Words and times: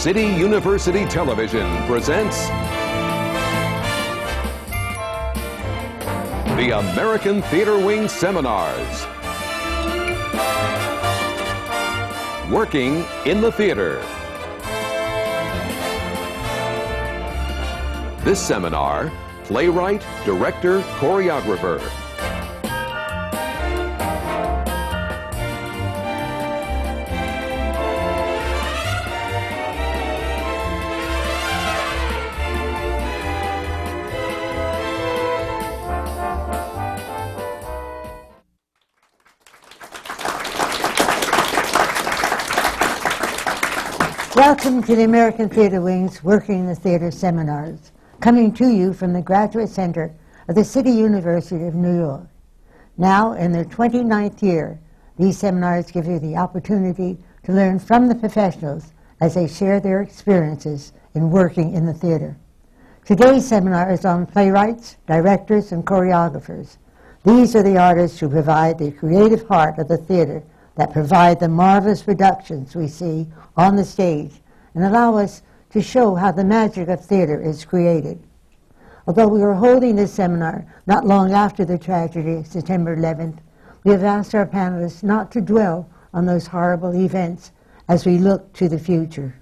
City 0.00 0.22
University 0.22 1.04
Television 1.04 1.66
presents 1.86 2.46
the 6.56 6.70
American 6.74 7.42
Theater 7.42 7.76
Wing 7.76 8.08
Seminars. 8.08 9.06
Working 12.50 13.04
in 13.26 13.42
the 13.42 13.52
theater. 13.52 14.02
This 18.24 18.40
seminar, 18.40 19.12
playwright, 19.44 20.02
director, 20.24 20.80
choreographer. 20.98 21.78
Welcome 44.80 44.94
to 44.94 44.96
the 44.96 45.04
American 45.04 45.48
Theater 45.50 45.82
Wing's 45.82 46.24
Working 46.24 46.60
in 46.60 46.66
the 46.66 46.74
Theater 46.74 47.10
seminars, 47.10 47.92
coming 48.20 48.50
to 48.54 48.66
you 48.66 48.94
from 48.94 49.12
the 49.12 49.20
Graduate 49.20 49.68
Center 49.68 50.10
of 50.48 50.54
the 50.54 50.64
City 50.64 50.90
University 50.90 51.66
of 51.66 51.74
New 51.74 51.98
York. 51.98 52.26
Now, 52.96 53.34
in 53.34 53.52
their 53.52 53.66
29th 53.66 54.40
year, 54.40 54.80
these 55.18 55.36
seminars 55.36 55.90
give 55.90 56.06
you 56.06 56.18
the 56.18 56.34
opportunity 56.36 57.18
to 57.42 57.52
learn 57.52 57.78
from 57.78 58.08
the 58.08 58.14
professionals 58.14 58.94
as 59.20 59.34
they 59.34 59.46
share 59.46 59.80
their 59.80 60.00
experiences 60.00 60.94
in 61.14 61.30
working 61.30 61.74
in 61.74 61.84
the 61.84 61.92
theater. 61.92 62.34
Today's 63.04 63.46
seminar 63.46 63.92
is 63.92 64.06
on 64.06 64.24
playwrights, 64.24 64.96
directors, 65.06 65.72
and 65.72 65.84
choreographers. 65.84 66.78
These 67.26 67.54
are 67.54 67.62
the 67.62 67.76
artists 67.76 68.18
who 68.18 68.30
provide 68.30 68.78
the 68.78 68.92
creative 68.92 69.46
heart 69.46 69.78
of 69.78 69.88
the 69.88 69.98
theater 69.98 70.42
that 70.76 70.94
provide 70.94 71.38
the 71.38 71.48
marvelous 71.50 72.02
productions 72.02 72.74
we 72.74 72.88
see 72.88 73.26
on 73.58 73.76
the 73.76 73.84
stage 73.84 74.39
and 74.74 74.84
allow 74.84 75.16
us 75.16 75.42
to 75.70 75.82
show 75.82 76.14
how 76.14 76.32
the 76.32 76.44
magic 76.44 76.88
of 76.88 77.04
theater 77.04 77.40
is 77.40 77.64
created. 77.64 78.20
Although 79.06 79.28
we 79.28 79.42
are 79.42 79.54
holding 79.54 79.96
this 79.96 80.12
seminar 80.12 80.64
not 80.86 81.06
long 81.06 81.32
after 81.32 81.64
the 81.64 81.78
tragedy 81.78 82.44
September 82.44 82.96
11th, 82.96 83.38
we 83.84 83.92
have 83.92 84.04
asked 84.04 84.34
our 84.34 84.46
panelists 84.46 85.02
not 85.02 85.30
to 85.32 85.40
dwell 85.40 85.88
on 86.12 86.26
those 86.26 86.46
horrible 86.46 86.94
events 86.94 87.52
as 87.88 88.04
we 88.04 88.18
look 88.18 88.52
to 88.54 88.68
the 88.68 88.78
future. 88.78 89.34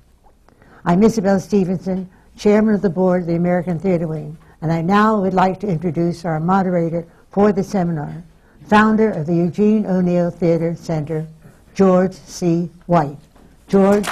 I'm 0.85 1.03
Isabel 1.03 1.41
Stevenson, 1.41 2.09
Chairman 2.37 2.75
of 2.75 2.83
the 2.83 2.91
Board 2.91 3.23
of 3.23 3.27
the 3.27 3.35
American 3.35 3.79
Theater 3.79 4.07
Wing, 4.07 4.39
and 4.63 4.73
I 4.73 4.81
now 4.81 5.21
would 5.21 5.35
like 5.35 5.61
to 5.61 5.69
introduce 5.69 6.25
our 6.25 6.41
moderator 6.41 7.07
for 7.31 7.53
the 7.53 7.65
seminar, 7.65 8.23
founder 8.67 9.11
of 9.11 9.27
the 9.27 9.35
Eugene 9.35 9.87
O'Neill 9.87 10.31
Theater 10.31 10.75
Center, 10.77 11.27
George 11.75 12.15
C. 12.15 12.71
White. 12.87 13.19
George. 13.67 14.07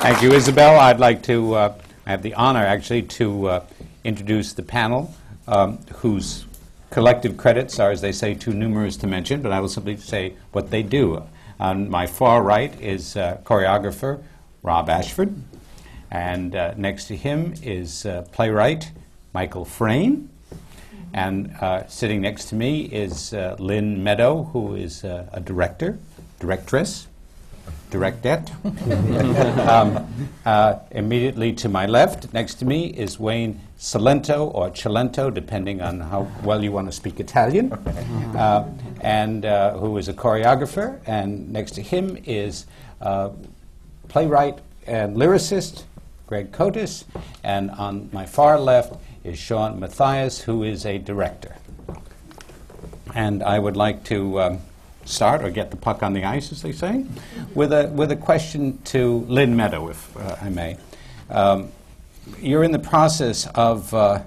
Thank 0.00 0.22
you, 0.22 0.32
Isabel. 0.32 0.78
I'd 0.78 1.00
like 1.00 1.24
to 1.24 1.54
uh, 1.54 1.74
have 2.06 2.22
the 2.22 2.32
honor, 2.34 2.64
actually, 2.64 3.02
to 3.02 3.48
uh, 3.48 3.64
introduce 4.04 4.52
the 4.52 4.62
panel, 4.62 5.12
um, 5.48 5.78
whose 5.96 6.46
collective 6.90 7.36
credits 7.36 7.80
are, 7.80 7.90
as 7.90 8.00
they 8.00 8.12
say, 8.12 8.34
too 8.34 8.54
numerous 8.54 8.96
to 8.98 9.08
mention, 9.08 9.42
but 9.42 9.50
I 9.50 9.58
will 9.58 9.68
simply 9.68 9.96
say 9.96 10.34
what 10.52 10.70
they 10.70 10.84
do. 10.84 11.24
On 11.58 11.90
my 11.90 12.06
far 12.06 12.44
right 12.44 12.80
is 12.80 13.16
uh, 13.16 13.40
choreographer 13.42 14.22
Rob 14.62 14.88
Ashford, 14.88 15.34
and 16.12 16.54
uh, 16.54 16.74
next 16.76 17.06
to 17.08 17.16
him 17.16 17.54
is 17.60 18.06
uh, 18.06 18.24
playwright 18.30 18.92
Michael 19.34 19.64
Frayn. 19.64 20.28
And 21.12 21.56
uh, 21.60 21.88
sitting 21.88 22.20
next 22.20 22.44
to 22.50 22.54
me 22.54 22.82
is 22.82 23.32
Lynn 23.32 24.04
Meadow, 24.04 24.44
who 24.44 24.76
is 24.76 25.02
a 25.02 25.42
director, 25.44 25.98
directress, 26.38 27.07
directette. 27.90 28.50
um, 29.68 30.06
uh, 30.44 30.78
immediately 30.90 31.52
to 31.54 31.68
my 31.68 31.86
left, 31.86 32.32
next 32.32 32.54
to 32.56 32.64
me, 32.64 32.86
is 32.86 33.18
Wayne 33.18 33.60
Cilento 33.78 34.54
or 34.54 34.70
Cilento, 34.70 35.32
depending 35.32 35.80
on 35.80 36.00
how 36.00 36.28
well 36.42 36.62
you 36.62 36.72
want 36.72 36.86
to 36.88 36.92
speak 36.92 37.20
Italian, 37.20 37.72
uh, 38.36 38.68
and 39.00 39.44
uh, 39.44 39.76
who 39.78 39.96
is 39.98 40.08
a 40.08 40.14
choreographer. 40.14 41.00
And 41.06 41.52
next 41.52 41.72
to 41.72 41.82
him 41.82 42.18
is 42.24 42.66
playwright 44.08 44.58
and 44.86 45.16
lyricist 45.16 45.84
Greg 46.28 46.52
Kotis. 46.52 47.04
And 47.42 47.70
on 47.72 48.10
my 48.12 48.26
far 48.26 48.60
left 48.60 48.94
is 49.24 49.38
Sean 49.38 49.80
Mathias, 49.80 50.42
who 50.42 50.62
is 50.62 50.84
a 50.84 50.98
director. 50.98 51.56
And 53.14 53.42
I 53.42 53.58
would 53.58 53.76
like 53.76 54.04
to 54.04 54.40
um, 54.40 54.60
start, 55.08 55.42
or 55.42 55.50
get 55.50 55.70
the 55.70 55.76
puck 55.76 56.02
on 56.02 56.12
the 56.12 56.24
ice, 56.24 56.52
as 56.52 56.62
they 56.62 56.72
say, 56.72 57.04
with 57.54 57.72
a, 57.72 57.88
with 57.88 58.12
a 58.12 58.16
question 58.16 58.78
to 58.84 59.20
Lynn 59.28 59.56
Meadow, 59.56 59.88
if 59.88 60.16
uh, 60.16 60.36
I 60.40 60.50
may. 60.50 60.76
Um, 61.30 61.72
you're 62.40 62.62
in 62.62 62.72
the 62.72 62.78
process 62.78 63.46
of 63.54 63.92
uh, 63.94 64.22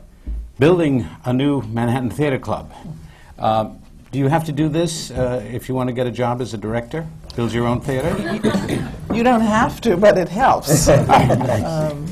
building 0.60 1.08
a 1.24 1.34
new 1.34 1.62
Manhattan 1.62 2.10
Theater 2.10 2.40
Club. 2.40 2.74
Um, 3.38 3.80
do 4.12 4.20
you 4.20 4.28
have 4.28 4.46
to 4.46 4.52
do 4.52 4.68
this 4.68 5.12
uh, 5.12 5.48
if 5.52 5.70
you 5.70 5.76
want 5.76 5.88
to 5.88 5.94
get 5.94 6.08
a 6.08 6.12
job 6.12 6.42
as 6.42 6.54
a 6.54 6.58
director? 6.58 7.08
Build 7.36 7.54
your 7.54 7.66
own 7.66 7.80
theater? 7.80 8.10
You 9.14 9.24
don't 9.24 9.42
have 9.42 9.80
to, 9.82 9.96
but 9.96 10.18
it 10.18 10.28
helps. 10.28 10.88
um, 10.90 12.08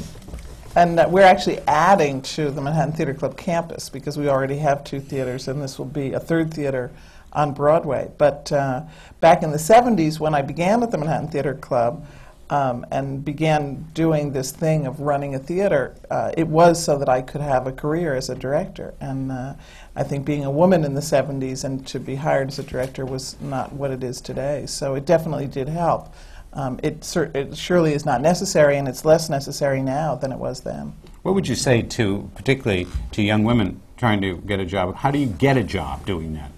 and 0.76 1.00
uh, 1.00 1.08
we're 1.10 1.24
actually 1.24 1.60
adding 1.68 2.22
to 2.22 2.52
the 2.52 2.62
Manhattan 2.62 2.94
Theater 2.94 3.14
Club 3.14 3.36
campus 3.36 3.90
because 3.90 4.18
we 4.18 4.30
already 4.30 4.58
have 4.58 4.84
two 4.84 5.02
theaters, 5.02 5.48
and 5.48 5.62
this 5.62 5.78
will 5.78 5.86
be 5.86 6.14
a 6.14 6.20
third 6.20 6.54
theater 6.54 6.92
on 7.34 7.54
Broadway. 7.54 8.12
But 8.18 8.52
uh, 8.52 8.84
back 9.20 9.44
in 9.44 9.52
the 9.52 9.58
70s, 9.58 10.20
when 10.20 10.34
I 10.34 10.42
began 10.42 10.84
at 10.84 10.92
the 10.92 10.98
Manhattan 10.98 11.30
Theater 11.30 11.54
Club 11.54 12.06
um, 12.50 12.86
and 12.92 13.24
began 13.24 13.86
doing 13.94 14.32
this 14.32 14.52
thing 14.52 14.88
of 14.88 15.02
running 15.02 15.36
a 15.36 15.40
theater, 15.40 15.96
uh, 16.10 16.32
it 16.36 16.48
was 16.48 16.84
so 16.84 16.98
that 16.98 17.10
I 17.10 17.22
could 17.22 17.42
have 17.42 17.68
a 17.68 17.72
career 17.72 18.16
as 18.16 18.30
a 18.30 18.36
director. 18.36 18.94
And 19.00 19.32
uh, 19.32 19.54
I 19.96 20.04
think 20.04 20.26
being 20.26 20.46
a 20.46 20.52
woman 20.52 20.84
in 20.84 20.96
the 20.96 21.02
70s 21.02 21.64
and 21.64 21.86
to 21.88 22.00
be 22.00 22.16
hired 22.16 22.48
as 22.48 22.60
a 22.60 22.64
director 22.64 23.06
was 23.06 23.40
not 23.42 23.74
what 23.74 23.92
it 23.92 24.04
is 24.04 24.22
today. 24.22 24.66
So 24.66 24.96
it 24.96 25.06
definitely 25.06 25.48
did 25.48 25.70
help. 25.70 26.14
Um, 26.54 26.80
it, 26.82 27.16
it 27.36 27.56
surely 27.56 27.94
is 27.94 28.06
not 28.06 28.22
necessary, 28.22 28.78
and 28.78 28.88
it's 28.88 29.06
less 29.06 29.30
necessary 29.30 29.84
now 29.84 30.16
than 30.16 30.32
it 30.32 30.38
was 30.40 30.62
then. 30.62 30.94
What 31.22 31.36
would 31.36 31.48
you 31.48 31.56
say 31.56 31.84
to, 31.84 32.30
particularly 32.34 32.88
to 33.12 33.22
young 33.22 33.44
women 33.44 33.82
trying 33.98 34.22
to 34.22 34.38
get 34.38 34.60
a 34.60 34.66
job? 34.66 34.96
How 34.96 35.12
do 35.12 35.20
you 35.20 35.28
get 35.28 35.58
a 35.58 35.64
job 35.64 36.06
doing 36.08 36.34
that? 36.34 36.52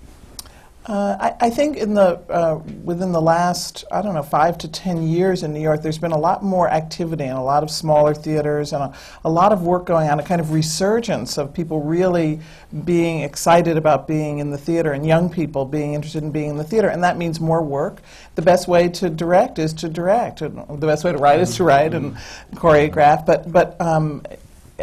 Uh, 0.87 1.15
I, 1.19 1.45
I, 1.45 1.49
think 1.51 1.77
in 1.77 1.93
the 1.93 2.19
uh, 2.27 2.59
within 2.83 3.11
the 3.11 3.21
last 3.21 3.83
I 3.91 4.01
don't 4.01 4.15
know 4.15 4.23
five 4.23 4.57
to 4.59 4.67
ten 4.67 5.03
years 5.03 5.43
in 5.43 5.53
New 5.53 5.61
York, 5.61 5.83
there's 5.83 5.99
been 5.99 6.11
a 6.11 6.17
lot 6.17 6.43
more 6.43 6.67
activity 6.67 7.25
and 7.25 7.37
a 7.37 7.41
lot 7.41 7.61
of 7.61 7.69
smaller 7.69 8.15
theaters 8.15 8.73
and 8.73 8.81
a, 8.85 8.93
a, 9.23 9.29
lot 9.29 9.53
of 9.53 9.61
work 9.61 9.85
going 9.85 10.09
on, 10.09 10.19
a 10.19 10.23
kind 10.23 10.41
of 10.41 10.51
resurgence 10.51 11.37
of 11.37 11.53
people 11.53 11.83
really 11.83 12.39
being 12.83 13.21
excited 13.21 13.77
about 13.77 14.07
being 14.07 14.39
in 14.39 14.49
the 14.49 14.57
theater 14.57 14.91
and 14.93 15.05
young 15.05 15.29
people 15.29 15.65
being 15.65 15.93
interested 15.93 16.23
in 16.23 16.31
being 16.31 16.49
in 16.49 16.57
the 16.57 16.63
theater, 16.63 16.87
and 16.87 17.03
that 17.03 17.15
means 17.15 17.39
more 17.39 17.61
work. 17.61 18.01
The 18.33 18.41
best 18.41 18.67
way 18.67 18.89
to 18.89 19.09
direct 19.11 19.59
is 19.59 19.73
to 19.73 19.89
direct, 19.89 20.41
and 20.41 20.57
the 20.81 20.87
best 20.87 21.03
way 21.03 21.11
to 21.11 21.17
write 21.19 21.41
is 21.41 21.55
to 21.57 21.63
write 21.63 21.93
and 21.93 22.15
choreograph. 22.55 23.23
But 23.23 23.51
but 23.51 23.79
um, 23.79 24.23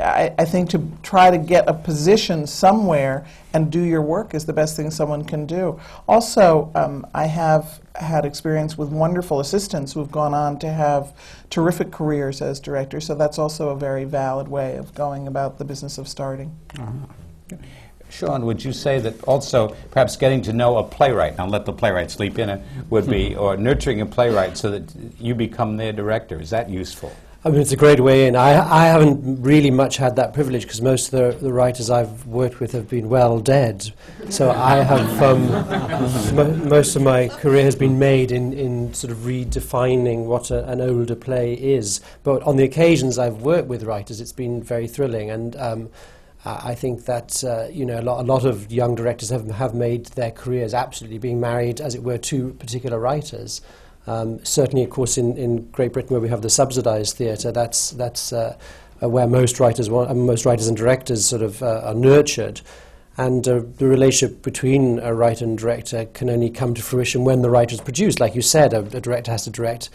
I, 0.00 0.34
I, 0.38 0.44
think 0.44 0.70
to 0.70 0.90
try 1.02 1.30
to 1.30 1.38
get 1.38 1.68
a 1.68 1.74
position 1.74 2.46
somewhere 2.46 3.26
and 3.52 3.70
do 3.70 3.80
your 3.80 4.02
work 4.02 4.34
is 4.34 4.46
the 4.46 4.52
best 4.52 4.76
thing 4.76 4.90
someone 4.90 5.24
can 5.24 5.46
do. 5.46 5.80
Also, 6.06 6.70
um, 6.74 7.06
I 7.14 7.26
have 7.26 7.80
had 7.94 8.24
experience 8.24 8.78
with 8.78 8.90
wonderful 8.90 9.40
assistants 9.40 9.92
who 9.92 10.00
have 10.00 10.10
gone 10.10 10.34
on 10.34 10.58
to 10.60 10.70
have 10.70 11.12
terrific 11.50 11.90
careers 11.90 12.40
as 12.40 12.60
directors, 12.60 13.06
so 13.06 13.14
that's 13.14 13.38
also 13.38 13.70
a 13.70 13.76
very 13.76 14.04
valid 14.04 14.48
way 14.48 14.76
of 14.76 14.94
going 14.94 15.26
about 15.26 15.58
the 15.58 15.64
business 15.64 15.98
of 15.98 16.08
starting. 16.08 16.56
Uh-huh. 16.78 17.56
Sean, 18.10 18.46
would 18.46 18.64
you 18.64 18.72
say 18.72 18.98
that 19.00 19.22
also 19.24 19.76
perhaps 19.90 20.16
getting 20.16 20.40
to 20.42 20.52
know 20.52 20.78
a 20.78 20.84
playwright, 20.84 21.36
now 21.36 21.46
let 21.46 21.66
the 21.66 21.72
playwright 21.72 22.10
sleep 22.10 22.38
in 22.38 22.48
it, 22.48 22.60
would 22.88 23.08
be, 23.08 23.36
or 23.36 23.56
nurturing 23.56 24.00
a 24.00 24.06
playwright 24.06 24.56
so 24.56 24.70
that 24.70 24.94
you 25.18 25.34
become 25.34 25.76
their 25.76 25.92
director, 25.92 26.40
is 26.40 26.50
that 26.50 26.70
useful? 26.70 27.14
I 27.44 27.50
mean, 27.50 27.60
it's 27.60 27.70
a 27.70 27.76
great 27.76 28.00
way 28.00 28.26
in. 28.26 28.34
I, 28.34 28.58
I 28.68 28.86
haven't 28.86 29.42
really 29.42 29.70
much 29.70 29.96
had 29.96 30.16
that 30.16 30.34
privilege 30.34 30.62
because 30.62 30.82
most 30.82 31.12
of 31.12 31.38
the, 31.38 31.46
the 31.46 31.52
writers 31.52 31.88
I've 31.88 32.26
worked 32.26 32.58
with 32.58 32.72
have 32.72 32.88
been 32.88 33.08
well 33.08 33.38
dead. 33.38 33.92
So 34.28 34.50
I 34.50 34.82
have, 34.82 35.22
um, 35.22 36.68
most 36.68 36.96
of 36.96 37.02
my 37.02 37.28
career 37.28 37.62
has 37.62 37.76
been 37.76 37.96
made 37.96 38.32
in, 38.32 38.52
in 38.52 38.92
sort 38.92 39.12
of 39.12 39.18
redefining 39.18 40.24
what 40.24 40.50
a, 40.50 40.68
an 40.68 40.80
older 40.80 41.14
play 41.14 41.54
is. 41.54 42.00
But 42.24 42.42
on 42.42 42.56
the 42.56 42.64
occasions 42.64 43.20
I've 43.20 43.42
worked 43.42 43.68
with 43.68 43.84
writers, 43.84 44.20
it's 44.20 44.32
been 44.32 44.60
very 44.60 44.88
thrilling. 44.88 45.30
And 45.30 45.54
um, 45.54 45.90
I 46.44 46.74
think 46.74 47.04
that 47.04 47.44
uh, 47.44 47.68
you 47.70 47.86
know 47.86 48.00
a 48.00 48.02
lot, 48.02 48.20
a 48.20 48.24
lot, 48.24 48.44
of 48.46 48.72
young 48.72 48.96
directors 48.96 49.30
have, 49.30 49.48
have 49.52 49.74
made 49.74 50.06
their 50.06 50.32
careers 50.32 50.74
absolutely 50.74 51.18
being 51.18 51.38
married, 51.38 51.80
as 51.80 51.94
it 51.94 52.02
were, 52.02 52.18
to 52.18 52.54
particular 52.54 52.98
writers. 52.98 53.60
Um, 54.08 54.42
certainly, 54.42 54.84
of 54.84 54.88
course, 54.88 55.18
in, 55.18 55.36
in 55.36 55.70
Great 55.70 55.92
Britain, 55.92 56.14
where 56.14 56.20
we 56.20 56.30
have 56.30 56.40
the 56.40 56.48
subsidised 56.48 57.14
theatre, 57.16 57.52
that's 57.52 57.90
that's 57.90 58.32
uh, 58.32 58.56
uh, 59.02 59.08
where 59.08 59.26
most 59.26 59.60
writers, 59.60 59.90
uh, 59.90 60.14
most 60.14 60.46
writers 60.46 60.66
and 60.66 60.76
directors 60.78 61.26
sort 61.26 61.42
of 61.42 61.62
uh, 61.62 61.82
are 61.84 61.94
nurtured. 61.94 62.62
And 63.18 63.46
uh, 63.46 63.60
the 63.76 63.86
relationship 63.86 64.42
between 64.42 64.98
a 65.00 65.12
writer 65.12 65.44
and 65.44 65.58
director 65.58 66.06
can 66.06 66.30
only 66.30 66.48
come 66.48 66.72
to 66.72 66.82
fruition 66.82 67.24
when 67.24 67.42
the 67.42 67.50
writer 67.50 67.74
is 67.74 67.82
produced. 67.82 68.18
Like 68.18 68.34
you 68.34 68.40
said, 68.40 68.72
a, 68.72 68.78
a 68.78 69.00
director 69.00 69.30
has 69.30 69.44
to 69.44 69.50
direct. 69.50 69.90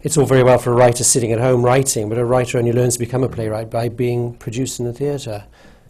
It's 0.00 0.16
all 0.16 0.26
very 0.26 0.42
well 0.42 0.58
for 0.58 0.72
a 0.72 0.74
writer 0.74 1.04
sitting 1.04 1.30
at 1.30 1.38
home 1.38 1.64
writing, 1.64 2.08
but 2.08 2.18
a 2.18 2.24
writer 2.24 2.58
only 2.58 2.72
learns 2.72 2.94
to 2.94 2.98
become 2.98 3.22
a 3.22 3.28
playwright 3.28 3.70
by 3.70 3.88
being 3.88 4.34
produced 4.34 4.80
in 4.80 4.86
the 4.86 4.92
theatre 4.92 5.44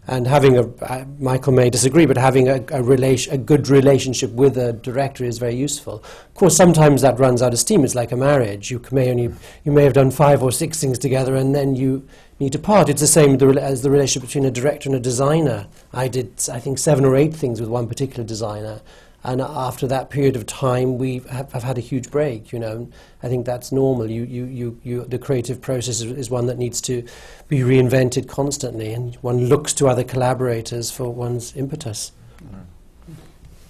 and 0.08 0.26
having 0.26 0.56
a 0.56 0.62
uh, 0.62 1.04
Michael 1.20 1.52
may 1.52 1.70
disagree, 1.70 2.06
but 2.06 2.16
having 2.16 2.48
a, 2.48 2.64
a, 2.72 2.82
relation, 2.82 3.32
a 3.32 3.38
good 3.38 3.68
relationship 3.68 4.32
with 4.32 4.56
a 4.58 4.72
director 4.72 5.24
is 5.24 5.38
very 5.38 5.54
useful. 5.54 5.96
Of 5.96 6.34
course, 6.34 6.56
sometimes 6.56 7.02
that 7.02 7.18
runs 7.20 7.40
out 7.40 7.52
of 7.52 7.60
steam. 7.60 7.84
It's 7.84 7.94
like 7.94 8.10
a 8.10 8.16
marriage. 8.16 8.70
You 8.70 8.82
may 8.90 9.10
only 9.10 9.34
you 9.64 9.72
may 9.72 9.84
have 9.84 9.92
done 9.92 10.10
five 10.10 10.42
or 10.42 10.50
six 10.50 10.80
things 10.80 10.98
together, 10.98 11.36
and 11.36 11.54
then 11.54 11.76
you 11.76 12.06
need 12.40 12.52
to 12.52 12.58
part. 12.58 12.88
It's 12.88 13.00
the 13.00 13.06
same 13.06 13.40
as 13.58 13.82
the 13.82 13.90
relationship 13.90 14.28
between 14.28 14.44
a 14.44 14.50
director 14.50 14.88
and 14.88 14.96
a 14.96 15.00
designer. 15.00 15.68
I 15.92 16.08
did, 16.08 16.32
I 16.52 16.58
think, 16.58 16.78
seven 16.78 17.04
or 17.04 17.14
eight 17.14 17.34
things 17.34 17.60
with 17.60 17.70
one 17.70 17.86
particular 17.86 18.24
designer, 18.24 18.80
and 19.24 19.40
after 19.40 19.86
that 19.86 20.10
period 20.10 20.34
of 20.34 20.46
time, 20.46 20.98
we 20.98 21.18
have, 21.30 21.52
have, 21.52 21.62
had 21.62 21.78
a 21.78 21.80
huge 21.80 22.10
break. 22.10 22.52
You 22.52 22.58
know, 22.58 22.88
I 23.22 23.28
think 23.28 23.46
that's 23.46 23.70
normal. 23.70 24.10
You, 24.10 24.24
you, 24.24 24.44
you, 24.46 24.80
you, 24.82 25.04
the 25.04 25.18
creative 25.18 25.60
process 25.60 26.00
is, 26.00 26.10
is, 26.10 26.30
one 26.30 26.46
that 26.46 26.58
needs 26.58 26.80
to 26.82 27.06
be 27.46 27.60
reinvented 27.60 28.26
constantly, 28.26 28.92
and 28.92 29.14
one 29.16 29.46
looks 29.46 29.72
to 29.74 29.86
other 29.86 30.02
collaborators 30.02 30.90
for 30.90 31.10
one's 31.10 31.56
impetus. 31.56 32.10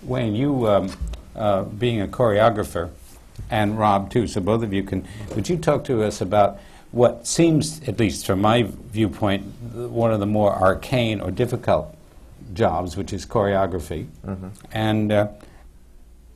Wayne, 0.03 0.35
you 0.35 0.69
um, 0.69 0.93
uh, 1.37 1.65
being 1.65 2.01
a 2.01 2.09
choreographer, 2.09 2.91
and 3.51 3.79
Rob 3.79 4.11
too. 4.11 4.27
So 4.27 4.41
both 4.41 4.63
of 4.63 4.73
you 4.73 4.83
can. 4.83 5.07
Would 5.35 5.49
you 5.51 5.59
talk 5.59 5.85
to 5.85 6.03
us 6.03 6.23
about 6.23 6.59
what 6.93 7.27
seems, 7.27 7.87
at 7.87 7.99
least 7.99 8.27
from 8.27 8.41
my 8.41 8.63
viewpoint, 8.91 9.45
one 9.75 10.13
of 10.13 10.21
the 10.21 10.27
more 10.27 10.55
arcane 10.55 11.21
or 11.21 11.31
difficult 11.31 11.95
jobs, 12.55 12.97
which 12.97 13.13
is 13.13 13.27
choreography. 13.27 14.07
Mm-hmm. 14.27 14.49
And 14.73 15.13
uh, 15.13 15.29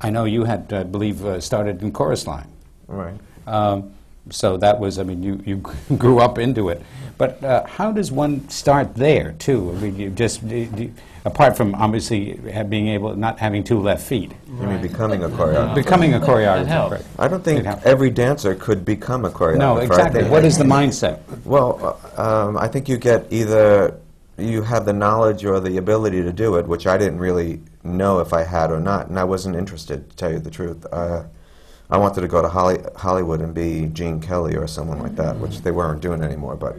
I 0.01 0.11
know 0.11 0.25
you 0.25 0.45
had, 0.45 0.73
I 0.73 0.83
believe, 0.83 1.25
uh, 1.25 1.41
started 1.41 1.83
in 1.83 1.93
chorus 1.93 2.27
line. 2.27 2.49
Right. 2.87 3.19
Um, 3.47 3.93
so 4.31 4.57
that 4.57 4.79
was, 4.81 4.99
I 4.99 5.05
mean, 5.05 5.23
you, 5.23 5.43
you 5.45 5.57
grew 5.97 6.19
up 6.19 6.39
into 6.39 6.69
it. 6.69 6.83
But 7.19 7.43
uh, 7.43 7.67
how 7.67 7.93
does 7.93 8.13
one 8.13 8.49
start 8.49 8.95
there, 8.95 9.33
too? 9.33 9.71
I 9.71 9.75
mean, 9.81 9.97
you 9.97 10.11
just, 10.11 10.47
do, 10.47 10.67
do, 10.67 10.93
apart 11.25 11.57
from 11.57 11.75
obviously 11.75 12.35
being 12.69 12.89
able, 12.89 13.17
not 13.17 13.39
having 13.39 13.65
two 13.65 13.81
left 13.81 14.07
feet. 14.07 14.33
You 14.47 14.67
mean 14.67 14.83
becoming 14.83 15.25
a 15.25 15.29
choreographer? 15.29 15.75
Becoming 15.75 16.15
a 16.15 16.21
choreographer. 16.21 16.91
Right. 16.91 17.05
I 17.19 17.29
don't 17.29 17.43
think 17.43 17.67
every 17.85 18.11
dancer 18.11 18.55
could 18.55 18.85
become 18.85 19.25
a 19.25 19.31
choreographer. 19.31 19.59
No, 19.59 19.79
exactly. 19.79 20.25
What 20.25 20.45
is 20.45 20.59
the 20.59 20.65
mindset? 20.65 21.21
Well, 21.45 21.99
uh, 22.17 22.47
um, 22.47 22.59
I 22.59 22.69
think 22.69 22.89
you 22.89 22.99
get 22.99 23.27
either 23.31 23.99
you 24.39 24.63
have 24.63 24.85
the 24.85 24.93
knowledge 24.93 25.45
or 25.45 25.61
the 25.61 25.79
ability 25.79 26.23
to 26.23 26.33
do 26.33 26.57
it, 26.57 26.67
which 26.67 26.87
I 26.87 26.99
didn't 26.99 27.19
really 27.19 27.61
know 27.83 28.21
if 28.21 28.33
I 28.33 28.43
had 28.43 28.71
or 28.71 28.81
not, 28.81 29.09
and 29.09 29.19
I 29.19 29.25
wasn't 29.25 29.57
interested, 29.57 30.11
to 30.11 30.17
tell 30.17 30.33
you 30.33 30.39
the 30.39 30.51
truth. 30.51 30.85
Uh, 30.93 31.25
I 31.89 31.99
wanted 31.99 32.23
to 32.23 32.29
go 32.29 32.43
to 32.43 32.49
Holly 32.49 32.79
Hollywood 32.97 33.41
and 33.41 33.55
be 33.55 33.87
Gene 33.87 34.21
Kelly 34.21 34.57
or 34.57 34.67
someone 34.67 34.99
like 34.99 35.15
that, 35.17 35.39
which 35.39 35.61
they 35.61 35.71
weren't 35.71 36.03
doing 36.03 36.21
anymore. 36.21 36.57
But, 36.57 36.77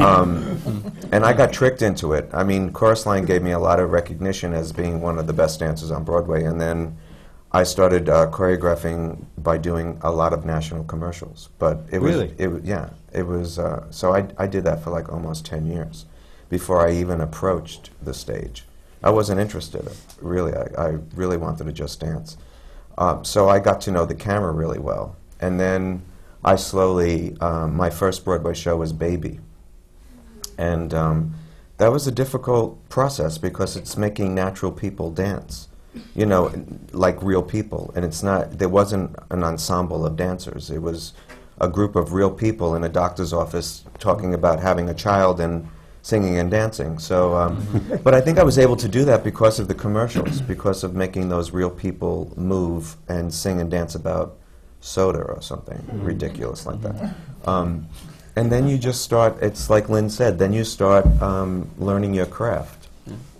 um, 0.00 0.92
and 1.12 1.24
I 1.24 1.32
got 1.32 1.52
tricked 1.52 1.82
into 1.82 2.14
it. 2.14 2.28
I 2.32 2.42
mean, 2.42 2.72
Chorus 2.72 3.06
Line 3.06 3.24
gave 3.24 3.42
me 3.42 3.52
a 3.52 3.60
lot 3.60 3.78
of 3.78 3.92
recognition 3.92 4.52
as 4.52 4.72
being 4.72 5.00
one 5.00 5.18
of 5.18 5.28
the 5.28 5.32
best 5.32 5.60
dancers 5.60 5.92
on 5.92 6.02
Broadway, 6.02 6.42
and 6.42 6.60
then 6.60 6.98
I 7.52 7.62
started 7.62 8.08
uh, 8.08 8.28
choreographing 8.30 9.24
by 9.38 9.56
doing 9.56 9.98
a 10.02 10.10
lot 10.10 10.32
of 10.32 10.44
national 10.44 10.82
commercials. 10.82 11.48
But 11.60 11.82
it 11.92 12.00
was, 12.00 12.16
it, 12.16 12.64
yeah, 12.64 12.90
it 13.12 13.22
was. 13.22 13.58
Uh, 13.58 13.88
so 13.90 14.14
I, 14.14 14.26
I 14.36 14.48
did 14.48 14.64
that 14.64 14.82
for 14.82 14.90
like 14.90 15.12
almost 15.12 15.46
ten 15.46 15.64
years 15.64 16.06
before 16.50 16.86
I 16.86 16.92
even 16.92 17.22
approached 17.22 17.90
the 18.02 18.12
stage. 18.12 18.64
I 19.02 19.08
wasn't 19.08 19.40
interested, 19.40 19.88
really. 20.20 20.52
I, 20.52 20.66
I 20.76 20.98
really 21.14 21.38
wanted 21.38 21.64
to 21.64 21.72
just 21.72 22.00
dance. 22.00 22.36
Um, 22.98 23.24
so 23.24 23.48
I 23.48 23.60
got 23.60 23.80
to 23.82 23.90
know 23.90 24.04
the 24.04 24.14
camera 24.14 24.52
really 24.52 24.78
well. 24.78 25.16
And 25.40 25.58
then 25.58 26.02
I 26.44 26.56
slowly, 26.56 27.34
um, 27.40 27.74
my 27.74 27.88
first 27.88 28.24
Broadway 28.24 28.52
show 28.52 28.76
was 28.76 28.92
Baby. 28.92 29.40
And 30.58 30.92
um, 30.92 31.34
that 31.78 31.90
was 31.90 32.06
a 32.06 32.12
difficult 32.12 32.86
process 32.90 33.38
because 33.38 33.76
it's 33.76 33.96
making 33.96 34.34
natural 34.34 34.70
people 34.70 35.10
dance, 35.10 35.68
you 36.14 36.26
know, 36.26 36.52
like 36.92 37.22
real 37.22 37.42
people. 37.42 37.90
And 37.96 38.04
it's 38.04 38.22
not, 38.22 38.58
there 38.58 38.68
wasn't 38.68 39.16
an 39.30 39.42
ensemble 39.42 40.04
of 40.04 40.16
dancers. 40.16 40.68
It 40.68 40.82
was 40.82 41.14
a 41.58 41.68
group 41.68 41.96
of 41.96 42.12
real 42.12 42.30
people 42.30 42.74
in 42.74 42.84
a 42.84 42.88
doctor's 42.88 43.32
office 43.32 43.84
talking 43.98 44.34
about 44.34 44.60
having 44.60 44.90
a 44.90 44.94
child 44.94 45.40
and 45.40 45.66
singing 46.02 46.38
and 46.38 46.50
dancing. 46.50 46.98
So, 46.98 47.34
um, 47.34 48.00
but 48.04 48.14
I 48.14 48.20
think 48.20 48.38
I 48.38 48.42
was 48.42 48.58
able 48.58 48.76
to 48.76 48.88
do 48.88 49.04
that 49.04 49.24
because 49.24 49.58
of 49.58 49.68
the 49.68 49.74
commercials, 49.74 50.40
because 50.40 50.84
of 50.84 50.94
making 50.94 51.28
those 51.28 51.50
real 51.50 51.70
people 51.70 52.32
move 52.36 52.96
and 53.08 53.32
sing 53.32 53.60
and 53.60 53.70
dance 53.70 53.94
about 53.94 54.36
soda 54.80 55.20
or 55.20 55.42
something 55.42 55.76
mm-hmm. 55.76 56.04
ridiculous 56.04 56.66
like 56.66 56.80
that. 56.82 57.14
Um, 57.44 57.86
and 58.36 58.50
then 58.50 58.68
you 58.68 58.78
just 58.78 59.02
start. 59.02 59.36
It's 59.42 59.68
like 59.68 59.88
Lynn 59.88 60.08
said. 60.08 60.38
Then 60.38 60.52
you 60.52 60.64
start 60.64 61.04
um, 61.20 61.68
learning 61.78 62.14
your 62.14 62.26
craft, 62.26 62.88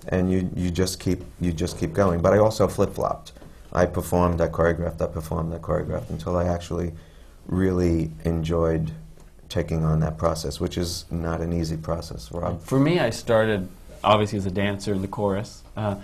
and 0.08 0.30
you, 0.30 0.50
you 0.56 0.70
just 0.70 0.98
keep 0.98 1.22
you 1.40 1.52
just 1.52 1.78
keep 1.78 1.92
going. 1.92 2.20
But 2.20 2.34
I 2.34 2.38
also 2.38 2.66
flip 2.66 2.94
flopped. 2.94 3.32
I 3.72 3.86
performed, 3.86 4.40
I 4.40 4.48
choreographed, 4.48 5.00
I 5.00 5.06
performed, 5.06 5.54
I 5.54 5.58
choreographed 5.58 6.10
until 6.10 6.36
I 6.36 6.46
actually 6.46 6.92
really 7.46 8.10
enjoyed 8.24 8.90
taking 9.50 9.84
on 9.84 10.00
that 10.00 10.16
process, 10.16 10.60
which 10.60 10.78
is 10.78 11.04
not 11.10 11.40
an 11.42 11.52
easy 11.52 11.76
process. 11.76 12.32
Rob? 12.32 12.62
For 12.62 12.80
me, 12.80 13.00
I 13.00 13.10
started 13.10 13.68
obviously 14.02 14.38
as 14.38 14.46
a 14.46 14.50
dancer 14.50 14.94
in 14.94 15.02
the 15.02 15.08
chorus, 15.08 15.62
uh, 15.76 15.96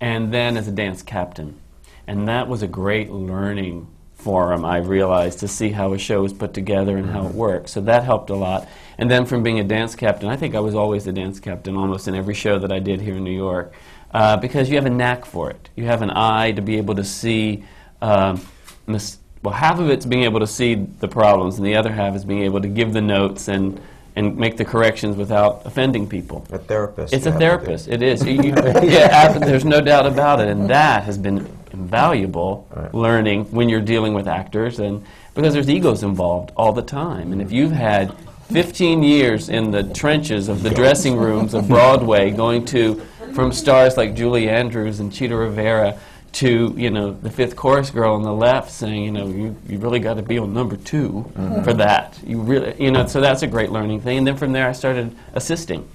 and 0.00 0.34
then 0.34 0.56
as 0.56 0.66
a 0.66 0.72
dance 0.72 1.02
captain. 1.02 1.60
And 2.06 2.26
that 2.26 2.48
was 2.48 2.62
a 2.62 2.66
great 2.66 3.10
learning 3.10 3.86
forum, 4.14 4.64
I 4.64 4.78
realized, 4.78 5.38
to 5.40 5.48
see 5.48 5.70
how 5.70 5.92
a 5.92 5.98
show 5.98 6.24
is 6.24 6.32
put 6.32 6.54
together 6.54 6.96
and 6.96 7.10
how 7.10 7.26
it 7.26 7.34
works. 7.34 7.72
So 7.72 7.80
that 7.82 8.04
helped 8.04 8.30
a 8.30 8.34
lot. 8.34 8.68
And 8.98 9.10
then 9.10 9.26
from 9.26 9.42
being 9.42 9.60
a 9.60 9.64
dance 9.64 9.94
captain, 9.94 10.28
I 10.28 10.36
think 10.36 10.54
I 10.54 10.60
was 10.60 10.74
always 10.74 11.04
the 11.04 11.12
dance 11.12 11.38
captain 11.40 11.76
almost 11.76 12.08
in 12.08 12.14
every 12.14 12.34
show 12.34 12.58
that 12.58 12.72
I 12.72 12.78
did 12.78 13.00
here 13.00 13.16
in 13.16 13.24
New 13.24 13.36
York, 13.36 13.72
uh, 14.12 14.36
because 14.38 14.68
you 14.68 14.76
have 14.76 14.86
a 14.86 14.90
knack 14.90 15.24
for 15.24 15.50
it. 15.50 15.68
You 15.76 15.84
have 15.86 16.02
an 16.02 16.10
eye 16.10 16.52
to 16.52 16.62
be 16.62 16.76
able 16.78 16.94
to 16.96 17.04
see. 17.04 17.64
Uh, 18.00 18.38
mis- 18.86 19.18
well, 19.44 19.54
half 19.54 19.78
of 19.78 19.90
it's 19.90 20.06
being 20.06 20.22
able 20.22 20.40
to 20.40 20.46
see 20.46 20.74
the 20.74 21.06
problems, 21.06 21.58
and 21.58 21.66
the 21.66 21.76
other 21.76 21.92
half 21.92 22.16
is 22.16 22.24
being 22.24 22.42
able 22.42 22.62
to 22.62 22.68
give 22.68 22.92
the 22.92 23.02
notes 23.02 23.48
and 23.48 23.80
and 24.16 24.36
make 24.36 24.56
the 24.56 24.64
corrections 24.64 25.16
without 25.16 25.66
offending 25.66 26.08
people. 26.08 26.46
A 26.52 26.58
therapist. 26.58 27.12
It's 27.12 27.26
a 27.26 27.32
therapist. 27.32 27.88
It 27.88 28.00
is. 28.00 28.24
You, 28.24 28.42
yeah, 28.82 29.36
there's 29.38 29.64
no 29.64 29.80
doubt 29.80 30.06
about 30.06 30.40
it, 30.40 30.48
and 30.48 30.70
that 30.70 31.02
has 31.02 31.18
been 31.18 31.48
invaluable 31.72 32.66
right. 32.74 32.94
learning 32.94 33.46
when 33.46 33.68
you're 33.68 33.80
dealing 33.80 34.14
with 34.14 34.28
actors, 34.28 34.78
and 34.78 35.04
because 35.34 35.52
there's 35.52 35.68
egos 35.68 36.04
involved 36.04 36.52
all 36.56 36.72
the 36.72 36.82
time, 36.82 37.32
and 37.32 37.42
if 37.42 37.50
you've 37.50 37.72
had 37.72 38.16
15 38.50 39.02
years 39.02 39.48
in 39.48 39.72
the 39.72 39.82
trenches 39.92 40.48
of 40.48 40.62
the 40.62 40.70
dressing 40.70 41.16
rooms 41.16 41.52
of 41.52 41.66
Broadway, 41.76 42.30
going 42.30 42.64
to 42.66 43.02
from 43.34 43.52
stars 43.52 43.96
like 43.96 44.14
Julie 44.14 44.48
Andrews 44.48 45.00
and 45.00 45.12
Chita 45.12 45.34
Rivera 45.34 45.98
to 46.34 46.74
you 46.76 46.90
know 46.90 47.12
the 47.12 47.30
fifth 47.30 47.54
chorus 47.54 47.90
girl 47.90 48.14
on 48.14 48.22
the 48.22 48.32
left 48.32 48.70
saying 48.70 49.04
you 49.04 49.12
know 49.12 49.28
you, 49.28 49.56
you 49.68 49.78
really 49.78 50.00
got 50.00 50.14
to 50.14 50.22
be 50.22 50.36
on 50.38 50.52
number 50.52 50.76
2 50.76 51.08
mm-hmm. 51.08 51.62
for 51.62 51.72
that. 51.74 52.18
You 52.26 52.40
really 52.40 52.74
you 52.82 52.90
know 52.90 53.06
so 53.06 53.20
that's 53.20 53.42
a 53.42 53.46
great 53.46 53.70
learning 53.70 54.00
thing. 54.00 54.18
And 54.18 54.26
then 54.26 54.36
from 54.36 54.52
there 54.52 54.68
I 54.68 54.72
started 54.72 55.14
assisting 55.32 55.88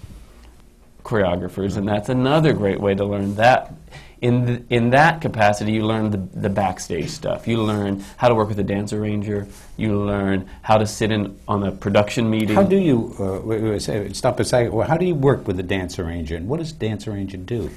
choreographers 1.03 1.77
and 1.77 1.87
that's 1.87 2.09
another 2.09 2.53
great 2.53 2.79
way 2.79 2.95
to 2.95 3.05
learn 3.05 3.35
that. 3.35 3.73
In 4.21 4.45
the, 4.45 4.63
in 4.69 4.89
that 4.89 5.21
capacity 5.21 5.71
you 5.71 5.85
learn 5.85 6.11
the, 6.11 6.17
the 6.17 6.49
backstage 6.49 7.09
stuff. 7.09 7.47
You 7.47 7.61
learn 7.63 8.03
how 8.17 8.27
to 8.27 8.35
work 8.35 8.49
with 8.49 8.59
a 8.59 8.63
dance 8.63 8.91
arranger. 8.91 9.47
You 9.77 9.97
learn 9.97 10.49
how 10.61 10.77
to 10.77 10.85
sit 10.85 11.09
in 11.11 11.37
on 11.47 11.63
a 11.63 11.71
production 11.71 12.29
meeting. 12.29 12.55
How 12.55 12.63
do 12.63 12.77
you 12.77 13.15
uh, 13.19 13.39
wait, 13.45 13.61
wait, 13.61 14.15
stop 14.15 14.39
a 14.39 14.45
second. 14.45 14.73
Well, 14.73 14.87
how 14.87 14.97
do 14.97 15.05
you 15.05 15.15
work 15.15 15.47
with 15.47 15.59
a 15.59 15.63
dance 15.63 15.99
arranger 15.99 16.35
and 16.35 16.47
what 16.47 16.59
does 16.59 16.71
dance 16.71 17.07
arranger 17.07 17.37
do 17.37 17.69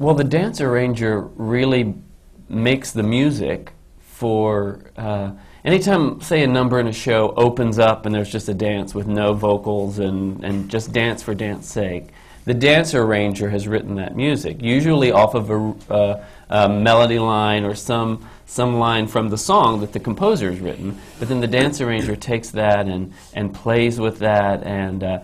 well, 0.00 0.14
the 0.14 0.24
dance 0.24 0.62
arranger 0.62 1.20
really 1.20 1.94
makes 2.48 2.90
the 2.90 3.02
music 3.02 3.74
for 3.98 4.80
uh, 4.96 5.32
anytime, 5.62 6.22
say, 6.22 6.42
a 6.42 6.46
number 6.46 6.80
in 6.80 6.86
a 6.86 6.92
show 6.92 7.34
opens 7.36 7.78
up 7.78 8.06
and 8.06 8.14
there's 8.14 8.32
just 8.32 8.48
a 8.48 8.54
dance 8.54 8.94
with 8.94 9.06
no 9.06 9.34
vocals 9.34 9.98
and, 9.98 10.42
and 10.42 10.70
just 10.70 10.94
dance 10.94 11.22
for 11.22 11.34
dance 11.34 11.70
sake. 11.70 12.08
The 12.46 12.54
dance 12.54 12.94
arranger 12.94 13.50
has 13.50 13.68
written 13.68 13.96
that 13.96 14.16
music, 14.16 14.62
usually 14.62 15.12
off 15.12 15.34
of 15.34 15.50
a, 15.50 15.92
uh, 15.92 16.24
a 16.48 16.66
melody 16.70 17.18
line 17.18 17.64
or 17.64 17.74
some 17.74 18.26
some 18.46 18.78
line 18.78 19.06
from 19.06 19.28
the 19.28 19.38
song 19.38 19.80
that 19.80 19.92
the 19.92 20.00
composer 20.00 20.50
has 20.50 20.60
written, 20.60 20.98
but 21.20 21.28
then 21.28 21.40
the 21.40 21.46
dance 21.46 21.80
arranger 21.80 22.16
takes 22.16 22.50
that 22.50 22.88
and, 22.88 23.12
and 23.32 23.54
plays 23.54 24.00
with 24.00 24.18
that 24.18 24.64
and 24.64 25.04
uh, 25.04 25.20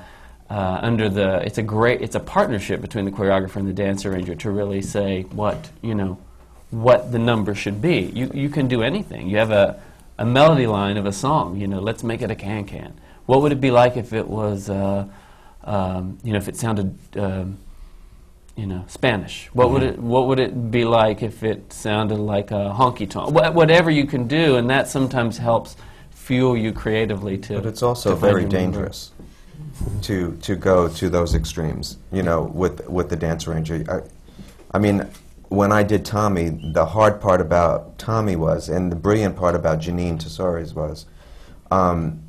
uh, 0.48 0.78
under 0.82 1.08
the 1.08 1.40
it's 1.44 1.58
a 1.58 1.62
great 1.62 2.00
it's 2.00 2.14
a 2.14 2.20
partnership 2.20 2.80
between 2.80 3.04
the 3.04 3.10
choreographer 3.10 3.56
and 3.56 3.68
the 3.68 3.72
dance 3.72 4.04
arranger 4.06 4.34
to 4.34 4.50
really 4.50 4.80
say 4.80 5.22
what 5.22 5.70
you 5.82 5.94
know 5.94 6.18
what 6.70 7.12
the 7.12 7.18
number 7.18 7.54
should 7.54 7.80
be. 7.80 8.00
You 8.14 8.30
you 8.32 8.48
can 8.48 8.68
do 8.68 8.82
anything. 8.82 9.28
You 9.28 9.38
have 9.38 9.50
a 9.50 9.80
a 10.18 10.24
melody 10.24 10.66
line 10.66 10.96
of 10.96 11.06
a 11.06 11.12
song. 11.12 11.60
You 11.60 11.66
know, 11.66 11.80
let's 11.80 12.02
make 12.02 12.22
it 12.22 12.30
a 12.30 12.34
can 12.34 12.64
can. 12.64 12.94
What 13.26 13.42
would 13.42 13.52
it 13.52 13.60
be 13.60 13.70
like 13.70 13.96
if 13.96 14.12
it 14.12 14.26
was, 14.26 14.70
uh, 14.70 15.06
um, 15.64 16.18
you 16.22 16.32
know, 16.32 16.38
if 16.38 16.48
it 16.48 16.56
sounded, 16.56 16.96
um, 17.16 17.58
you 18.56 18.66
know, 18.66 18.84
Spanish? 18.86 19.48
What 19.52 19.70
would 19.70 19.82
it 19.82 19.98
What 19.98 20.28
would 20.28 20.38
it 20.38 20.70
be 20.70 20.84
like 20.84 21.22
if 21.22 21.42
it 21.42 21.72
sounded 21.72 22.18
like 22.18 22.50
a 22.50 22.72
honky 22.76 23.08
tonk? 23.08 23.32
Wha- 23.32 23.50
whatever 23.50 23.90
you 23.90 24.06
can 24.06 24.26
do, 24.28 24.56
and 24.56 24.70
that 24.70 24.88
sometimes 24.88 25.38
helps 25.38 25.76
fuel 26.10 26.56
you 26.56 26.72
creatively 26.72 27.36
to. 27.38 27.54
But 27.54 27.66
it's 27.66 27.82
also 27.82 28.14
very 28.14 28.44
dangerous 28.44 29.12
to 30.02 30.36
to 30.42 30.56
go 30.56 30.88
to 30.88 31.08
those 31.08 31.34
extremes. 31.34 31.98
You 32.12 32.22
know, 32.22 32.42
with 32.42 32.88
with 32.88 33.08
the 33.08 33.16
dance 33.16 33.46
arranger. 33.46 33.84
I, 33.88 34.76
I 34.76 34.78
mean, 34.78 35.08
when 35.48 35.72
I 35.72 35.82
did 35.82 36.04
Tommy, 36.04 36.48
the 36.72 36.84
hard 36.84 37.20
part 37.20 37.40
about 37.40 37.98
Tommy 37.98 38.36
was, 38.36 38.68
and 38.68 38.90
the 38.90 38.96
brilliant 38.96 39.36
part 39.36 39.54
about 39.54 39.78
Jeanine 39.78 40.18
Tesori's 40.18 40.74
was, 40.74 41.06
um, 41.70 42.22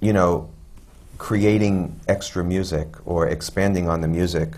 you 0.00 0.12
know, 0.12 0.50
creating 1.18 2.00
extra 2.08 2.42
music 2.42 2.88
or 3.06 3.28
expanding 3.28 3.88
on 3.88 4.00
the 4.00 4.08
music 4.08 4.54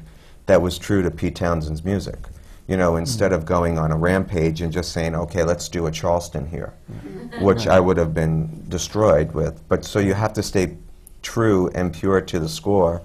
that 0.46 0.62
was 0.62 0.78
true 0.78 1.02
to 1.02 1.10
Pete 1.10 1.36
Townshend's 1.36 1.84
music. 1.84 2.18
You 2.68 2.76
know, 2.76 2.96
instead 2.96 3.32
of 3.32 3.44
going 3.44 3.76
on 3.76 3.90
a 3.90 3.96
rampage 3.96 4.62
and 4.62 4.72
just 4.72 4.92
saying, 4.92 5.14
okay, 5.14 5.42
let's 5.42 5.68
do 5.68 5.86
a 5.86 5.90
Charleston 5.90 6.46
here, 6.46 6.72
which 7.40 7.66
I 7.66 7.80
would 7.80 7.96
have 7.96 8.14
been 8.14 8.64
destroyed 8.68 9.32
with. 9.32 9.60
But 9.68 9.84
so 9.84 9.98
you 9.98 10.14
have 10.14 10.32
to 10.34 10.42
stay 10.42 10.76
true 11.22 11.70
and 11.74 11.92
pure 11.92 12.20
to 12.20 12.38
the 12.38 12.48
score 12.48 13.02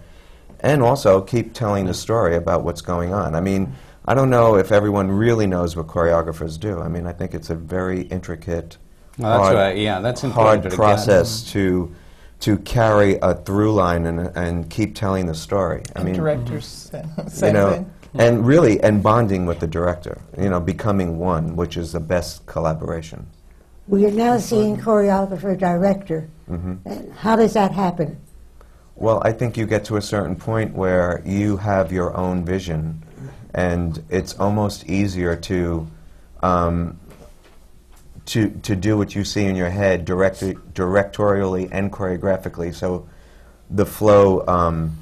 and 0.62 0.82
also 0.82 1.22
keep 1.22 1.54
telling 1.54 1.86
the 1.86 1.94
story 1.94 2.36
about 2.36 2.64
what's 2.64 2.82
going 2.82 3.14
on. 3.14 3.36
I 3.36 3.42
mean, 3.42 3.74
I 4.06 4.14
don't 4.14 4.30
know 4.30 4.56
if 4.56 4.72
everyone 4.72 5.12
really 5.12 5.48
knows 5.48 5.76
what 5.76 5.88
choreographers 5.88 6.60
do. 6.60 6.80
I 6.80 6.88
mean, 6.88 7.06
I 7.06 7.12
think 7.14 7.34
it's 7.34 7.50
a 7.50 7.56
very 7.56 8.02
intricate, 8.04 8.78
Well, 9.18 9.30
that's 9.32 9.44
hard, 9.44 9.56
right, 9.56 9.78
yeah, 9.78 10.00
that's 10.00 10.24
important 10.24 10.64
hard 10.64 10.64
to 10.64 10.70
get. 10.70 10.76
process 10.76 11.44
mm-hmm. 11.44 11.52
to 11.54 11.96
to 12.40 12.58
carry 12.60 13.18
a 13.24 13.34
through 13.34 13.74
line 13.74 14.06
and, 14.06 14.20
and 14.38 14.70
keep 14.70 14.94
telling 14.96 15.26
the 15.26 15.34
story. 15.34 15.82
I 15.96 16.02
And 16.02 16.06
mean, 16.06 16.16
directors, 16.16 16.92
mm-hmm. 16.94 17.28
same, 17.28 17.48
you 17.48 17.54
know, 17.54 17.72
thing. 17.74 17.92
and 18.16 18.46
really, 18.46 18.80
and 18.82 19.02
bonding 19.02 19.46
with 19.48 19.60
the 19.60 19.68
director. 19.68 20.22
You 20.40 20.50
know, 20.50 20.60
becoming 20.60 21.18
one, 21.18 21.56
which 21.56 21.78
is 21.78 21.92
the 21.94 22.00
best 22.00 22.46
collaboration. 22.46 23.28
We 23.88 24.06
are 24.06 24.12
now 24.12 24.38
seeing 24.38 24.78
choreographer, 24.78 25.58
director. 25.58 26.30
Mm-hmm. 26.50 26.88
And 26.88 27.14
how 27.14 27.36
does 27.36 27.54
that 27.54 27.72
happen? 27.72 28.20
Well, 28.96 29.22
I 29.24 29.32
think 29.32 29.58
you 29.58 29.66
get 29.66 29.86
to 29.86 29.98
a 29.98 30.02
certain 30.02 30.36
point 30.36 30.74
where 30.74 31.22
you 31.26 31.58
have 31.58 31.92
your 31.92 32.16
own 32.18 32.44
vision, 32.44 33.04
and 33.54 34.04
it's 34.10 34.38
almost 34.40 34.90
easier 34.90 35.36
to 35.36 35.88
um, 36.42 37.00
to 38.26 38.50
to 38.64 38.76
do 38.76 38.98
what 38.98 39.16
you 39.16 39.24
see 39.24 39.46
in 39.46 39.56
your 39.56 39.70
head, 39.70 40.04
direct, 40.04 40.42
directorially 40.74 41.70
and 41.72 41.92
choreographically. 41.92 42.74
So 42.74 43.08
the 43.70 43.86
flow 43.86 44.46
um, 44.48 44.98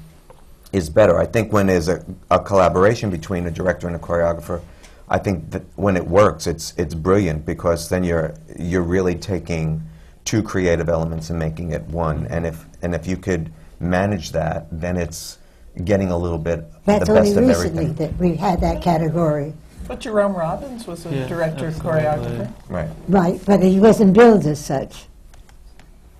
is 0.72 0.90
better. 0.90 1.18
I 1.18 1.26
think 1.26 1.52
when 1.52 1.66
there's 1.66 1.88
a, 1.88 2.04
a 2.30 2.38
collaboration 2.38 3.10
between 3.10 3.46
a 3.46 3.50
director 3.50 3.86
and 3.86 3.96
a 3.96 3.98
choreographer, 3.98 4.60
I 5.08 5.18
think 5.18 5.50
that 5.52 5.62
when 5.76 5.96
it 5.96 6.06
works, 6.06 6.46
it's 6.46 6.74
it's 6.76 6.94
brilliant 6.94 7.44
because 7.46 7.88
then 7.88 8.02
you're 8.04 8.34
you're 8.58 8.82
really 8.82 9.14
taking 9.14 9.82
two 10.24 10.42
creative 10.42 10.88
elements 10.88 11.30
and 11.30 11.38
making 11.38 11.72
it 11.72 11.82
one. 11.84 12.26
And 12.26 12.44
if 12.46 12.64
and 12.82 12.94
if 12.94 13.06
you 13.06 13.16
could 13.16 13.52
manage 13.78 14.32
that, 14.32 14.66
then 14.72 14.96
it's 14.96 15.38
getting 15.84 16.10
a 16.10 16.16
little 16.18 16.38
bit 16.38 16.64
That's 16.86 17.06
the 17.06 17.12
only 17.12 17.34
best 17.34 17.36
of 17.36 17.42
people. 17.42 17.46
That's 17.46 17.58
only 17.58 17.70
recently 17.84 17.84
everything. 17.84 17.94
that 18.08 18.18
we 18.18 18.36
had 18.36 18.60
that 18.62 18.82
category. 18.82 19.52
But 19.86 20.00
Jerome 20.00 20.34
Robbins 20.34 20.86
was 20.86 21.06
a 21.06 21.10
Yeah, 21.14 21.28
director, 21.28 21.66
absolutely. 21.66 22.00
choreographer. 22.02 22.52
Right. 22.68 22.88
Right, 23.08 23.40
but 23.46 23.62
he 23.62 23.78
wasn't 23.78 24.14
billed 24.14 24.44
as 24.46 24.64
such. 24.64 25.06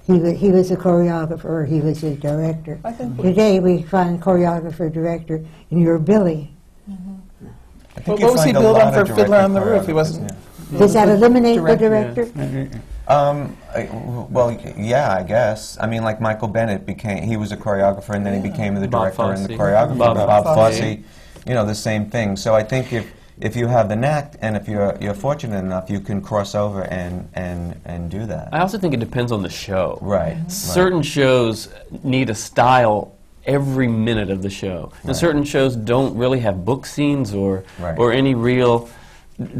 He 0.06 0.12
was, 0.12 0.38
he 0.38 0.50
was 0.52 0.70
a 0.70 0.76
choreographer, 0.76 1.66
he 1.66 1.80
was 1.80 2.04
a 2.04 2.14
director. 2.14 2.78
I 2.84 2.92
think 2.92 3.18
we- 3.18 3.24
Today, 3.24 3.58
we 3.58 3.82
find 3.82 4.22
choreographer, 4.22 4.92
director 4.92 5.44
in 5.70 5.80
your 5.80 5.98
billing. 5.98 6.54
Mm-hmm. 6.88 7.14
I 7.96 8.00
think 8.00 8.20
What 8.20 8.20
what 8.20 8.32
was 8.32 8.44
he 8.44 8.52
find 8.52 8.56
a 8.58 8.60
billed 8.60 8.76
on 8.78 8.92
for 8.92 9.06
Fiddler 9.14 9.38
on 9.38 9.54
the 9.54 9.60
Roof? 9.60 9.86
He 9.86 9.92
wasn't. 9.92 10.30
yeah. 10.72 10.78
Does 10.78 10.92
that 10.94 11.08
eliminate 11.08 11.56
the 11.62 11.76
Director, 11.76 12.24
director? 12.24 12.80
Um, 13.08 13.56
I, 13.72 13.84
w- 13.84 14.26
well, 14.30 14.50
yeah, 14.76 15.12
I 15.12 15.22
guess. 15.22 15.78
I 15.80 15.86
mean, 15.86 16.02
like 16.02 16.20
Michael 16.20 16.48
Bennett 16.48 16.84
became, 16.84 17.22
he 17.22 17.36
was 17.36 17.52
a 17.52 17.56
choreographer 17.56 18.14
and 18.16 18.26
then 18.26 18.42
he 18.42 18.50
became 18.50 18.74
the 18.74 18.88
director 18.88 19.22
and 19.32 19.46
the 19.46 19.54
choreographer. 19.54 19.96
Bob 19.98 20.16
Bob, 20.16 20.44
Fosse. 20.44 20.78
Fosse. 20.80 20.98
You 21.46 21.54
know, 21.54 21.64
the 21.64 21.74
same 21.74 22.10
thing. 22.10 22.36
So 22.36 22.56
I 22.56 22.64
think 22.64 22.92
if, 22.92 23.12
if 23.40 23.54
you 23.54 23.68
have 23.68 23.88
the 23.88 23.94
knack 23.94 24.34
and 24.40 24.56
if 24.56 24.66
you're, 24.66 24.98
you're 25.00 25.14
fortunate 25.14 25.58
enough, 25.58 25.88
you 25.88 26.00
can 26.00 26.20
cross 26.20 26.56
over 26.56 26.82
and, 26.82 27.28
and, 27.34 27.80
and 27.84 28.10
do 28.10 28.26
that. 28.26 28.48
I 28.52 28.58
also 28.58 28.76
think 28.76 28.92
it 28.92 28.98
depends 28.98 29.30
on 29.30 29.42
the 29.44 29.50
show. 29.50 29.98
right. 30.02 30.36
right. 30.36 30.50
Certain 30.50 31.02
shows 31.02 31.68
need 32.02 32.28
a 32.28 32.34
style 32.34 33.15
every 33.46 33.88
minute 33.88 34.30
of 34.30 34.42
the 34.42 34.50
show, 34.50 34.90
and 35.04 35.16
certain 35.16 35.44
shows 35.44 35.76
don't 35.76 36.16
really 36.16 36.40
have 36.40 36.64
book 36.64 36.86
scenes 36.86 37.32
or 37.34 37.64
Right. 37.78 37.98
or 37.98 38.12
any 38.12 38.34
real 38.34 38.88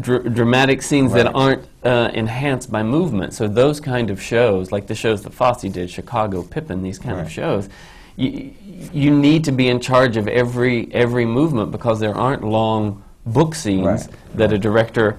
dr- 0.01 0.33
dramatic 0.33 0.81
scenes 0.81 1.11
Right. 1.13 1.23
that 1.23 1.33
aren't 1.35 1.63
uh, 1.83 2.09
enhanced 2.13 2.71
by 2.71 2.83
movement. 2.83 3.33
So 3.33 3.47
those 3.47 3.79
kind 3.79 4.09
of 4.09 4.21
shows, 4.21 4.71
like 4.71 4.87
the 4.87 4.95
shows 4.95 5.21
that 5.23 5.33
Fosse 5.33 5.61
did, 5.61 5.89
Chicago, 5.89 6.43
Pippin, 6.43 6.83
these 6.83 6.99
kind 6.99 7.19
of 7.19 7.31
shows. 7.31 7.69
You, 8.17 8.51
you 8.91 9.11
need 9.11 9.43
to 9.45 9.51
be 9.51 9.67
in 9.67 9.79
charge 9.79 10.17
of 10.17 10.27
every 10.27 10.89
every 10.93 11.25
movement 11.25 11.71
because 11.71 11.99
there 11.99 12.15
aren't 12.15 12.43
long 12.43 13.03
book 13.25 13.53
scenes 13.55 13.85
Right. 13.85 14.07
that 14.35 14.51
a 14.51 14.57
director 14.57 15.17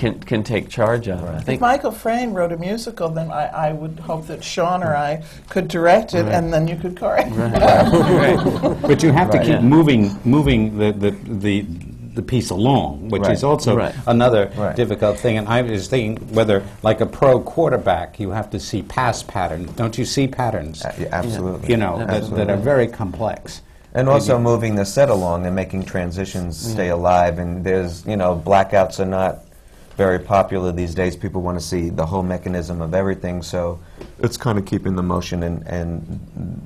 can, 0.00 0.18
can 0.20 0.42
take 0.42 0.70
charge 0.70 1.08
of. 1.08 1.22
I 1.22 1.52
If 1.52 1.60
Michael 1.60 1.92
Frayn 1.92 2.32
wrote 2.34 2.52
a 2.52 2.56
musical, 2.56 3.10
then 3.10 3.30
I, 3.30 3.68
I 3.68 3.72
would 3.72 4.00
hope 4.00 4.26
that 4.28 4.42
Sean 4.42 4.82
or 4.82 4.96
I 4.96 5.22
could 5.50 5.68
direct 5.68 6.14
it, 6.14 6.26
and 6.26 6.50
then 6.52 6.66
you 6.66 6.76
could 6.76 6.94
choreograph. 6.96 8.80
But 8.88 9.02
you 9.02 9.12
have 9.12 9.30
to 9.30 9.38
keep 9.38 9.48
Yeah. 9.48 9.60
moving, 9.60 10.18
moving 10.24 10.78
the, 10.78 10.92
the, 10.92 11.10
the, 11.10 11.66
the 12.14 12.22
piece 12.22 12.48
along, 12.48 13.10
which 13.10 13.22
Right. 13.22 13.32
is 13.32 13.44
also 13.44 13.76
Right. 13.76 13.94
another 14.06 14.50
Right. 14.56 14.74
difficult 14.74 15.18
thing. 15.18 15.36
And 15.36 15.46
I 15.46 15.60
was 15.60 15.86
thinking 15.88 16.16
whether, 16.34 16.62
like 16.82 17.02
a 17.02 17.06
pro 17.06 17.38
quarterback, 17.38 18.18
you 18.18 18.30
have 18.30 18.48
to 18.50 18.58
see 18.58 18.80
pass 18.82 19.22
patterns. 19.22 19.70
Don't 19.72 19.98
you 19.98 20.06
see 20.06 20.26
patterns? 20.26 20.82
A- 20.82 20.94
yeah, 20.98 21.08
absolutely. 21.12 21.68
You 21.68 21.76
know, 21.76 21.98
that, 22.06 22.30
that 22.36 22.48
are 22.48 22.56
very 22.56 22.88
complex. 22.88 23.60
And 23.92 24.08
also 24.08 24.38
moving 24.38 24.76
the 24.76 24.84
set 24.86 25.10
along 25.10 25.44
and 25.46 25.54
making 25.54 25.84
transitions 25.84 26.56
stay 26.56 26.88
alive. 26.88 27.38
And 27.38 27.62
there's, 27.64 28.06
you 28.06 28.16
know, 28.16 28.40
blackouts 28.42 28.98
are 29.00 29.04
not 29.20 29.40
very 30.00 30.18
popular 30.18 30.72
these 30.72 30.94
days. 30.94 31.14
People 31.14 31.42
want 31.42 31.60
to 31.60 31.64
see 31.72 31.90
the 31.90 32.06
whole 32.06 32.22
mechanism 32.22 32.80
of 32.80 32.94
everything. 32.94 33.42
So 33.42 33.78
it's 34.20 34.38
kind 34.38 34.58
of 34.58 34.64
keeping 34.64 34.96
the 34.96 35.02
motion 35.02 35.42
and, 35.42 35.62
and 35.66 36.00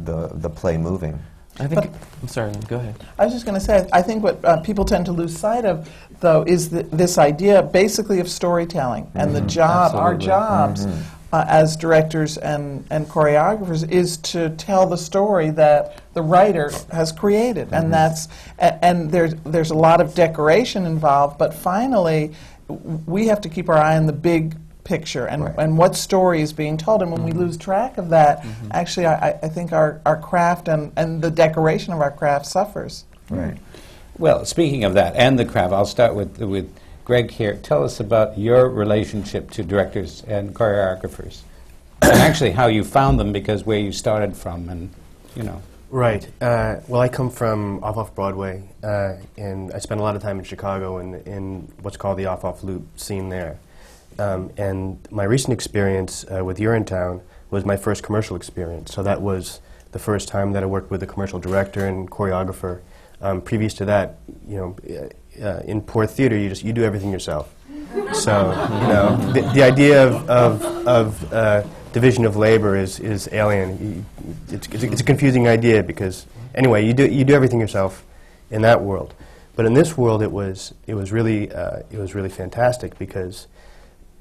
the, 0.05 0.29
the 0.35 0.49
play 0.49 0.77
moving. 0.77 1.19
I 1.59 1.67
think. 1.67 1.91
I'm 2.23 2.29
sorry. 2.29 2.53
Go 2.69 2.77
ahead. 2.77 2.95
I 3.19 3.25
was 3.25 3.33
just 3.33 3.45
going 3.45 3.59
to 3.59 3.65
say, 3.65 3.89
I 3.93 4.03
think 4.03 4.23
what 4.23 4.45
uh, 4.45 4.61
people 4.61 4.85
tend 4.85 5.07
to 5.07 5.13
lose 5.13 5.37
sight 5.37 5.65
of, 5.65 5.91
though, 6.21 6.45
is 6.47 6.69
th- 6.69 6.87
this 6.93 7.19
idea 7.19 7.61
basically 7.61 8.21
of 8.21 8.29
storytelling. 8.31 9.11
And 9.17 9.35
the 9.35 9.41
job, 9.41 9.97
our 9.97 10.15
Absolutely. 10.15 10.27
jobs 10.27 10.87
uh, 11.33 11.45
as 11.49 11.77
directors 11.77 12.39
and, 12.39 12.87
and 12.91 13.05
choreographers 13.09 13.91
is 13.91 14.17
to 14.19 14.51
tell 14.51 14.87
the 14.87 14.97
story 14.97 15.51
that 15.51 16.01
the 16.15 16.23
writer 16.23 16.71
has 16.93 17.11
created. 17.11 17.73
And 17.73 17.93
that's, 17.93 18.29
a- 18.61 18.85
and 18.85 19.11
there's, 19.11 19.35
there's 19.45 19.73
a 19.73 19.75
lot 19.89 20.01
of 20.01 20.15
decoration 20.15 20.87
involved, 20.87 21.37
but 21.37 21.53
finally, 21.53 22.27
w- 22.29 22.33
we 22.69 23.27
have 23.27 23.41
to 23.43 23.49
keep 23.49 23.69
our 23.69 23.77
eye 23.77 23.97
on 23.97 24.07
the 24.07 24.13
big 24.13 24.57
picture 24.85 25.27
and, 25.27 25.45
Right. 25.45 25.55
and 25.59 25.79
what 25.79 25.97
story 25.97 26.43
is 26.43 26.53
being 26.53 26.77
told. 26.77 27.03
And 27.03 27.11
when 27.11 27.25
we 27.25 27.31
mm-hmm. 27.31 27.41
lose 27.41 27.57
track 27.57 27.99
of 27.99 28.11
that, 28.11 28.43
mm-hmm. 28.43 28.69
actually, 28.73 29.07
I, 29.07 29.31
I- 29.31 29.39
I 29.43 29.49
think 29.49 29.73
our, 29.73 30.01
our 30.07 30.17
craft 30.19 30.69
and, 30.69 30.93
and 30.97 31.23
the 31.23 31.31
decoration 31.31 31.93
of 31.93 32.01
our 32.01 32.11
craft 32.11 32.47
suffers. 32.47 33.05
Right. 33.31 33.57
Well, 34.19 34.45
speaking 34.45 34.85
of 34.85 34.95
that 34.95 35.17
and 35.17 35.39
the 35.39 35.45
craft, 35.45 35.73
I'll 35.73 35.87
start 35.87 36.15
with, 36.15 36.39
with 36.39 36.73
Greg 37.05 37.31
here. 37.31 37.57
Tell 37.57 37.83
us 37.83 37.99
about 37.99 38.39
your 38.39 38.69
relationship 38.69 39.51
to 39.53 39.65
directors 39.65 40.23
and 40.27 40.55
choreographers. 40.55 41.41
and 42.03 42.13
actually 42.13 42.53
how 42.53 42.67
you 42.67 42.85
found 42.85 43.19
them 43.19 43.33
because 43.33 43.65
where 43.65 43.79
you 43.79 43.93
started 43.93 44.37
from 44.37 44.69
and, 44.69 44.91
you 45.35 45.43
know. 45.43 45.63
Right. 45.95 46.27
Uh, 46.43 46.81
well, 46.89 47.01
I 47.01 47.09
come 47.09 47.31
from 47.31 47.85
off 47.85 47.97
off 47.97 48.17
Broadway, 48.17 48.65
uh, 48.83 49.13
and 49.37 49.73
I 49.73 49.79
spent 49.79 50.01
a 50.01 50.03
lot 50.03 50.17
of 50.17 50.23
time 50.23 50.41
in 50.41 50.45
Chicago 50.45 50.99
in, 50.99 51.15
in 51.23 51.73
what's 51.83 51.97
called 51.97 52.19
the 52.19 52.27
off 52.27 52.45
off 52.45 52.65
loop 52.65 52.85
scene 52.99 53.29
there. 53.29 53.61
Um, 54.19 54.51
and 54.57 54.99
my 55.13 55.23
recent 55.23 55.53
experience 55.53 56.25
uh, 56.29 56.45
with 56.45 56.59
Urinetown 56.59 57.23
was 57.53 57.65
my 57.65 57.77
first 57.77 58.03
commercial 58.03 58.35
experience. 58.35 58.93
So 58.93 59.05
that 59.05 59.23
was 59.23 59.61
the 59.93 60.01
first 60.01 60.27
time 60.27 60.51
that 60.55 60.65
I 60.65 60.67
worked 60.67 60.91
with 60.91 61.01
a 61.05 61.07
commercial 61.07 61.39
director 61.39 61.87
and 61.87 62.11
choreographer. 62.11 62.81
Um, 63.21 63.41
previous 63.41 63.73
to 63.75 63.85
that, 63.85 64.19
you 64.49 64.57
know, 64.57 64.77
uh, 64.91 65.45
uh, 65.45 65.63
in 65.65 65.81
poor 65.81 66.09
theater, 66.09 66.37
you 66.37 66.49
just 66.49 66.65
you 66.65 66.73
do 66.73 66.83
everything 66.83 67.13
yourself. 67.13 67.55
So 68.13 68.51
you 68.51 68.89
know, 68.89 69.33
the, 69.33 69.43
the 69.55 69.63
idea 69.63 70.09
of 70.09 70.29
of, 70.29 70.89
of 70.89 71.33
uh, 71.33 71.63
division 71.93 72.25
of 72.25 72.35
labor 72.35 72.77
is 72.77 72.99
is 72.99 73.29
alien. 73.31 74.05
It's, 74.49 74.69
it's, 74.69 74.83
a, 74.83 74.93
it's 74.93 75.01
a 75.01 75.05
confusing 75.05 75.49
idea 75.49 75.83
because 75.83 76.27
anyway, 76.55 76.87
you 76.87 76.93
do 76.93 77.07
you 77.07 77.25
do 77.25 77.35
everything 77.35 77.61
yourself 77.61 78.05
in 78.51 78.63
that 78.63 78.83
world, 78.83 79.15
but 79.57 79.67
in 79.67 79.75
this 79.75 79.97
world, 79.97 80.23
it 80.23 80.33
was 80.33 80.75
it 80.87 80.95
was 80.95 81.13
really 81.13 81.53
uh, 81.53 81.81
it 81.91 81.99
was 81.99 82.15
really 82.15 82.29
fantastic 82.29 82.99
because 82.99 83.47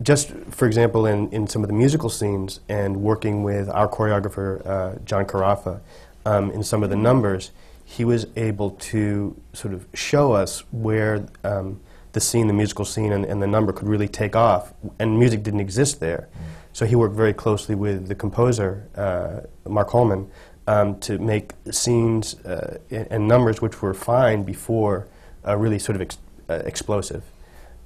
just 0.02 0.32
for 0.50 0.66
example, 0.66 1.06
in, 1.06 1.30
in 1.32 1.48
some 1.48 1.64
of 1.64 1.70
the 1.70 1.76
musical 1.76 2.10
scenes 2.10 2.60
and 2.68 2.98
working 2.98 3.44
with 3.44 3.70
our 3.70 3.88
choreographer, 3.88 4.66
uh, 4.66 5.00
John 5.06 5.26
Carrafa, 5.26 5.80
um, 6.26 6.52
in 6.52 6.64
some 6.64 6.84
of 6.84 6.90
the 6.90 6.96
numbers, 6.96 7.52
he 7.86 8.04
was 8.04 8.26
able 8.36 8.72
to 8.72 9.36
sort 9.54 9.74
of 9.74 9.86
show 9.94 10.34
us 10.34 10.64
where 10.72 11.26
um, 11.44 11.80
the 12.14 12.20
scene, 12.20 12.48
the 12.48 12.54
musical 12.54 12.86
scene, 12.86 13.12
and, 13.12 13.26
and, 13.26 13.42
the 13.42 13.48
number 13.48 13.74
could 13.74 13.88
really 13.88 14.08
take 14.08 14.36
off, 14.36 14.74
and 15.00 15.20
music 15.20 15.44
didn't 15.44 15.60
exist 15.60 16.00
there. 16.00 16.28
So 16.74 16.88
he 16.88 16.96
worked 16.96 17.16
very 17.16 17.34
closely 17.34 17.76
with 17.76 18.08
the 18.08 18.16
composer, 18.16 18.90
uh, 18.96 19.70
Mark 19.70 19.90
Hollmann, 19.90 20.30
um, 20.66 21.00
to 21.02 21.20
make 21.20 21.54
scenes 21.72 22.36
uh, 22.46 22.80
and 22.90 23.28
numbers 23.28 23.62
which 23.62 23.82
were 23.82 23.94
fine 23.94 24.44
before 24.44 25.08
uh, 25.46 25.56
really 25.56 25.80
sort 25.80 25.96
of 25.96 26.02
ex 26.02 26.18
uh, 26.50 26.56
explosive. 26.66 27.24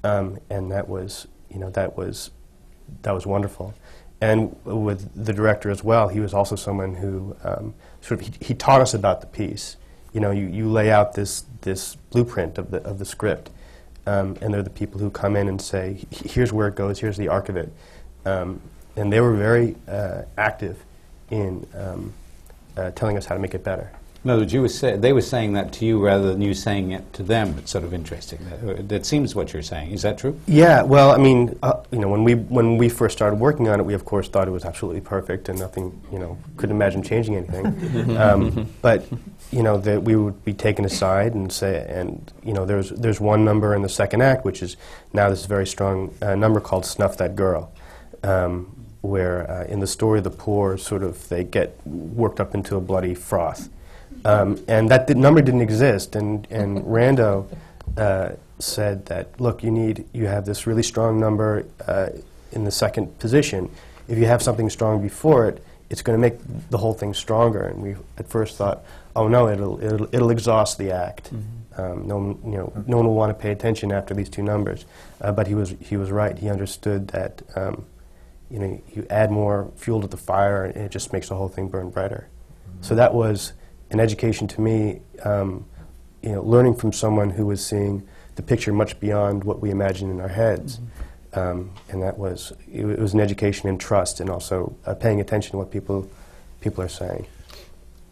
Um, 0.03 0.39
and 0.49 0.71
that 0.71 0.87
was, 0.87 1.27
you 1.49 1.59
know, 1.59 1.69
that 1.71 1.97
was, 1.97 2.31
that 3.01 3.11
was 3.11 3.25
wonderful. 3.25 3.73
And 4.21 4.55
with 4.63 5.25
the 5.25 5.33
director 5.33 5.69
as 5.69 5.83
well, 5.83 6.07
he 6.07 6.19
was 6.19 6.33
also 6.33 6.55
someone 6.55 6.95
who 6.95 7.35
um, 7.43 7.73
sort 8.01 8.21
of, 8.21 8.27
he, 8.27 8.45
he, 8.45 8.53
taught 8.53 8.81
us 8.81 8.93
about 8.93 9.21
the 9.21 9.27
piece. 9.27 9.77
You 10.13 10.21
know, 10.21 10.31
you, 10.31 10.47
you 10.47 10.71
lay 10.71 10.89
out 10.89 11.13
this, 11.13 11.43
this 11.61 11.95
blueprint 11.95 12.57
of 12.57 12.71
the, 12.71 12.77
of 12.83 12.97
the 12.97 13.05
script, 13.05 13.51
um, 14.07 14.37
and 14.41 14.53
they're 14.53 14.63
the 14.63 14.69
people 14.69 14.99
who 14.99 15.11
come 15.11 15.35
in 15.35 15.47
and 15.47 15.61
say, 15.61 16.05
here's 16.09 16.51
where 16.51 16.67
it 16.67 16.75
goes, 16.75 16.99
here's 16.99 17.17
the 17.17 17.27
arc 17.27 17.49
of 17.49 17.57
it. 17.57 17.71
Um, 18.25 18.61
and 18.97 19.13
they 19.13 19.21
were 19.21 19.35
very 19.35 19.75
uh, 19.87 20.23
active 20.37 20.83
in 21.29 21.65
um, 21.75 22.13
uh, 22.75 22.91
telling 22.91 23.17
us 23.17 23.25
how 23.25 23.35
to 23.35 23.41
make 23.41 23.53
it 23.53 23.63
better. 23.63 23.91
In 24.23 24.31
other 24.31 24.41
words, 24.41 24.51
you 24.51 24.67
say, 24.67 24.97
they 24.97 25.13
were 25.13 25.21
saying 25.21 25.53
that 25.53 25.71
to 25.73 25.85
you 25.85 26.03
rather 26.03 26.33
than 26.33 26.41
you 26.41 26.53
saying 26.53 26.91
it 26.91 27.13
to 27.13 27.23
them. 27.23 27.55
It's 27.59 27.71
sort 27.71 27.85
of 27.85 27.93
interesting. 27.93 28.39
That, 28.49 28.89
that 28.89 29.05
seems 29.05 29.35
what 29.35 29.53
you're 29.53 29.61
saying. 29.61 29.91
Is 29.91 30.01
that 30.01 30.17
true? 30.17 30.37
Yeah. 30.47 30.81
Well, 30.81 31.11
I 31.11 31.17
mean, 31.17 31.57
uh, 31.63 31.81
you 31.91 31.99
know, 31.99 32.09
when 32.09 32.25
we 32.25 32.33
when 32.35 32.77
we 32.77 32.89
first 32.89 33.15
started 33.15 33.39
working 33.39 33.69
on 33.69 33.79
it, 33.79 33.83
we 33.83 33.93
of 33.93 34.03
course 34.03 34.27
thought 34.27 34.47
it 34.47 34.51
was 34.51 34.65
absolutely 34.65 35.01
perfect 35.01 35.47
and 35.47 35.57
nothing, 35.57 36.01
you 36.11 36.19
know, 36.19 36.37
couldn't 36.57 36.75
imagine 36.75 37.03
changing 37.03 37.37
anything. 37.37 38.17
um, 38.17 38.67
but 38.81 39.05
you 39.51 39.63
know, 39.63 39.77
that 39.77 40.03
we 40.03 40.15
would 40.15 40.43
be 40.43 40.53
taken 40.53 40.83
aside 40.83 41.33
and 41.33 41.49
say, 41.49 41.85
and 41.87 42.29
you 42.43 42.51
know, 42.53 42.65
there's 42.65 42.89
there's 42.89 43.21
one 43.21 43.45
number 43.45 43.75
in 43.75 43.81
the 43.81 43.89
second 43.89 44.21
act, 44.23 44.43
which 44.43 44.61
is 44.61 44.75
now 45.13 45.29
this 45.29 45.45
very 45.45 45.67
strong 45.67 46.13
uh, 46.21 46.35
number 46.35 46.59
called 46.59 46.85
"Snuff 46.85 47.17
That 47.17 47.35
Girl." 47.35 47.71
Um, 48.23 48.76
where 49.01 49.49
uh, 49.49 49.63
in 49.65 49.79
the 49.79 49.87
story 49.87 50.21
the 50.21 50.29
poor 50.29 50.77
sort 50.77 51.03
of 51.03 51.29
they 51.29 51.43
get 51.43 51.85
worked 51.85 52.39
up 52.39 52.55
into 52.55 52.75
a 52.75 52.81
bloody 52.81 53.13
froth 53.13 53.69
um, 54.25 54.63
and 54.67 54.89
that 54.89 55.09
number 55.15 55.41
didn't 55.41 55.61
exist. 55.61 56.15
And, 56.15 56.47
and 56.49 56.79
Rando 56.83 57.47
uh, 57.95 58.31
said 58.59 59.05
that, 59.07 59.39
look, 59.39 59.63
you 59.63 59.71
need, 59.71 60.05
you 60.13 60.27
have 60.27 60.45
this 60.45 60.67
really 60.67 60.83
strong 60.83 61.19
number 61.19 61.65
uh, 61.87 62.09
in 62.51 62.63
the 62.63 62.71
second 62.71 63.19
position. 63.19 63.69
If 64.07 64.17
you 64.17 64.25
have 64.25 64.41
something 64.41 64.69
strong 64.69 65.01
before 65.01 65.47
it, 65.47 65.63
it's 65.89 66.01
going 66.01 66.17
to 66.17 66.21
make 66.21 66.39
the 66.69 66.77
whole 66.77 66.93
thing 66.93 67.13
stronger. 67.13 67.61
And 67.61 67.81
we 67.81 67.95
at 68.17 68.27
first 68.27 68.57
thought, 68.57 68.83
oh 69.15 69.27
no, 69.27 69.47
it'll, 69.47 69.81
it'll, 69.83 70.13
it'll 70.13 70.29
exhaust 70.29 70.77
the 70.77 70.91
act. 70.91 71.33
Mm-hmm. 71.33 71.81
Um, 71.81 72.07
no, 72.07 72.17
one, 72.17 72.51
you 72.51 72.57
know, 72.57 72.73
no 72.87 72.97
one 72.97 73.05
will 73.05 73.15
want 73.15 73.29
to 73.29 73.41
pay 73.41 73.51
attention 73.51 73.91
after 73.91 74.13
these 74.13 74.29
two 74.29 74.41
numbers. 74.41 74.85
Uh, 75.21 75.31
but 75.31 75.47
he 75.47 75.53
was, 75.53 75.75
he 75.79 75.95
was 75.95 76.11
right. 76.11 76.37
He 76.37 76.49
understood 76.49 77.09
that 77.09 77.43
um, 77.55 77.85
you, 78.49 78.59
know, 78.59 78.81
you 78.93 79.05
add 79.09 79.31
more 79.31 79.71
fuel 79.75 80.01
to 80.01 80.07
the 80.07 80.17
fire 80.17 80.65
and 80.65 80.77
it 80.77 80.91
just 80.91 81.13
makes 81.13 81.29
the 81.29 81.35
whole 81.35 81.49
thing 81.49 81.67
burn 81.67 81.89
brighter. 81.89 82.27
Mm-hmm. 82.69 82.83
So 82.83 82.95
that 82.95 83.13
was 83.13 83.53
an 83.91 83.99
education 83.99 84.47
to 84.49 84.61
me, 84.61 85.01
um, 85.23 85.65
you 86.21 86.31
know, 86.31 86.41
learning 86.41 86.75
from 86.75 86.91
someone 86.93 87.29
who 87.29 87.45
was 87.45 87.65
seeing 87.65 88.07
the 88.35 88.41
picture 88.41 88.71
much 88.71 88.99
beyond 88.99 89.43
what 89.43 89.59
we 89.59 89.71
imagine 89.71 90.09
in 90.09 90.19
our 90.19 90.27
heads. 90.27 90.77
Mm-hmm. 90.77 91.39
Um, 91.39 91.71
and 91.89 92.01
that 92.01 92.17
was, 92.17 92.53
it, 92.71 92.85
it, 92.85 92.99
was 92.99 93.13
an 93.13 93.19
education 93.19 93.69
in 93.69 93.77
trust 93.77 94.19
and 94.19 94.29
also 94.29 94.75
uh, 94.85 94.95
paying 94.95 95.19
attention 95.19 95.51
to 95.51 95.57
what 95.57 95.71
people, 95.71 96.09
people 96.61 96.83
are 96.83 96.89
saying. 96.89 97.27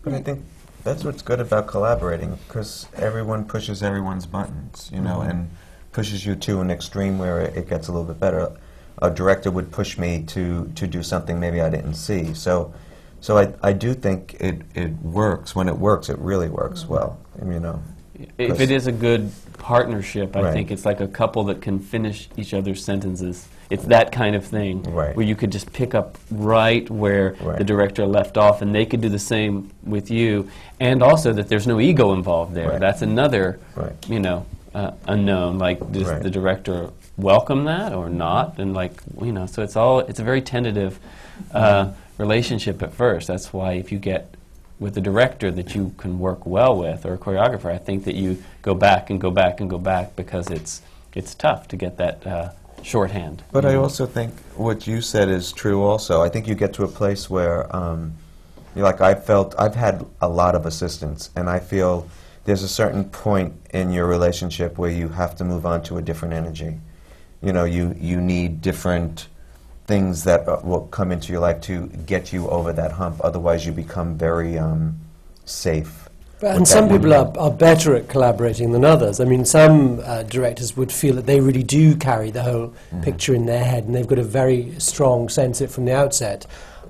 But 0.03 0.13
I 0.13 0.21
think 0.21 0.43
that's 0.83 1.03
what's 1.03 1.23
good 1.23 1.39
about 1.39 1.65
collaborating, 1.65 2.37
because 2.47 2.87
everyone 2.95 3.45
pushes 3.45 3.81
everyone's 3.81 4.27
buttons, 4.27 4.91
you 4.93 5.01
know, 5.01 5.19
mm-hmm. 5.19 5.31
and 5.31 5.49
pushes 5.93 6.25
you 6.25 6.35
to 6.35 6.61
an 6.61 6.69
extreme 6.69 7.17
where 7.17 7.41
it, 7.41 7.57
it 7.57 7.69
gets 7.69 7.87
a 7.87 7.91
little 7.91 8.05
bit 8.05 8.19
better. 8.19 8.55
A 9.01 9.11
director 9.11 9.51
would 9.51 9.71
push 9.71 9.97
me 9.97 10.23
to, 10.27 10.71
to 10.75 10.87
do 10.87 11.03
something 11.03 11.39
maybe 11.39 11.61
I 11.61 11.69
didn't 11.69 11.95
see. 11.95 12.33
So 12.33 12.73
so 13.25 13.39
I, 13.39 13.51
I 13.63 13.73
do 13.73 13.95
think 13.95 14.35
it, 14.39 14.61
it 14.75 14.91
works. 15.01 15.55
When 15.55 15.67
it 15.67 15.75
works, 15.75 16.09
it 16.09 16.19
really 16.19 16.47
works 16.47 16.83
mm-hmm. 16.83 16.93
well. 16.93 17.19
You 17.43 17.59
know. 17.59 17.81
If 18.37 18.59
it 18.59 18.69
is 18.69 18.85
a 18.85 18.91
good 18.91 19.31
partnership, 19.57 20.35
I 20.35 20.43
right. 20.43 20.53
think 20.53 20.69
it's 20.69 20.85
like 20.85 20.99
a 20.99 21.07
couple 21.07 21.43
that 21.45 21.59
can 21.59 21.79
finish 21.79 22.29
each 22.37 22.53
other's 22.53 22.85
sentences. 22.85 23.47
It's 23.71 23.85
that 23.85 24.11
kind 24.11 24.35
of 24.35 24.45
thing 24.45 24.83
right. 24.83 25.15
where 25.15 25.25
you 25.25 25.35
could 25.35 25.51
just 25.51 25.73
pick 25.73 25.95
up 25.95 26.19
right 26.29 26.87
where 26.87 27.35
right. 27.41 27.57
the 27.57 27.63
director 27.63 28.05
left 28.05 28.37
off, 28.37 28.61
and 28.61 28.75
they 28.75 28.85
could 28.85 29.01
do 29.01 29.09
the 29.09 29.17
same 29.17 29.71
with 29.81 30.11
you. 30.11 30.47
And 30.79 31.01
also 31.01 31.33
that 31.33 31.49
there's 31.49 31.65
no 31.65 31.79
ego 31.79 32.13
involved 32.13 32.53
there. 32.53 32.77
That's 32.77 33.01
another, 33.01 33.59
you 34.07 34.19
know, 34.19 34.45
uh, 34.75 34.91
unknown. 35.07 35.57
Like, 35.57 35.79
does 35.91 36.07
the 36.21 36.29
director 36.29 36.91
welcome 37.17 37.65
that 37.65 37.93
or 37.93 38.09
not? 38.09 38.59
And 38.59 38.73
like, 38.73 39.01
you 39.21 39.31
know, 39.31 39.45
so 39.45 39.61
it's 39.63 39.75
all 39.75 39.99
it's 39.99 40.19
a 40.19 40.23
very 40.23 40.41
tentative. 40.41 40.99
Uh, 41.51 41.91
relationship 42.17 42.81
at 42.81 42.93
first. 42.93 43.27
That's 43.27 43.51
why 43.51 43.73
if 43.73 43.91
you 43.91 43.99
get 43.99 44.35
with 44.79 44.97
a 44.97 45.01
director 45.01 45.51
that 45.51 45.73
you 45.75 45.93
can 45.97 46.19
work 46.19 46.45
well 46.45 46.77
with 46.77 47.05
or 47.05 47.13
a 47.13 47.17
choreographer, 47.17 47.71
I 47.71 47.77
think 47.77 48.05
that 48.05 48.15
you 48.15 48.43
go 48.61 48.73
back 48.73 49.09
and 49.09 49.19
go 49.19 49.31
back 49.31 49.59
and 49.61 49.69
go 49.69 49.77
back 49.77 50.15
because 50.15 50.49
it's 50.49 50.81
it's 51.13 51.33
tough 51.33 51.67
to 51.69 51.77
get 51.77 51.97
that 51.97 52.27
uh, 52.27 52.49
shorthand. 52.83 53.41
But 53.51 53.65
I 53.65 53.75
also 53.75 54.05
think 54.05 54.33
what 54.55 54.85
you 54.85 55.01
said 55.01 55.29
is 55.29 55.53
true. 55.53 55.81
Also, 55.81 56.21
I 56.21 56.27
think 56.27 56.45
you 56.47 56.55
get 56.55 56.73
to 56.73 56.83
a 56.83 56.89
place 56.89 57.29
where, 57.29 57.73
um, 57.73 58.15
like, 58.75 58.99
I 58.99 59.15
felt 59.15 59.55
I've 59.57 59.75
had 59.75 60.05
a 60.19 60.27
lot 60.27 60.55
of 60.55 60.65
assistants, 60.65 61.29
and 61.37 61.49
I 61.49 61.59
feel 61.59 62.09
there's 62.43 62.63
a 62.63 62.67
certain 62.67 63.05
point 63.05 63.53
in 63.73 63.91
your 63.91 64.07
relationship 64.07 64.77
where 64.77 64.91
you 64.91 65.07
have 65.07 65.37
to 65.37 65.45
move 65.45 65.65
on 65.65 65.83
to 65.83 65.97
a 65.97 66.01
different 66.01 66.33
energy. 66.33 66.79
You 67.41 67.53
know, 67.53 67.65
you 67.65 67.95
you 67.99 68.19
need 68.21 68.61
different 68.61 69.27
things 69.85 70.23
that 70.23 70.47
uh, 70.47 70.59
will 70.63 70.87
come 70.87 71.11
into 71.11 71.31
your 71.31 71.41
life 71.41 71.61
to 71.61 71.87
get 72.05 72.33
you 72.33 72.49
over 72.49 72.73
that 72.73 72.91
hump. 72.91 73.21
Otherwise, 73.23 73.65
you 73.65 73.71
become 73.71 74.17
very 74.17 74.57
um, 74.57 74.99
safe. 75.45 76.09
And 76.41 76.67
some 76.67 76.89
people 76.89 77.13
are, 77.13 77.31
are, 77.37 77.51
better 77.51 77.95
at 77.95 78.09
collaborating 78.09 78.71
than 78.71 78.83
others. 78.83 79.19
I 79.19 79.25
mean, 79.25 79.45
some 79.45 80.01
uh, 80.03 80.23
directors 80.23 80.75
would 80.75 80.91
feel 80.91 81.15
that 81.15 81.25
they 81.25 81.39
really 81.39 81.63
do 81.63 81.95
carry 81.95 82.29
the 82.29 82.43
whole 82.43 82.67
mm-hmm. 82.67 83.01
picture 83.01 83.33
in 83.33 83.45
their 83.45 83.63
head 83.63 83.85
and 83.85 83.95
they've 83.95 84.05
got 84.05 84.19
a 84.19 84.23
very 84.23 84.77
strong 84.79 85.29
sense 85.29 85.61
of 85.61 85.69
it 85.69 85.73
from 85.73 85.85
the 85.85 85.95
outset. 85.95 86.45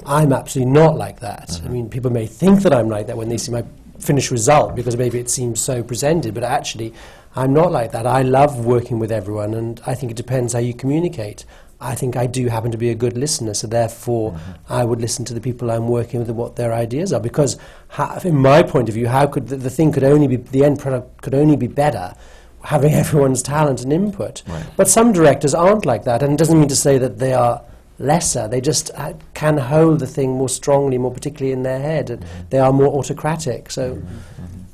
I'm 0.06 0.34
absolutely 0.34 0.74
not 0.74 0.98
like 0.98 1.20
that. 1.20 1.50
Mm-hmm. 1.50 1.68
I 1.68 1.70
mean, 1.70 1.90
people 1.90 2.12
may 2.12 2.26
think 2.26 2.62
that 2.64 2.74
I'm 2.74 2.90
like 2.90 3.08
that 3.08 3.18
when 3.18 3.30
they 3.30 3.38
see 3.38 3.52
my 3.52 3.64
finished 4.00 4.32
result 4.32 4.76
because 4.76 4.98
maybe 4.98 5.20
it 5.20 5.30
seems 5.30 5.62
so 5.62 5.84
presented, 5.84 6.34
but 6.34 6.44
actually, 6.44 6.94
I'm 7.36 7.54
not 7.54 7.71
like 7.71 7.91
that. 7.91 8.08
I 8.08 8.21
love 8.21 8.65
working 8.65 9.00
with 9.00 9.12
everyone, 9.12 9.54
and 9.54 9.82
I 9.86 9.93
think 9.93 10.12
it 10.12 10.15
depends 10.15 10.54
how 10.54 10.60
you 10.60 10.74
communicate. 10.74 11.45
I 11.82 11.93
think 11.93 12.15
I 12.15 12.26
do 12.26 12.48
happen 12.48 12.71
to 12.71 12.78
be 12.78 12.89
a 12.89 12.95
good 12.95 13.17
listener, 13.17 13.54
so 13.54 13.67
therefore 13.67 14.32
mm-hmm. 14.32 14.74
I 14.74 14.86
would 14.86 15.02
listen 15.02 15.26
to 15.26 15.34
the 15.34 15.41
people 15.41 15.69
I'm 15.69 15.89
working 15.89 16.19
with 16.19 16.30
and 16.30 16.38
what 16.38 16.56
their 16.56 16.74
ideas 16.74 17.12
are. 17.12 17.19
Because, 17.19 17.58
how, 17.89 18.17
in 18.24 18.38
my 18.38 18.63
point 18.63 18.88
of 18.88 18.95
view, 18.95 19.08
how 19.08 19.28
could 19.28 19.50
the, 19.50 19.58
the, 19.58 19.69
thing 19.69 19.91
could 19.91 20.04
only 20.04 20.28
be 20.28 20.38
the 20.38 20.63
end 20.63 20.80
product 20.80 21.21
could 21.21 21.36
only 21.36 21.58
be 21.58 21.67
better 21.67 22.15
having 22.63 22.93
everyone's 23.04 23.43
talent 23.43 23.84
and 23.84 23.91
input. 23.91 24.41
Right. 24.48 24.65
But 24.78 24.88
some 24.88 25.12
directors 25.12 25.54
aren't 25.54 25.86
like 25.86 26.06
that, 26.06 26.24
and 26.24 26.34
it 26.34 26.38
doesn't 26.38 26.58
mean 26.58 26.69
to 26.69 26.76
say 26.76 26.98
that 26.98 27.19
they 27.19 27.34
are 27.34 27.62
lesser. 28.00 28.48
They 28.48 28.62
just 28.62 28.91
uh, 28.95 29.13
can 29.34 29.58
hold 29.58 30.00
the 30.00 30.08
thing 30.08 30.32
more 30.32 30.50
strongly, 30.50 30.98
more 30.98 31.12
particularly 31.12 31.52
in 31.52 31.63
their 31.63 31.80
head. 31.80 32.10
And 32.10 32.21
mm-hmm. 32.21 32.50
They 32.50 32.60
are 32.60 32.74
more 32.74 32.88
autocratic. 32.88 33.71
So 33.71 33.95
mm-hmm. 33.95 34.17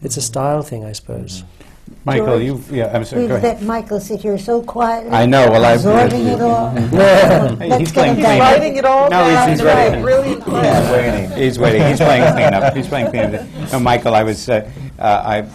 it's 0.01 0.17
a 0.17 0.21
style 0.21 0.61
thing, 0.61 0.85
I 0.85 0.91
suppose. 0.91 1.43
Michael, 2.05 2.41
you 2.41 2.63
yeah, 2.71 2.91
I'm 2.93 3.05
sorry. 3.05 3.21
We've 3.23 3.29
go 3.29 3.35
let 3.39 3.61
Michael 3.61 3.99
sit 3.99 4.21
here 4.21 4.37
so 4.37 4.61
quietly. 4.61 5.11
I 5.11 5.25
know. 5.25 5.49
Well, 5.51 5.63
I've 5.65 5.85
absorbing 5.85 6.27
it 6.27 6.41
all. 6.41 6.69
Hey, 7.61 7.77
he's 7.79 7.91
playing 7.91 8.15
He's 8.15 8.25
writing 8.25 8.75
it 8.77 8.85
all 8.85 9.03
No, 9.09 9.17
down. 9.19 9.47
he's- 9.49 9.59
he's 9.59 9.63
ready. 9.65 9.95
Right, 9.95 10.01
Brilliant 10.03 10.43
He's 10.43 10.49
plan. 10.49 10.91
waiting. 10.91 11.37
He's 11.37 11.59
waiting. 11.59 11.87
He's 11.87 11.97
playing 11.97 12.33
cleanup. 12.33 12.73
He's 12.75 12.87
playing 12.87 13.09
cleanup. 13.11 13.45
No, 13.71 13.79
Michael, 13.79 14.15
I 14.15 14.23
was, 14.23 14.49
uh, 14.49 14.69
uh, 14.99 15.03
I 15.25 15.47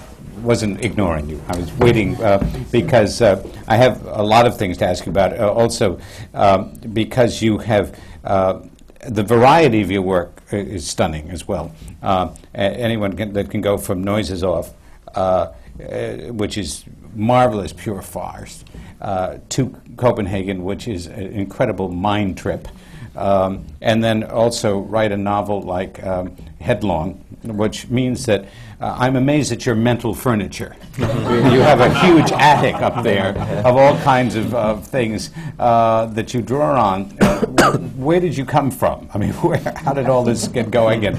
wasn't 0.43 0.85
ignoring 0.85 1.29
you. 1.29 1.43
I 1.49 1.57
was 1.59 1.73
waiting 1.75 2.17
uh, 2.23 2.39
because 2.71 3.21
uh, 3.23 3.43
I 3.67 3.77
have 3.77 4.05
a 4.07 4.23
lot 4.23 4.47
of 4.47 4.57
things 4.57 4.77
to 4.79 4.87
ask 4.87 5.05
you 5.07 5.11
about. 5.11 5.39
Uh, 5.39 5.53
also, 5.53 5.99
um, 6.35 6.75
because 6.93 7.43
you 7.43 7.59
have 7.59 7.99
uh, 8.25 8.61
the 9.09 9.23
variety 9.25 9.81
of 9.83 9.91
your 9.91 10.03
work 10.03 10.43
i- 10.53 10.57
is 10.57 10.87
stunning 10.89 11.31
as 11.31 11.49
well. 11.49 11.73
Uh, 12.03 12.29
a- 12.55 12.59
anyone 12.59 13.15
can, 13.17 13.33
that 13.33 13.51
can 13.51 13.61
go 13.61 13.77
from 13.79 14.05
noises 14.05 14.45
off, 14.45 14.73
uh, 15.15 15.49
uh, 15.81 16.33
which 16.33 16.59
is 16.59 16.85
marvelous, 17.15 17.73
pure 17.73 18.03
farce, 18.03 18.65
uh, 19.01 19.39
to 19.51 19.75
Copenhagen, 19.97 20.65
which 20.65 20.89
is 20.89 21.07
an 21.07 21.33
incredible 21.33 21.89
mind 21.89 22.39
trip. 22.39 22.69
Um, 23.17 23.65
and 23.81 24.05
then 24.05 24.25
also 24.25 24.79
write 24.79 25.11
a 25.13 25.17
novel 25.17 25.63
like 25.63 26.05
um, 26.05 26.37
Headlong, 26.61 27.15
which 27.45 27.89
means 27.89 28.27
that 28.27 28.45
uh, 28.81 28.97
I'm 28.99 29.17
amazed 29.17 29.53
at 29.53 29.65
your 29.65 29.75
mental 29.75 30.15
furniture. 30.15 30.77
you 30.99 31.05
have 31.05 31.81
a 31.81 31.93
huge 32.01 32.31
attic 32.33 32.75
up 32.77 33.03
there 33.03 33.37
of 33.65 33.77
all 33.77 33.97
kinds 33.99 34.35
of 34.35 34.55
uh, 34.55 34.77
things 34.77 35.31
uh, 35.59 36.07
that 36.07 36.35
you 36.35 36.43
draw 36.43 36.93
on. 36.93 37.17
Uh, 37.21 37.79
where 37.97 38.21
did 38.21 38.37
you 38.37 38.45
come 38.45 38.71
from? 38.71 39.09
I 39.15 39.19
mean, 39.19 39.33
where, 39.43 39.59
how 39.77 39.93
did 39.93 40.09
all 40.09 40.25
this 40.25 40.49
get 40.49 40.71
going? 40.71 41.07
And 41.07 41.19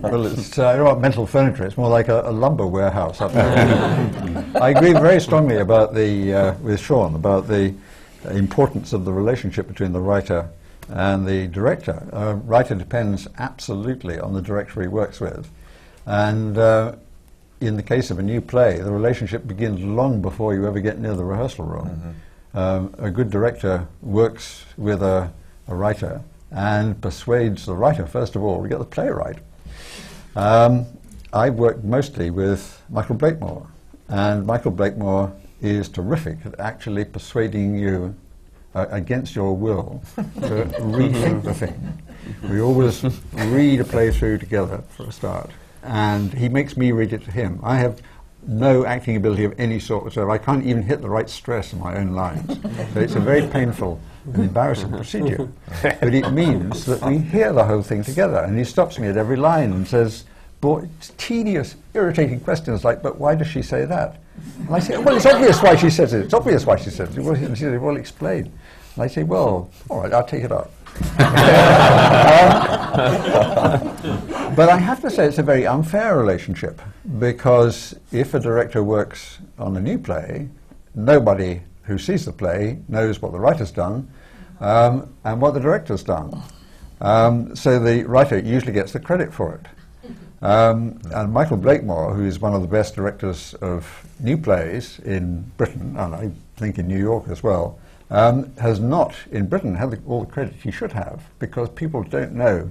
Well, 0.00 0.26
it's 0.26 0.58
uh, 0.58 0.76
not 0.76 1.00
mental 1.00 1.26
furniture. 1.26 1.64
It's 1.64 1.76
more 1.76 1.88
like 1.88 2.08
a, 2.08 2.22
a 2.22 2.32
lumber 2.32 2.66
warehouse 2.66 3.20
up 3.20 3.32
there. 3.32 4.52
I 4.60 4.70
agree 4.70 4.92
very 4.92 5.20
strongly 5.20 5.58
about 5.58 5.94
the 5.94 6.34
uh, 6.34 6.54
with 6.54 6.80
Sean 6.80 7.14
about 7.14 7.46
the 7.46 7.74
importance 8.30 8.92
of 8.92 9.04
the 9.04 9.12
relationship 9.12 9.66
between 9.68 9.92
the 9.92 10.00
writer 10.00 10.48
and 10.88 11.26
the 11.26 11.46
director. 11.46 12.06
A 12.12 12.34
writer 12.34 12.74
depends 12.74 13.28
absolutely 13.38 14.18
on 14.18 14.34
the 14.34 14.42
director 14.42 14.82
he 14.82 14.88
works 14.88 15.20
with, 15.20 15.48
and 16.10 16.58
uh, 16.58 16.96
in 17.60 17.76
the 17.76 17.82
case 17.84 18.10
of 18.10 18.18
a 18.18 18.22
new 18.22 18.40
play, 18.40 18.78
the 18.78 18.90
relationship 18.90 19.46
begins 19.46 19.80
long 19.80 20.20
before 20.20 20.54
you 20.54 20.66
ever 20.66 20.80
get 20.80 20.98
near 20.98 21.14
the 21.14 21.24
rehearsal 21.24 21.64
room. 21.64 22.16
Um, 22.52 22.92
a 22.98 23.10
good 23.12 23.30
director 23.30 23.86
works 24.02 24.64
with 24.76 25.02
a, 25.02 25.32
a 25.68 25.74
writer 25.74 26.20
and 26.50 27.00
persuades 27.00 27.64
the 27.64 27.74
writer, 27.74 28.06
first 28.06 28.34
of 28.34 28.42
all, 28.42 28.60
to 28.60 28.68
get 28.68 28.80
the 28.80 28.84
playwright. 28.84 29.38
Um, 30.34 30.86
I've 31.32 31.54
worked 31.54 31.84
mostly 31.84 32.30
with 32.30 32.82
Michael 32.90 33.14
Blakemore, 33.14 33.68
and 34.08 34.44
Michael 34.44 34.72
Blakemore 34.72 35.32
is 35.60 35.88
terrific 35.88 36.38
at 36.44 36.58
actually 36.58 37.04
persuading 37.04 37.78
you 37.78 38.16
uh, 38.74 38.86
against 38.90 39.36
your 39.36 39.56
will 39.56 40.02
to 40.16 40.20
rethink 40.80 41.44
the 41.44 41.54
thing. 41.54 42.02
We 42.50 42.60
always 42.60 43.04
read 43.32 43.80
a 43.80 43.84
play 43.84 44.10
through 44.10 44.38
together 44.38 44.82
for 44.96 45.04
a 45.04 45.12
start, 45.12 45.50
and 45.82 46.32
he 46.32 46.48
makes 46.48 46.76
me 46.76 46.92
read 46.92 47.12
it 47.12 47.24
to 47.24 47.30
him. 47.30 47.60
I 47.62 47.76
have 47.76 48.00
no 48.46 48.86
acting 48.86 49.16
ability 49.16 49.44
of 49.44 49.58
any 49.58 49.78
sort 49.78 50.04
whatsoever. 50.04 50.30
I 50.30 50.38
can't 50.38 50.64
even 50.64 50.82
hit 50.82 51.02
the 51.02 51.10
right 51.10 51.28
stress 51.28 51.72
in 51.72 51.78
my 51.78 51.96
own 51.96 52.12
lines. 52.12 52.60
so 52.94 53.00
it's 53.00 53.14
a 53.14 53.20
very 53.20 53.46
painful 53.46 54.00
and 54.26 54.44
embarrassing 54.44 54.90
procedure. 54.90 55.48
But 55.82 56.14
it 56.14 56.30
means 56.32 56.86
that 56.86 57.02
we 57.02 57.18
hear 57.18 57.52
the 57.52 57.64
whole 57.64 57.82
thing 57.82 58.02
together, 58.02 58.38
and 58.38 58.58
he 58.58 58.64
stops 58.64 58.98
me 58.98 59.08
at 59.08 59.16
every 59.16 59.36
line 59.36 59.72
and 59.72 59.86
says, 59.86 60.24
it's 60.62 61.12
tedious, 61.16 61.76
irritating 61.94 62.40
questions 62.40 62.84
like, 62.84 63.02
but 63.02 63.18
why 63.18 63.34
does 63.34 63.46
she 63.46 63.62
say 63.62 63.86
that? 63.86 64.20
And 64.58 64.74
I 64.74 64.78
say, 64.78 64.98
well, 64.98 65.16
it's 65.16 65.26
obvious 65.26 65.62
why 65.62 65.76
she 65.76 65.90
says 65.90 66.12
it. 66.12 66.24
It's 66.24 66.34
obvious 66.34 66.66
why 66.66 66.76
she 66.76 66.90
says 66.90 67.16
it. 67.16 67.22
Well, 67.22 67.34
he 67.34 67.54
says, 67.54 67.80
well, 67.80 67.96
explain. 67.96 68.52
And 68.94 69.04
I 69.04 69.06
say, 69.06 69.22
well, 69.22 69.70
all 69.88 70.02
right, 70.02 70.12
I'll 70.12 70.26
take 70.26 70.44
it 70.44 70.52
up. 70.52 70.70
Um, 71.18 72.70
but 74.56 74.68
I 74.68 74.76
have 74.76 75.00
to 75.02 75.10
say 75.10 75.26
it's 75.26 75.38
a 75.38 75.42
very 75.42 75.66
unfair 75.66 76.18
relationship 76.18 76.82
because 77.18 77.94
if 78.12 78.34
a 78.34 78.40
director 78.40 78.82
works 78.82 79.38
on 79.58 79.76
a 79.76 79.80
new 79.80 79.98
play, 79.98 80.48
nobody 80.94 81.62
who 81.84 81.98
sees 81.98 82.24
the 82.24 82.32
play 82.32 82.78
knows 82.88 83.22
what 83.22 83.32
the 83.32 83.40
writer's 83.40 83.70
done 83.70 84.10
um, 84.60 85.12
and 85.24 85.40
what 85.40 85.54
the 85.54 85.60
director's 85.60 86.02
done. 86.02 86.42
Um, 87.00 87.54
so 87.56 87.78
the 87.78 88.04
writer 88.04 88.38
usually 88.38 88.72
gets 88.72 88.92
the 88.92 89.00
credit 89.00 89.32
for 89.32 89.54
it. 89.54 89.66
Um, 90.42 91.00
and 91.14 91.32
Michael 91.32 91.58
Blakemore, 91.58 92.14
who 92.14 92.24
is 92.24 92.38
one 92.38 92.54
of 92.54 92.62
the 92.62 92.68
best 92.68 92.94
directors 92.94 93.54
of 93.54 94.06
new 94.20 94.38
plays 94.38 94.98
in 95.00 95.42
Britain, 95.56 95.96
and 95.96 96.14
I 96.14 96.30
think 96.56 96.78
in 96.78 96.88
New 96.88 96.98
York 96.98 97.28
as 97.28 97.42
well, 97.42 97.78
um, 98.10 98.54
has 98.56 98.80
not 98.80 99.14
in 99.30 99.46
Britain 99.46 99.76
had 99.76 99.92
the, 99.92 100.00
all 100.06 100.20
the 100.20 100.30
credit 100.30 100.54
he 100.54 100.70
should 100.70 100.92
have 100.92 101.30
because 101.38 101.68
people 101.70 102.02
don't 102.02 102.32
know 102.32 102.70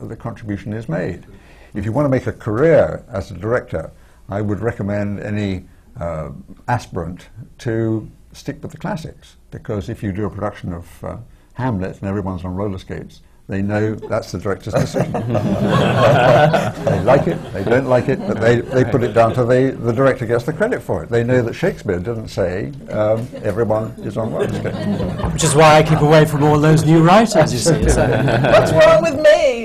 the 0.00 0.16
contribution 0.16 0.72
is 0.72 0.88
made. 0.88 1.26
If 1.74 1.84
you 1.84 1.92
want 1.92 2.06
to 2.06 2.08
make 2.08 2.26
a 2.26 2.32
career 2.32 3.04
as 3.08 3.30
a 3.30 3.34
director, 3.34 3.92
I 4.28 4.40
would 4.40 4.60
recommend 4.60 5.20
any 5.20 5.66
uh, 5.98 6.30
aspirant 6.66 7.28
to 7.58 8.10
stick 8.32 8.62
with 8.62 8.72
the 8.72 8.78
classics 8.78 9.36
because 9.50 9.88
if 9.88 10.02
you 10.02 10.12
do 10.12 10.24
a 10.24 10.30
production 10.30 10.72
of 10.72 11.04
uh, 11.04 11.16
Hamlet 11.54 12.00
and 12.00 12.08
everyone's 12.08 12.44
on 12.44 12.54
roller 12.54 12.78
skates, 12.78 13.20
they 13.50 13.62
know 13.62 13.96
that's 13.96 14.30
the 14.30 14.38
director's 14.38 14.74
decision. 14.74 15.12
they 15.12 17.00
like 17.02 17.26
it, 17.26 17.52
they 17.52 17.64
don't 17.64 17.86
like 17.86 18.08
it, 18.08 18.20
but 18.20 18.40
they, 18.40 18.60
they 18.60 18.84
put 18.84 19.02
it 19.02 19.12
down 19.12 19.34
to 19.34 19.44
they, 19.44 19.70
the 19.70 19.92
director 19.92 20.24
gets 20.24 20.44
the 20.44 20.52
credit 20.52 20.80
for 20.80 21.02
it. 21.02 21.10
They 21.10 21.24
know 21.24 21.42
that 21.42 21.54
Shakespeare 21.54 21.98
didn't 21.98 22.28
say 22.28 22.72
um, 22.90 23.26
everyone 23.42 23.92
is 23.98 24.16
on 24.16 24.32
roller 24.32 24.48
skates. 24.48 25.32
Which 25.32 25.42
is 25.42 25.56
why 25.56 25.78
I 25.78 25.82
keep 25.82 26.00
away 26.00 26.26
from 26.26 26.44
all 26.44 26.60
those 26.60 26.84
new 26.84 27.02
writers, 27.02 27.52
you 27.52 27.58
see. 27.58 27.88
So. 27.88 28.08
What's 28.08 28.72
wrong 28.72 29.02
with 29.02 29.20
me? 29.20 29.59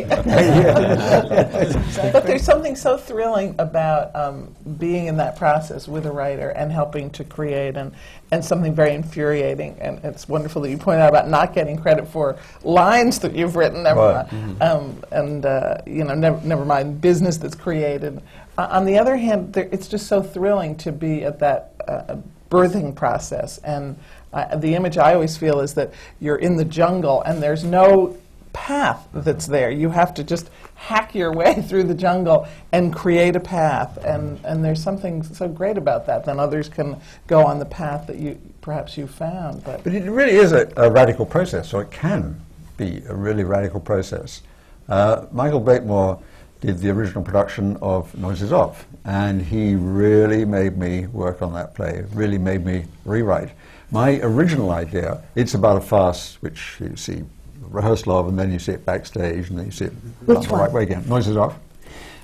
But 2.12 2.26
there's 2.26 2.44
something 2.44 2.76
so 2.76 2.98
thrilling 2.98 3.56
about 3.60 4.16
um, 4.16 4.54
being 4.78 5.08
in 5.08 5.18
that 5.18 5.36
process 5.36 5.88
with 5.88 6.06
a 6.06 6.12
writer 6.12 6.50
and 6.50 6.72
helping 6.72 7.10
to 7.12 7.24
create, 7.24 7.76
and, 7.76 7.94
and 8.32 8.44
something 8.44 8.74
very 8.74 8.94
infuriating. 8.94 9.78
And 9.80 10.00
it's 10.04 10.28
wonderful 10.28 10.62
that 10.64 10.70
you 10.70 10.78
point 10.78 11.00
out 11.00 11.10
about 11.10 11.30
not 11.30 11.54
getting 11.54 11.78
credit 11.78 12.08
for 12.08 12.38
lines 12.64 13.20
that 13.20 13.34
you've 13.36 13.56
written, 13.56 13.84
never 13.84 14.00
Right. 14.00 14.32
mind, 14.32 14.62
um, 14.62 15.04
and 15.12 15.46
uh, 15.46 15.78
you 15.86 16.04
know, 16.04 16.14
never, 16.14 16.40
never 16.46 16.66
mind 16.66 17.02
business 17.02 17.38
that's 17.38 17.56
created. 17.56 18.22
Uh, 18.58 18.68
on 18.72 18.86
the 18.86 18.98
other 18.98 19.16
hand, 19.18 19.54
there, 19.54 19.68
it's 19.72 19.88
just 19.88 20.08
so 20.08 20.22
thrilling 20.22 20.76
to 20.78 20.92
be 20.92 21.24
at 21.24 21.40
that 21.40 21.74
uh, 21.88 22.16
birthing 22.50 22.96
process. 22.96 23.58
And 23.60 23.98
uh, 24.34 24.56
the 24.58 24.76
image 24.76 24.98
I 24.98 25.14
always 25.14 25.38
feel 25.38 25.60
is 25.62 25.74
that 25.76 25.94
you're 26.20 26.38
in 26.38 26.56
the 26.56 26.66
jungle 26.66 27.22
and 27.24 27.42
there's 27.42 27.64
no 27.64 28.16
path 28.56 29.10
that's 29.14 29.48
there. 29.48 29.70
You 29.70 29.90
have 29.90 30.14
to 30.14 30.24
just 30.24 30.50
hack 30.76 31.14
your 31.14 31.34
way 31.34 31.62
through 31.68 31.84
the 31.84 31.94
jungle 31.94 32.48
and 32.72 32.96
create 32.96 33.36
a 33.36 33.40
path. 33.40 33.98
And, 33.98 34.40
and 34.46 34.64
there's 34.64 34.82
something 34.82 35.24
so 35.24 35.50
great 35.50 35.78
about 35.78 36.06
that. 36.08 36.24
Then 36.24 36.40
others 36.40 36.70
can 36.70 37.00
go 37.28 37.46
on 37.46 37.60
the 37.60 37.66
path 37.66 38.08
that 38.08 38.16
you 38.16 38.40
perhaps 38.62 38.98
you 38.98 39.08
found. 39.08 39.64
But, 39.64 39.84
But 39.84 39.94
it 39.94 40.10
really 40.10 40.36
is 40.38 40.54
a, 40.54 40.72
a 40.78 40.90
radical 40.90 41.26
process, 41.26 41.74
or 41.74 41.84
it 41.84 41.92
can 41.92 42.42
be 42.78 43.04
a 43.08 43.14
really 43.14 43.44
radical 43.44 43.80
process. 43.80 44.42
Uh, 44.88 45.26
Michael 45.32 45.60
Blakemore 45.60 46.20
did 46.62 46.80
the 46.80 46.90
original 46.90 47.24
production 47.24 47.78
of 47.82 48.16
Noises 48.18 48.52
Off, 48.52 48.88
and 49.04 49.42
he 49.42 49.76
really 49.76 50.46
made 50.46 50.78
me 50.78 51.08
work 51.08 51.42
on 51.42 51.54
that 51.54 51.76
play, 51.76 52.06
really 52.14 52.38
made 52.38 52.66
me 52.66 52.86
rewrite. 53.04 53.52
My 53.92 54.20
original 54.22 54.72
idea, 54.72 55.24
it's 55.36 55.54
about 55.54 55.78
a 55.78 55.82
farce 55.82 56.38
which 56.42 56.78
you 56.80 56.96
see 56.96 57.24
rehearsal 57.70 58.18
of, 58.18 58.28
and 58.28 58.38
then 58.38 58.52
you 58.52 58.60
see 58.60 58.74
it 58.74 58.86
backstage, 58.86 59.50
and 59.50 59.60
then 59.60 59.66
you 59.66 59.72
see 59.72 59.86
it 59.86 59.94
Which 60.26 60.46
the 60.46 60.52
one? 60.52 60.62
right 60.62 60.72
way 60.72 60.84
again. 60.84 61.04
Noises 61.08 61.38
Off. 61.38 61.58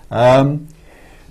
Um, 0.10 0.68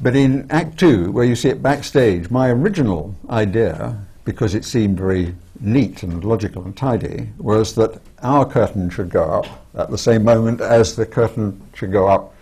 but 0.00 0.16
in 0.16 0.46
Act 0.50 0.78
Two, 0.78 1.10
where 1.12 1.24
you 1.24 1.36
see 1.36 1.48
it 1.50 1.62
backstage, 1.62 2.30
my 2.30 2.48
original 2.48 3.14
idea, 3.28 3.96
because 4.24 4.54
it 4.54 4.64
seemed 4.64 4.98
very 4.98 5.34
neat 5.60 6.02
and 6.02 6.24
logical 6.24 6.64
and 6.64 6.76
tidy, 6.76 7.28
was 7.38 7.74
that 7.74 8.00
our 8.22 8.46
curtain 8.46 8.88
should 8.88 9.10
go 9.10 9.24
up 9.24 9.46
at 9.74 9.90
the 9.90 9.98
same 9.98 10.24
moment 10.24 10.60
as 10.60 10.96
the 10.96 11.04
curtain 11.04 11.60
should 11.74 11.92
go 11.92 12.08
up 12.08 12.34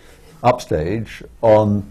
upstage 0.43 1.21
on 1.41 1.83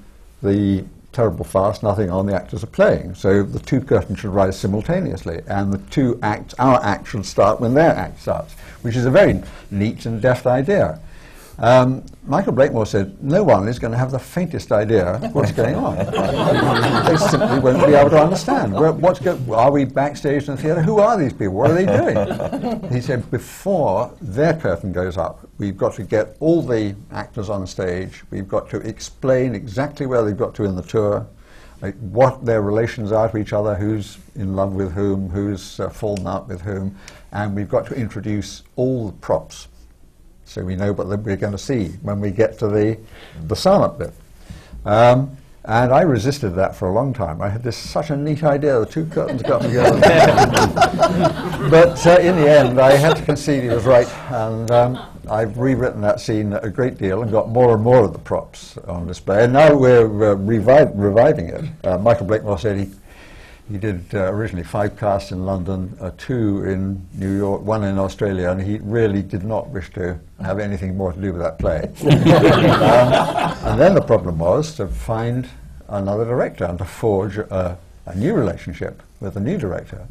the 0.43 0.85
terrible 1.19 1.45
farce, 1.45 1.83
nothing 1.83 2.11
on 2.11 2.27
the 2.27 2.33
actors 2.33 2.63
are 2.63 2.69
playing. 2.69 3.13
So 3.13 3.43
the 3.43 3.59
two 3.59 3.81
curtains 3.81 4.21
should 4.21 4.31
rise 4.31 4.57
simultaneously, 4.57 5.43
and 5.49 5.73
the 5.73 5.79
two 5.91 6.17
acts, 6.23 6.55
our 6.61 6.81
act 6.85 7.09
should 7.09 7.27
start 7.27 7.61
when 7.61 7.75
their 7.75 7.91
act 7.91 8.21
starts, 8.21 8.55
which 8.83 8.95
is 8.95 9.05
a 9.05 9.11
very 9.11 9.43
neat 9.69 10.07
and 10.07 10.23
deft 10.23 10.47
idea. 10.47 11.01
Um, 11.61 12.05
Michael 12.25 12.53
Blakemore 12.53 12.87
said, 12.87 13.23
no 13.23 13.43
one 13.43 13.67
is 13.67 13.81
going 13.81 13.91
to 13.93 13.99
have 13.99 14.13
the 14.13 14.19
faintest 14.19 14.71
idea 14.71 15.19
what's 15.33 15.51
going 15.51 15.75
on. 15.75 15.97
they 15.97 17.17
simply 17.17 17.59
won't 17.59 17.85
be 17.85 17.95
able 17.95 18.11
to 18.11 18.21
understand. 18.23 18.75
Where- 18.75 18.93
What's 18.93 19.19
go- 19.19 19.39
are 19.53 19.73
we 19.73 19.85
backstage 19.85 20.49
in 20.49 20.55
the 20.55 20.63
theatre? 20.63 20.83
Who 20.83 21.01
are 21.01 21.17
these 21.19 21.33
people? 21.33 21.55
What 21.55 21.71
are 21.73 21.75
they 21.75 21.87
doing? 21.87 22.93
he 22.93 23.01
said, 23.01 23.29
before 23.33 24.15
their 24.21 24.55
curtain 24.55 24.93
goes 24.93 25.17
up, 25.17 25.49
we've 25.59 25.77
got 25.77 25.95
to 25.95 26.05
get 26.05 26.37
all 26.39 26.63
the 26.63 26.95
actors 27.11 27.51
on 27.51 27.67
stage. 27.67 28.23
We've 28.31 28.49
got 28.49 28.71
to 28.71 28.77
explain 28.79 29.55
exactly 29.57 30.07
where 30.07 30.23
they've 30.23 30.37
got 30.37 30.55
to 30.57 30.65
in 30.65 30.77
the 30.77 30.83
tour, 30.83 31.27
like 31.83 31.97
what 31.99 32.45
their 32.45 32.63
relations 32.63 33.11
are 33.11 33.29
to 33.31 33.37
each 33.37 33.53
other, 33.53 33.75
who's 33.75 34.19
in 34.37 34.55
love 34.55 34.75
with 34.75 34.93
whom, 34.93 35.29
who's 35.31 35.81
uh, 35.81 35.89
fallen 35.89 36.27
out 36.27 36.47
with 36.47 36.61
whom, 36.61 36.97
and 37.33 37.57
we've 37.57 37.69
got 37.69 37.85
to 37.87 37.95
introduce 37.95 38.63
all 38.77 39.07
the 39.09 39.13
props 39.19 39.67
so 40.49 40.65
we 40.65 40.75
know 40.75 40.93
what 40.93 41.07
we're 41.07 41.37
going 41.37 41.53
to 41.53 41.59
see 41.59 41.89
when 42.01 42.21
we 42.21 42.31
get 42.31 42.59
to 42.59 42.69
the, 42.69 42.99
the 43.47 43.55
silent 43.55 43.99
bit. 43.99 44.13
Um, 44.87 45.37
and 45.67 45.93
I 45.93 46.01
resisted 46.01 46.55
that 46.55 46.75
for 46.75 46.89
a 46.89 46.93
long 46.93 47.13
time. 47.13 47.43
I 47.43 47.51
had 47.51 47.63
this 47.63 47.77
such 47.77 48.09
a 48.09 48.17
neat 48.17 48.43
idea, 48.43 48.81
the 48.81 48.87
two 48.87 49.05
curtains 49.05 49.43
got 49.43 49.61
together. 49.61 50.01
but 51.71 52.07
uh, 52.07 52.19
in 52.21 52.37
the 52.37 52.51
end, 52.51 52.81
I 52.81 52.93
had 52.93 53.17
to 53.17 53.23
concede 53.23 53.65
he 53.65 53.69
was 53.69 53.85
right, 53.85 54.09
and 54.31 54.71
um, 54.71 54.99
I've 55.31 55.59
rewritten 55.59 56.01
that 56.01 56.21
scene 56.21 56.55
a 56.55 56.71
great 56.71 56.97
deal 56.97 57.21
and 57.21 57.31
got 57.31 57.51
more 57.51 57.75
and 57.75 57.83
more 57.83 58.05
of 58.05 58.15
the 58.15 58.19
props 58.19 58.79
on 58.79 59.07
display. 59.07 59.45
And 59.45 59.53
now 59.53 59.77
we're 59.77 60.33
uh, 60.33 60.37
revi- 60.37 60.93
reviving 60.95 61.51
it. 61.51 61.65
Uh, 61.85 61.99
Michael 61.99 62.25
Blakemore 62.25 62.59
said 62.59 62.79
he, 62.79 62.91
he 63.71 63.77
did 63.77 64.03
uh, 64.15 64.33
originally 64.33 64.65
five 64.65 64.97
casts 64.97 65.31
in 65.31 65.45
London, 65.45 65.97
uh, 66.01 66.11
two 66.17 66.65
in 66.65 67.07
New 67.15 67.37
York, 67.37 67.61
one 67.63 67.85
in 67.85 67.99
Australia, 67.99 68.51
and 68.51 68.61
he 68.61 68.79
really 68.83 69.23
did 69.23 69.45
not 69.45 69.69
wish 69.69 69.93
to 69.93 70.19
have 70.43 70.59
anything 70.59 70.97
more 70.97 71.13
to 71.13 71.21
do 71.21 71.33
with 71.33 71.43
that 71.43 71.59
play. 71.59 71.83
um, 72.03 73.69
and 73.69 73.81
then 73.81 73.95
the 73.95 74.01
problem 74.01 74.39
was 74.39 74.75
to 74.77 74.87
find 74.87 75.49
another 75.89 76.25
director 76.25 76.65
and 76.65 76.79
to 76.79 76.85
forge 76.85 77.37
a, 77.37 77.79
a 78.07 78.15
new 78.15 78.33
relationship 78.35 79.03
with 79.21 79.37
a 79.37 79.41
new 79.41 79.59
director. 79.59 80.07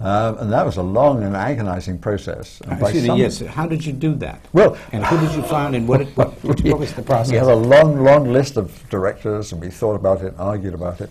Um, 0.00 0.38
and 0.38 0.52
that 0.52 0.64
was 0.64 0.76
a 0.76 0.82
long 0.82 1.24
and 1.24 1.34
agonizing 1.34 1.98
process. 1.98 2.60
And 2.62 2.80
by 2.80 2.90
Excuse 2.90 3.02
me, 3.02 3.08
some- 3.08 3.18
yes. 3.18 3.40
How 3.40 3.66
did 3.66 3.84
you 3.84 3.92
do 3.92 4.14
that? 4.16 4.40
Well- 4.52 4.76
and 4.92 5.04
who 5.04 5.18
did 5.20 5.34
you 5.34 5.42
find, 5.42 5.74
and 5.74 5.86
what, 5.88 6.06
what, 6.16 6.32
what, 6.44 6.60
what 6.64 6.78
was 6.80 6.92
the 6.94 7.02
process? 7.02 7.32
We 7.32 7.36
had 7.36 7.48
a 7.48 7.54
long, 7.54 8.02
long 8.02 8.32
list 8.32 8.56
of 8.56 8.88
directors, 8.90 9.52
and 9.52 9.60
we 9.60 9.70
thought 9.70 9.94
about 9.96 10.22
it, 10.22 10.32
and 10.32 10.40
argued 10.40 10.74
about 10.74 11.00
it. 11.00 11.10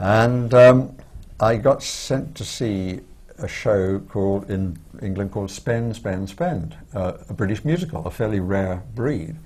And 0.00 0.54
um, 0.54 0.96
I 1.38 1.56
got 1.56 1.82
sent 1.82 2.34
to 2.36 2.44
see 2.44 3.00
a 3.38 3.46
show 3.46 3.98
called 3.98 4.50
in 4.50 4.78
England 5.02 5.30
called 5.30 5.50
Spend, 5.50 5.94
Spend, 5.94 6.28
Spend, 6.28 6.74
uh, 6.94 7.18
a 7.28 7.34
British 7.34 7.64
musical, 7.66 8.06
a 8.06 8.10
fairly 8.10 8.40
rare 8.40 8.82
breed. 8.94 9.36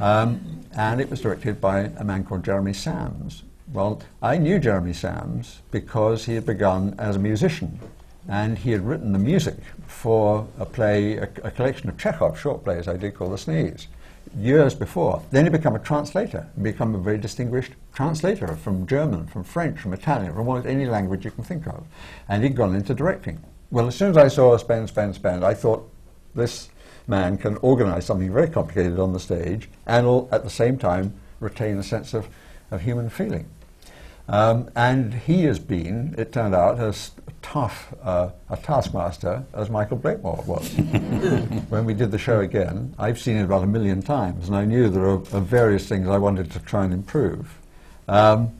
Um, 0.00 0.64
and 0.74 1.02
it 1.02 1.10
was 1.10 1.20
directed 1.20 1.60
by 1.60 1.90
a 1.98 2.04
man 2.04 2.24
called 2.24 2.44
Jeremy 2.44 2.72
Sams. 2.72 3.42
Well, 3.72 4.02
I 4.22 4.38
knew 4.38 4.58
Jeremy 4.58 4.94
Sams 4.94 5.60
because 5.70 6.24
he 6.24 6.34
had 6.34 6.46
begun 6.46 6.94
as 6.98 7.16
a 7.16 7.18
musician, 7.18 7.78
and 8.26 8.56
he 8.56 8.70
had 8.70 8.86
written 8.86 9.12
the 9.12 9.18
music 9.18 9.56
for 9.86 10.46
a 10.58 10.64
play, 10.64 11.16
a, 11.18 11.28
a 11.42 11.50
collection 11.50 11.90
of 11.90 11.98
Chekhov 11.98 12.40
short 12.40 12.64
plays 12.64 12.88
I 12.88 12.96
did 12.96 13.14
called 13.14 13.32
The 13.32 13.38
Sneeze, 13.38 13.88
years 14.36 14.74
before. 14.74 15.22
Then 15.30 15.44
he 15.44 15.50
became 15.50 15.74
a 15.74 15.78
translator, 15.78 16.48
become 16.60 16.94
a 16.94 16.98
very 16.98 17.18
distinguished 17.18 17.72
translator 17.92 18.56
from 18.56 18.86
German, 18.86 19.26
from 19.26 19.44
French, 19.44 19.78
from 19.78 19.92
Italian, 19.92 20.32
from 20.32 20.48
almost 20.48 20.66
any 20.66 20.86
language 20.86 21.24
you 21.24 21.30
can 21.30 21.44
think 21.44 21.66
of. 21.66 21.86
And 22.28 22.42
he'd 22.42 22.56
gone 22.56 22.74
into 22.74 22.94
directing. 22.94 23.42
Well, 23.70 23.86
as 23.86 23.96
soon 23.96 24.10
as 24.10 24.16
I 24.16 24.28
saw 24.28 24.56
Spend, 24.56 24.88
Spend, 24.88 25.14
Spend, 25.14 25.44
I 25.44 25.54
thought 25.54 25.88
this 26.34 26.68
man 27.06 27.36
can 27.36 27.56
organize 27.58 28.06
something 28.06 28.32
very 28.32 28.48
complicated 28.48 28.98
on 28.98 29.12
the 29.12 29.20
stage 29.20 29.68
and 29.86 30.32
at 30.32 30.44
the 30.44 30.50
same 30.50 30.78
time, 30.78 31.14
retain 31.40 31.78
a 31.78 31.82
sense 31.82 32.14
of, 32.14 32.28
of 32.70 32.80
human 32.82 33.10
feeling. 33.10 33.48
Um, 34.28 34.70
and 34.74 35.12
he 35.12 35.42
has 35.44 35.58
been, 35.58 36.14
it 36.16 36.32
turned 36.32 36.54
out, 36.54 36.78
as 36.78 37.12
tough 37.42 37.94
uh, 38.02 38.30
a 38.48 38.56
taskmaster 38.56 39.44
as 39.52 39.68
Michael 39.68 39.98
Blakemore 39.98 40.42
was. 40.46 40.74
when 41.68 41.84
we 41.84 41.92
did 41.92 42.10
the 42.10 42.18
show 42.18 42.40
again, 42.40 42.94
I've 42.98 43.18
seen 43.18 43.36
it 43.36 43.44
about 43.44 43.62
a 43.62 43.66
million 43.66 44.00
times, 44.00 44.48
and 44.48 44.56
I 44.56 44.64
knew 44.64 44.88
there 44.88 45.04
are, 45.04 45.18
are 45.18 45.40
various 45.40 45.86
things 45.86 46.08
I 46.08 46.16
wanted 46.16 46.50
to 46.52 46.58
try 46.60 46.84
and 46.84 46.94
improve. 46.94 47.58
Um, 48.08 48.52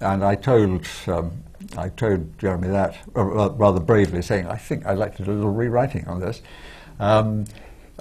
and 0.00 0.24
I 0.24 0.34
told, 0.34 0.86
um, 1.06 1.30
I 1.76 1.88
told 1.90 2.36
Jeremy 2.38 2.68
that 2.68 2.96
uh, 3.14 3.50
rather 3.50 3.78
bravely, 3.78 4.22
saying, 4.22 4.48
I 4.48 4.56
think 4.56 4.86
I'd 4.86 4.98
like 4.98 5.16
to 5.16 5.24
do 5.24 5.30
a 5.30 5.34
little 5.34 5.52
rewriting 5.52 6.08
on 6.08 6.18
this. 6.18 6.42
Um, 6.98 7.44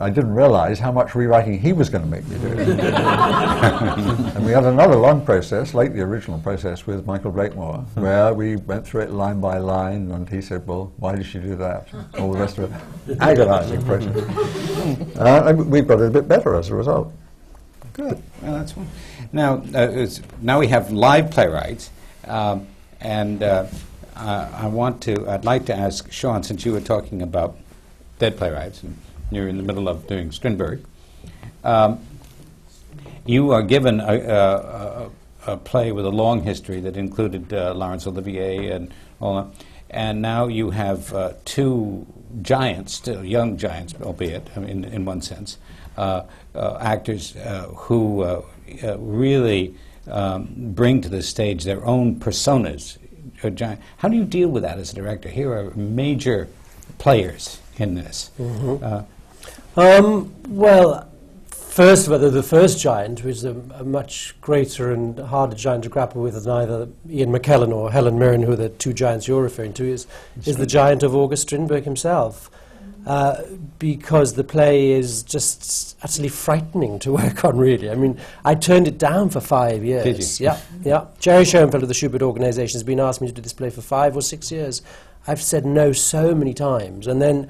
I 0.02 0.10
didn't 0.10 0.34
realize 0.34 0.80
how 0.80 0.92
much 0.92 1.14
rewriting 1.14 1.60
he 1.60 1.74
was 1.74 1.90
going 1.90 2.04
to 2.04 2.10
make 2.10 2.28
me 2.28 2.38
do. 2.40 2.48
and 2.60 4.46
we 4.46 4.52
had 4.52 4.66
another 4.66 4.96
long 4.96 5.24
process, 5.24 5.74
like 5.76 5.94
the 5.94 6.02
original 6.02 6.40
process 6.40 6.88
with 6.88 7.06
Michael 7.06 7.32
Blakemore, 7.32 7.86
where 7.96 8.34
we 8.34 8.56
went 8.56 8.86
through 8.86 9.02
it 9.02 9.12
line 9.12 9.40
by 9.40 9.60
line, 9.60 10.12
and 10.12 10.28
he 10.28 10.42
said, 10.42 10.66
well, 10.66 10.92
why 10.98 11.16
did 11.16 11.26
she 11.26 11.38
do 11.40 11.56
that? 11.56 11.88
All 12.18 12.32
the 12.32 12.40
rest 12.40 12.58
of 12.58 12.74
it. 12.74 13.18
Agonizing 13.22 13.84
process. 13.84 14.18
Uh, 15.18 15.44
and 15.46 15.72
we've 15.72 15.88
got 15.88 16.02
it 16.02 16.08
a 16.08 16.12
bit 16.12 16.28
better 16.28 16.56
as 16.56 16.70
a 16.70 16.76
result. 16.76 17.14
Good. 17.94 18.22
Well, 18.42 18.54
that's 18.54 18.76
one. 18.76 18.88
Now, 19.32 19.64
uh, 19.76 20.08
now 20.42 20.60
we 20.60 20.68
have 20.68 20.92
live 20.92 21.30
playwrights, 21.30 21.92
um, 22.26 22.68
and 23.00 23.44
uh, 23.44 23.68
uh, 24.16 24.50
I 24.54 24.68
want 24.68 25.02
to. 25.04 25.30
I'd 25.30 25.46
like 25.46 25.66
to 25.66 25.76
ask 25.76 26.12
Sean, 26.12 26.42
since 26.44 26.66
you 26.66 26.72
were 26.72 26.82
talking 26.82 27.22
about 27.22 27.58
dead 28.20 28.38
playwrights, 28.38 28.84
and 28.84 28.98
you're 29.32 29.48
in 29.48 29.58
the 29.58 29.64
middle 29.64 29.88
of 29.88 30.08
doing 30.08 30.32
Strindberg. 30.32 30.84
Um, 31.64 32.00
you 33.26 33.52
are 33.52 33.64
given 33.64 34.00
a, 34.00 34.18
a, 34.20 35.10
a, 35.48 35.58
play 35.58 35.92
with 35.92 36.06
a 36.06 36.10
long 36.10 36.44
history 36.44 36.82
that 36.82 36.98
included 36.98 37.54
uh, 37.54 37.74
Laurence 37.74 38.08
Olivier 38.08 38.72
and 38.72 38.94
all 39.20 39.36
that, 39.36 39.66
and 39.90 40.22
now 40.22 40.48
you 40.48 40.72
have 40.72 41.14
uh, 41.14 41.34
two 41.46 42.08
giants, 42.42 42.94
still 42.94 43.24
young 43.24 43.58
giants, 43.58 43.94
albeit 44.02 44.50
I 44.56 44.62
mean, 44.62 44.86
in 44.86 45.06
one 45.06 45.22
sense, 45.22 45.58
uh, 45.98 46.24
uh, 46.56 46.78
actors 46.80 47.36
uh, 47.36 47.68
who 47.68 48.24
uh, 48.24 48.42
uh, 48.84 48.98
really 48.98 49.76
um, 50.08 50.48
bring 50.74 51.02
to 51.02 51.10
the 51.10 51.22
stage 51.22 51.64
their 51.64 51.86
own 51.86 52.20
personas. 52.20 52.98
How 53.98 54.08
do 54.08 54.16
you 54.16 54.26
deal 54.26 54.50
with 54.50 54.64
that 54.64 54.78
as 54.78 54.92
a 54.92 54.96
director? 54.96 55.30
Here 55.30 55.52
are 55.52 55.72
major 55.76 56.48
players 56.98 57.60
in 57.78 57.96
this. 57.96 58.32
Uh, 58.40 59.04
Um, 59.76 60.34
well, 60.48 61.10
first 61.48 62.06
of 62.06 62.14
all, 62.14 62.20
the, 62.20 62.30
the 62.30 62.44
first 62.44 62.80
giant, 62.80 63.24
which 63.24 63.38
is 63.38 63.46
a, 63.46 63.56
a 63.76 63.84
much 63.84 64.36
greater 64.42 64.92
and 64.92 65.18
harder 65.18 65.56
giant 65.56 65.84
to 65.84 65.90
grapple 65.90 66.22
with 66.22 66.42
than 66.44 66.52
either 66.52 66.90
Ian 67.10 67.32
McKellen 67.32 67.74
or 67.74 67.92
Helen 67.92 68.20
Mirren, 68.20 68.44
who 68.44 68.52
are 68.52 68.58
the 68.58 68.70
two 68.70 68.94
giants 68.94 69.28
you're 69.28 69.42
referring 69.42 69.74
to, 69.74 69.86
is, 69.86 70.08
is 70.46 70.58
the 70.58 70.66
giant 70.66 71.04
of 71.04 71.16
August 71.16 71.44
Strindberg 71.44 71.86
himself. 71.86 72.50
Uh, 73.06 73.42
because 73.80 74.36
the 74.36 74.44
play 74.44 74.92
is 74.92 75.24
just 75.24 75.98
utterly 76.04 76.30
frightening 76.30 77.00
to 77.00 77.12
work 77.12 77.44
on, 77.44 77.58
really. 77.58 77.90
I 77.90 77.96
mean, 77.96 78.20
I 78.46 78.54
turned 78.54 78.88
it 78.88 79.00
down 79.00 79.32
for 79.32 79.40
five 79.40 79.84
years. 79.84 80.04
Did 80.04 80.20
you? 80.20 80.46
Yeah, 80.46 80.60
yeah. 80.84 81.06
Jerry 81.20 81.46
Schoenfeld 81.46 81.82
of 81.82 81.90
the 81.90 81.96
Shubert 81.96 82.22
Organization 82.22 82.76
has 82.76 82.84
been 82.84 83.00
asking 83.00 83.26
me 83.26 83.32
to 83.32 83.36
do 83.36 83.42
this 83.42 83.54
play 83.54 83.72
for 83.72 83.82
five 83.82 84.16
or 84.16 84.22
six 84.22 84.52
years. 84.52 84.84
I've 85.26 85.42
said 85.42 85.66
no 85.66 85.94
so 85.94 86.36
many 86.36 86.54
times. 86.54 87.08
And 87.08 87.20
then 87.20 87.50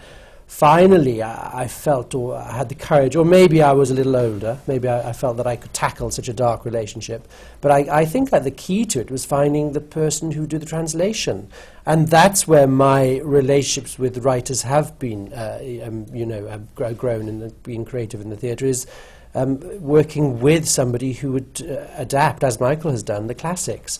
finally 0.52 1.24
I, 1.24 1.62
I 1.64 1.68
felt 1.68 2.14
or 2.14 2.36
I 2.36 2.52
had 2.52 2.68
the 2.68 2.76
courage, 2.76 3.16
or 3.16 3.24
maybe 3.24 3.64
I 3.64 3.72
was 3.72 3.90
a 3.90 3.94
little 3.94 4.18
older, 4.18 4.60
maybe 4.68 4.88
I, 4.88 5.10
I 5.10 5.14
felt 5.14 5.38
that 5.38 5.48
I 5.48 5.56
could 5.56 5.74
tackle 5.74 6.12
such 6.12 6.28
a 6.28 6.34
dark 6.34 6.66
relationship. 6.66 7.26
But 7.62 7.72
I, 7.72 8.02
I 8.02 8.06
think 8.06 8.30
that 8.32 8.44
the 8.44 8.52
key 8.52 8.86
to 8.88 9.00
it 9.00 9.10
was 9.10 9.26
finding 9.26 9.72
the 9.72 9.82
person 9.82 10.32
who 10.32 10.46
did 10.46 10.62
the 10.62 10.66
translation. 10.66 11.50
And 11.86 12.10
that's 12.10 12.50
where 12.50 12.68
my 12.68 13.20
relationships 13.20 13.98
with 13.98 14.26
writers 14.26 14.64
have 14.64 15.00
been, 15.00 15.32
uh, 15.34 15.60
um, 15.84 16.06
you 16.14 16.26
know, 16.26 16.46
have 16.48 16.76
gr- 16.76 16.90
grown 16.90 17.30
and 17.30 17.64
been 17.64 17.86
creative 17.86 18.20
in 18.20 18.30
the 18.30 18.36
theatre 18.36 18.66
is 18.66 18.86
um, 19.34 19.62
working 19.82 20.42
with 20.42 20.68
somebody 20.68 21.14
who 21.14 21.32
would 21.32 21.66
uh, 21.68 21.88
adapt, 21.96 22.44
as 22.44 22.60
Michael 22.60 22.92
has 22.92 23.04
done, 23.04 23.28
the 23.28 23.36
classics. 23.36 24.00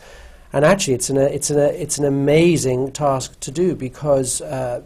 And 0.54 0.66
actually, 0.66 0.96
it's 0.96 1.10
an, 1.10 1.18
uh, 1.18 1.22
it's, 1.22 1.50
an, 1.50 1.60
uh, 1.60 1.72
it's 1.74 1.98
an 1.98 2.04
amazing 2.06 2.92
task 2.92 3.40
to 3.40 3.52
do 3.52 3.74
because 3.74 4.42
uh, 4.42 4.82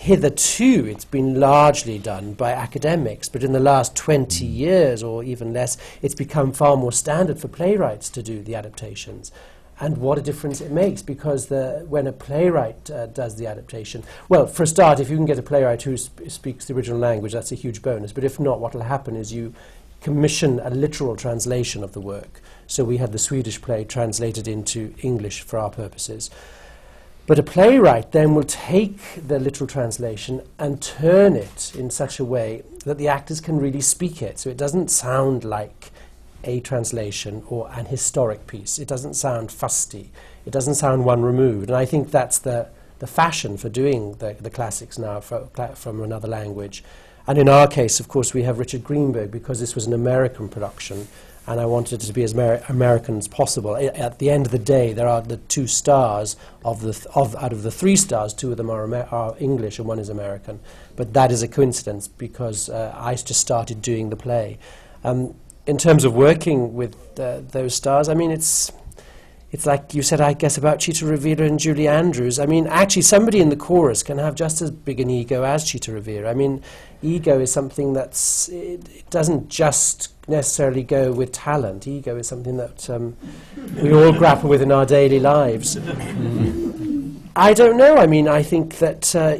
hitherto 0.00 0.86
it's 0.86 1.04
been 1.04 1.38
largely 1.38 1.98
done 1.98 2.32
by 2.32 2.52
academics, 2.52 3.28
but 3.28 3.44
in 3.44 3.52
the 3.52 3.60
last 3.60 3.94
20 3.94 4.46
years 4.46 5.02
or 5.02 5.22
even 5.22 5.52
less, 5.52 5.76
it's 6.00 6.14
become 6.14 6.54
far 6.54 6.74
more 6.74 6.90
standard 6.90 7.38
for 7.38 7.48
playwrights 7.48 8.08
to 8.08 8.22
do 8.22 8.42
the 8.42 8.54
adaptations. 8.54 9.30
And 9.78 9.98
what 9.98 10.16
a 10.16 10.22
difference 10.22 10.62
it 10.62 10.70
makes 10.70 11.02
because 11.02 11.48
the, 11.48 11.84
when 11.86 12.06
a 12.06 12.12
playwright 12.12 12.90
uh, 12.90 13.08
does 13.08 13.36
the 13.36 13.46
adaptation, 13.46 14.02
well, 14.30 14.46
for 14.46 14.62
a 14.62 14.66
start, 14.66 15.00
if 15.00 15.10
you 15.10 15.16
can 15.16 15.26
get 15.26 15.38
a 15.38 15.42
playwright 15.42 15.82
who 15.82 15.98
sp- 16.00 16.28
speaks 16.28 16.64
the 16.64 16.72
original 16.72 16.98
language, 16.98 17.34
that's 17.34 17.52
a 17.52 17.54
huge 17.54 17.82
bonus. 17.82 18.10
But 18.10 18.24
if 18.24 18.40
not, 18.40 18.58
what 18.58 18.72
will 18.72 18.84
happen 18.84 19.14
is 19.16 19.34
you 19.34 19.52
commission 20.00 20.60
a 20.60 20.70
literal 20.70 21.14
translation 21.14 21.84
of 21.84 21.92
the 21.92 22.00
work. 22.00 22.40
So 22.66 22.84
we 22.84 22.96
had 22.96 23.12
the 23.12 23.18
Swedish 23.18 23.60
play 23.60 23.84
translated 23.84 24.48
into 24.48 24.94
English 25.02 25.42
for 25.42 25.58
our 25.58 25.68
purposes. 25.68 26.30
But 27.26 27.38
a 27.38 27.42
playwright 27.44 28.12
then 28.12 28.34
will 28.34 28.42
take 28.42 28.98
the 29.26 29.38
literal 29.38 29.68
translation 29.68 30.42
and 30.58 30.82
turn 30.82 31.36
it 31.36 31.72
in 31.76 31.88
such 31.90 32.18
a 32.18 32.24
way 32.24 32.64
that 32.84 32.98
the 32.98 33.08
actors 33.08 33.40
can 33.40 33.58
really 33.58 33.80
speak 33.80 34.20
it. 34.20 34.38
So 34.38 34.50
it 34.50 34.56
doesn't 34.56 34.90
sound 34.90 35.44
like 35.44 35.92
a 36.42 36.60
translation 36.60 37.42
or 37.48 37.70
an 37.72 37.86
historic 37.86 38.46
piece. 38.46 38.78
It 38.78 38.88
doesn't 38.88 39.14
sound 39.14 39.52
fusty. 39.52 40.10
It 40.46 40.50
doesn't 40.50 40.74
sound 40.74 41.04
one 41.04 41.22
removed. 41.22 41.68
And 41.68 41.76
I 41.76 41.84
think 41.84 42.10
that's 42.10 42.38
the, 42.38 42.68
the 42.98 43.06
fashion 43.06 43.56
for 43.56 43.68
doing 43.68 44.14
the, 44.14 44.36
the 44.40 44.50
classics 44.50 44.98
now 44.98 45.20
cla- 45.20 45.76
from 45.76 46.02
another 46.02 46.28
language. 46.28 46.82
And 47.26 47.38
in 47.38 47.48
our 47.48 47.68
case, 47.68 48.00
of 48.00 48.08
course, 48.08 48.34
we 48.34 48.42
have 48.42 48.58
Richard 48.58 48.82
Greenberg 48.82 49.30
because 49.30 49.60
this 49.60 49.74
was 49.74 49.86
an 49.86 49.92
American 49.92 50.48
production 50.48 51.06
and 51.50 51.60
I 51.60 51.66
wanted 51.66 52.00
it 52.00 52.06
to 52.06 52.12
be 52.12 52.22
as 52.22 52.32
Ameri- 52.32 52.68
American 52.70 53.18
as 53.18 53.26
possible. 53.26 53.74
I- 53.74 53.86
at 53.86 54.20
the 54.20 54.30
end 54.30 54.46
of 54.46 54.52
the 54.52 54.58
day, 54.58 54.92
there 54.92 55.08
are 55.08 55.20
the 55.20 55.36
two 55.36 55.66
stars 55.66 56.36
of 56.64 56.80
the 56.80 56.92
th- 56.92 57.06
of 57.16 57.34
out 57.34 57.52
of 57.52 57.64
the 57.64 57.72
three 57.72 57.96
stars, 57.96 58.32
two 58.32 58.52
of 58.52 58.56
them 58.56 58.70
are, 58.70 58.84
Amer- 58.84 59.08
are 59.10 59.34
English 59.40 59.80
and 59.80 59.88
one 59.88 59.98
is 59.98 60.08
American. 60.08 60.60
But 60.94 61.12
that 61.14 61.32
is 61.32 61.42
a 61.42 61.48
coincidence 61.48 62.06
because 62.06 62.68
uh, 62.68 62.94
I 62.96 63.14
just 63.14 63.40
started 63.40 63.82
doing 63.82 64.10
the 64.10 64.16
play. 64.16 64.58
Um, 65.02 65.34
in 65.66 65.76
terms 65.76 66.04
of 66.04 66.14
working 66.14 66.74
with 66.74 66.94
uh, 67.18 67.40
those 67.48 67.74
stars, 67.74 68.08
I 68.08 68.14
mean, 68.14 68.30
it's 68.30 68.70
it's 69.52 69.66
like 69.66 69.92
you 69.94 70.02
said, 70.02 70.20
I 70.20 70.34
guess, 70.34 70.56
about 70.56 70.78
Chita 70.78 71.04
Rivera 71.04 71.44
and 71.44 71.58
Julie 71.58 71.88
Andrews. 71.88 72.38
I 72.38 72.46
mean, 72.46 72.68
actually, 72.68 73.02
somebody 73.02 73.40
in 73.40 73.48
the 73.48 73.56
chorus 73.56 74.04
can 74.04 74.18
have 74.18 74.36
just 74.36 74.62
as 74.62 74.70
big 74.70 75.00
an 75.00 75.10
ego 75.10 75.42
as 75.42 75.64
Chita 75.64 75.90
Rivera. 75.92 76.30
I 76.30 76.34
mean, 76.34 76.62
ego 77.02 77.40
is 77.40 77.52
something 77.52 77.92
that's, 77.92 78.48
it, 78.50 78.88
it 78.94 79.10
doesn't 79.10 79.48
just 79.48 80.19
necessarily 80.30 80.82
go 80.82 81.12
with 81.12 81.32
talent. 81.32 81.86
Ego 81.86 82.16
is 82.16 82.26
something 82.28 82.56
that 82.56 82.88
um, 82.88 83.16
we 83.82 83.92
all 83.92 84.12
grapple 84.12 84.48
with 84.48 84.62
in 84.62 84.72
our 84.72 84.86
daily 84.86 85.20
lives. 85.20 85.76
I 87.36 87.52
don't 87.52 87.76
know. 87.76 87.96
I 87.96 88.06
mean, 88.06 88.28
I 88.28 88.42
think 88.42 88.78
that. 88.78 89.14
Uh, 89.14 89.38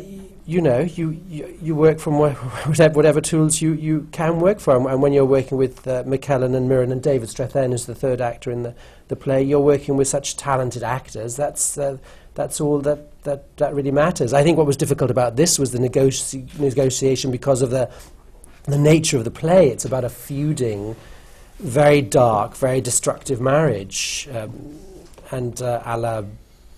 you 0.50 0.60
know, 0.60 0.80
you, 0.80 1.10
you, 1.28 1.58
you 1.62 1.74
work 1.76 2.00
from 2.00 2.18
whatever, 2.18 2.94
whatever 2.96 3.20
tools 3.20 3.62
you, 3.62 3.72
you 3.74 4.08
can 4.10 4.40
work 4.40 4.58
from. 4.58 4.84
And 4.84 5.00
when 5.00 5.12
you're 5.12 5.24
working 5.24 5.56
with 5.56 5.86
uh, 5.86 6.02
McKellen 6.02 6.56
and 6.56 6.68
Mirren 6.68 6.90
and 6.90 7.00
David 7.00 7.28
Strathairn, 7.28 7.70
who's 7.70 7.86
the 7.86 7.94
third 7.94 8.20
actor 8.20 8.50
in 8.50 8.64
the, 8.64 8.74
the 9.06 9.14
play, 9.14 9.44
you're 9.44 9.60
working 9.60 9.96
with 9.96 10.08
such 10.08 10.36
talented 10.36 10.82
actors. 10.82 11.36
That's, 11.36 11.78
uh, 11.78 11.98
that's 12.34 12.60
all 12.60 12.80
that, 12.80 13.22
that, 13.22 13.56
that 13.58 13.74
really 13.74 13.92
matters. 13.92 14.32
I 14.32 14.42
think 14.42 14.58
what 14.58 14.66
was 14.66 14.76
difficult 14.76 15.12
about 15.12 15.36
this 15.36 15.56
was 15.56 15.70
the 15.70 15.78
negotiation 15.78 17.30
because 17.30 17.62
of 17.62 17.70
the, 17.70 17.88
the 18.64 18.78
nature 18.78 19.16
of 19.18 19.24
the 19.24 19.30
play. 19.30 19.68
It's 19.68 19.84
about 19.84 20.04
a 20.04 20.10
feuding, 20.10 20.96
very 21.58 22.02
dark, 22.02 22.56
very 22.56 22.80
destructive 22.80 23.40
marriage. 23.40 24.28
Um, 24.32 24.78
and 25.30 25.60
uh, 25.62 25.82
a 25.84 25.96
la 25.96 26.22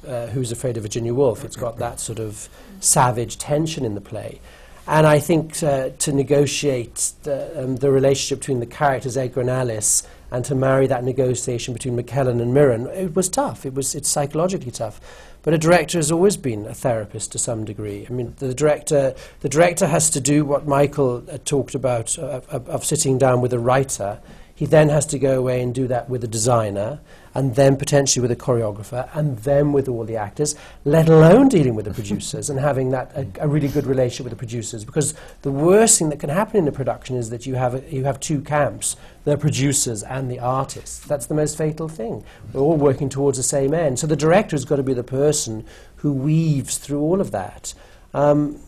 uh, 0.06 0.26
Who's 0.28 0.52
Afraid 0.52 0.76
of 0.76 0.82
Virginia 0.82 1.14
Woolf, 1.14 1.44
it's 1.44 1.56
got 1.56 1.78
that 1.78 2.00
sort 2.00 2.18
of 2.18 2.48
savage 2.80 3.38
tension 3.38 3.84
in 3.84 3.94
the 3.94 4.00
play. 4.00 4.40
And 4.86 5.06
I 5.06 5.20
think 5.20 5.62
uh, 5.62 5.90
to 5.90 6.12
negotiate 6.12 7.12
the, 7.22 7.62
um, 7.62 7.76
the, 7.76 7.90
relationship 7.90 8.40
between 8.40 8.58
the 8.58 8.66
characters 8.66 9.16
Edgar 9.16 9.42
and 9.42 9.50
Alice 9.50 10.02
and 10.32 10.46
to 10.46 10.54
marry 10.54 10.86
that 10.86 11.04
negotiation 11.04 11.74
between 11.74 11.94
McKellen 11.94 12.40
and 12.40 12.54
Mirren, 12.54 12.86
it 12.86 13.14
was 13.14 13.28
tough. 13.28 13.66
It 13.66 13.74
was, 13.74 13.94
it's 13.94 14.08
psychologically 14.08 14.70
tough. 14.72 14.98
But 15.42 15.52
a 15.52 15.58
director 15.58 15.98
has 15.98 16.10
always 16.10 16.38
been 16.38 16.64
a 16.64 16.72
therapist 16.72 17.32
to 17.32 17.38
some 17.38 17.66
degree. 17.66 18.06
I 18.08 18.12
mean, 18.12 18.34
the 18.38 18.54
director, 18.54 19.14
the 19.40 19.48
director 19.50 19.86
has 19.86 20.08
to 20.10 20.20
do 20.20 20.46
what 20.46 20.66
Michael 20.66 21.22
uh, 21.30 21.36
talked 21.44 21.74
about 21.74 22.18
uh, 22.18 22.40
of, 22.48 22.66
of 22.66 22.82
sitting 22.82 23.18
down 23.18 23.42
with 23.42 23.52
a 23.52 23.58
writer. 23.58 24.20
He 24.54 24.66
then 24.66 24.88
has 24.90 25.06
to 25.06 25.18
go 25.18 25.38
away 25.38 25.62
and 25.62 25.74
do 25.74 25.88
that 25.88 26.08
with 26.08 26.22
a 26.24 26.28
designer 26.28 27.00
and 27.34 27.54
then 27.54 27.76
potentially 27.76 28.20
with 28.20 28.30
a 28.30 28.36
choreographer, 28.36 29.08
and 29.16 29.38
then 29.38 29.72
with 29.72 29.88
all 29.88 30.04
the 30.04 30.16
actors, 30.16 30.54
let 30.84 31.08
alone 31.08 31.48
dealing 31.48 31.74
with 31.74 31.86
the 31.86 31.90
producers 31.94 32.50
and 32.50 32.60
having 32.60 32.90
that 32.90 33.10
a, 33.14 33.26
a, 33.40 33.48
really 33.48 33.68
good 33.68 33.86
relationship 33.86 34.24
with 34.24 34.32
the 34.32 34.36
producers. 34.36 34.84
Because 34.84 35.14
the 35.42 35.50
worst 35.50 35.98
thing 35.98 36.10
that 36.10 36.20
can 36.20 36.28
happen 36.28 36.58
in 36.58 36.68
a 36.68 36.72
production 36.72 37.16
is 37.16 37.30
that 37.30 37.46
you 37.46 37.54
have 37.54 37.74
a, 37.74 37.90
you 37.90 38.04
have 38.04 38.20
two 38.20 38.40
camps: 38.42 38.96
the 39.24 39.36
producers 39.36 40.02
and 40.02 40.30
the 40.30 40.38
artists. 40.38 40.98
That's 41.00 41.26
the 41.26 41.34
most 41.34 41.56
fatal 41.56 41.88
thing. 41.88 42.24
We're 42.52 42.60
all 42.60 42.76
working 42.76 43.08
towards 43.08 43.38
the 43.38 43.44
same 43.44 43.72
end. 43.72 43.98
So 43.98 44.06
the 44.06 44.16
director 44.16 44.54
has 44.54 44.64
got 44.64 44.76
to 44.76 44.82
be 44.82 44.94
the 44.94 45.04
person 45.04 45.64
who 45.96 46.12
weaves 46.12 46.78
through 46.78 47.00
all 47.00 47.20
of 47.20 47.30
that. 47.30 47.74
Um, 48.14 48.60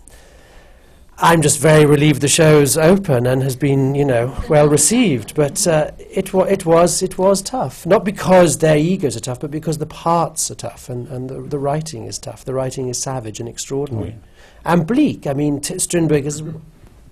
I'm 1.18 1.42
just 1.42 1.60
very 1.60 1.86
relieved 1.86 2.22
the 2.22 2.28
show's 2.28 2.76
open 2.76 3.26
and 3.26 3.42
has 3.44 3.54
been, 3.54 3.94
you 3.94 4.04
know, 4.04 4.36
well 4.48 4.68
received. 4.68 5.34
But 5.36 5.64
uh, 5.66 5.92
it, 5.98 6.34
wa- 6.34 6.44
it, 6.44 6.66
was, 6.66 7.02
it 7.02 7.18
was 7.18 7.40
tough. 7.40 7.86
Not 7.86 8.04
because 8.04 8.58
their 8.58 8.76
egos 8.76 9.16
are 9.16 9.20
tough, 9.20 9.38
but 9.40 9.50
because 9.50 9.78
the 9.78 9.86
parts 9.86 10.50
are 10.50 10.56
tough 10.56 10.88
and, 10.88 11.06
and 11.08 11.30
the, 11.30 11.40
the 11.40 11.58
writing 11.58 12.06
is 12.06 12.18
tough. 12.18 12.44
The 12.44 12.54
writing 12.54 12.88
is 12.88 13.00
savage 13.00 13.38
and 13.38 13.48
extraordinary. 13.48 14.10
Mm. 14.10 14.18
And 14.64 14.86
bleak. 14.86 15.26
I 15.26 15.34
mean, 15.34 15.60
t- 15.60 15.78
Strindberg 15.78 16.26
is 16.26 16.42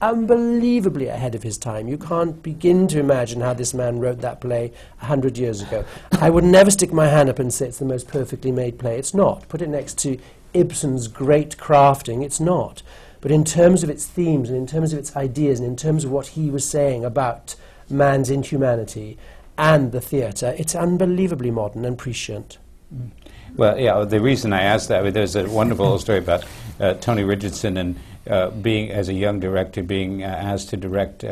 unbelievably 0.01 1.07
ahead 1.07 1.37
of 1.37 1.45
his 1.45 1.57
time. 1.57 1.87
You 1.87 1.97
can't 1.97 2.43
begin 2.43 2.89
to 2.89 2.99
imagine 2.99 3.41
how 3.41 3.55
this 3.55 3.73
man 3.73 4.01
wrote 4.01 4.21
that 4.21 4.41
play 4.41 4.73
a 5.01 5.05
hundred 5.05 5.39
years 5.39 5.63
ago. 5.63 5.85
I 6.11 6.29
would 6.29 6.45
never 6.45 6.73
stick 6.73 6.93
my 6.93 7.07
hand 7.07 7.29
up 7.29 7.39
and 7.39 7.55
say 7.55 7.69
it's 7.69 7.79
the 7.79 7.85
most 7.85 8.09
perfectly 8.09 8.51
made 8.51 8.81
play. 8.81 8.99
It's 8.99 9.15
not. 9.15 9.49
Put 9.49 9.63
it 9.63 9.69
next 9.69 9.99
to 9.99 10.19
Ibsen's 10.55 11.07
great 11.07 11.57
crafting. 11.57 12.25
It's 12.25 12.41
not. 12.41 12.83
But 13.23 13.31
in 13.31 13.45
terms 13.45 13.83
of 13.83 13.89
its 13.89 14.05
themes 14.05 14.51
and 14.51 14.59
in 14.59 14.67
terms 14.67 14.93
of 14.93 14.99
its 14.99 15.17
ideas 15.17 15.61
and 15.61 15.69
in 15.69 15.77
terms 15.77 16.05
of 16.05 16.11
what 16.11 16.27
he 16.29 16.51
was 16.51 16.69
saying 16.69 17.05
about 17.05 17.55
man's 17.89 18.29
inhumanity 18.29 19.17
and 19.57 19.93
the 19.93 20.01
theatre, 20.01 20.55
it's 20.59 20.75
unbelievably 20.75 21.53
modern 21.53 21.85
and 21.85 21.97
prescient. 21.97 22.59
Mm. 22.95 23.11
Well, 23.55 23.79
yeah, 23.79 24.05
the 24.05 24.21
reason 24.21 24.53
I 24.53 24.63
asked 24.63 24.89
that, 24.89 25.13
there's 25.15 25.37
a 25.37 25.47
wonderful 25.49 25.99
story 25.99 26.19
about 26.19 26.45
uh, 26.81 26.95
Tony 26.95 27.23
Richardson 27.23 27.77
and 27.77 27.99
uh, 28.29 28.51
being, 28.51 28.91
as 28.91 29.09
a 29.09 29.13
young 29.13 29.41
director, 29.41 29.83
being 29.83 30.23
uh, 30.23 30.27
asked 30.27 30.71
to 30.71 30.77
direct 30.77 31.23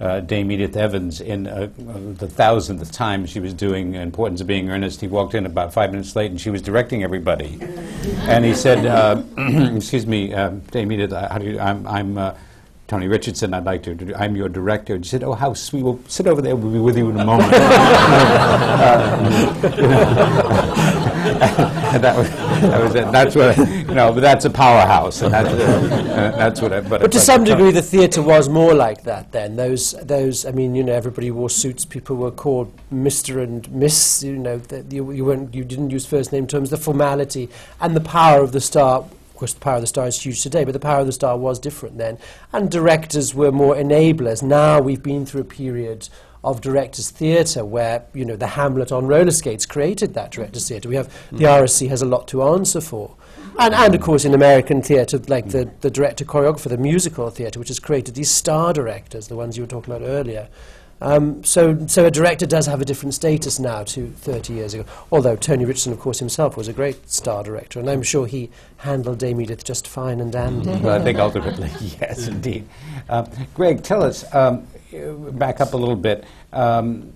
uh, 0.00 0.04
uh, 0.04 0.20
Dame 0.20 0.50
Edith 0.52 0.76
Evans 0.76 1.20
in 1.20 1.46
uh, 1.46 1.68
the 1.76 2.26
thousandth 2.26 2.90
time 2.92 3.26
she 3.26 3.40
was 3.40 3.54
doing 3.54 3.94
Importance 3.94 4.40
of 4.40 4.46
Being 4.46 4.70
Earnest. 4.70 5.00
He 5.00 5.06
walked 5.06 5.34
in 5.34 5.46
about 5.46 5.72
five 5.72 5.90
minutes 5.90 6.16
late 6.16 6.30
and 6.30 6.40
she 6.40 6.50
was 6.50 6.62
directing 6.62 7.02
everybody. 7.02 7.58
and 8.22 8.44
he 8.44 8.54
said, 8.54 8.86
Excuse 9.76 10.06
me, 10.06 10.28
Dame 10.70 10.92
Edith, 10.92 11.12
how 11.12 11.38
do 11.38 11.46
you, 11.46 11.60
I'm, 11.60 11.86
I'm 11.86 12.34
Tony 12.90 13.06
Richardson, 13.06 13.54
I'd 13.54 13.64
like 13.64 13.84
to, 13.84 14.14
I'm 14.16 14.34
your 14.34 14.48
director. 14.48 14.96
And 14.96 15.06
she 15.06 15.10
said, 15.10 15.22
oh, 15.22 15.34
how 15.34 15.54
sweet. 15.54 15.84
Well, 15.84 16.00
sit 16.08 16.26
over 16.26 16.42
there. 16.42 16.56
We'll 16.56 16.72
be 16.72 16.80
with 16.80 16.98
you 16.98 17.08
in 17.10 17.20
a 17.20 17.24
moment. 17.24 17.52
and 21.20 22.02
that 22.04 22.16
was, 22.16 22.30
that 22.30 22.82
was 22.82 22.94
it. 22.94 23.12
That's 23.12 23.36
what, 23.36 23.56
you 23.58 23.94
know, 23.94 24.12
but 24.12 24.20
that's 24.20 24.44
a 24.44 24.50
powerhouse. 24.50 25.22
And 25.22 25.32
that's, 25.32 25.48
uh, 25.48 26.34
that's 26.36 26.60
what 26.60 26.72
I, 26.72 26.80
but, 26.80 27.02
but 27.02 27.12
to 27.12 27.20
some 27.20 27.44
degree, 27.44 27.70
the 27.70 27.82
theatre 27.82 28.22
was 28.22 28.48
more 28.48 28.74
like 28.74 29.04
that 29.04 29.32
then. 29.32 29.56
Those, 29.56 29.92
those, 30.02 30.46
I 30.46 30.52
mean, 30.52 30.74
you 30.74 30.82
know, 30.82 30.92
everybody 30.92 31.30
wore 31.30 31.50
suits. 31.50 31.84
People 31.84 32.16
were 32.16 32.30
called 32.30 32.72
Mr. 32.92 33.42
and 33.42 33.70
Miss, 33.70 34.22
you 34.22 34.36
know, 34.36 34.58
the, 34.58 34.84
you, 34.94 35.10
you, 35.12 35.24
weren't, 35.24 35.54
you 35.54 35.64
didn't 35.64 35.90
use 35.90 36.06
first 36.06 36.32
name 36.32 36.46
terms. 36.46 36.70
The 36.70 36.76
formality 36.76 37.48
and 37.80 37.94
the 37.94 38.00
power 38.00 38.42
of 38.42 38.52
the 38.52 38.60
star 38.60 39.04
of 39.30 39.42
course, 39.42 39.54
the 39.54 39.60
power 39.60 39.76
of 39.76 39.80
the 39.80 39.86
star 39.86 40.06
is 40.06 40.20
huge 40.20 40.42
today, 40.42 40.64
but 40.64 40.72
the 40.72 40.78
power 40.78 41.00
of 41.00 41.06
the 41.06 41.12
star 41.12 41.34
was 41.34 41.58
different 41.58 41.96
then. 41.96 42.18
And 42.52 42.70
directors 42.70 43.34
were 43.34 43.50
more 43.50 43.74
enablers. 43.74 44.42
Now 44.42 44.82
we've 44.82 45.02
been 45.02 45.24
through 45.24 45.40
a 45.40 45.44
period 45.44 46.10
of 46.42 46.60
directors' 46.60 47.10
theatre 47.10 47.64
where, 47.64 48.04
you 48.14 48.24
know, 48.24 48.36
the 48.36 48.46
Hamlet 48.48 48.92
on 48.92 49.06
roller 49.06 49.30
skates 49.30 49.66
created 49.66 50.14
that 50.14 50.30
directors' 50.30 50.68
theatre. 50.68 50.88
We 50.88 50.96
have, 50.96 51.08
mm. 51.30 51.38
the 51.38 51.44
RSC 51.44 51.88
has 51.88 52.02
a 52.02 52.06
lot 52.06 52.28
to 52.28 52.42
answer 52.42 52.80
for. 52.80 53.16
And, 53.58 53.74
and 53.74 53.94
of 53.94 54.00
course, 54.00 54.24
in 54.24 54.32
American 54.32 54.80
theatre, 54.80 55.18
like 55.28 55.50
the, 55.50 55.70
the 55.80 55.90
director 55.90 56.24
choreographer, 56.24 56.68
the 56.70 56.78
musical 56.78 57.28
theatre, 57.30 57.58
which 57.58 57.68
has 57.68 57.78
created 57.78 58.14
these 58.14 58.30
star 58.30 58.72
directors, 58.72 59.28
the 59.28 59.36
ones 59.36 59.56
you 59.56 59.62
were 59.62 59.68
talking 59.68 59.94
about 59.94 60.06
earlier. 60.06 60.48
Um, 61.02 61.42
so, 61.44 61.86
so 61.86 62.04
a 62.04 62.10
director 62.10 62.46
does 62.46 62.66
have 62.66 62.80
a 62.80 62.84
different 62.84 63.14
status 63.14 63.58
now 63.58 63.84
to 63.84 64.10
30 64.10 64.52
years 64.52 64.74
ago. 64.74 64.84
Although 65.10 65.36
Tony 65.36 65.64
Richardson, 65.64 65.92
of 65.92 65.98
course, 65.98 66.18
himself 66.18 66.56
was 66.56 66.68
a 66.68 66.72
great 66.72 67.08
star 67.08 67.42
director, 67.42 67.80
and 67.80 67.88
I'm 67.88 68.02
sure 68.02 68.26
he 68.26 68.50
handled 68.78 69.18
Dame 69.18 69.40
Edith 69.40 69.64
just 69.64 69.88
fine 69.88 70.20
and 70.20 70.30
dandy. 70.30 70.70
well, 70.70 71.00
I 71.00 71.02
think 71.02 71.18
ultimately, 71.18 71.70
yes, 72.00 72.28
indeed. 72.28 72.68
Um, 73.08 73.28
Greg, 73.54 73.82
tell 73.82 74.02
us, 74.02 74.32
um, 74.34 74.66
back 74.92 75.60
up 75.60 75.72
a 75.72 75.76
little 75.76 75.96
bit. 75.96 76.24
Um, 76.52 77.12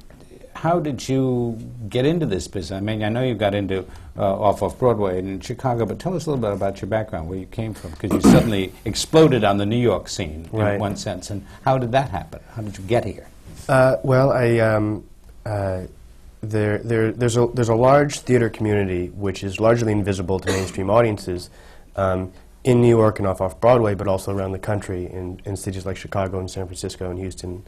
how 0.54 0.80
did 0.80 1.06
you 1.08 1.58
get 1.88 2.06
into 2.06 2.26
this 2.26 2.48
business? 2.48 2.76
I 2.76 2.80
mean, 2.80 3.02
I 3.02 3.08
know 3.08 3.22
you 3.22 3.34
got 3.34 3.54
into 3.54 3.84
uh, 4.16 4.40
off 4.40 4.62
of 4.62 4.78
Broadway 4.78 5.18
in 5.18 5.40
Chicago, 5.40 5.84
but 5.84 5.98
tell 5.98 6.14
us 6.14 6.26
a 6.26 6.30
little 6.30 6.42
bit 6.42 6.52
about 6.52 6.80
your 6.80 6.88
background, 6.88 7.28
where 7.28 7.38
you 7.38 7.46
came 7.46 7.74
from, 7.74 7.90
because 7.90 8.12
you 8.12 8.20
suddenly 8.30 8.72
exploded 8.84 9.44
on 9.44 9.58
the 9.58 9.66
New 9.66 9.80
York 9.80 10.08
scene 10.08 10.48
right. 10.52 10.74
in 10.74 10.80
one 10.80 10.96
sense. 10.96 11.30
And 11.30 11.44
how 11.64 11.76
did 11.78 11.92
that 11.92 12.10
happen? 12.10 12.40
How 12.54 12.62
did 12.62 12.78
you 12.78 12.84
get 12.84 13.04
here? 13.04 13.26
Uh, 13.68 13.96
well, 14.02 14.30
I, 14.30 14.58
um, 14.58 15.04
uh, 15.44 15.82
there, 16.40 16.78
there, 16.78 17.12
there's, 17.12 17.36
a, 17.36 17.46
there's 17.48 17.68
a 17.68 17.74
large 17.74 18.20
theater 18.20 18.48
community 18.48 19.08
which 19.08 19.42
is 19.42 19.58
largely 19.58 19.92
invisible 19.92 20.38
to 20.38 20.52
mainstream 20.52 20.90
audiences 20.90 21.50
um, 21.96 22.32
in 22.64 22.80
New 22.80 22.88
York 22.88 23.18
and 23.18 23.28
off 23.28 23.40
off 23.40 23.60
Broadway, 23.60 23.94
but 23.94 24.08
also 24.08 24.34
around 24.34 24.52
the 24.52 24.58
country 24.58 25.04
in, 25.04 25.40
in 25.44 25.56
cities 25.56 25.86
like 25.86 25.96
Chicago 25.96 26.40
and 26.40 26.50
San 26.50 26.66
Francisco 26.66 27.10
and 27.10 27.18
Houston. 27.18 27.64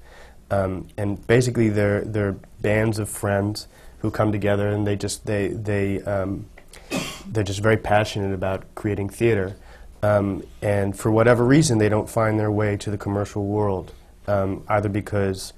Um, 0.50 0.88
and 0.96 1.24
basically, 1.26 1.68
they're, 1.68 2.02
they're 2.02 2.36
bands 2.60 2.98
of 2.98 3.08
friends 3.08 3.68
who 3.98 4.10
come 4.10 4.32
together 4.32 4.68
and 4.68 4.86
they 4.86 4.96
just 4.96 5.26
they, 5.26 5.48
they 5.48 6.02
um, 6.02 6.46
they're 7.26 7.44
just 7.44 7.60
very 7.60 7.76
passionate 7.76 8.32
about 8.32 8.74
creating 8.74 9.08
theater. 9.08 9.56
Um, 10.02 10.44
and 10.62 10.96
for 10.96 11.10
whatever 11.10 11.44
reason, 11.44 11.78
they 11.78 11.88
don't 11.88 12.08
find 12.08 12.38
their 12.38 12.50
way 12.50 12.76
to 12.76 12.90
the 12.90 12.98
commercial 12.98 13.46
world, 13.46 13.92
um, 14.28 14.64
either 14.68 14.88
because 14.88 15.52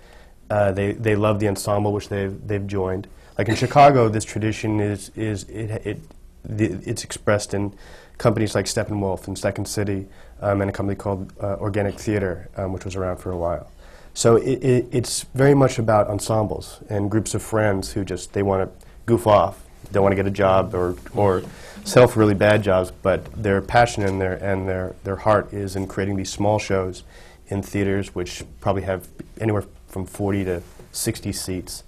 uh, 0.51 0.73
they, 0.73 0.93
they 0.93 1.17
love 1.17 1.41
the 1.41 1.49
ensemble 1.49 1.93
which 1.93 2.09
they've, 2.09 2.47
they've 2.47 2.67
joined. 2.67 3.09
Like 3.37 3.49
in 3.49 3.57
Chicago, 3.57 4.09
this 4.09 4.25
tradition 4.25 4.81
is, 4.81 5.11
is 5.15 5.45
it, 5.45 5.87
it, 5.87 6.01
it's 6.49 7.05
expressed 7.05 7.53
in 7.53 7.75
companies 8.19 8.55
like 8.55 8.67
Steppenwolf 8.67 9.29
and 9.29 9.39
Second 9.39 9.67
City 9.67 10.07
um, 10.41 10.61
and 10.61 10.69
a 10.69 10.73
company 10.73 10.97
called 10.97 11.33
uh, 11.41 11.57
Organic 11.57 11.99
Theater, 11.99 12.49
um, 12.57 12.73
which 12.73 12.85
was 12.85 12.97
around 12.97 13.19
for 13.19 13.31
a 13.31 13.37
while. 13.37 13.71
So 14.15 14.37
it, 14.37 14.65
it, 14.65 14.89
it's 14.91 15.23
very 15.35 15.55
much 15.55 15.79
about 15.79 16.09
ensembles 16.09 16.83
and 16.91 17.11
groups 17.11 17.35
of 17.35 17.43
friends 17.43 17.93
who 17.93 18.05
just, 18.05 18.33
they 18.33 18.43
want 18.43 18.69
to 18.69 18.87
goof 19.07 19.27
off. 19.27 19.63
They 19.93 20.01
want 20.01 20.13
to 20.13 20.17
get 20.17 20.27
a 20.27 20.31
job 20.31 20.75
or, 20.75 20.97
or 21.15 21.45
self 21.85 22.17
really 22.17 22.35
bad 22.35 22.63
jobs, 22.63 22.91
but 22.91 23.25
their 23.41 23.63
passion 23.63 24.03
and 24.03 24.21
their, 24.21 24.35
and 24.35 24.69
their, 24.69 24.97
their 25.05 25.17
heart 25.17 25.53
is 25.53 25.77
in 25.77 25.87
creating 25.87 26.17
these 26.17 26.31
small 26.31 26.59
shows 26.59 27.05
in 27.47 27.63
theaters 27.63 28.15
which 28.15 28.43
probably 28.61 28.83
have 28.83 29.09
anywhere 29.41 29.65
from 29.87 30.05
40 30.05 30.45
to 30.45 30.63
60 30.93 31.33
seats. 31.33 31.85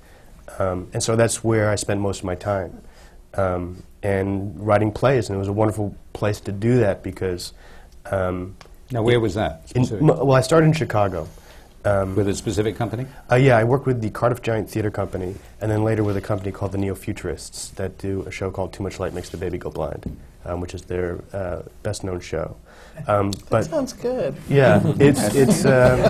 Um, 0.59 0.89
and 0.93 1.03
so 1.03 1.17
that's 1.17 1.43
where 1.45 1.69
I 1.69 1.75
spent 1.75 2.01
most 2.01 2.21
of 2.21 2.25
my 2.25 2.37
time. 2.37 2.81
um, 3.35 3.83
and 4.03 4.59
writing 4.67 4.93
plays, 4.93 5.29
and 5.29 5.37
it 5.37 5.39
was 5.39 5.49
a 5.49 5.53
wonderful 5.53 5.95
place 6.13 6.41
to 6.41 6.53
do 6.53 6.79
that 6.81 7.03
because. 7.03 7.53
Um, 8.11 8.57
Now, 8.91 9.03
where 9.03 9.21
was 9.21 9.35
that? 9.35 9.71
in, 9.75 9.85
well, 10.07 10.33
I 10.33 10.41
started 10.41 10.67
in 10.67 10.73
Chicago. 10.73 11.29
Um, 11.83 12.15
with 12.15 12.29
a 12.29 12.35
specific 12.35 12.77
company? 12.77 13.07
uh, 13.33 13.37
yeah, 13.37 13.57
I 13.57 13.65
worked 13.65 13.87
with 13.87 14.03
the 14.03 14.11
Cardiff 14.11 14.43
Giant 14.43 14.69
Theatre 14.69 14.91
Company, 14.91 15.35
and 15.63 15.71
then 15.71 15.83
later 15.83 16.05
with 16.05 16.15
a 16.15 16.21
company 16.21 16.53
called 16.53 16.73
the 16.73 16.79
Neo 16.79 16.95
Futurists 16.95 17.71
that 17.71 17.97
do 17.97 18.23
a 18.27 18.31
show 18.31 18.51
called 18.51 18.75
Too 18.75 18.83
Much 18.83 19.01
Light 19.01 19.15
Makes 19.15 19.31
the 19.31 19.39
Baby 19.39 19.57
Go 19.57 19.71
Blind, 19.71 20.15
um, 20.45 20.61
which 20.61 20.75
is 20.75 20.83
their 20.83 21.25
uh, 21.33 21.63
best 21.83 22.05
known 22.05 22.21
show. 22.21 22.55
Um, 23.07 23.33
That 23.33 23.49
but 23.51 23.65
sounds 23.67 23.93
good. 23.93 24.35
yeah, 24.49 24.81
it's 24.99 25.35
it's 25.43 25.65
um, 25.65 26.01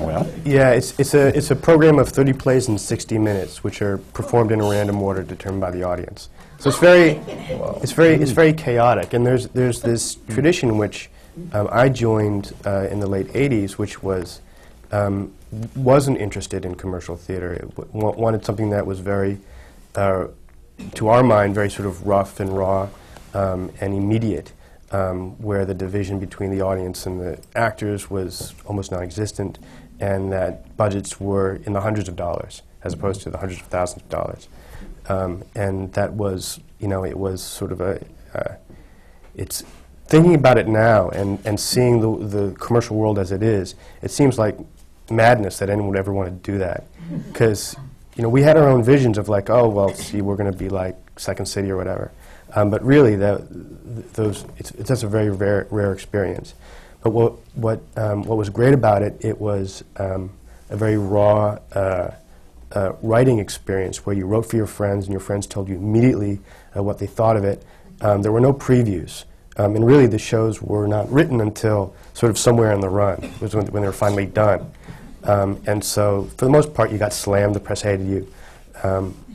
Well, 0.00 0.26
yeah 0.44 0.70
it's 0.70 0.98
it's 0.98 1.14
a 1.14 1.28
it's 1.36 1.50
a 1.50 1.56
program 1.56 1.98
of 1.98 2.08
30 2.08 2.32
plays 2.34 2.68
in 2.68 2.78
60 2.78 3.18
minutes, 3.18 3.64
which 3.64 3.82
are 3.82 3.98
performed 4.12 4.50
in 4.52 4.60
a 4.60 4.68
random 4.68 5.00
order 5.02 5.22
determined 5.22 5.60
by 5.60 5.70
the 5.70 5.82
audience. 5.82 6.28
So 6.58 6.70
it's 6.70 6.78
very 6.78 7.10
it's 7.82 7.92
very 7.92 8.14
it's 8.14 8.30
very 8.30 8.52
chaotic, 8.52 9.12
and 9.14 9.26
there's 9.26 9.48
there's 9.48 9.80
this 9.82 10.16
tradition 10.28 10.78
which 10.78 11.10
um, 11.52 11.68
I 11.70 11.88
joined 11.88 12.52
uh, 12.64 12.86
in 12.90 13.00
the 13.00 13.08
late 13.08 13.26
80s, 13.32 13.72
which 13.72 14.02
was 14.02 14.40
um, 14.92 15.32
wasn't 15.76 16.18
interested 16.18 16.64
in 16.64 16.74
commercial 16.76 17.16
theater. 17.16 17.52
It 17.54 17.74
w- 17.76 17.90
wanted 18.16 18.44
something 18.44 18.70
that 18.70 18.86
was 18.86 19.00
very, 19.00 19.38
uh, 19.96 20.28
to 20.94 21.08
our 21.08 21.22
mind, 21.24 21.54
very 21.54 21.70
sort 21.70 21.86
of 21.88 22.06
rough 22.06 22.38
and 22.40 22.56
raw 22.56 22.88
um, 23.34 23.70
and 23.80 23.94
immediate, 23.94 24.52
um, 24.94 25.32
where 25.42 25.64
the 25.64 25.74
division 25.74 26.20
between 26.20 26.50
the 26.50 26.62
audience 26.62 27.04
and 27.04 27.20
the 27.20 27.40
actors 27.56 28.08
was 28.08 28.54
almost 28.64 28.92
non-existent, 28.92 29.58
and 29.98 30.30
that 30.32 30.76
budgets 30.76 31.18
were 31.18 31.56
in 31.66 31.72
the 31.72 31.80
hundreds 31.80 32.08
of 32.08 32.14
dollars 32.14 32.62
as 32.84 32.92
opposed 32.92 33.22
to 33.22 33.30
the 33.30 33.38
hundreds 33.38 33.60
of 33.60 33.66
thousands 33.66 34.02
of 34.02 34.08
dollars. 34.08 34.48
Um, 35.08 35.42
and 35.54 35.92
that 35.94 36.12
was, 36.12 36.60
you 36.78 36.86
know, 36.86 37.04
it 37.04 37.16
was 37.16 37.42
sort 37.42 37.72
of 37.72 37.80
a, 37.80 38.04
uh, 38.34 38.54
it's 39.34 39.64
thinking 40.06 40.34
about 40.34 40.58
it 40.58 40.68
now 40.68 41.08
and, 41.08 41.44
and 41.44 41.58
seeing 41.58 42.00
the, 42.00 42.26
the 42.26 42.54
commercial 42.54 42.96
world 42.96 43.18
as 43.18 43.32
it 43.32 43.42
is, 43.42 43.74
it 44.02 44.10
seems 44.10 44.38
like 44.38 44.56
madness 45.10 45.58
that 45.58 45.70
anyone 45.70 45.88
would 45.88 45.98
ever 45.98 46.12
want 46.12 46.28
to 46.28 46.52
do 46.52 46.58
that. 46.58 46.84
Because, 47.32 47.76
you 48.16 48.22
know, 48.22 48.30
we 48.30 48.40
had 48.40 48.56
our 48.56 48.66
own 48.66 48.82
visions 48.82 49.18
of 49.18 49.28
like, 49.28 49.50
oh, 49.50 49.68
well, 49.68 49.92
see, 49.92 50.22
we're 50.22 50.36
going 50.36 50.50
to 50.50 50.56
be 50.56 50.70
like 50.70 50.96
Second 51.18 51.44
City 51.44 51.70
or 51.70 51.76
whatever. 51.76 52.12
Um, 52.54 52.70
but 52.70 52.84
really, 52.84 53.16
those, 53.16 54.44
it's, 54.58 54.70
it's 54.72 54.88
just 54.88 55.02
a 55.02 55.08
very 55.08 55.30
rare, 55.30 55.66
rare 55.70 55.92
experience. 55.92 56.54
But 57.02 57.10
what, 57.10 57.32
what, 57.54 57.82
um, 57.96 58.22
what 58.22 58.38
was 58.38 58.48
great 58.48 58.74
about 58.74 59.02
it, 59.02 59.16
it 59.20 59.40
was 59.40 59.84
um, 59.96 60.30
a 60.70 60.76
very 60.76 60.96
raw 60.96 61.58
uh, 61.72 62.14
uh, 62.72 62.92
writing 63.02 63.38
experience 63.40 64.06
where 64.06 64.16
you 64.16 64.26
wrote 64.26 64.46
for 64.46 64.56
your 64.56 64.66
friends 64.66 65.04
and 65.04 65.12
your 65.12 65.20
friends 65.20 65.46
told 65.46 65.68
you 65.68 65.76
immediately 65.76 66.40
uh, 66.76 66.82
what 66.82 66.98
they 66.98 67.06
thought 67.06 67.36
of 67.36 67.44
it. 67.44 67.64
Um, 68.00 68.22
there 68.22 68.32
were 68.32 68.40
no 68.40 68.52
previews. 68.52 69.24
Um, 69.56 69.76
and 69.76 69.86
really, 69.86 70.06
the 70.06 70.18
shows 70.18 70.62
were 70.62 70.88
not 70.88 71.10
written 71.12 71.40
until 71.40 71.94
sort 72.14 72.30
of 72.30 72.38
somewhere 72.38 72.72
in 72.72 72.80
the 72.80 72.88
run, 72.88 73.32
was 73.40 73.54
when, 73.54 73.66
when 73.66 73.82
they 73.82 73.88
were 73.88 73.92
finally 73.92 74.26
done. 74.26 74.72
Um, 75.22 75.62
and 75.66 75.82
so, 75.84 76.24
for 76.36 76.44
the 76.44 76.50
most 76.50 76.74
part, 76.74 76.90
you 76.90 76.98
got 76.98 77.12
slammed, 77.12 77.54
the 77.54 77.60
press 77.60 77.82
hated 77.82 78.08
you. 78.08 78.32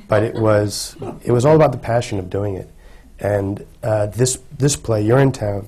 But 0.09 0.23
it 0.23 0.35
was, 0.35 0.97
it 1.23 1.31
was 1.31 1.45
all 1.45 1.55
about 1.55 1.71
the 1.71 1.77
passion 1.77 2.19
of 2.19 2.29
doing 2.29 2.55
it. 2.55 2.69
And 3.19 3.65
uh, 3.83 4.07
this, 4.07 4.39
this 4.57 4.75
play, 4.75 5.03
Urinetown, 5.03 5.67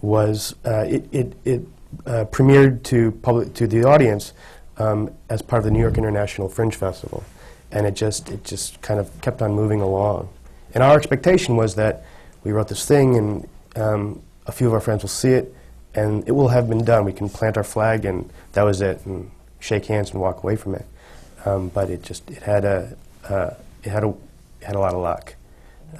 was, 0.00 0.54
uh, 0.64 0.84
it, 0.88 1.08
it, 1.12 1.36
it 1.44 1.60
uh, 2.06 2.24
premiered 2.26 2.82
to, 2.84 3.12
public, 3.22 3.54
to 3.54 3.66
the 3.66 3.84
audience 3.84 4.32
um, 4.78 5.12
as 5.28 5.42
part 5.42 5.60
of 5.60 5.64
the 5.64 5.70
New 5.70 5.80
York 5.80 5.98
International 5.98 6.48
Fringe 6.48 6.74
Festival. 6.74 7.24
And 7.70 7.86
it 7.86 7.94
just, 7.94 8.30
it 8.30 8.44
just 8.44 8.80
kind 8.82 9.00
of 9.00 9.20
kept 9.20 9.42
on 9.42 9.52
moving 9.52 9.80
along. 9.80 10.28
And 10.74 10.82
our 10.82 10.96
expectation 10.96 11.56
was 11.56 11.74
that 11.76 12.04
we 12.44 12.52
wrote 12.52 12.68
this 12.68 12.86
thing 12.86 13.16
and 13.16 13.48
um, 13.76 14.22
a 14.46 14.52
few 14.52 14.66
of 14.66 14.74
our 14.74 14.80
friends 14.80 15.02
will 15.02 15.08
see 15.08 15.30
it 15.30 15.54
and 15.94 16.26
it 16.26 16.32
will 16.32 16.48
have 16.48 16.68
been 16.68 16.84
done. 16.84 17.04
We 17.04 17.12
can 17.12 17.28
plant 17.28 17.56
our 17.56 17.64
flag 17.64 18.04
and 18.04 18.30
that 18.52 18.62
was 18.62 18.80
it 18.80 19.04
and 19.06 19.30
shake 19.60 19.86
hands 19.86 20.10
and 20.10 20.20
walk 20.20 20.42
away 20.42 20.56
from 20.56 20.74
it. 20.74 20.86
Um, 21.44 21.68
but 21.68 21.90
it 21.90 22.02
just, 22.02 22.30
it 22.30 22.42
had 22.42 22.64
a, 22.64 22.96
uh, 23.28 23.50
it 23.84 23.90
had 23.90 24.04
a, 24.04 24.08
it 24.08 24.66
had 24.66 24.76
a 24.76 24.80
lot 24.80 24.94
of 24.94 25.00
luck. 25.00 25.34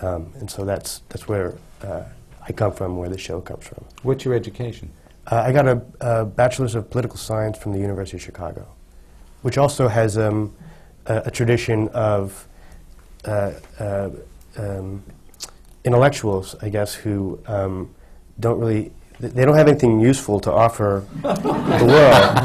Um, 0.00 0.32
and 0.38 0.50
so 0.50 0.64
that's, 0.64 1.02
that's 1.08 1.28
where 1.28 1.54
uh, 1.82 2.02
I 2.46 2.52
come 2.52 2.72
from, 2.72 2.96
where 2.96 3.08
the 3.08 3.18
show 3.18 3.40
comes 3.40 3.66
from. 3.66 3.84
what's 4.02 4.24
your 4.24 4.34
education? 4.34 4.90
Uh, 5.30 5.36
I 5.36 5.52
got 5.52 5.68
a, 5.68 5.82
a 6.00 6.24
bachelor's 6.24 6.74
of 6.74 6.90
political 6.90 7.16
science 7.16 7.56
from 7.58 7.72
the 7.72 7.78
University 7.78 8.16
of 8.16 8.22
Chicago, 8.22 8.66
which 9.42 9.56
also 9.56 9.86
has 9.88 10.18
um, 10.18 10.54
a, 11.06 11.22
a 11.26 11.30
tradition 11.30 11.88
of 11.90 12.48
uh, 13.24 13.52
uh, 13.78 14.10
um, 14.56 15.02
intellectuals, 15.84 16.56
I 16.60 16.68
guess, 16.68 16.94
who 16.94 17.38
um, 17.46 17.94
don't 18.40 18.58
really 18.58 18.90
th- 19.20 19.32
they 19.32 19.44
don't 19.44 19.56
have 19.56 19.68
anything 19.68 20.00
useful 20.00 20.40
to 20.40 20.52
offer 20.52 21.06
the 21.22 21.86
world, 21.86 22.36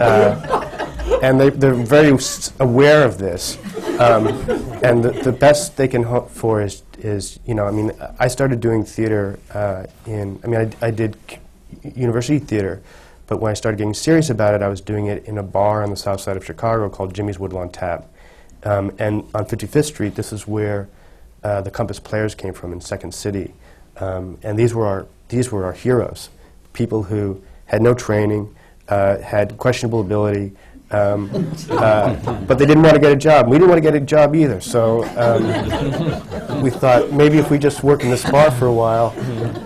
uh, 0.00 0.79
and 1.22 1.40
they, 1.40 1.50
they're 1.50 1.74
very 1.74 2.16
aware 2.58 3.04
of 3.04 3.18
this. 3.18 3.58
Um, 3.98 4.28
and 4.82 5.04
the, 5.04 5.10
the 5.22 5.32
best 5.32 5.76
they 5.76 5.88
can 5.88 6.02
hope 6.02 6.30
for 6.30 6.62
is, 6.62 6.82
is, 6.98 7.38
you 7.46 7.54
know, 7.54 7.66
I 7.66 7.70
mean, 7.70 7.92
I 8.18 8.28
started 8.28 8.60
doing 8.60 8.84
theater 8.84 9.38
uh, 9.52 9.86
in, 10.06 10.40
I 10.42 10.46
mean, 10.46 10.60
I, 10.80 10.86
I 10.86 10.90
did 10.90 11.16
university 11.94 12.38
theater, 12.38 12.82
but 13.26 13.40
when 13.40 13.50
I 13.50 13.54
started 13.54 13.78
getting 13.78 13.94
serious 13.94 14.30
about 14.30 14.54
it, 14.54 14.62
I 14.62 14.68
was 14.68 14.80
doing 14.80 15.06
it 15.06 15.24
in 15.26 15.38
a 15.38 15.42
bar 15.42 15.82
on 15.82 15.90
the 15.90 15.96
south 15.96 16.20
side 16.20 16.36
of 16.36 16.44
Chicago 16.44 16.88
called 16.88 17.14
Jimmy's 17.14 17.38
Woodlawn 17.38 17.70
Tap. 17.70 18.08
Um, 18.64 18.92
and 18.98 19.24
on 19.34 19.46
55th 19.46 19.86
Street, 19.86 20.14
this 20.14 20.32
is 20.32 20.46
where 20.46 20.88
uh, 21.42 21.60
the 21.60 21.70
Compass 21.70 22.00
Players 22.00 22.34
came 22.34 22.54
from 22.54 22.72
in 22.72 22.80
Second 22.80 23.14
City. 23.14 23.54
Um, 23.98 24.38
and 24.42 24.58
these 24.58 24.74
were, 24.74 24.86
our, 24.86 25.06
these 25.28 25.52
were 25.52 25.64
our 25.64 25.72
heroes, 25.72 26.30
people 26.72 27.04
who 27.04 27.42
had 27.66 27.82
no 27.82 27.94
training, 27.94 28.54
uh, 28.88 29.18
had 29.18 29.56
questionable 29.58 30.00
ability, 30.00 30.52
um, 30.92 31.30
uh, 31.70 32.14
but 32.46 32.58
they 32.58 32.66
didn't 32.66 32.82
want 32.82 32.94
to 32.94 33.00
get 33.00 33.12
a 33.12 33.16
job. 33.16 33.48
We 33.48 33.56
didn't 33.56 33.68
want 33.68 33.78
to 33.78 33.82
get 33.90 33.94
a 33.94 34.04
job 34.04 34.34
either. 34.34 34.60
So 34.60 35.04
um, 35.16 36.62
we 36.62 36.70
thought 36.70 37.12
maybe 37.12 37.38
if 37.38 37.50
we 37.50 37.58
just 37.58 37.82
work 37.84 38.02
in 38.02 38.10
this 38.10 38.28
bar 38.28 38.50
for 38.50 38.66
a 38.66 38.72
while, 38.72 39.14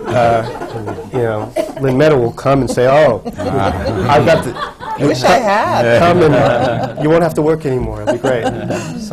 uh, 0.07 1.09
you 1.11 1.19
know, 1.19 1.53
Lynne 1.81 1.97
Meadow 1.97 2.17
will 2.19 2.33
come 2.33 2.61
and 2.61 2.69
say, 2.69 2.87
"Oh, 2.87 3.21
I've 3.25 4.25
got 4.25 4.43
the." 4.43 4.75
I 4.97 5.05
wish 5.05 5.23
I 5.23 5.37
had. 5.39 5.99
Come 5.99 6.21
and 6.23 7.03
you 7.03 7.09
won't 7.09 7.23
have 7.23 7.33
to 7.33 7.41
work 7.41 7.65
anymore. 7.65 8.01
It'll 8.03 8.13
be 8.13 8.19
great. 8.19 8.45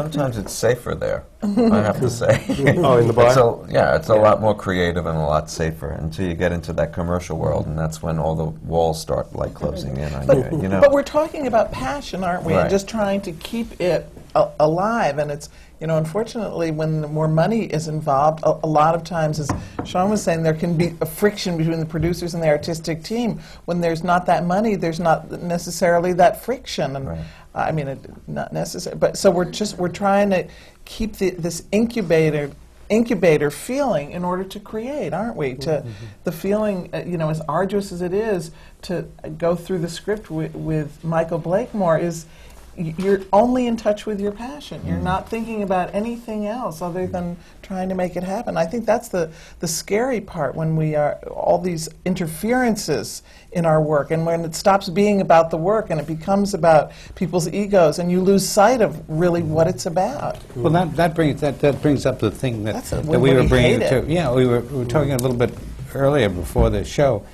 Sometimes 0.03 0.38
it's 0.38 0.53
safer 0.53 0.94
there, 0.94 1.24
I 1.42 1.46
have 1.78 2.00
to 2.00 2.11
say. 2.22 2.44
Oh, 2.78 2.98
in 2.98 3.07
the 3.07 3.12
bar? 3.12 3.38
A, 3.38 3.70
yeah, 3.70 3.96
it's 3.96 4.09
a 4.09 4.14
lot 4.14 4.40
more 4.40 4.55
creative 4.55 5.07
and 5.07 5.16
a 5.16 5.22
lot 5.22 5.50
safer 5.50 5.90
until 5.90 6.26
you 6.26 6.34
get 6.34 6.53
into 6.53 6.72
that 6.74 6.92
commercial 6.92 7.38
world, 7.38 7.66
and 7.66 7.78
that's 7.78 8.03
when 8.03 8.18
all 8.18 8.34
the 8.34 8.46
walls 8.66 9.00
start 9.00 9.34
like 9.34 9.55
closing 9.55 9.96
in 9.96 10.12
on 10.14 10.26
you. 10.36 10.62
You 10.62 10.68
know. 10.68 10.80
But 10.80 10.92
we're 10.92 11.03
talking 11.03 11.46
about 11.46 11.72
passion, 11.72 12.24
aren't 12.24 12.44
we? 12.44 12.55
And 12.55 12.68
just 12.68 12.88
trying 12.88 13.20
to 13.22 13.32
keep 13.32 13.80
it 13.80 14.09
alive. 14.35 15.18
And 15.18 15.30
it's, 15.30 15.49
you 15.80 15.87
know, 15.87 15.99
unfortunately, 15.99 16.70
when 16.70 17.01
more 17.12 17.28
money 17.28 17.64
is 17.64 17.89
involved, 17.89 18.43
a, 18.45 18.59
a 18.62 18.66
lot 18.66 18.95
of 18.95 19.05
times, 19.05 19.41
as 19.41 19.51
Sean 19.85 20.11
was 20.11 20.22
saying, 20.22 20.43
there 20.43 20.55
can 20.55 20.76
be 20.76 20.95
a 21.01 21.07
friction 21.07 21.57
between 21.57 21.80
the 21.80 21.87
producers 21.87 22.35
and 22.35 22.43
the 22.43 22.49
artistic 22.49 23.03
team. 23.03 23.41
When 23.64 23.80
there's 23.80 24.05
not 24.05 24.26
that 24.26 24.45
money, 24.45 24.76
there's 24.76 25.01
not 25.01 25.30
necessarily 25.43 26.12
that 26.14 26.43
friction. 26.45 26.97
And 26.97 27.09
Right. 27.09 27.24
I 27.55 27.72
mean, 27.72 27.89
it, 27.89 28.28
not 28.28 28.53
necessary. 28.53 28.97
But 28.97 29.18
so 29.18 29.30
we're 29.30 29.45
just 29.45 29.76
we're 29.76 29.89
trying 29.89 30.30
to 30.30 30.49
keep 30.85 31.16
the, 31.16 31.30
this 31.30 31.64
incubator 31.70 32.51
incubator 32.89 33.51
feeling 33.51 34.11
in 34.12 34.22
order 34.24 34.45
to 34.45 34.61
create, 34.61 35.14
aren't 35.14 35.37
we? 35.37 35.55
To 35.55 35.85
the 36.24 36.33
feeling, 36.33 36.91
uh, 36.93 37.03
you 37.07 37.16
know, 37.16 37.30
as 37.30 37.41
arduous 37.49 37.91
as 37.91 38.03
it 38.03 38.12
is 38.12 38.51
to 38.83 39.07
go 39.39 39.57
through 39.57 39.78
the 39.78 39.89
script 39.89 40.24
wi- 40.24 40.51
with 40.53 41.03
Michael 41.03 41.39
Blakemore, 41.39 41.99
is 41.99 42.26
you're 42.77 43.20
only 43.33 43.66
in 43.66 43.77
touch 43.77 44.07
with 44.07 44.20
your 44.20 44.33
passion. 44.33 44.81
You're 44.87 44.97
mm. 44.97 45.03
not 45.03 45.29
thinking 45.29 45.62
about 45.62 45.95
anything 45.95 46.47
else 46.47 46.81
other 46.81 47.07
than 47.07 47.37
trying 47.61 47.89
to 47.91 47.95
make 47.95 48.16
it 48.16 48.23
happen. 48.23 48.57
I 48.57 48.64
think 48.64 48.87
that's 48.87 49.09
the 49.09 49.31
the 49.61 49.68
scary 49.68 50.20
part 50.20 50.55
when 50.55 50.77
we 50.77 50.95
are 50.95 51.16
all 51.27 51.59
these 51.59 51.89
interferences 52.05 53.23
in 53.53 53.66
our 53.66 53.81
work, 53.81 54.11
and 54.11 54.25
when 54.25 54.45
it 54.45 54.55
stops 54.55 54.89
being 54.89 55.20
about 55.20 55.51
the 55.51 55.57
work 55.57 55.91
and 55.91 56.01
it 56.01 56.07
becomes 56.07 56.55
about 56.55 56.93
people's 57.14 57.49
egos, 57.49 57.99
and 57.99 58.11
you 58.11 58.20
lose 58.20 58.49
sight 58.49 58.81
of 58.81 59.03
really 59.09 59.43
what 59.43 59.66
it's 59.68 59.87
about. 59.87 60.39
Well, 60.57 60.73
that, 60.73 60.97
that 60.97 61.14
brings 61.14 61.41
that, 61.43 61.61
that 61.61 61.83
brings 61.83 62.07
up 62.07 62.18
the 62.18 62.31
thing 62.31 62.64
that, 62.64 62.75
That's 62.75 62.93
a- 62.93 62.97
that 62.97 63.07
we 63.07 63.33
we 63.33 63.35
were 63.35 63.49
bringing 63.49 63.81
to. 63.81 64.05
Yeah, 64.09 64.33
we 64.33 64.47
were, 64.47 64.61
we 64.61 64.79
were 64.79 64.85
talking 64.85 65.12
a 65.12 65.18
little 65.18 65.37
bit 65.37 65.55
earlier 65.95 66.29
before 66.29 66.70
the 66.70 66.85
show. 66.85 67.25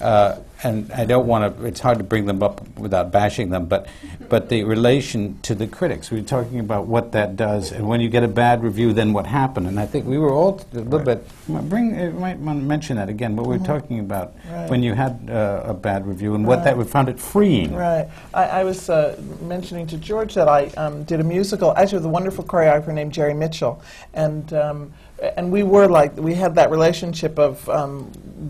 Uh, 0.00 0.38
and 0.64 0.90
I 0.92 1.04
don't 1.04 1.26
want 1.26 1.56
to, 1.58 1.64
it's 1.66 1.78
hard 1.78 1.98
to 1.98 2.04
bring 2.04 2.26
them 2.26 2.42
up 2.42 2.66
without 2.76 3.12
bashing 3.12 3.50
them, 3.50 3.66
but, 3.66 3.86
but 4.28 4.48
the 4.48 4.64
relation 4.64 5.38
to 5.42 5.54
the 5.54 5.68
critics. 5.68 6.10
We 6.10 6.20
were 6.20 6.26
talking 6.26 6.58
about 6.58 6.86
what 6.86 7.12
that 7.12 7.36
does, 7.36 7.70
and 7.70 7.86
when 7.88 8.00
you 8.00 8.08
get 8.08 8.24
a 8.24 8.28
bad 8.28 8.64
review, 8.64 8.92
then 8.92 9.12
what 9.12 9.26
happened. 9.26 9.68
And 9.68 9.78
I 9.78 9.86
think 9.86 10.06
we 10.06 10.18
were 10.18 10.32
all 10.32 10.60
a 10.72 10.78
little 10.80 10.98
bit, 10.98 11.24
bring, 11.46 11.98
I 11.98 12.08
might 12.10 12.38
want 12.38 12.60
to 12.60 12.64
mention 12.64 12.96
that 12.96 13.08
again, 13.08 13.36
what 13.36 13.46
we 13.46 13.56
were 13.56 13.64
talking 13.64 14.00
about 14.00 14.34
Right. 14.50 14.68
when 14.70 14.82
you 14.82 14.94
had 14.94 15.28
uh, 15.30 15.62
a 15.66 15.74
bad 15.74 16.06
review 16.06 16.34
and 16.34 16.46
what 16.46 16.64
that, 16.64 16.76
we 16.76 16.84
found 16.84 17.08
it 17.08 17.20
freeing. 17.20 17.74
Right. 17.74 18.08
I, 18.34 18.44
I 18.44 18.64
was 18.64 18.88
uh, 18.90 19.20
mentioning 19.42 19.86
to 19.88 19.96
George 19.98 20.34
that 20.34 20.48
I 20.48 20.66
um, 20.76 21.04
did 21.04 21.20
a 21.20 21.24
musical, 21.24 21.76
actually 21.76 21.98
with 21.98 22.06
a 22.06 22.08
wonderful 22.08 22.44
choreographer 22.44 22.92
named 22.92 23.12
Jerry 23.12 23.34
Mitchell, 23.34 23.80
and 24.14 24.52
um, 24.54 24.92
and 25.20 25.50
we 25.50 25.62
were 25.62 25.86
like 25.86 26.16
we 26.16 26.34
had 26.34 26.54
that 26.54 26.70
relationship 26.70 27.38
of 27.38 27.68
um, 27.68 28.04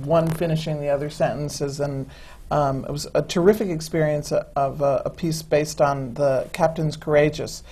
one 0.04 0.30
finishing 0.30 0.80
the 0.80 0.88
other 0.88 1.10
sentences, 1.10 1.80
and 1.80 2.08
um, 2.50 2.84
it 2.84 2.90
was 2.90 3.06
a 3.14 3.22
terrific 3.22 3.68
experience 3.68 4.32
of, 4.32 4.46
of 4.56 4.80
a, 5.04 5.10
piece 5.10 5.42
based 5.42 5.80
on 5.80 6.14
the 6.14 6.48
Captain's 6.52 6.96
Courageous. 6.96 7.62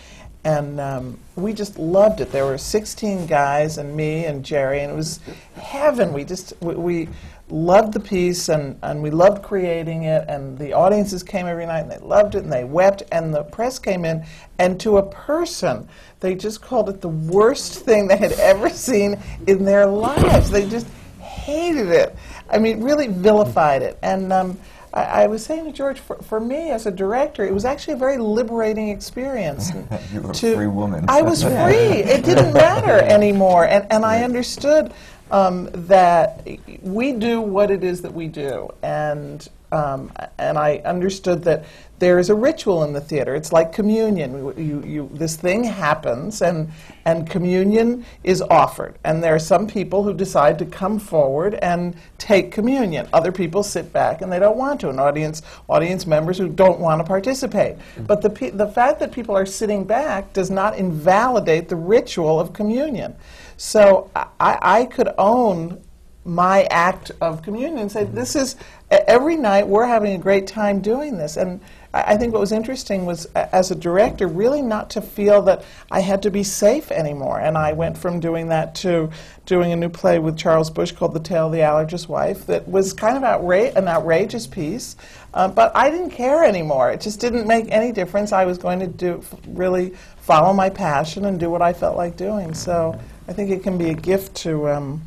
And 0.44 0.78
um, 0.78 1.18
we 1.34 1.53
just 1.53 1.76
loved 1.76 2.20
it. 2.20 2.30
There 2.30 2.44
were 2.44 2.59
16 2.59 3.26
guys 3.26 3.78
and 3.78 3.97
me 3.97 4.26
and 4.26 4.44
Jerry, 4.44 4.80
and 4.80 4.92
it 4.92 4.94
was 4.94 5.18
heaven. 5.57 6.12
We 6.12 6.24
just 6.24 6.53
we, 6.61 6.74
we 6.74 7.09
loved 7.49 7.92
the 7.92 8.01
piece 8.01 8.49
and, 8.49 8.76
and 8.82 9.01
we 9.03 9.11
loved 9.11 9.42
creating 9.42 10.03
it 10.03 10.24
and 10.28 10.59
the 10.59 10.72
audiences 10.72 11.22
came 11.22 11.47
every 11.47 11.64
night 11.66 11.80
and 11.80 11.90
they 11.90 11.99
loved 11.99 12.34
it 12.34 12.42
and 12.42 12.53
they 12.53 12.64
wept 12.64 13.05
and 13.12 13.32
the 13.32 13.44
press 13.44 13.78
came 13.78 14.05
in 14.05 14.24
and 14.59 14.80
to 14.80 14.99
a 14.99 15.03
person 15.11 15.88
they 16.20 16.34
just 16.34 16.61
called 16.61 16.88
it 16.88 17.01
the 17.01 17.09
worst 17.09 17.84
thing 17.84 18.09
they 18.09 18.16
had 18.16 18.32
ever 18.32 18.68
seen 18.70 19.20
in 19.47 19.64
their 19.64 19.86
lives. 19.86 20.51
They 20.51 20.68
just 20.68 20.86
hated 21.20 21.88
it. 21.88 22.16
I 22.51 22.59
mean 22.59 22.82
really 22.82 23.07
vilified 23.07 23.82
it. 23.82 23.97
And 24.03 24.32
um, 24.32 24.59
I, 24.92 25.03
I 25.03 25.26
was 25.28 25.44
saying 25.44 25.66
to 25.66 25.72
george 25.72 26.01
for, 26.01 26.16
for 26.22 26.40
me 26.40 26.70
as 26.70 26.86
a 26.86 26.90
director 26.90 27.44
it 27.44 27.55
was 27.55 27.64
actually 27.64 27.94
a 27.94 27.99
very 27.99 28.18
liberating 28.18 28.88
experience. 28.88 29.70
You 30.12 30.22
were 30.22 30.30
a 30.30 30.34
to- 30.34 30.55
free 30.57 30.66
woman. 30.66 31.05
I 31.07 31.22
was 31.22 31.42
free. 31.44 31.53
It 31.55 32.24
didn't 32.24 32.53
matter 32.66 33.05
anymore, 33.05 33.66
and 33.66 33.86
and 33.92 34.05
I 34.05 34.24
understood 34.24 34.92
um, 35.31 35.68
that 35.72 36.47
we 36.83 37.12
do 37.12 37.41
what 37.41 37.70
it 37.70 37.83
is 37.83 38.03
that 38.03 38.12
we 38.12 38.29
do, 38.29 38.68
and 38.83 39.49
um, 39.72 40.12
and 40.39 40.57
I 40.57 40.77
understood 40.85 41.43
that 41.45 41.64
there 41.99 42.18
is 42.18 42.31
a 42.31 42.35
ritual 42.35 42.85
in 42.85 42.93
the 42.93 43.01
theater. 43.01 43.35
It's 43.35 43.53
like 43.53 43.72
communion. 43.72 44.55
You, 44.57 44.83
you, 44.85 45.11
this 45.12 45.37
thing 45.37 45.64
happens, 45.64 46.43
and 46.43 46.70
and 47.05 47.29
communion 47.29 48.05
is 48.22 48.43
offered. 48.43 48.97
And 49.05 49.22
there 49.22 49.35
are 49.35 49.41
some 49.41 49.66
people 49.66 50.03
who 50.03 50.12
decide 50.12 50.59
to 50.59 50.66
come 50.66 50.99
forward 50.99 51.55
and 51.55 51.97
take 52.18 52.53
communion. 52.53 53.09
Other 53.12 53.33
people 53.33 53.62
sit 53.62 53.93
back 53.93 54.22
and 54.22 54.31
they 54.31 54.39
don't 54.39 54.57
want 54.57 54.81
to. 54.81 54.91
An 54.91 54.99
audience 54.99 55.43
audience 55.68 56.07
members 56.07 56.39
who 56.39 56.49
don't 56.49 56.81
want 56.81 57.01
to 57.01 57.05
participate. 57.05 57.77
But 58.07 58.22
the 58.22 58.51
the 58.51 58.68
fact 58.68 59.01
that 59.01 59.12
people 59.12 59.37
are 59.37 59.47
sitting 59.47 59.85
back 59.85 60.33
does 60.33 60.51
not 60.51 60.77
invalidate 60.77 61.68
the 61.68 61.77
ritual 61.77 62.39
of 62.39 62.53
communion. 62.53 63.16
So 63.57 64.11
I, 64.14 64.26
I 64.40 64.84
could 64.86 65.09
own 65.18 65.80
my 66.24 66.64
act 66.70 67.12
of 67.20 67.40
communion 67.42 67.78
and 67.78 67.90
say, 67.90 68.04
this 68.04 68.34
is, 68.34 68.57
every 68.90 69.36
night 69.36 69.66
we're 69.68 69.86
having 69.86 70.14
a 70.14 70.18
great 70.18 70.46
time 70.46 70.80
doing 70.80 71.16
this. 71.16 71.36
And 71.36 71.61
I 71.94 72.02
I 72.14 72.16
think 72.18 72.32
what 72.32 72.40
was 72.40 72.52
interesting 72.52 73.07
was, 73.07 73.26
a- 73.36 73.54
as 73.54 73.70
a 73.70 73.74
director, 73.76 74.26
really 74.26 74.61
not 74.61 74.90
to 74.90 75.00
feel 75.00 75.40
that 75.42 75.64
I 75.90 76.00
had 76.00 76.22
to 76.24 76.30
be 76.30 76.42
safe 76.42 76.90
anymore. 76.90 77.40
And 77.40 77.57
I 77.57 77.72
went 77.72 77.96
from 77.96 78.18
doing 78.20 78.48
that 78.48 78.74
to 78.76 79.09
doing 79.46 79.72
a 79.72 79.76
new 79.76 79.88
play 79.88 80.18
with 80.18 80.36
Charles 80.36 80.68
Busch 80.68 80.90
called 80.92 81.14
The 81.14 81.20
Tale 81.20 81.46
of 81.46 81.52
the 81.52 81.61
Allergist's 81.61 82.09
Wife 82.09 82.44
that 82.46 82.68
was 82.68 82.92
kind 82.92 83.16
of 83.16 83.22
outra- 83.22 83.74
an 83.76 83.86
outrageous 83.88 84.46
piece. 84.48 84.96
Uh, 85.32 85.46
but 85.48 85.70
I 85.76 85.90
didn't 85.90 86.11
care 86.11 86.44
anymore. 86.44 86.90
It 86.90 87.00
just 87.00 87.20
didn't 87.20 87.46
make 87.46 87.70
any 87.70 87.92
difference. 87.92 88.32
I 88.32 88.44
was 88.44 88.59
going 88.59 88.80
to 88.80 88.86
do 88.88 89.18
f- 89.18 89.38
really 89.46 89.94
follow 90.18 90.52
my 90.52 90.70
passion 90.70 91.24
and 91.26 91.38
do 91.38 91.48
what 91.50 91.62
I 91.62 91.72
felt 91.72 91.96
like 91.96 92.16
doing. 92.16 92.52
So 92.52 92.98
I 93.29 93.33
think 93.33 93.51
it 93.51 93.62
can 93.62 93.77
be 93.79 93.91
a 93.91 93.95
gift 93.95 94.37
to 94.39 94.68
um, 94.68 95.03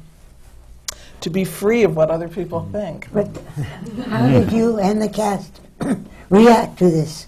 to 1.22 1.30
be 1.30 1.46
free 1.46 1.84
of 1.84 1.96
what 1.96 2.10
other 2.10 2.28
people 2.28 2.68
think. 2.72 3.08
But 3.14 3.30
how 4.08 4.28
did 4.28 4.52
you 4.52 4.80
and 4.80 5.02
the 5.02 5.10
cast 5.10 5.62
react 6.30 6.80
to 6.80 6.86
this? 6.90 7.28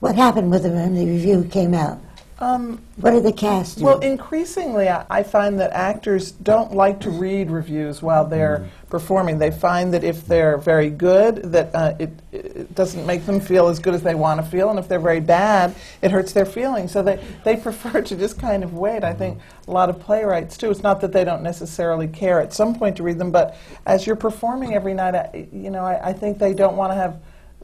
What 0.00 0.14
happened 0.14 0.50
with 0.50 0.62
them 0.64 0.74
when 0.74 0.94
the 0.94 1.06
review 1.06 1.44
came 1.50 1.74
out? 1.74 1.98
Um, 2.38 2.80
What 2.96 3.14
are 3.14 3.20
the 3.20 3.32
cast 3.32 3.78
do? 3.78 3.84
well, 3.84 3.98
increasingly, 4.00 4.90
I, 4.90 5.06
I 5.08 5.22
find 5.22 5.58
that 5.60 5.72
actors 5.72 6.32
don't 6.32 6.74
like 6.74 7.00
to 7.00 7.10
read 7.10 7.50
reviews 7.50 8.02
while 8.02 8.26
they're 8.26 8.68
performing. 8.90 9.38
They 9.38 9.50
find 9.50 9.94
that 9.94 10.04
if 10.04 10.26
they're 10.26 10.58
very 10.58 10.90
good, 10.90 11.36
that 11.52 11.74
uh, 11.74 11.94
it, 11.98 12.10
it 12.32 12.74
doesn't 12.74 13.06
make 13.06 13.24
them 13.24 13.40
feel 13.40 13.68
as 13.68 13.78
good 13.78 13.94
as 13.94 14.02
they 14.02 14.14
want 14.14 14.44
to 14.44 14.46
feel, 14.50 14.68
and 14.68 14.78
if 14.78 14.86
they're 14.86 15.00
very 15.00 15.20
bad, 15.20 15.74
it 16.02 16.10
hurts 16.10 16.32
their 16.32 16.44
feelings. 16.44 16.92
So 16.92 17.02
they, 17.02 17.24
they 17.44 17.56
prefer 17.56 18.02
to 18.02 18.16
just 18.16 18.38
kind 18.38 18.62
of 18.62 18.74
wait. 18.74 19.02
I 19.02 19.14
think 19.14 19.38
a 19.66 19.70
lot 19.70 19.88
of 19.88 19.98
playwrights 19.98 20.58
too. 20.58 20.70
It's 20.70 20.82
not 20.82 21.00
that 21.00 21.12
they 21.12 21.24
don't 21.24 21.42
necessarily 21.42 22.06
care 22.06 22.38
at 22.42 22.52
some 22.52 22.74
point 22.74 22.98
to 22.98 23.02
read 23.02 23.18
them, 23.18 23.30
but 23.30 23.56
as 23.86 24.06
you're 24.06 24.14
performing 24.14 24.74
every 24.74 24.92
night, 24.92 25.14
I, 25.14 25.48
you 25.52 25.70
know, 25.70 25.84
I, 25.84 26.10
I 26.10 26.12
think 26.12 26.38
they 26.38 26.52
don't 26.52 26.76
want 26.76 26.92
to 26.92 26.96
have 26.96 27.16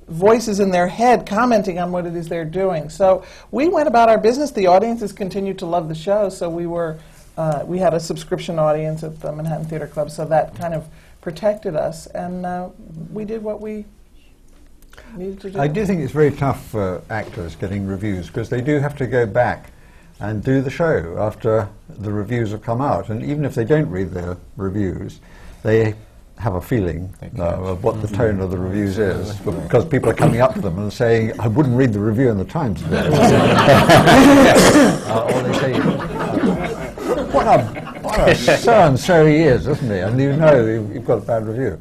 voices 0.09 0.61
in 0.61 0.71
their 0.71 0.89
head 0.89 1.27
commenting 1.27 1.79
on 1.79 1.93
what 1.93 2.07
it 2.07 2.15
is 2.15 2.29
they're 2.29 2.45
doing. 2.45 2.89
So 2.89 3.25
we 3.51 3.69
went 3.69 3.89
about 3.89 4.09
our 4.09 4.19
business. 4.19 4.51
The 4.51 4.67
audiences 4.67 5.13
continued 5.13 5.59
to 5.61 5.67
love 5.67 5.89
the 5.89 5.95
show, 5.95 6.29
so 6.29 6.49
we 6.49 6.67
were 6.67 6.99
uh, 7.37 7.63
we 7.65 7.79
had 7.79 7.95
a 7.95 8.01
subscription 8.01 8.59
audience 8.59 9.03
at 9.03 9.21
the 9.21 9.33
Manhattan 9.33 9.67
Theater 9.67 9.87
Club, 9.87 10.11
so 10.11 10.25
that 10.27 10.55
kind 10.55 10.75
of 10.75 10.87
protected 11.23 11.75
us, 11.77 12.07
and 12.09 12.45
uh, 12.45 12.69
we 13.11 13.25
did 13.25 13.43
what 13.43 13.61
we 13.61 13.87
needed 15.17 15.41
to 15.41 15.51
do. 15.51 15.59
I 15.59 15.69
do 15.69 15.87
think 15.87 16.03
it's 16.03 16.13
very 16.13 16.33
tough 16.33 16.67
for 16.67 17.03
actors 17.09 17.57
getting 17.57 17.87
reviews 17.87 18.27
because 18.27 18.51
they 18.51 18.61
do 18.61 18.79
have 18.81 18.97
to 18.99 19.07
go 19.07 19.25
back 19.25 19.71
and 20.21 20.43
do 20.45 20.61
the 20.61 20.71
show 20.71 21.17
after 21.19 21.69
the 21.89 22.13
reviews 22.13 22.51
have 22.51 22.63
come 22.63 22.81
out. 22.81 23.09
And 23.09 23.23
even 23.25 23.45
if 23.45 23.55
they 23.55 23.65
don't 23.65 23.89
read 23.89 24.11
the 24.11 24.37
reviews, 24.57 25.21
they 25.63 25.95
have 26.43 26.57
a 26.57 26.61
feeling 26.61 27.15
of 27.39 27.85
what 27.85 28.03
the 28.03 28.09
tone 28.09 28.41
of 28.41 28.51
the 28.51 28.59
reviews 28.59 28.99
is 28.99 29.39
because 29.39 29.85
people 29.85 30.11
are 30.11 30.15
coming 30.15 30.41
up 30.41 30.53
to 30.55 30.61
them 30.61 30.77
and 30.77 30.93
saying, 30.93 31.39
I 31.39 31.47
wouldn't 31.47 31.77
read 31.77 31.93
the 31.93 32.01
review 32.01 32.31
in 32.31 32.37
the 32.37 32.45
Times 32.45 32.83
today. 32.83 33.09
Uh, 35.13 35.31
or 35.35 35.43
they 35.43 35.53
say, 35.59 35.73
what 37.33 37.47
a, 37.47 37.63
what 38.01 38.29
a 38.29 38.35
so-and-so 38.35 39.27
he 39.27 39.37
is, 39.37 39.67
isn't 39.67 39.91
he? 39.91 39.99
And 39.99 40.19
you 40.19 40.35
know 40.35 40.65
you've, 40.65 40.95
you've 40.95 41.05
got 41.05 41.19
a 41.19 41.21
bad 41.21 41.47
review. 41.47 41.81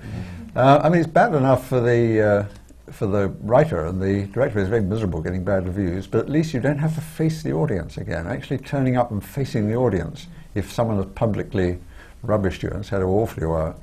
Uh, 0.56 0.80
I 0.84 0.90
mean, 0.90 1.00
it's 1.00 1.10
bad 1.10 1.34
enough 1.34 1.66
for 1.68 1.80
the, 1.80 2.22
uh, 2.22 2.46
for 2.92 3.08
the 3.08 3.30
writer 3.42 3.86
and 3.86 4.02
the 4.02 4.26
director 4.34 4.60
is 4.60 4.68
very 4.68 4.82
miserable 4.82 5.22
getting 5.22 5.44
bad 5.44 5.66
reviews, 5.66 6.06
but 6.08 6.20
at 6.20 6.30
least 6.30 6.54
you 6.54 6.60
don't 6.60 6.78
have 6.78 6.94
to 6.96 7.02
face 7.02 7.42
the 7.42 7.54
audience 7.54 7.98
again. 7.98 8.28
Actually 8.28 8.60
turning 8.60 8.98
up 8.98 9.12
and 9.12 9.24
facing 9.24 9.68
the 9.68 9.76
audience 9.76 10.28
if 10.54 10.72
someone 10.72 10.98
has 10.98 11.06
publicly 11.16 11.80
rubbished 12.24 12.62
you 12.64 12.70
and 12.70 12.86
said 12.86 13.02
how 13.02 13.08
awful 13.08 13.42
you 13.42 13.52
are, 13.52 13.76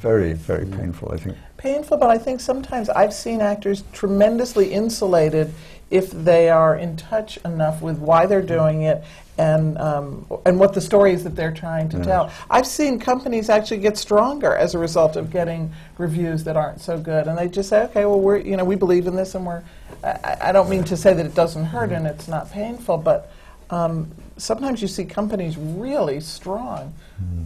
very, 0.00 0.32
very 0.32 0.64
mm. 0.64 0.78
painful, 0.78 1.12
I 1.12 1.16
think. 1.18 1.36
painful, 1.56 1.98
but 1.98 2.10
I 2.10 2.18
think 2.18 2.40
sometimes 2.40 2.88
I've 2.88 3.12
seen 3.12 3.40
actors 3.40 3.84
tremendously 3.92 4.72
insulated 4.72 5.52
if 5.90 6.10
they 6.10 6.48
are 6.48 6.76
in 6.76 6.96
touch 6.96 7.36
enough 7.44 7.82
with 7.82 7.98
why 7.98 8.26
they're 8.26 8.42
mm. 8.42 8.48
doing 8.48 8.82
it 8.82 9.04
and 9.40 9.78
um, 9.78 10.26
and 10.44 10.58
what 10.58 10.74
the 10.74 10.80
story 10.80 11.14
is 11.14 11.24
that 11.24 11.34
they're 11.34 11.52
trying 11.52 11.88
to 11.90 11.96
mm. 11.96 12.04
tell. 12.04 12.30
I've 12.50 12.66
seen 12.66 12.98
companies 12.98 13.48
actually 13.48 13.78
get 13.78 13.96
stronger 13.96 14.54
as 14.54 14.74
a 14.74 14.78
result 14.78 15.16
of 15.16 15.30
getting 15.30 15.72
reviews 15.96 16.44
that 16.44 16.56
aren't 16.56 16.80
so 16.80 16.98
good, 16.98 17.26
and 17.26 17.38
they 17.38 17.48
just 17.48 17.70
say, 17.70 17.84
okay, 17.84 18.04
well, 18.04 18.20
we're 18.20 18.38
you 18.38 18.56
know 18.56 18.64
we 18.64 18.76
believe 18.76 19.06
in 19.06 19.16
this, 19.16 19.34
and 19.34 19.46
we're. 19.46 19.62
I, 20.04 20.36
I- 20.40 20.52
don't 20.52 20.70
mean 20.70 20.84
to 20.84 20.96
say 20.96 21.12
that 21.12 21.26
it 21.26 21.34
doesn't 21.34 21.64
hurt 21.64 21.90
and 21.92 22.06
it's 22.06 22.26
not 22.26 22.50
painful, 22.50 22.98
but 22.98 23.32
um, 23.70 24.10
sometimes 24.36 24.80
you 24.80 24.88
see 24.88 25.04
companies 25.04 25.56
really 25.58 26.20
strong. 26.20 26.94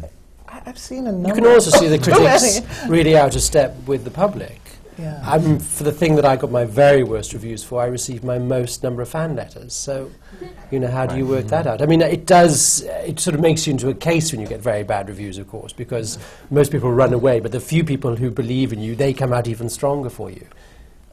I, 0.02 0.08
I've 0.66 0.78
seen 0.78 1.06
a 1.06 1.12
number. 1.12 1.28
You 1.28 1.34
can 1.34 1.46
also 1.46 1.70
see 1.70 1.88
the 1.88 1.98
critics 2.10 2.60
really 2.88 3.16
out 3.16 3.34
of 3.34 3.42
step 3.42 3.76
with 3.86 4.04
the 4.04 4.10
public. 4.10 4.60
Yeah. 4.98 5.20
I'm, 5.24 5.58
for 5.58 5.82
the 5.82 5.92
thing 5.92 6.14
that 6.16 6.24
I 6.24 6.36
got 6.36 6.52
my 6.52 6.64
very 6.64 7.02
worst 7.02 7.32
reviews 7.32 7.64
for, 7.64 7.82
I 7.82 7.86
received 7.86 8.22
my 8.22 8.38
most 8.38 8.82
number 8.82 9.02
of 9.02 9.08
fan 9.08 9.34
letters. 9.34 9.74
So, 9.74 10.10
you 10.70 10.78
know, 10.78 10.88
how 10.88 11.06
do 11.06 11.16
you 11.16 11.26
work 11.26 11.46
that 11.46 11.66
out? 11.66 11.82
I 11.82 11.86
mean, 11.86 12.00
it 12.00 12.26
does, 12.26 12.82
it 12.82 13.18
sort 13.18 13.34
of 13.34 13.40
makes 13.40 13.66
you 13.66 13.72
into 13.72 13.88
a 13.88 13.94
case 13.94 14.30
when 14.30 14.40
you 14.40 14.46
get 14.46 14.60
very 14.60 14.84
bad 14.84 15.08
reviews, 15.08 15.38
of 15.38 15.48
course, 15.48 15.72
because 15.72 16.18
most 16.50 16.70
people 16.70 16.92
run 16.92 17.12
away, 17.12 17.40
but 17.40 17.50
the 17.50 17.60
few 17.60 17.82
people 17.82 18.14
who 18.14 18.30
believe 18.30 18.72
in 18.72 18.80
you, 18.80 18.94
they 18.94 19.12
come 19.12 19.32
out 19.32 19.48
even 19.48 19.68
stronger 19.68 20.10
for 20.10 20.30
you. 20.30 20.46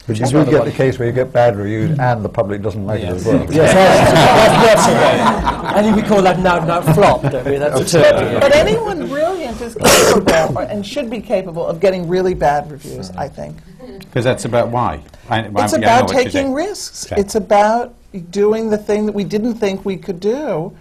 But 0.07 0.17
you 0.17 0.23
is 0.25 0.31
do 0.31 0.37
rather 0.37 0.51
get 0.51 0.65
the 0.65 0.71
case 0.71 0.97
where 0.97 1.07
you 1.07 1.13
get 1.13 1.31
bad 1.31 1.55
reviews 1.55 1.91
mm. 1.91 1.99
and 1.99 2.25
the 2.25 2.29
public 2.29 2.61
doesn't 2.61 2.85
like 2.85 3.01
it 3.01 3.09
as 3.09 3.25
well. 3.25 3.39
Yes, 3.51 3.73
that's, 3.73 4.11
that's, 4.11 4.85
that's 4.85 5.45
right. 5.45 5.75
I 5.75 5.81
think 5.83 5.95
we 5.95 6.01
call 6.01 6.21
that 6.23 6.39
now 6.39 6.63
now 6.65 6.81
flop, 6.93 7.21
don't 7.21 7.45
we? 7.45 7.57
That's 7.57 7.93
a 7.93 8.01
term. 8.01 8.39
But 8.39 8.55
anyone 8.55 9.07
brilliant 9.07 9.61
is 9.61 9.75
capable 9.75 10.59
and 10.59 10.85
should 10.85 11.09
be 11.09 11.21
capable 11.21 11.65
of 11.65 11.79
getting 11.79 12.07
really 12.07 12.33
bad 12.33 12.69
reviews, 12.71 13.11
I 13.11 13.27
think. 13.29 13.57
Because 13.99 14.25
that's 14.25 14.45
about 14.45 14.69
why. 14.69 15.03
I, 15.29 15.43
I- 15.43 15.45
It's 15.45 15.55
yeah, 15.55 15.61
I 15.63 15.67
know 15.67 15.77
about 15.77 16.09
taking 16.09 16.53
risks. 16.53 17.11
Okay. 17.11 17.21
It's 17.21 17.35
about 17.35 17.95
doing 18.31 18.69
the 18.69 18.77
thing 18.77 19.05
that 19.05 19.13
we 19.13 19.23
didn't 19.23 19.55
think 19.55 19.85
we 19.85 19.97
could 19.97 20.19
do. 20.19 20.75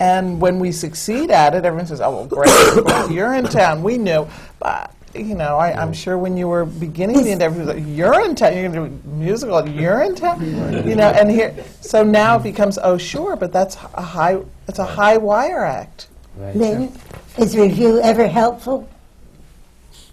And 0.00 0.40
when 0.40 0.58
we 0.58 0.72
succeed 0.72 1.30
at 1.30 1.54
it, 1.54 1.64
everyone 1.64 1.86
says, 1.86 2.00
oh, 2.00 2.10
well, 2.10 2.26
great, 2.26 2.48
well, 2.84 3.08
Urinetown. 3.08 3.82
We 3.82 3.98
knew. 3.98 4.26
But 4.58 4.92
you 5.14 5.34
know, 5.34 5.56
I, 5.56 5.72
I'm 5.72 5.92
sure 5.92 6.18
when 6.18 6.36
you 6.36 6.48
were 6.48 6.64
beginning 6.64 7.22
the 7.22 7.32
endeavor, 7.32 7.56
it 7.60 7.66
was 7.66 7.74
like, 7.74 7.84
Urinetown, 7.84 8.54
you're 8.54 8.68
going 8.70 8.72
to 8.72 8.88
do 8.90 9.10
a 9.10 9.14
musical, 9.14 9.62
Urinetown, 9.62 10.86
you 10.86 10.96
know, 10.96 11.08
and 11.08 11.30
here, 11.30 11.54
so 11.80 12.02
now 12.02 12.36
it 12.36 12.42
becomes, 12.42 12.78
oh, 12.78 12.96
sure, 12.96 13.36
but 13.36 13.52
that's 13.52 13.76
a 13.94 14.02
high, 14.02 14.40
it's 14.68 14.78
a 14.78 14.84
high 14.84 15.16
wire 15.16 15.64
act. 15.64 16.08
Lynn, 16.54 16.92
is 17.38 17.56
review 17.56 18.00
ever 18.00 18.26
helpful? 18.26 18.88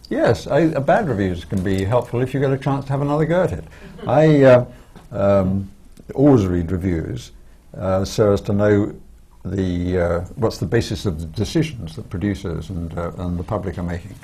Yes, 0.09 0.47
I, 0.47 0.65
uh, 0.65 0.79
bad 0.79 1.07
reviews 1.07 1.45
can 1.45 1.63
be 1.63 1.83
helpful 1.83 2.21
if 2.21 2.33
you 2.33 2.39
get 2.39 2.51
a 2.51 2.57
chance 2.57 2.85
to 2.85 2.91
have 2.91 3.01
another 3.01 3.25
go 3.25 3.43
at 3.43 3.53
it. 3.53 3.63
I 4.07 4.43
uh, 4.43 4.65
um, 5.11 5.69
always 6.15 6.45
read 6.47 6.71
reviews 6.71 7.31
uh, 7.77 8.03
so 8.03 8.33
as 8.33 8.41
to 8.41 8.53
know 8.53 8.95
the 9.45 9.97
uh, 9.97 10.19
what's 10.35 10.57
the 10.57 10.65
basis 10.65 11.05
of 11.05 11.19
the 11.19 11.25
decisions 11.27 11.95
that 11.95 12.09
producers 12.09 12.69
and, 12.69 12.97
uh, 12.97 13.11
and 13.17 13.37
the 13.37 13.43
public 13.43 13.77
are 13.77 13.83
making. 13.83 14.15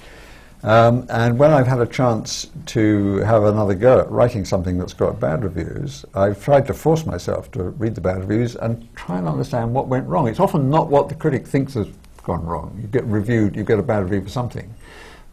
Um, 0.65 1.05
and 1.11 1.37
when 1.37 1.51
I've 1.51 1.67
had 1.67 1.79
a 1.79 1.85
chance 1.85 2.47
to 2.65 3.17
have 3.17 3.43
another 3.43 3.75
go 3.75 3.99
at 3.99 4.09
writing 4.09 4.43
something 4.43 4.79
that's 4.79 4.95
got 4.95 5.19
bad 5.19 5.43
reviews, 5.43 6.03
I've 6.15 6.43
tried 6.43 6.65
to 6.65 6.73
force 6.73 7.05
myself 7.05 7.51
to 7.51 7.65
read 7.65 7.93
the 7.93 8.01
bad 8.01 8.27
reviews 8.27 8.55
and 8.55 8.89
try 8.95 9.19
and 9.19 9.27
understand 9.27 9.75
what 9.75 9.87
went 9.87 10.07
wrong. 10.07 10.27
It's 10.27 10.39
often 10.39 10.71
not 10.71 10.89
what 10.89 11.07
the 11.07 11.13
critic 11.13 11.45
thinks 11.45 11.75
has 11.75 11.87
gone 12.23 12.43
wrong. 12.43 12.75
You 12.81 12.87
get 12.87 13.03
reviewed, 13.03 13.55
you 13.55 13.63
get 13.63 13.77
a 13.77 13.83
bad 13.83 14.05
review 14.05 14.23
for 14.23 14.29
something. 14.29 14.73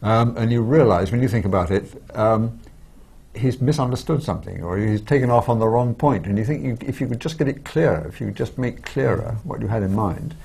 Um, 0.03 0.37
and 0.37 0.51
you 0.51 0.61
realize 0.61 1.11
when 1.11 1.23
you 1.23 1.27
think 1.27 1.45
about 1.45 1.71
it, 1.71 1.91
um, 2.15 2.59
he's 3.33 3.59
misunderstood 3.59 4.21
something 4.21 4.61
or 4.61 4.77
he's 4.77 5.01
taken 5.01 5.31
off 5.31 5.49
on 5.49 5.57
the 5.57 5.67
wrong 5.67 5.95
point. 5.95 6.27
And 6.27 6.37
you 6.37 6.45
think 6.45 6.63
you, 6.63 6.77
if 6.87 7.01
you 7.01 7.07
could 7.07 7.19
just 7.19 7.39
get 7.39 7.47
it 7.47 7.65
clearer, 7.65 8.07
if 8.07 8.21
you 8.21 8.27
could 8.27 8.35
just 8.35 8.59
make 8.59 8.85
clearer 8.85 9.37
what 9.43 9.61
you 9.61 9.67
had 9.67 9.81
in 9.81 9.95
mind, 9.95 10.35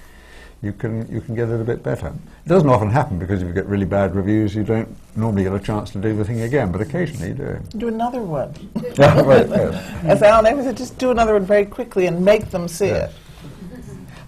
you 0.61 0.73
can, 0.73 1.07
you 1.13 1.21
can 1.21 1.35
get 1.37 1.49
it 1.49 1.61
a 1.61 1.65
bit 1.65 1.83
better. 1.83 2.09
It 2.09 2.49
doesn't 2.49 2.69
often 2.69 2.91
happen 2.91 3.19
because 3.19 3.43
if 3.43 3.49
you 3.49 3.55
get 3.55 3.67
really 3.67 3.85
bad 3.85 4.15
reviews, 4.17 4.55
you 4.55 4.65
don't 4.65 4.89
normally 5.17 5.45
get 5.45 5.53
a 5.55 5.61
chance 5.61 5.91
to 5.93 5.99
do 6.01 6.17
the 6.17 6.25
thing 6.25 6.41
again, 6.41 6.73
but 6.73 6.81
occasionally 6.81 7.29
you 7.29 7.35
do. 7.35 7.59
Do 7.77 7.89
another 7.89 8.23
one. 8.23 8.53
Right, 8.99 9.49
yes. 9.49 9.75
As 10.05 10.23
Alan 10.23 10.63
said, 10.65 10.77
just 10.77 10.99
do 10.99 11.11
another 11.13 11.35
one 11.35 11.45
very 11.45 11.65
quickly 11.65 12.07
and 12.07 12.25
make 12.25 12.51
them 12.51 12.67
see 12.67 12.87
Yes. 12.89 13.11
it. 13.11 13.17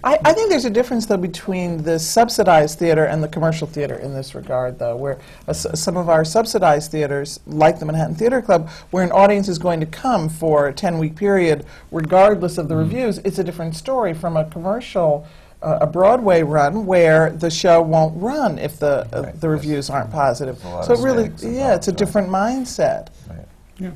I, 0.03 0.17
I 0.25 0.33
think 0.33 0.49
there's 0.49 0.65
a 0.65 0.69
difference, 0.69 1.05
though, 1.05 1.17
between 1.17 1.83
the 1.83 1.99
subsidized 1.99 2.79
theater 2.79 3.05
and 3.05 3.21
the 3.21 3.27
commercial 3.27 3.67
theater 3.67 3.95
in 3.95 4.13
this 4.15 4.33
regard, 4.33 4.79
though, 4.79 4.95
where 4.95 5.17
uh, 5.47 5.51
s- 5.51 5.67
some 5.79 5.95
of 5.95 6.09
our 6.09 6.25
subsidized 6.25 6.89
theaters, 6.91 7.39
like 7.45 7.77
the 7.77 7.85
Manhattan 7.85 8.15
Theater 8.15 8.41
Club, 8.41 8.67
where 8.89 9.03
an 9.03 9.11
audience 9.11 9.47
is 9.47 9.59
going 9.59 9.79
to 9.79 9.85
come 9.85 10.27
for 10.27 10.67
a 10.69 10.73
10-week 10.73 11.15
period, 11.15 11.65
regardless 11.91 12.57
of 12.57 12.67
the 12.67 12.75
reviews, 12.75 13.19
it's 13.19 13.37
a 13.37 13.43
different 13.43 13.75
story 13.75 14.13
from 14.15 14.37
a 14.37 14.45
commercial, 14.45 15.27
a 15.61 15.87
Broadway 15.87 16.41
run, 16.43 16.85
where 16.85 17.29
the 17.31 17.51
show 17.51 17.81
won't 17.81 18.19
run 18.21 18.57
if 18.57 18.79
the 18.79 19.07
uh, 19.15 19.21
Right, 19.23 19.39
the 19.39 19.47
yes. 19.47 19.51
reviews 19.51 19.89
aren't 19.89 20.11
positive. 20.11 20.55
There's 20.61 20.73
a 20.73 20.75
lot 20.75 20.85
So 20.85 20.93
it 20.93 20.99
really, 21.03 21.23
yeah, 21.25 21.29
it's 21.29 21.43
a 21.43 21.51
involved, 21.51 21.87
right. 21.87 21.97
different 21.97 22.29
mindset. 22.29 23.07
Right. 23.29 23.93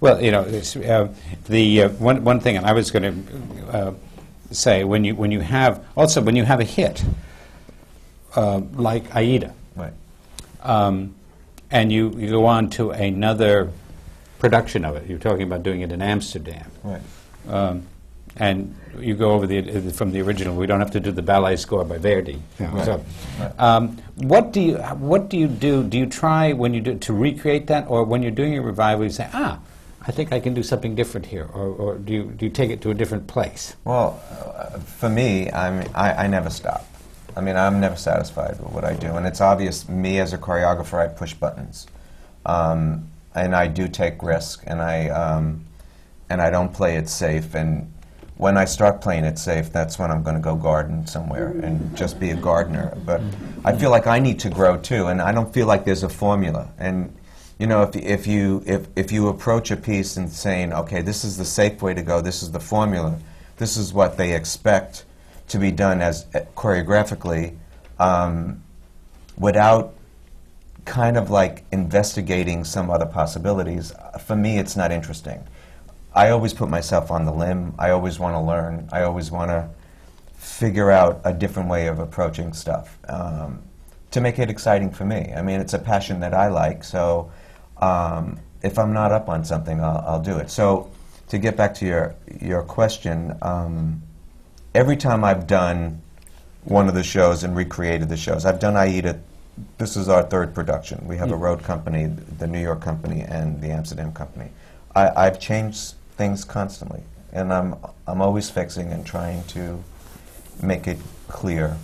Well, 0.00 0.20
you 0.22 0.30
know, 0.32 0.42
it's, 0.42 0.76
uh, 0.76 1.08
the 1.46 1.82
uh, 1.84 1.88
one 1.90 2.24
one 2.24 2.40
thing, 2.40 2.56
and 2.56 2.66
I 2.66 2.72
was 2.72 2.90
going 2.90 3.02
to 3.26 3.68
uh, 3.68 3.94
say 4.50 4.84
when 4.84 5.04
you 5.04 5.14
when 5.14 5.30
you 5.30 5.40
have 5.40 5.84
also 5.96 6.20
when 6.20 6.36
you 6.36 6.44
have 6.44 6.60
a 6.60 6.64
hit 6.64 7.02
uh, 8.36 8.60
like 8.74 9.14
Aida, 9.14 9.54
Right. 9.76 9.92
um, 10.62 11.14
and 11.70 11.90
you, 11.92 12.10
you 12.18 12.28
go 12.30 12.46
on 12.46 12.68
to 12.70 12.90
another 12.90 13.70
production 14.38 14.84
of 14.84 14.96
it. 14.96 15.08
You're 15.08 15.18
talking 15.18 15.42
about 15.44 15.62
doing 15.62 15.80
it 15.80 15.90
in 15.92 16.02
Amsterdam, 16.02 16.70
Right. 16.82 17.00
um, 17.48 17.86
and 18.36 18.74
you 19.00 19.14
go 19.14 19.32
over 19.32 19.46
the 19.46 19.58
uh, 19.58 19.90
from 19.90 20.12
the 20.12 20.20
original. 20.22 20.56
We 20.56 20.66
don't 20.66 20.80
have 20.80 20.90
to 20.92 21.00
do 21.00 21.12
the 21.12 21.22
ballet 21.22 21.56
score 21.56 21.84
by 21.84 21.98
Verdi. 21.98 22.40
know, 22.58 22.66
Right. 22.70 22.84
So, 22.84 23.04
um, 23.58 23.98
what 24.16 24.52
do 24.52 24.60
you 24.60 24.76
what 24.76 25.28
do 25.28 25.38
you 25.38 25.48
do? 25.48 25.82
Do 25.82 25.98
you 25.98 26.06
try 26.06 26.52
when 26.52 26.74
you 26.74 26.80
do 26.80 26.98
to 26.98 27.12
recreate 27.12 27.66
that, 27.68 27.88
or 27.88 28.04
when 28.04 28.22
you're 28.22 28.30
doing 28.30 28.56
a 28.58 28.62
revival, 28.62 29.04
you 29.04 29.10
say, 29.10 29.28
ah, 29.32 29.60
I 30.06 30.12
think 30.12 30.32
I 30.32 30.40
can 30.40 30.52
do 30.52 30.62
something 30.62 30.94
different 30.94 31.26
here, 31.26 31.48
or, 31.54 31.68
or 31.68 31.98
do 31.98 32.12
you 32.12 32.24
do 32.24 32.44
you 32.44 32.50
take 32.50 32.70
it 32.70 32.82
to 32.82 32.90
a 32.90 32.94
different 32.94 33.26
place? 33.26 33.74
Well, 33.84 34.20
uh, 34.30 34.78
for 34.78 35.08
me, 35.08 35.50
I'm, 35.50 35.88
I, 35.94 36.24
I 36.24 36.26
never 36.26 36.50
stop. 36.50 36.84
I 37.36 37.40
mean, 37.40 37.56
I'm 37.56 37.80
never 37.80 37.96
satisfied 37.96 38.60
with 38.60 38.72
what 38.72 38.84
I 38.84 38.94
do. 38.94 39.08
And 39.16 39.26
it's 39.26 39.40
obvious, 39.40 39.88
me 39.88 40.18
as 40.20 40.32
a 40.32 40.38
choreographer, 40.38 40.98
I 40.98 41.08
push 41.08 41.34
buttons. 41.34 41.86
Um, 42.46 43.08
and 43.34 43.56
I 43.56 43.66
do 43.66 43.88
take 43.88 44.22
risk, 44.22 44.62
and 44.66 44.80
I, 44.80 45.08
um, 45.08 45.64
and 46.28 46.40
I 46.40 46.50
don't 46.50 46.72
play 46.72 46.96
it 46.96 47.08
safe. 47.08 47.54
And 47.54 47.92
when 48.36 48.56
I 48.56 48.64
start 48.64 49.00
playing 49.00 49.24
it 49.24 49.38
safe, 49.38 49.72
that's 49.72 49.98
when 49.98 50.10
I'm 50.10 50.22
going 50.22 50.34
to 50.34 50.42
go 50.42 50.56
garden 50.56 51.06
somewhere 51.06 51.48
and 51.62 51.96
just 51.96 52.18
be 52.18 52.30
a 52.30 52.36
gardener. 52.36 52.96
But 53.04 53.20
I 53.64 53.76
feel 53.76 53.90
like 53.90 54.06
I 54.06 54.18
need 54.18 54.40
to 54.40 54.50
grow 54.50 54.76
too, 54.76 55.06
and 55.06 55.22
I 55.22 55.32
don't 55.32 55.52
feel 55.52 55.66
like 55.66 55.84
there's 55.84 56.02
a 56.02 56.08
formula. 56.08 56.68
And 56.78 57.14
you 57.58 57.68
know, 57.68 57.82
if, 57.82 57.94
if 57.94 58.26
you 58.26 58.62
if, 58.66 58.88
if 58.96 59.12
you 59.12 59.28
approach 59.28 59.70
a 59.70 59.76
piece 59.76 60.16
and 60.16 60.30
saying, 60.30 60.72
okay, 60.72 61.00
this 61.02 61.24
is 61.24 61.36
the 61.36 61.44
safe 61.44 61.80
way 61.80 61.94
to 61.94 62.02
go, 62.02 62.20
this 62.20 62.42
is 62.42 62.50
the 62.50 62.60
formula, 62.60 63.18
this 63.58 63.76
is 63.76 63.92
what 63.92 64.16
they 64.16 64.34
expect 64.34 65.04
to 65.48 65.58
be 65.58 65.70
done 65.70 66.00
as 66.00 66.26
uh, 66.34 66.40
choreographically, 66.56 67.56
um, 68.00 68.62
without 69.38 69.94
kind 70.84 71.16
of 71.16 71.30
like 71.30 71.64
investigating 71.70 72.64
some 72.64 72.90
other 72.90 73.06
possibilities, 73.06 73.92
uh, 73.92 74.18
for 74.18 74.34
me, 74.34 74.58
it's 74.58 74.76
not 74.76 74.90
interesting. 74.90 75.42
I 76.14 76.30
always 76.30 76.54
put 76.54 76.68
myself 76.68 77.10
on 77.10 77.24
the 77.24 77.32
limb. 77.32 77.74
I 77.78 77.90
always 77.90 78.18
want 78.18 78.34
to 78.34 78.40
learn. 78.40 78.88
I 78.92 79.02
always 79.02 79.30
want 79.30 79.50
to 79.50 79.68
figure 80.36 80.90
out 80.90 81.20
a 81.24 81.32
different 81.32 81.68
way 81.68 81.88
of 81.88 81.98
approaching 81.98 82.52
stuff 82.52 82.98
um, 83.08 83.60
to 84.12 84.20
make 84.20 84.38
it 84.38 84.48
exciting 84.48 84.90
for 84.90 85.04
me. 85.04 85.32
I 85.34 85.42
mean, 85.42 85.60
it's 85.60 85.74
a 85.74 85.78
passion 85.78 86.20
that 86.20 86.32
I 86.34 86.48
like, 86.48 86.84
so 86.84 87.32
um, 87.78 88.38
if 88.62 88.78
I'm 88.78 88.92
not 88.92 89.10
up 89.10 89.28
on 89.28 89.44
something, 89.44 89.80
I'll, 89.80 90.04
I'll 90.06 90.22
do 90.22 90.36
it. 90.36 90.50
So, 90.50 90.90
to 91.28 91.38
get 91.38 91.56
back 91.56 91.74
to 91.76 91.86
your 91.86 92.14
your 92.40 92.62
question, 92.62 93.36
um, 93.42 94.02
every 94.74 94.96
time 94.96 95.24
I've 95.24 95.46
done 95.46 96.00
one 96.64 96.86
of 96.88 96.94
the 96.94 97.02
shows 97.02 97.42
and 97.42 97.56
recreated 97.56 98.08
the 98.08 98.16
shows, 98.16 98.44
I've 98.44 98.60
done 98.60 98.76
Aida. 98.76 99.18
This 99.78 99.96
is 99.96 100.08
our 100.08 100.22
third 100.22 100.54
production. 100.54 101.06
We 101.08 101.16
have 101.16 101.30
a 101.30 101.36
road 101.36 101.62
company, 101.62 102.06
the 102.06 102.46
New 102.46 102.60
York 102.60 102.80
company, 102.80 103.22
and 103.22 103.60
the 103.60 103.68
Amsterdam 103.68 104.12
company. 104.12 104.50
I, 104.94 105.26
I've 105.26 105.40
changed 105.40 105.94
things 106.16 106.44
constantly, 106.44 107.02
and 107.32 107.52
I'm 107.52 107.76
I'm 108.06 108.20
always 108.20 108.50
fixing 108.50 108.92
and 108.92 109.04
trying 109.06 109.44
to 109.48 109.82
make 110.62 110.86
it 110.86 110.98
clear. 111.28 111.76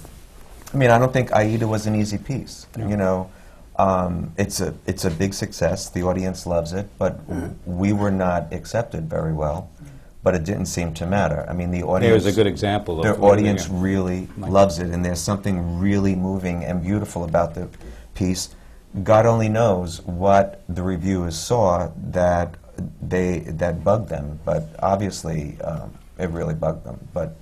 I 0.73 0.77
mean, 0.77 0.91
I 0.91 0.99
don't 0.99 1.13
think 1.13 1.33
Aida 1.33 1.67
was 1.67 1.87
an 1.87 1.95
easy 1.97 2.19
piece. 2.19 2.67
You 2.79 2.97
know, 2.97 3.31
um, 3.77 4.33
it's 4.39 4.61
a 4.61 4.75
it's 4.87 5.05
a 5.05 5.11
big 5.11 5.35
success. 5.35 5.89
The 5.91 6.03
audience 6.03 6.47
loves 6.47 6.73
it, 6.73 6.87
but 6.99 7.27
w- 7.29 7.55
we 7.67 7.93
were 7.93 8.11
not 8.13 8.53
accepted 8.53 9.09
very 9.11 9.33
well. 9.33 9.71
But 10.23 10.35
it 10.35 10.45
didn't 10.45 10.67
seem 10.67 10.93
to 10.95 11.07
matter. 11.07 11.47
I 11.49 11.55
mean, 11.55 11.71
the 11.71 11.83
audience. 11.83 12.25
Here's 12.25 12.35
a 12.35 12.37
good 12.37 12.47
example 12.47 12.99
of 12.99 13.05
Their 13.05 13.25
audience 13.25 13.69
really 13.71 14.29
loves 14.37 14.79
it, 14.79 14.91
and 14.91 15.03
there's 15.03 15.19
something 15.21 15.79
really 15.79 16.15
moving 16.15 16.63
and 16.63 16.83
beautiful 16.83 17.25
about 17.25 17.55
the 17.55 17.71
piece. 18.15 18.51
God 19.03 19.25
only 19.25 19.49
knows 19.49 20.03
what 20.03 20.63
the 20.69 20.83
reviewers 20.83 21.39
saw 21.39 21.91
that 21.97 22.55
they 23.01 23.41
that 23.41 23.83
bugged 23.85 24.09
them, 24.09 24.39
but 24.45 24.69
obviously 24.81 25.61
um, 25.63 25.93
it 26.19 26.31
really 26.31 26.55
bugged 26.55 26.85
them. 26.85 26.99
But 27.13 27.37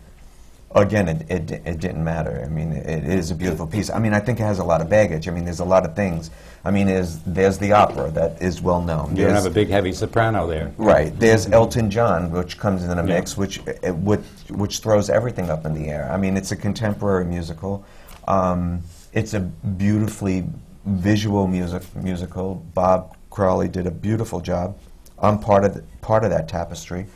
again, 0.74 1.08
it, 1.08 1.30
it, 1.30 1.50
it 1.66 1.80
didn't 1.80 2.04
matter. 2.04 2.42
I 2.44 2.48
mean, 2.48 2.72
it, 2.72 2.86
it 2.86 3.04
is 3.04 3.30
a 3.30 3.34
beautiful 3.34 3.66
piece. 3.66 3.90
I 3.90 3.98
mean, 3.98 4.12
I 4.14 4.20
think 4.20 4.38
it 4.40 4.44
has 4.44 4.58
a 4.58 4.64
lot 4.64 4.80
of 4.80 4.88
baggage. 4.90 5.26
I 5.28 5.30
mean, 5.30 5.44
there's 5.44 5.60
a 5.60 5.64
lot 5.64 5.84
of 5.84 5.96
things. 5.96 6.30
I 6.64 6.70
mean, 6.70 6.88
is 6.88 7.20
there's 7.22 7.56
the 7.58 7.72
opera 7.72 8.10
that 8.10 8.42
is 8.42 8.60
well 8.60 8.82
known. 8.82 9.10
You 9.10 9.22
don't 9.22 9.32
There's- 9.32 9.44
have 9.44 9.50
a 9.52 9.54
big 9.54 9.68
heavy 9.68 9.92
soprano 9.92 10.46
there. 10.46 10.72
Right. 10.76 11.18
There's 11.18 11.48
Elton 11.50 11.90
John, 11.90 12.30
which 12.30 12.58
comes 12.58 12.82
in 12.82 12.88
the 12.90 12.96
Yeah. 12.96 13.02
mix, 13.02 13.36
which 13.36 13.60
uh, 13.66 13.92
which 13.94 14.20
which 14.50 14.78
throws 14.80 15.08
everything 15.08 15.50
up 15.50 15.64
in 15.64 15.72
the 15.74 15.88
air. 15.88 16.10
I 16.12 16.16
mean, 16.18 16.36
it's 16.36 16.52
a 16.52 16.56
contemporary 16.56 17.24
musical. 17.24 17.84
Um, 18.26 18.82
it's 19.12 19.32
a 19.34 19.40
beautifully 19.40 20.44
visual 20.84 21.46
music 21.46 21.82
musical. 21.96 22.56
Bob 22.74 23.16
Crowley 23.30 23.68
did 23.68 23.86
a 23.86 23.90
beautiful 23.90 24.40
job. 24.40 24.76
I'm 25.20 25.38
part 25.38 25.64
of 25.64 25.74
the, 25.74 25.82
part 26.00 26.24
of 26.24 26.30
that 26.30 26.48
tapestry. 26.48 27.06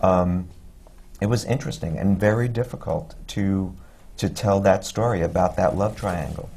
Um, 0.00 0.48
it 1.20 1.26
was 1.26 1.44
interesting 1.44 1.98
and 1.98 2.18
very 2.18 2.48
difficult 2.48 3.14
to 3.28 3.74
to 4.16 4.28
tell 4.28 4.60
that 4.60 4.84
story 4.84 5.22
about 5.22 5.56
that 5.56 5.76
love 5.76 5.96
triangle 5.96 6.50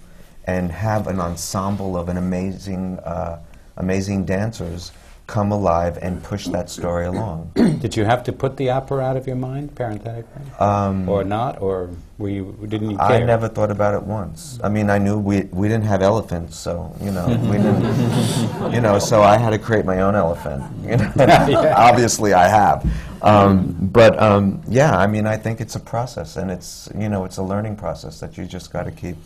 and 0.45 0.71
have 0.71 1.07
an 1.07 1.19
ensemble 1.19 1.97
of 1.97 2.09
an 2.09 2.17
amazing 2.17 2.99
uh, 2.99 3.39
amazing 3.77 4.25
dancers 4.25 4.91
come 5.27 5.51
alive 5.51 5.97
and 6.01 6.21
push 6.21 6.47
that 6.47 6.69
story 6.69 7.05
along. 7.05 7.51
Did 7.55 7.95
you 7.95 8.03
have 8.03 8.23
to 8.25 8.33
put 8.33 8.57
the 8.57 8.69
opera 8.71 9.01
out 9.03 9.15
of 9.15 9.25
your 9.25 9.37
mind, 9.37 9.73
parenthetically, 9.73 10.41
Um, 10.59 11.07
or 11.07 11.23
not, 11.23 11.61
or 11.61 11.89
were 12.17 12.29
you, 12.29 12.57
didn't 12.67 12.91
you 12.91 12.97
care? 12.97 13.07
I 13.07 13.23
never 13.23 13.47
thought 13.47 13.71
about 13.71 13.93
it 13.93 14.03
once. 14.03 14.59
I 14.63 14.69
mean, 14.69 14.89
I 14.89 14.97
knew 14.97 15.17
we 15.17 15.43
we 15.51 15.67
didn't 15.67 15.85
have 15.85 16.01
elephants, 16.01 16.57
so 16.57 16.93
you 17.01 17.11
know 17.11 17.25
we 17.51 17.57
didn't. 17.57 18.73
You 18.73 18.81
know, 18.81 18.99
so 18.99 19.21
I 19.23 19.37
had 19.37 19.51
to 19.51 19.59
create 19.59 19.85
my 19.85 20.01
own 20.01 20.15
elephant. 20.15 20.63
You 20.83 20.97
know, 20.97 21.11
obviously 21.77 22.33
I 22.33 22.47
have. 22.49 22.85
Um, 23.21 23.75
but 23.79 24.21
um, 24.21 24.61
yeah, 24.67 24.97
I 24.97 25.07
mean, 25.07 25.25
I 25.25 25.37
think 25.37 25.61
it's 25.61 25.75
a 25.75 25.79
process, 25.79 26.35
and 26.35 26.51
it's 26.51 26.89
you 26.97 27.07
know 27.07 27.23
it's 27.23 27.37
a 27.37 27.43
learning 27.43 27.77
process 27.77 28.19
that 28.19 28.37
you 28.37 28.45
just 28.45 28.71
got 28.73 28.83
to 28.83 28.91
keep 28.91 29.17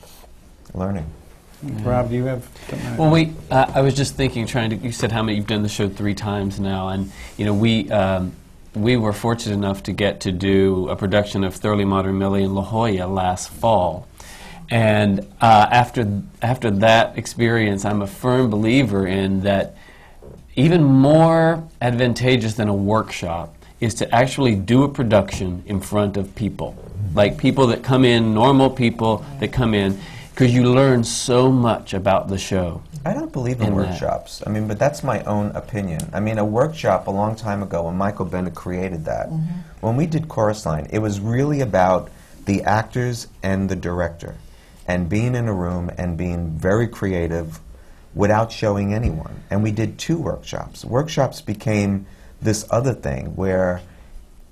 learning. 0.73 1.07
Rob, 1.63 2.09
do 2.09 2.15
you 2.15 2.25
have 2.25 2.47
something? 2.69 2.97
Well, 2.97 3.11
we. 3.11 3.33
Uh, 3.49 3.71
I 3.73 3.81
was 3.81 3.95
just 3.95 4.15
thinking, 4.15 4.45
trying 4.45 4.69
to. 4.69 4.75
You 4.75 4.91
said 4.91 5.11
how 5.11 5.23
many 5.23 5.37
you've 5.37 5.47
done 5.47 5.63
the 5.63 5.69
show 5.69 5.89
three 5.89 6.13
times 6.13 6.59
now, 6.59 6.89
and 6.89 7.11
you 7.37 7.45
know 7.45 7.53
we. 7.53 7.89
Um, 7.91 8.33
we 8.77 8.95
were 8.95 9.13
fortunate 9.13 9.55
enough 9.55 9.83
to 9.83 9.91
get 9.91 10.21
to 10.21 10.31
do 10.31 10.87
a 10.89 10.95
production 10.95 11.43
of 11.43 11.55
Thoroughly 11.55 11.85
Modern 11.85 12.17
Millie 12.17 12.43
in 12.43 12.53
La 12.53 12.61
Jolla 12.61 13.07
last 13.07 13.49
fall. 13.49 14.07
And 14.69 15.21
uh, 15.41 15.67
after, 15.71 16.21
after 16.41 16.69
that 16.71 17.17
experience, 17.17 17.85
I'm 17.85 18.01
a 18.01 18.07
firm 18.07 18.49
believer 18.49 19.07
in 19.07 19.41
that 19.41 19.77
even 20.55 20.83
more 20.83 21.67
advantageous 21.81 22.55
than 22.55 22.67
a 22.67 22.73
workshop 22.73 23.55
is 23.79 23.93
to 23.95 24.15
actually 24.15 24.55
do 24.55 24.83
a 24.83 24.89
production 24.89 25.63
in 25.67 25.79
front 25.79 26.17
of 26.17 26.33
people. 26.35 26.75
Like 27.13 27.37
people 27.37 27.67
that 27.67 27.83
come 27.83 28.03
in, 28.03 28.33
normal 28.33 28.69
people 28.69 29.23
that 29.39 29.53
come 29.53 29.73
in, 29.73 29.99
because 30.37 30.53
you 30.53 30.71
learn 30.71 31.03
so 31.03 31.51
much 31.51 31.95
about 31.95 32.27
the 32.27 32.37
show. 32.37 32.83
I 33.03 33.15
don't 33.15 33.33
believe 33.33 33.59
in 33.59 33.69
in 33.69 33.75
that. 33.75 33.87
workshops. 33.87 34.43
I 34.45 34.51
mean, 34.51 34.67
but 34.67 34.77
that's 34.77 35.03
my 35.03 35.23
own 35.23 35.47
opinion. 35.55 36.11
I 36.13 36.19
mean, 36.19 36.37
a 36.37 36.45
workshop 36.45 37.07
a 37.07 37.11
long 37.11 37.35
time 37.35 37.63
ago 37.63 37.85
when 37.85 37.97
Michael 37.97 38.25
Bennett 38.25 38.53
created 38.53 39.05
that, 39.05 39.29
mm-hmm. 39.29 39.61
when 39.81 39.95
we 39.95 40.05
did 40.05 40.27
Chorus 40.27 40.63
Line, 40.63 40.89
it 40.91 40.99
was 40.99 41.19
really 41.19 41.61
about 41.61 42.11
the 42.45 42.61
actors 42.61 43.25
and 43.41 43.67
the 43.67 43.75
director 43.75 44.35
and 44.87 45.09
being 45.09 45.33
in 45.33 45.47
a 45.47 45.53
room 45.53 45.89
and 45.97 46.19
being 46.19 46.51
very 46.51 46.87
creative 46.87 47.59
without 48.13 48.51
showing 48.51 48.93
anyone. 48.93 49.41
And 49.49 49.63
we 49.63 49.71
did 49.71 49.97
two 49.97 50.19
workshops. 50.19 50.85
Workshops 50.85 51.41
became 51.41 52.05
this 52.43 52.63
other 52.69 52.93
thing 52.93 53.35
where 53.35 53.81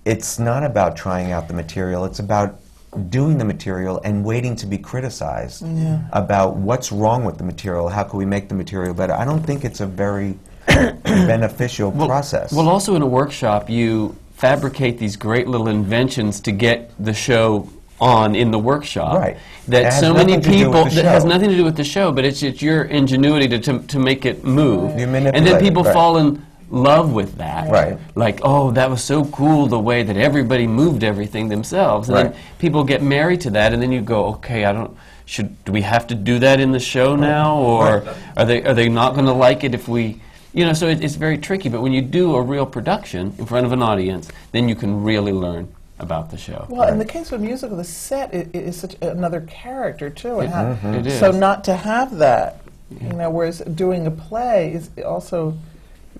it's 0.03 0.39
not 0.39 0.63
about 0.63 0.97
trying 0.97 1.31
out 1.31 1.47
the 1.47 1.53
material, 1.53 2.05
it's 2.05 2.17
about 2.17 2.59
doing 2.95 3.37
the 3.37 3.45
material 3.45 4.01
and 4.03 4.23
waiting 4.23 4.55
to 4.57 4.65
be 4.65 4.77
criticized 4.77 5.63
about 6.11 6.55
what's 6.55 6.91
wrong 6.91 7.23
with 7.25 7.37
the 7.37 7.43
material, 7.43 7.89
how 7.89 8.03
can 8.03 8.17
we 8.19 8.25
make 8.25 8.49
the 8.49 8.55
material 8.55 8.93
better. 8.93 9.13
I 9.13 9.25
don't 9.25 9.43
think 9.43 9.65
it's 9.65 9.81
a 9.81 9.85
very 9.85 10.37
beneficial 10.67 11.91
process. 11.91 12.51
Well, 12.51 12.69
also 12.69 12.95
in 12.95 13.01
a 13.01 13.07
workshop, 13.07 13.69
you 13.69 14.15
fabricate 14.35 14.97
these 14.97 15.15
great 15.15 15.47
little 15.47 15.67
inventions 15.67 16.39
to 16.41 16.51
get 16.51 16.91
the 17.03 17.13
show 17.13 17.69
on 17.99 18.35
in 18.35 18.51
the 18.51 18.59
workshop. 18.59 19.17
Right. 19.17 19.37
That 19.67 19.91
so 19.91 20.13
many 20.13 20.33
nothing 20.33 20.41
to 20.41 20.49
do 20.49 20.65
people 20.65 20.85
that 20.85 21.05
has 21.05 21.25
nothing 21.25 21.49
to 21.49 21.55
do 21.55 21.63
with 21.63 21.77
the 21.77 21.83
show, 21.83 22.11
but 22.11 22.25
it's, 22.25 22.43
it's 22.43 22.61
your 22.61 22.83
ingenuity 22.83 23.47
to, 23.47 23.59
to, 23.59 23.79
to 23.79 23.99
make 23.99 24.25
it 24.25 24.43
move. 24.43 24.99
You 24.99 25.07
and 25.07 25.45
then 25.47 25.61
people 25.61 25.83
right. 25.83 25.93
fall 25.93 26.17
in 26.17 26.45
love 26.69 27.13
with 27.13 27.37
that. 27.37 27.69
Right. 27.69 27.97
Like, 28.15 28.39
oh, 28.43 28.71
that 28.71 28.89
was 28.89 29.03
so 29.03 29.25
cool 29.25 29.67
the 29.67 29.79
way 29.79 30.03
that 30.03 30.17
everybody 30.17 30.67
moved 30.67 31.03
everything 31.03 31.49
themselves. 31.49 32.09
And 32.09 32.15
Right. 32.17 32.33
then 32.33 32.41
people 32.59 32.83
get 32.83 33.01
married 33.01 33.41
to 33.41 33.49
that, 33.51 33.73
and 33.73 33.81
then 33.81 33.91
you 33.91 34.01
go, 34.01 34.25
okay, 34.25 34.65
I 34.65 34.71
don't. 34.71 34.95
Should 35.27 35.65
do 35.65 35.71
we 35.71 35.81
have 35.81 36.05
to 36.07 36.15
do 36.15 36.37
that 36.37 36.59
in 36.59 36.71
the 36.71 36.79
show 36.79 37.15
now, 37.15 37.57
or 37.57 38.03
are 38.37 38.45
they 38.45 38.63
are 38.63 38.75
they 38.75 38.89
not 38.89 39.15
going 39.15 39.25
to 39.25 39.33
like 39.33 39.63
it 39.63 39.73
if 39.73 39.87
we, 39.87 40.21
you 40.53 40.63
know? 40.65 40.73
So 40.73 40.87
it, 40.87 41.03
it's 41.03 41.15
very 41.15 41.39
tricky. 41.39 41.67
But 41.67 41.81
when 41.81 41.93
you 41.93 42.03
do 42.03 42.35
a 42.35 42.41
real 42.43 42.67
production 42.67 43.33
in 43.39 43.47
front 43.47 43.65
of 43.65 43.71
an 43.71 43.81
audience, 43.81 44.29
then 44.51 44.69
you 44.69 44.75
can 44.75 45.03
really 45.03 45.31
learn 45.31 45.67
about 45.97 46.29
the 46.29 46.37
show. 46.37 46.67
Well, 46.69 46.87
in 46.89 46.99
the 46.99 47.05
case 47.05 47.31
of 47.31 47.41
musical, 47.41 47.75
the 47.77 47.83
set 47.83 48.35
is, 48.35 48.47
is 48.53 48.79
such 48.79 48.95
another 49.01 49.41
character 49.41 50.11
too, 50.11 50.41
and 50.41 50.53
how, 50.53 50.63
mm-hmm. 50.63 50.93
It 50.93 51.07
is. 51.07 51.19
so 51.19 51.31
not 51.31 51.63
to 51.63 51.75
have 51.75 52.17
that, 52.17 52.61
you 53.01 53.13
know, 53.13 53.31
whereas 53.31 53.61
doing 53.61 54.05
a 54.05 54.11
play 54.11 54.73
is 54.73 54.91
also 55.03 55.57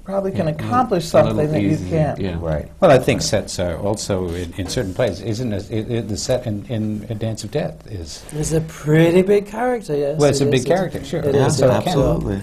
probably 0.05 0.31
can 0.31 0.47
accomplish 0.47 1.05
something 1.05 1.51
that 1.51 1.61
you 1.61 1.77
can't. 1.89 2.19
Yeah. 2.19 2.37
right. 2.39 2.69
Well, 2.79 2.91
I 2.91 2.99
think 2.99 3.21
sets 3.23 3.59
are 3.59 3.75
also 3.77 4.29
in, 4.29 4.53
in 4.53 4.67
certain 4.69 4.93
plays. 4.93 5.19
Isn't 5.19 5.51
it, 5.51 5.69
it, 5.71 5.91
it- 5.91 6.07
the 6.07 6.15
set 6.17 6.45
in, 6.45 6.65
in 6.67 7.05
A 7.09 7.15
Dance 7.15 7.43
of 7.43 7.51
Death 7.51 7.85
is 7.91 8.23
It's 8.31 8.51
a 8.51 8.61
pretty 8.61 9.23
big 9.23 9.47
character, 9.47 9.95
yes. 9.97 10.19
well, 10.19 10.29
it's 10.29 10.41
it 10.41 10.47
a 10.47 10.51
big 10.51 10.59
is, 10.61 10.65
character, 10.65 11.03
sure. 11.03 11.21
It 11.21 11.33
Yeah, 11.35 11.47
is, 11.47 11.57
so 11.57 11.67
yeah. 11.67 11.79
it 11.79 11.83
can- 11.83 11.87
Absolutely. 11.89 12.41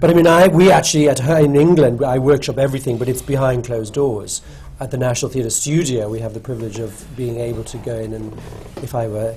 But 0.00 0.10
I 0.10 0.14
mean, 0.14 0.26
I, 0.26 0.48
we 0.48 0.70
actually 0.70 1.10
at 1.10 1.18
her 1.18 1.38
in 1.44 1.54
England, 1.54 2.02
I 2.02 2.18
workshop 2.18 2.56
everything, 2.56 2.96
but 2.96 3.08
it's 3.08 3.20
behind 3.22 3.66
closed 3.66 3.92
doors. 3.92 4.40
At 4.80 4.90
the 4.90 4.96
National 4.96 5.30
Theatre 5.30 5.50
Studio, 5.50 6.08
we 6.08 6.20
have 6.20 6.32
the 6.32 6.40
privilege 6.40 6.78
of 6.78 7.04
being 7.14 7.38
able 7.38 7.64
to 7.64 7.76
go 7.78 7.96
in 7.96 8.14
and, 8.14 8.32
if 8.82 8.94
I 8.94 9.06
were 9.08 9.36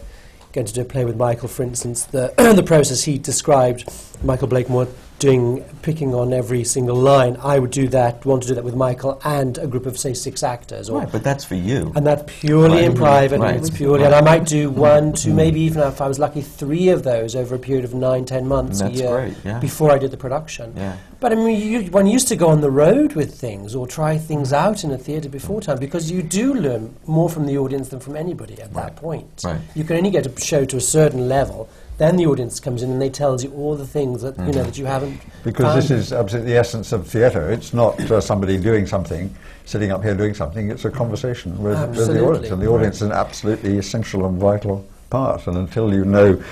going 0.53 0.65
to 0.65 0.73
do 0.73 0.81
a 0.81 0.85
play 0.85 1.03
with 1.03 1.17
Michael, 1.17 1.49
for 1.49 1.63
instance, 1.63 2.05
the 2.05 2.33
the 2.55 2.63
process 2.63 3.03
he 3.03 3.17
described, 3.17 3.91
Michael 4.23 4.47
Blakemore 4.47 4.87
doing 5.23 5.63
picking 5.81 6.13
on 6.13 6.33
every 6.33 6.65
single 6.65 6.97
line, 6.97 7.37
I 7.41 7.57
would 7.57 7.71
do 7.71 7.87
that, 7.89 8.25
want 8.25 8.43
to 8.43 8.49
do 8.49 8.55
that 8.55 8.63
with 8.63 8.75
Michael 8.75 9.21
and 9.23 9.57
a 9.57 9.67
group 9.67 9.85
of 9.85 9.97
say 9.97 10.13
six 10.13 10.43
actors, 10.43 10.89
or 10.89 10.99
Right, 10.99 11.11
but 11.11 11.23
that's 11.23 11.45
for 11.45 11.55
you. 11.55 11.93
and 11.95 12.05
that's 12.05 12.23
purely 12.27 12.83
in 12.83 12.93
private. 12.93 13.39
Right. 13.39 13.55
And 13.55 13.65
it's 13.65 13.75
purely, 13.75 14.03
and 14.03 14.13
I 14.13 14.19
might 14.19 14.45
do 14.45 14.69
mm-hmm. 14.69 14.79
one, 14.79 15.13
two, 15.13 15.29
mm-hmm. 15.29 15.37
maybe 15.37 15.61
even 15.61 15.81
if 15.83 16.01
I 16.01 16.07
was 16.09 16.19
lucky, 16.19 16.41
three 16.41 16.89
of 16.89 17.03
those 17.03 17.37
over 17.37 17.55
a 17.55 17.59
period 17.59 17.85
of 17.85 17.93
nine, 17.93 18.25
ten 18.25 18.47
months 18.47 18.81
a 18.81 18.91
year 18.91 19.11
great, 19.11 19.37
yeah. 19.45 19.59
before 19.59 19.91
I 19.91 19.97
did 19.97 20.11
the 20.11 20.17
production. 20.17 20.73
Yeah. 20.75 20.97
But 21.21 21.31
I 21.31 21.35
mean, 21.35 21.61
you, 21.61 21.89
one 21.91 22.05
used 22.05 22.27
to 22.27 22.35
go 22.35 22.49
on 22.49 22.59
the 22.59 22.71
road 22.71 23.13
with 23.13 23.33
things 23.33 23.75
or 23.75 23.87
try 23.87 24.17
things 24.17 24.51
out 24.51 24.83
in 24.83 24.91
a 24.91 24.97
theatre 24.97 25.29
before 25.29 25.61
time 25.61 25.79
because 25.79 26.11
you 26.11 26.21
do 26.21 26.53
learn 26.53 26.93
more 27.07 27.29
from 27.29 27.45
the 27.45 27.57
audience 27.57 27.87
than 27.89 28.01
from 28.01 28.17
anybody 28.17 28.61
at 28.61 28.73
that 28.73 28.97
point. 28.97 29.41
Right. 29.45 29.61
You 29.73 29.85
can 29.85 29.95
only 29.95 30.11
get 30.11 30.25
a 30.25 30.41
show 30.41 30.65
to 30.65 30.75
a 30.75 30.81
certain 30.81 31.29
level. 31.29 31.69
Then 31.97 32.17
the 32.17 32.25
audience 32.25 32.59
comes 32.59 32.81
in 32.81 32.89
and 32.89 33.01
they 33.01 33.09
tells 33.09 33.43
you 33.43 33.51
all 33.53 33.75
the 33.75 33.85
things 33.85 34.21
that 34.23 34.37
you 34.37 34.45
know 34.45 34.63
that 34.63 34.77
you 34.77 34.85
haven't. 34.85 35.21
Because 35.43 35.65
found. 35.65 35.77
this 35.77 35.91
is 35.91 36.11
absolutely 36.11 36.51
the 36.51 36.57
essence 36.57 36.91
of 36.91 37.07
theatre. 37.07 37.51
It's 37.51 37.73
not 37.73 37.99
uh, 38.11 38.19
somebody 38.19 38.57
doing 38.57 38.87
something, 38.87 39.33
sitting 39.65 39.91
up 39.91 40.03
here 40.03 40.15
doing 40.15 40.33
something. 40.33 40.71
It's 40.71 40.85
a 40.85 40.91
conversation 40.91 41.61
with, 41.61 41.79
with 41.95 42.07
the 42.07 42.23
audience, 42.23 42.49
and 42.49 42.61
the 42.61 42.67
audience 42.67 42.95
is 42.97 43.03
an 43.03 43.11
absolutely 43.11 43.77
essential 43.77 44.25
and 44.25 44.39
vital 44.39 44.85
part. 45.09 45.45
And 45.45 45.57
until 45.57 45.93
you 45.93 46.03
know 46.03 46.43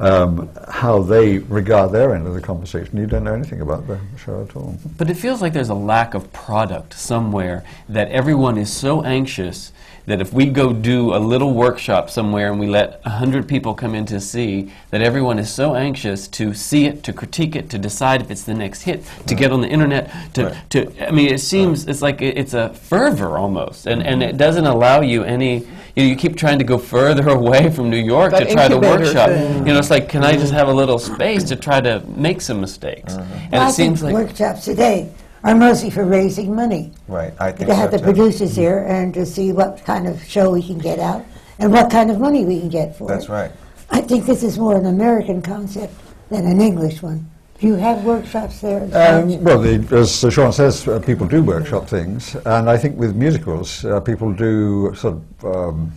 um, 0.00 0.48
how 0.68 1.02
they 1.02 1.38
regard 1.38 1.92
their 1.92 2.14
end 2.14 2.26
of 2.26 2.32
the 2.32 2.40
conversation, 2.40 2.96
you 2.96 3.06
don't 3.06 3.24
know 3.24 3.34
anything 3.34 3.60
about 3.60 3.86
the 3.86 4.00
show 4.16 4.42
at 4.42 4.56
all. 4.56 4.78
But 4.96 5.10
it 5.10 5.14
feels 5.14 5.42
like 5.42 5.52
there's 5.52 5.68
a 5.68 5.74
lack 5.74 6.14
of 6.14 6.32
product 6.32 6.94
somewhere 6.94 7.64
that 7.90 8.10
everyone 8.10 8.56
is 8.56 8.72
so 8.72 9.02
anxious 9.04 9.72
that 10.06 10.20
if 10.20 10.32
we 10.32 10.46
go 10.46 10.72
do 10.72 11.14
a 11.14 11.18
little 11.18 11.52
workshop 11.52 12.08
somewhere 12.10 12.50
and 12.50 12.60
we 12.60 12.66
let 12.66 13.04
100 13.04 13.46
people 13.48 13.74
come 13.74 13.94
in 13.94 14.06
to 14.06 14.20
see, 14.20 14.72
that 14.90 15.02
everyone 15.02 15.38
is 15.38 15.52
so 15.52 15.74
anxious 15.74 16.28
to 16.28 16.54
see 16.54 16.86
it, 16.86 17.02
to 17.02 17.12
critique 17.12 17.56
it, 17.56 17.68
to 17.70 17.78
decide 17.78 18.20
if 18.22 18.30
it's 18.30 18.44
the 18.44 18.54
next 18.54 18.82
hit, 18.82 19.02
to 19.26 19.34
get 19.34 19.50
on 19.52 19.60
the 19.60 19.68
internet, 19.68 20.10
to, 20.34 20.46
Right. 20.46 20.70
to 20.70 21.08
I 21.08 21.10
mean, 21.10 21.32
it 21.32 21.40
seems 21.40 21.86
it's 21.88 22.02
like 22.02 22.22
it- 22.22 22.38
it's 22.38 22.54
a 22.54 22.68
fervor 22.70 23.36
almost, 23.36 23.86
and, 23.86 24.00
and 24.02 24.22
it 24.22 24.36
doesn't 24.36 24.66
allow 24.66 25.00
you 25.00 25.24
any. 25.24 25.64
You, 25.96 26.02
know, 26.04 26.08
you 26.10 26.16
keep 26.16 26.36
trying 26.36 26.58
to 26.58 26.64
go 26.64 26.78
further 26.78 27.28
away 27.40 27.70
from 27.70 27.90
New 27.90 27.96
York 27.96 28.30
That 28.32 28.46
to 28.48 28.52
try 28.52 28.68
the 28.68 28.78
workshop. 28.78 29.30
thing. 29.30 29.66
You 29.66 29.72
know, 29.72 29.78
it's 29.78 29.90
like, 29.90 30.08
can 30.08 30.22
I 30.22 30.32
just 30.36 30.52
have 30.52 30.68
a 30.68 30.72
little 30.72 30.98
space 30.98 31.42
to 31.44 31.56
try 31.56 31.80
to 31.80 32.02
make 32.14 32.40
some 32.42 32.60
mistakes? 32.60 33.14
Uh-huh. 33.14 33.34
And 33.44 33.52
Well, 33.52 33.62
I 33.62 33.68
it 33.68 33.72
seems 33.72 34.02
think 34.02 34.12
like 34.14 34.24
workshops 34.26 34.64
today 34.64 35.08
are 35.46 35.54
mostly 35.54 35.90
for 35.90 36.04
raising 36.04 36.54
money. 36.54 36.92
Right, 37.06 37.32
I 37.38 37.52
think 37.52 37.68
To 37.68 37.74
have 37.74 37.90
so 37.90 37.96
the 37.96 37.98
too. 37.98 38.04
producers 38.04 38.52
mm-hmm. 38.52 38.60
here 38.60 38.84
and 38.88 39.14
to 39.14 39.24
see 39.24 39.52
what 39.52 39.82
kind 39.84 40.06
of 40.06 40.22
show 40.24 40.50
we 40.50 40.62
can 40.62 40.78
get 40.78 40.98
out 40.98 41.24
and 41.58 41.72
what 41.72 41.90
kind 41.90 42.10
of 42.10 42.18
money 42.18 42.44
we 42.44 42.60
can 42.60 42.68
get 42.68 42.96
for 42.96 43.06
That's 43.08 43.26
it. 43.26 43.28
That's 43.28 43.50
right. 43.50 43.52
I 43.90 44.00
think 44.00 44.26
this 44.26 44.42
is 44.42 44.58
more 44.58 44.76
an 44.76 44.86
American 44.86 45.40
concept 45.40 45.94
than 46.30 46.46
an 46.46 46.60
English 46.60 47.00
one. 47.00 47.30
Do 47.58 47.68
you 47.68 47.74
have 47.74 48.04
workshops 48.04 48.60
there? 48.60 48.80
well? 48.80 49.22
Um, 49.22 49.42
well, 49.42 49.58
the, 49.58 49.96
as 49.96 50.20
Sean 50.32 50.52
says, 50.52 50.86
uh, 50.86 51.00
people 51.00 51.26
do 51.26 51.42
workshop 51.42 51.88
things, 51.88 52.34
and 52.44 52.68
I 52.68 52.76
think 52.76 52.98
with 52.98 53.16
musicals, 53.16 53.82
uh, 53.84 54.00
people 54.00 54.32
do 54.32 54.94
sort 54.94 55.14
of 55.14 55.44
um, 55.44 55.92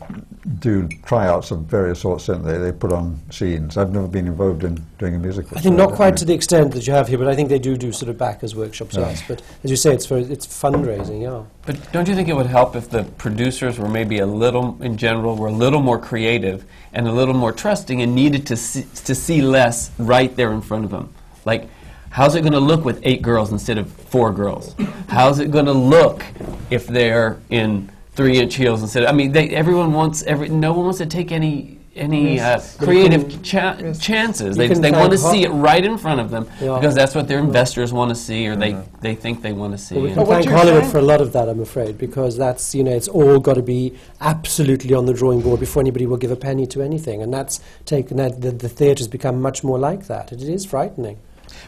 do 0.60 0.88
tryouts 1.05 1.51
of 1.51 1.64
various 1.64 1.99
sorts, 1.99 2.28
don't 2.28 2.43
they? 2.43 2.57
They 2.57 2.72
put 2.72 2.93
on 2.93 3.20
scenes. 3.30 3.76
I've 3.76 3.91
never 3.91 4.07
been 4.07 4.28
involved 4.28 4.64
in 4.64 4.82
doing 4.97 5.16
a 5.16 5.20
musical. 5.20 5.57
I 5.57 5.62
think 5.62 5.78
so 5.78 5.86
not 5.86 5.95
quite 5.95 6.16
to 6.18 6.26
the 6.26 6.34
extent 6.34 6.74
that 6.74 6.88
you 6.88 6.93
have 6.93 7.10
here, 7.10 7.18
but 7.18 7.28
I 7.28 7.36
think 7.36 7.49
they 7.49 7.60
do 7.60 7.76
do 7.76 7.91
sort 7.91 8.10
of 8.10 8.18
backers 8.18 8.55
workshops. 8.55 8.95
Yeah. 8.95 9.10
Yes, 9.10 9.24
but 9.28 9.41
as 9.64 9.70
you 9.70 9.76
say, 9.76 9.93
it's 9.93 10.05
for 10.05 10.18
it's 10.18 10.47
fundraising. 10.47 11.22
Yeah. 11.22 11.43
But 11.66 11.91
don't 11.91 12.07
you 12.07 12.16
think 12.16 12.30
it 12.30 12.36
would 12.36 12.47
help 12.47 12.78
if 12.78 12.89
the 12.89 13.03
producers 13.03 13.78
were 13.78 13.89
maybe 13.89 14.20
a 14.20 14.26
little, 14.26 14.82
in 14.82 14.97
general, 14.97 15.36
were 15.36 15.47
a 15.47 15.51
little 15.51 15.82
more 15.82 15.99
creative 15.99 16.64
and 16.93 17.05
a 17.07 17.12
little 17.12 17.34
more 17.34 17.51
trusting 17.51 18.01
and 18.01 18.16
needed 18.16 18.47
to 18.47 18.55
see, 18.55 18.86
to 19.03 19.14
see 19.14 19.41
less 19.41 19.91
right 19.99 20.34
there 20.38 20.53
in 20.53 20.62
front 20.62 20.86
of 20.86 20.91
them? 20.91 21.14
Like, 21.50 21.68
how's 22.12 22.36
it 22.36 22.41
going 22.41 22.54
to 22.54 22.60
look 22.60 22.86
with 22.86 23.00
eight 23.04 23.22
girls 23.24 23.52
instead 23.52 23.78
of 23.80 23.91
four 23.91 24.32
girls? 24.32 24.76
How's 25.08 25.39
it 25.39 25.50
going 25.50 25.66
to 25.66 25.74
look 25.95 26.24
if 26.70 26.86
they're 26.86 27.39
in 27.50 27.89
three-inch 28.14 28.54
heels 28.56 28.84
instead? 28.84 29.02
Of, 29.04 29.10
I 29.10 29.14
mean, 29.14 29.32
they, 29.32 29.50
everyone 29.50 29.91
wants 29.93 30.22
every. 30.24 30.47
No 30.50 30.74
one 30.74 30.84
wants 30.86 31.00
to 31.00 31.08
take 31.08 31.32
any 31.32 31.78
any 31.95 32.39
uh, 32.39 32.56
Risks. 32.56 32.78
But 32.78 32.82
you 32.82 32.88
creative 32.88 33.30
can- 33.30 33.43
cha- 33.43 33.78
chances. 34.00 34.56
You 34.58 34.68
They, 34.68 34.74
they 34.76 34.91
want 34.91 35.12
to 35.12 35.18
see 35.18 35.43
it 35.43 35.50
right 35.50 35.84
in 35.84 35.97
front 35.97 36.22
of 36.22 36.30
them 36.30 36.47
Yeah. 36.62 36.76
because 36.78 36.93
that's 36.95 37.14
what 37.16 37.28
their 37.28 37.39
investors 37.39 37.91
want 37.91 38.10
to 38.10 38.16
see, 38.16 38.47
or 38.47 38.56
they, 38.56 38.78
they 39.02 39.16
think 39.16 39.41
they 39.41 39.52
want 39.54 39.74
to 39.74 39.78
see. 39.80 39.95
Well, 39.95 40.04
we 40.06 40.14
can 40.14 40.26
thank 40.26 40.45
Hollywood 40.50 40.82
saying- 40.84 40.91
for 40.93 41.00
a 41.00 41.08
lot 41.14 41.20
of 41.20 41.34
that, 41.34 41.50
I'm 41.50 41.60
afraid, 41.60 41.97
because 41.97 42.38
that's 42.38 42.76
you 42.76 42.84
know 42.86 42.91
it's 43.00 43.08
all 43.10 43.39
got 43.39 43.56
to 43.56 43.64
be 43.64 43.82
absolutely 44.22 44.93
on 44.93 45.08
the 45.08 45.14
drawing 45.14 45.41
board 45.41 45.60
before 45.60 45.82
anybody 45.82 46.06
will 46.06 46.22
give 46.26 46.32
a 46.32 46.41
penny 46.50 46.66
to 46.68 46.82
anything, 46.84 47.22
and 47.24 47.34
that's 47.34 47.60
taken 47.86 48.16
that 48.18 48.39
the, 48.39 48.52
the 48.52 48.70
theatre's 48.70 49.08
become 49.08 49.41
much 49.41 49.64
more 49.64 49.80
like 49.80 50.06
that. 50.08 50.32
It 50.32 50.41
is 50.43 50.66
frightening. 50.66 51.18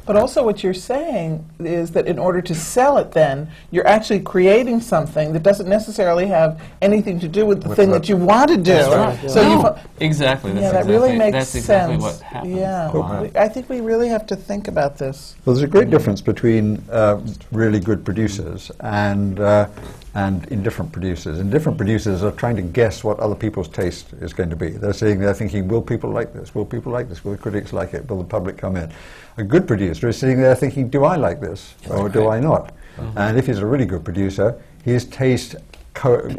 But 0.06 0.16
also, 0.16 0.44
what 0.44 0.64
you're 0.64 0.74
saying 0.74 1.46
is 1.60 1.92
that 1.92 2.08
in 2.08 2.18
order 2.20 2.42
to 2.42 2.56
sell 2.56 2.98
it, 2.98 3.12
then 3.12 3.50
you're 3.72 3.88
actually 3.88 4.20
creating 4.20 4.82
something 4.82 5.34
that 5.34 5.44
doesn't 5.44 5.70
necessarily 5.70 6.28
have 6.28 6.62
anything 6.82 7.20
to 7.20 7.28
do 7.28 7.46
with 7.46 7.62
the 7.64 7.70
With 7.70 7.78
thing 7.78 7.92
that 7.92 8.10
you 8.10 8.18
want 8.18 8.50
to 8.50 8.58
do. 8.58 8.74
right, 8.74 9.30
So 9.30 9.42
No, 9.44 9.76
you, 10.00 10.06
exactly. 10.06 10.52
That's 10.52 10.64
yeah, 10.64 10.72
that 10.72 10.86
exactly, 10.86 10.94
really 10.94 11.18
makes 11.18 11.52
that's 11.52 11.66
sense. 11.66 12.02
what 12.02 12.20
happens. 12.22 12.56
Yeah, 12.56 12.92
a 12.92 13.42
I 13.42 13.48
think 13.48 13.70
we 13.70 13.82
really 13.82 14.10
have 14.10 14.26
to 14.28 14.36
think 14.36 14.68
about 14.68 14.98
this. 14.98 15.36
Well, 15.46 15.56
there's 15.56 15.64
a 15.64 15.68
great 15.68 15.90
difference 15.90 16.22
between 16.22 16.84
uh, 16.92 17.22
really 17.52 17.80
good 17.80 18.04
producers 18.04 18.72
and 18.80 19.40
uh, 19.40 19.68
and 20.14 20.46
indifferent 20.48 20.92
producers. 20.92 21.40
Indifferent 21.40 21.78
producers 21.78 22.22
are 22.24 22.32
trying 22.32 22.56
to 22.58 22.62
guess 22.62 23.04
what 23.04 23.20
other 23.20 23.36
people's 23.36 23.70
taste 23.70 24.12
is 24.14 24.34
going 24.34 24.50
to 24.50 24.56
be. 24.56 24.70
They're 24.70 24.94
saying 24.94 25.20
they're 25.20 25.34
thinking, 25.34 25.68
will 25.68 25.82
people 25.82 26.10
like 26.10 26.34
this? 26.34 26.54
Will 26.54 26.66
people 26.66 26.92
like 26.92 27.08
this? 27.08 27.24
Will 27.24 27.32
the 27.32 27.38
critics 27.38 27.72
like 27.72 27.94
it? 27.94 28.10
Will 28.10 28.18
the 28.18 28.24
public 28.26 28.58
come 28.58 28.76
in? 28.76 28.92
A 29.38 29.44
good 29.44 29.68
producer 29.68 30.10
is 30.10 30.18
sitting 30.18 30.42
there 30.42 30.56
thinking, 30.56 30.90
do 30.90 31.06
I 31.06 31.16
like 31.16 31.40
this 31.40 31.76
or 31.90 32.10
do 32.10 32.28
I 32.28 32.40
not? 32.40 32.74
Uh-huh. 32.98 33.12
And 33.16 33.38
if 33.38 33.48
he's 33.48 33.60
a 33.60 33.66
really 33.66 33.86
good 33.86 34.04
producer, 34.04 34.62
his 34.84 35.06
taste. 35.06 35.56
Co- 35.94 36.30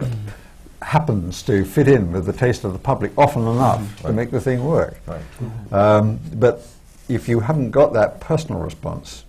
happens 0.82 1.42
to 1.44 1.64
fit 1.64 1.88
in 1.88 2.12
with 2.12 2.26
the 2.26 2.32
taste 2.32 2.64
of 2.64 2.72
the 2.72 2.78
public 2.78 3.12
often 3.16 3.42
enough 3.42 3.80
mm-hmm. 3.80 4.06
to 4.08 4.12
make 4.12 4.30
the 4.30 4.40
thing 4.40 4.64
work. 4.64 5.00
Right. 5.06 5.20
Mm-hmm. 5.20 5.74
Um, 5.74 6.20
but 6.34 6.66
if 7.08 7.28
you 7.28 7.40
haven't 7.40 7.70
got 7.70 7.92
that 7.92 8.20
personal 8.20 8.60
response 8.60 9.24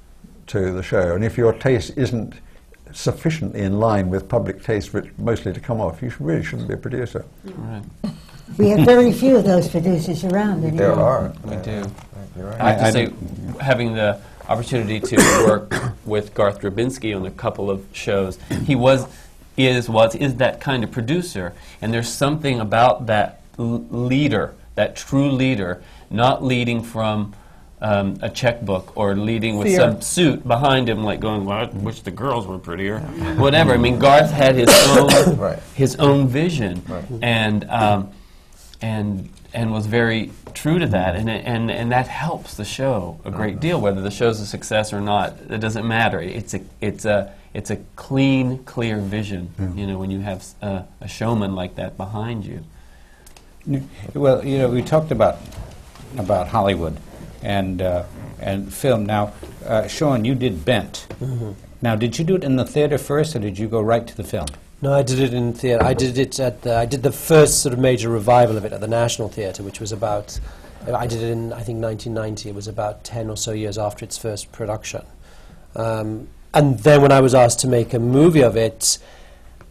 to 0.47 0.71
the 0.71 0.83
show, 0.83 1.15
and 1.15 1.23
if 1.23 1.37
your 1.37 1.53
taste 1.53 1.93
isn't 1.97 2.35
sufficiently 2.93 3.61
in 3.61 3.79
line 3.79 4.09
with 4.09 4.27
public 4.29 4.63
taste, 4.63 4.93
which 4.93 5.09
mostly 5.17 5.51
to 5.53 5.59
come 5.59 5.81
off, 5.81 6.01
you 6.01 6.09
should, 6.09 6.21
really 6.21 6.43
shouldn't 6.43 6.67
be 6.67 6.73
a 6.75 6.77
producer. 6.77 7.25
Right. 7.43 7.83
We 8.57 8.69
have 8.69 8.85
very 8.85 9.11
few 9.11 9.35
of 9.37 9.45
those 9.45 9.67
producers 9.67 10.23
around 10.23 10.63
anymore. 10.63 10.77
There 10.77 10.93
are. 10.93 11.33
We 11.43 11.51
Yeah, 11.53 11.61
do. 11.63 11.81
right, 11.81 11.91
You're. 12.37 12.61
I 12.61 12.71
have 12.73 12.77
to 12.77 12.83
I- 12.83 12.87
I 12.87 12.91
say, 12.91 13.13
having 13.59 13.93
the 13.95 14.19
opportunity 14.47 14.99
to 14.99 15.15
work 15.47 15.73
with 16.05 16.33
Garth 16.33 16.61
Drabinsky 16.61 17.15
on 17.15 17.25
a 17.25 17.31
couple 17.31 17.69
of 17.71 17.85
shows, 17.93 18.37
he 18.65 18.75
was, 18.75 19.07
is, 19.57 19.89
was, 19.89 20.15
is 20.15 20.35
that 20.35 20.59
kind 20.61 20.83
of 20.83 20.91
producer. 20.91 21.53
And 21.81 21.93
there's 21.93 22.09
something 22.09 22.59
about 22.59 23.07
that 23.07 23.41
l- 23.57 23.85
leader, 23.89 24.53
that 24.75 24.95
true 24.95 25.31
leader, 25.31 25.81
not 26.11 26.43
leading 26.43 26.83
from 26.83 27.33
um, 27.83 28.17
a 28.21 28.29
checkbook 28.29 28.95
or 28.95 29.13
leading 29.15 29.57
with 29.57 29.67
Fear. 29.67 29.77
some 29.77 30.01
suit 30.01 30.47
behind 30.47 30.87
him, 30.87 31.03
like 31.03 31.19
going, 31.19 31.43
well, 31.45 31.57
I 31.57 31.65
wish 31.65 32.01
the 32.01 32.11
girls 32.11 32.47
were 32.47 32.57
prettier. 32.57 32.99
Whatever. 33.37 33.73
I 33.73 33.77
mean, 33.77 33.99
Garth 33.99 34.31
had 34.31 34.55
his 34.55 34.69
own, 34.97 35.37
Right. 35.37 35.59
his 35.75 35.95
own 35.97 36.27
vision. 36.29 36.81
Right. 36.87 37.03
And, 37.21 37.65
um, 37.69 38.11
and, 38.81 39.29
and 39.53 39.71
was 39.73 39.85
very 39.85 40.31
true 40.53 40.79
to 40.79 40.87
that, 40.87 41.15
and, 41.15 41.29
and, 41.29 41.69
and 41.69 41.91
that 41.91 42.07
helps 42.07 42.55
the 42.55 42.65
show 42.65 43.19
a 43.25 43.31
great 43.31 43.59
deal. 43.59 43.79
Whether 43.81 44.01
the 44.01 44.11
show's 44.11 44.39
a 44.39 44.45
success 44.45 44.93
or 44.93 45.01
not, 45.01 45.37
it 45.49 45.59
doesn't 45.59 45.87
matter. 45.87 46.19
It's 46.21 46.53
a, 46.53 46.61
it's 46.81 47.05
a, 47.05 47.33
it's 47.53 47.69
a 47.69 47.77
clean, 47.95 48.63
clear 48.63 48.97
vision. 48.99 49.51
You 49.75 49.87
know, 49.87 49.97
when 49.99 50.09
you 50.09 50.21
have 50.21 50.43
a 50.61 50.85
showman 51.07 51.53
like 51.53 51.75
that 51.75 51.97
behind 51.97 52.45
you. 52.45 52.63
Well, 54.13 54.43
you 54.45 54.57
know, 54.57 54.69
we 54.69 54.81
talked 54.81 55.11
about 55.11 55.37
about 56.17 56.47
Hollywood 56.47 56.97
and 57.43 57.81
uh, 57.81 58.03
and 58.39 58.73
film. 58.73 59.05
Now, 59.05 59.33
uh, 59.65 59.87
Sean, 59.87 60.25
you 60.25 60.35
did 60.35 60.65
Bent. 60.65 61.07
Now, 61.81 61.95
did 61.95 62.17
you 62.17 62.23
do 62.23 62.35
it 62.35 62.43
in 62.43 62.55
the 62.55 62.65
theater 62.65 62.97
first, 62.97 63.35
or 63.35 63.39
did 63.39 63.59
you 63.59 63.67
go 63.67 63.81
right 63.81 64.07
to 64.07 64.15
the 64.15 64.23
film? 64.23 64.47
No, 64.81 64.93
I 64.93 65.01
did 65.01 65.19
it 65.19 65.33
in 65.33 65.53
theatre. 65.53 65.83
I 65.83 65.93
did 65.93 66.17
it 66.17 66.39
at 66.39 66.61
the, 66.61 66.75
I 66.75 66.85
did 66.85 67.03
the 67.03 67.11
first 67.11 67.61
sort 67.61 67.73
of 67.73 67.79
major 67.79 68.09
revival 68.09 68.57
of 68.57 68.65
it 68.65 68.73
at 68.73 68.81
the 68.81 68.87
National 68.87 69.29
Theatre, 69.29 69.63
which 69.63 69.79
was 69.79 69.91
about. 69.91 70.39
I 70.85 71.07
did 71.07 71.21
it 71.21 71.29
in 71.29 71.53
I 71.53 71.63
think 71.63 71.81
1990. 71.81 72.49
It 72.49 72.55
was 72.55 72.67
about 72.67 73.03
10 73.03 73.29
or 73.29 73.37
so 73.37 73.51
years 73.51 73.77
after 73.77 74.03
its 74.03 74.17
first 74.17 74.51
production. 74.51 75.05
Um, 75.75 76.27
and 76.53 76.79
then 76.79 77.01
when 77.01 77.11
I 77.11 77.21
was 77.21 77.33
asked 77.33 77.59
to 77.61 77.67
make 77.67 77.93
a 77.93 77.99
movie 77.99 78.43
of 78.43 78.55
it, 78.55 78.99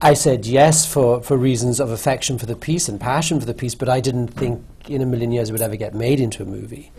I 0.00 0.14
said 0.14 0.46
yes 0.46 0.84
for, 0.84 1.22
for 1.22 1.36
reasons 1.36 1.78
of 1.78 1.90
affection 1.90 2.38
for 2.38 2.46
the 2.46 2.56
piece 2.56 2.88
and 2.88 2.98
passion 2.98 3.38
for 3.38 3.46
the 3.46 3.54
piece, 3.54 3.74
but 3.76 3.88
I 3.88 4.00
didn't 4.00 4.28
think 4.28 4.64
in 4.88 5.00
a 5.00 5.06
million 5.06 5.30
years 5.30 5.48
it 5.48 5.52
would 5.52 5.62
ever 5.62 5.76
get 5.76 5.94
made 5.94 6.18
into 6.18 6.42
a 6.42 6.46
movie. 6.46 6.90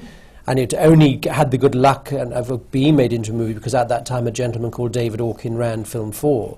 And 0.46 0.60
it 0.60 0.74
only 0.74 1.20
had 1.30 1.52
the 1.52 1.58
good 1.58 1.74
luck 1.76 2.12
of 2.12 2.72
being 2.72 2.96
made 2.98 3.14
into 3.14 3.32
a 3.32 3.34
movie 3.34 3.54
because 3.54 3.74
at 3.74 3.88
that 3.90 4.06
time 4.06 4.28
a 4.28 4.32
gentleman 4.32 4.72
called 4.72 4.92
David 4.92 5.20
Aukin 5.22 5.58
ran 5.58 5.86
Film 5.86 6.12
4. 6.12 6.58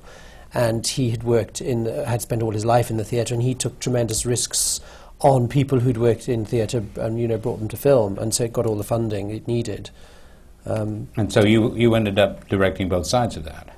And 0.53 0.87
he 0.87 1.11
had 1.11 1.23
worked 1.23 1.61
in, 1.61 1.83
the, 1.83 2.05
had 2.05 2.21
spent 2.21 2.41
all 2.41 2.51
his 2.51 2.65
life 2.65 2.89
in 2.89 2.97
the 2.97 3.03
theatre, 3.03 3.33
and 3.33 3.43
he 3.43 3.53
took 3.53 3.79
tremendous 3.79 4.25
risks 4.25 4.79
on 5.19 5.47
people 5.47 5.79
who'd 5.81 5.97
worked 5.97 6.27
in 6.29 6.45
theatre 6.45 6.83
and 6.97 7.19
you 7.19 7.27
know 7.27 7.37
brought 7.37 7.59
them 7.59 7.67
to 7.69 7.77
film, 7.77 8.17
and 8.19 8.33
so 8.33 8.43
it 8.45 8.53
got 8.53 8.65
all 8.65 8.75
the 8.77 8.83
funding 8.83 9.31
it 9.31 9.47
needed. 9.47 9.89
Um, 10.65 11.07
And 11.17 11.31
so 11.31 11.43
you 11.43 11.73
you 11.75 11.93
ended 11.95 12.17
up 12.19 12.47
directing 12.47 12.89
both 12.89 13.05
sides 13.05 13.35
of 13.37 13.43
that. 13.45 13.69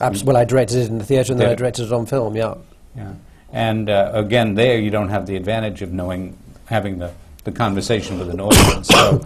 abs- 0.00 0.22
well, 0.22 0.36
I 0.36 0.44
directed 0.44 0.78
it 0.78 0.88
in 0.88 0.98
the 0.98 1.04
theatre, 1.04 1.32
and 1.32 1.40
then 1.40 1.48
I 1.50 1.54
directed 1.54 1.86
it 1.86 1.92
on 1.92 2.06
film. 2.06 2.36
Yeah. 2.36 2.54
Yeah. 2.96 3.14
And 3.52 3.88
uh, 3.88 4.10
again, 4.14 4.54
there 4.54 4.78
you 4.78 4.90
don't 4.90 5.08
have 5.08 5.26
the 5.26 5.36
advantage 5.36 5.80
of 5.82 5.92
knowing, 5.92 6.36
having 6.66 6.98
the, 6.98 7.10
the 7.44 7.52
conversation 7.52 8.18
with 8.18 8.28
an 8.30 8.40
audience. 8.40 8.88
So, 8.88 9.24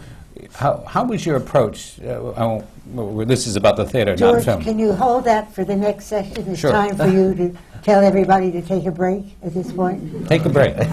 how, 0.54 0.84
how 0.86 1.04
was 1.04 1.24
your 1.24 1.36
approach? 1.36 2.00
Uh, 2.02 2.30
I 2.36 2.44
won't- 2.44 2.66
well, 2.86 3.24
this 3.24 3.46
is 3.46 3.56
about 3.56 3.76
the 3.76 3.84
theater, 3.86 4.10
not 4.12 4.18
George, 4.18 4.44
film. 4.44 4.60
can 4.62 4.78
you 4.78 4.92
hold 4.92 5.24
that 5.24 5.52
for 5.54 5.64
the 5.64 5.74
next 5.76 6.06
session? 6.06 6.44
It's 6.48 6.60
Sure. 6.60 6.72
time 6.72 6.96
for 6.96 7.06
you 7.06 7.32
to 7.34 7.56
tell 7.82 8.02
everybody 8.04 8.50
to 8.52 8.60
take 8.60 8.84
a 8.86 8.90
break 8.90 9.36
at 9.42 9.54
this 9.54 9.72
point. 9.72 10.28
Take 10.28 10.44
a 10.44 10.48
break. 10.50 10.74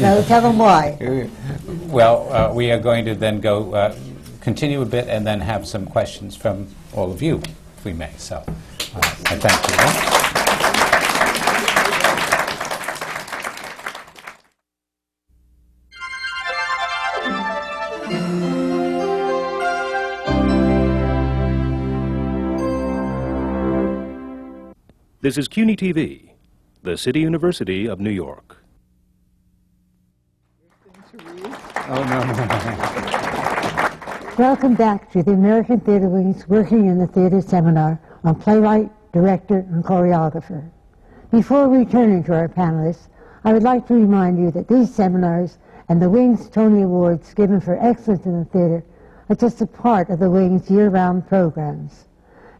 No, 0.00 0.22
tell 0.26 0.40
them 0.40 0.58
why. 0.58 1.28
well, 1.88 2.32
uh, 2.32 2.52
we 2.52 2.70
are 2.70 2.78
going 2.78 3.04
to 3.04 3.14
then 3.14 3.40
go 3.40 3.74
uh, 3.74 3.94
continue 4.40 4.80
a 4.82 4.86
bit 4.86 5.08
and 5.08 5.26
then 5.26 5.40
have 5.40 5.66
some 5.66 5.86
questions 5.86 6.34
from 6.36 6.66
all 6.94 7.10
of 7.12 7.20
you, 7.22 7.40
if 7.78 7.84
we 7.84 7.92
may. 7.92 8.10
So, 8.16 8.36
uh, 8.36 8.98
I 9.26 9.36
thank 9.36 10.32
you. 10.32 10.35
This 25.26 25.38
is 25.38 25.48
CUNY 25.48 25.74
TV, 25.74 26.30
the 26.84 26.96
City 26.96 27.18
University 27.18 27.86
of 27.86 27.98
New 27.98 28.12
York. 28.12 28.58
Oh, 31.88 32.04
Welcome 34.38 34.76
back 34.76 35.10
to 35.10 35.24
the 35.24 35.32
American 35.32 35.80
Theatre 35.80 36.08
Wing's 36.08 36.46
Working 36.46 36.86
in 36.86 37.00
the 37.00 37.08
Theatre 37.08 37.40
seminar 37.40 38.00
on 38.22 38.36
playwright, 38.36 38.88
director, 39.12 39.66
and 39.68 39.82
choreographer. 39.82 40.70
Before 41.32 41.68
returning 41.68 42.22
to 42.22 42.32
our 42.32 42.48
panelists, 42.48 43.08
I 43.42 43.52
would 43.52 43.64
like 43.64 43.84
to 43.88 43.94
remind 43.94 44.38
you 44.38 44.52
that 44.52 44.68
these 44.68 44.94
seminars 44.94 45.58
and 45.88 46.00
the 46.00 46.08
Wing's 46.08 46.48
Tony 46.48 46.82
Awards 46.82 47.34
given 47.34 47.60
for 47.60 47.76
excellence 47.84 48.26
in 48.26 48.38
the 48.38 48.44
theatre 48.44 48.84
are 49.28 49.34
just 49.34 49.60
a 49.60 49.66
part 49.66 50.08
of 50.08 50.20
the 50.20 50.30
Wing's 50.30 50.70
year-round 50.70 51.26
programs. 51.26 52.04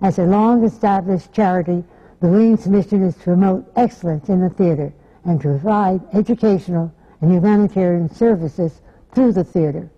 As 0.02 0.18
a 0.18 0.24
long-established 0.24 1.32
charity, 1.32 1.84
the 2.20 2.28
Wing's 2.28 2.66
mission 2.66 3.02
is 3.02 3.14
to 3.16 3.24
promote 3.24 3.70
excellence 3.76 4.28
in 4.28 4.40
the 4.40 4.48
theatre 4.48 4.92
and 5.24 5.40
to 5.40 5.48
provide 5.48 6.00
educational 6.14 6.92
and 7.20 7.32
humanitarian 7.32 8.08
services 8.08 8.80
through 9.12 9.32
the 9.32 9.44
theatre. 9.44 9.90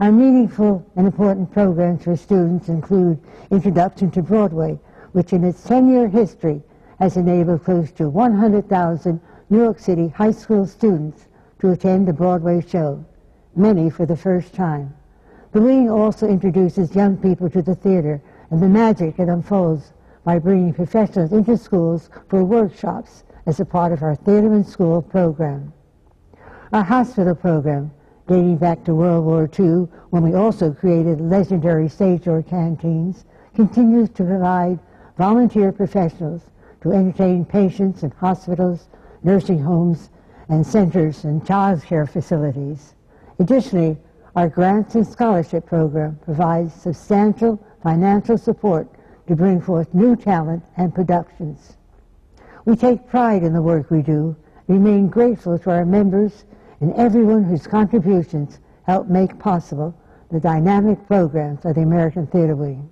Our 0.00 0.10
meaningful 0.10 0.84
and 0.96 1.06
important 1.06 1.52
programs 1.52 2.04
for 2.04 2.16
students 2.16 2.68
include 2.68 3.20
Introduction 3.50 4.10
to 4.12 4.22
Broadway, 4.22 4.78
which 5.12 5.32
in 5.32 5.44
its 5.44 5.64
10-year 5.66 6.08
history 6.08 6.60
has 6.98 7.16
enabled 7.16 7.64
close 7.64 7.92
to 7.92 8.08
100,000 8.08 9.20
New 9.50 9.58
York 9.58 9.78
City 9.78 10.08
high 10.08 10.32
school 10.32 10.66
students 10.66 11.28
to 11.60 11.70
attend 11.70 12.08
a 12.08 12.12
Broadway 12.12 12.60
show, 12.66 13.04
many 13.54 13.90
for 13.90 14.06
the 14.06 14.16
first 14.16 14.54
time. 14.54 14.92
The 15.52 15.60
Wing 15.60 15.88
also 15.88 16.26
introduces 16.26 16.96
young 16.96 17.16
people 17.16 17.48
to 17.50 17.62
the 17.62 17.76
theater 17.76 18.20
and 18.50 18.60
the 18.60 18.68
magic 18.68 19.20
it 19.20 19.28
unfolds 19.28 19.92
by 20.24 20.38
bringing 20.38 20.72
professionals 20.72 21.32
into 21.32 21.56
schools 21.56 22.10
for 22.28 22.42
workshops 22.42 23.24
as 23.46 23.60
a 23.60 23.64
part 23.64 23.92
of 23.92 24.02
our 24.02 24.14
Theater 24.14 24.52
in 24.54 24.64
School 24.64 25.02
program. 25.02 25.72
Our 26.72 26.82
hospital 26.82 27.34
program, 27.34 27.92
dating 28.26 28.56
back 28.56 28.84
to 28.84 28.94
World 28.94 29.24
War 29.26 29.48
II, 29.58 29.86
when 30.10 30.22
we 30.22 30.34
also 30.34 30.72
created 30.72 31.20
legendary 31.20 31.88
stage 31.88 32.24
door 32.24 32.42
canteens, 32.42 33.26
continues 33.54 34.08
to 34.10 34.24
provide 34.24 34.78
volunteer 35.18 35.72
professionals 35.72 36.42
to 36.80 36.92
entertain 36.92 37.44
patients 37.44 38.02
in 38.02 38.10
hospitals, 38.12 38.88
nursing 39.22 39.62
homes, 39.62 40.10
and 40.48 40.66
centers 40.66 41.24
and 41.24 41.46
child 41.46 41.82
care 41.82 42.06
facilities. 42.06 42.94
Additionally, 43.38 43.96
our 44.36 44.48
grants 44.48 44.94
and 44.94 45.06
scholarship 45.06 45.66
program 45.66 46.18
provides 46.24 46.74
substantial 46.74 47.64
financial 47.82 48.36
support 48.36 48.88
to 49.26 49.36
bring 49.36 49.60
forth 49.60 49.92
new 49.94 50.16
talent 50.16 50.62
and 50.76 50.94
productions. 50.94 51.76
We 52.64 52.76
take 52.76 53.08
pride 53.08 53.42
in 53.42 53.52
the 53.52 53.62
work 53.62 53.90
we 53.90 54.02
do, 54.02 54.36
remain 54.68 55.08
grateful 55.08 55.58
to 55.58 55.70
our 55.70 55.84
members 55.84 56.44
and 56.80 56.94
everyone 56.94 57.44
whose 57.44 57.66
contributions 57.66 58.58
help 58.86 59.08
make 59.08 59.38
possible 59.38 59.94
the 60.30 60.40
dynamic 60.40 61.06
programs 61.06 61.64
of 61.64 61.74
the 61.74 61.82
American 61.82 62.26
Theater 62.26 62.56
Wing. 62.56 62.90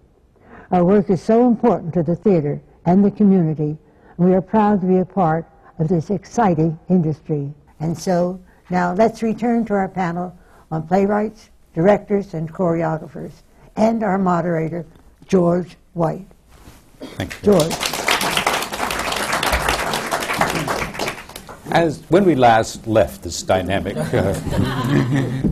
Our 0.70 0.84
work 0.84 1.10
is 1.10 1.22
so 1.22 1.46
important 1.46 1.92
to 1.94 2.02
the 2.02 2.16
theater 2.16 2.62
and 2.86 3.04
the 3.04 3.10
community, 3.10 3.76
and 4.16 4.26
we 4.26 4.34
are 4.34 4.40
proud 4.40 4.80
to 4.80 4.86
be 4.86 4.98
a 4.98 5.04
part 5.04 5.46
of 5.78 5.88
this 5.88 6.10
exciting 6.10 6.78
industry. 6.88 7.52
And 7.80 7.96
so, 7.96 8.40
now 8.70 8.94
let's 8.94 9.22
return 9.22 9.64
to 9.66 9.74
our 9.74 9.88
panel 9.88 10.36
on 10.70 10.86
playwrights, 10.86 11.50
directors, 11.74 12.34
and 12.34 12.52
choreographers, 12.52 13.32
and 13.76 14.02
our 14.02 14.18
moderator, 14.18 14.86
George 15.32 15.78
White. 15.94 16.26
Thank 17.00 17.32
you. 17.36 17.54
George. 17.54 17.72
As 21.70 22.02
when 22.10 22.26
we 22.26 22.34
last 22.34 22.86
left 22.86 23.22
this 23.22 23.42
dynamic 23.42 23.96
uh, 23.96 24.38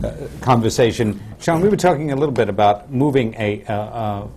uh, 0.03 0.27
conversation, 0.41 1.19
Sean, 1.39 1.61
we 1.61 1.67
were 1.67 1.77
talking 1.77 2.11
a 2.11 2.15
little 2.15 2.31
bit 2.31 2.47
about 2.47 2.91
moving 2.91 3.33
a, 3.39 3.63
uh, 3.63 3.73
uh, 3.73 4.27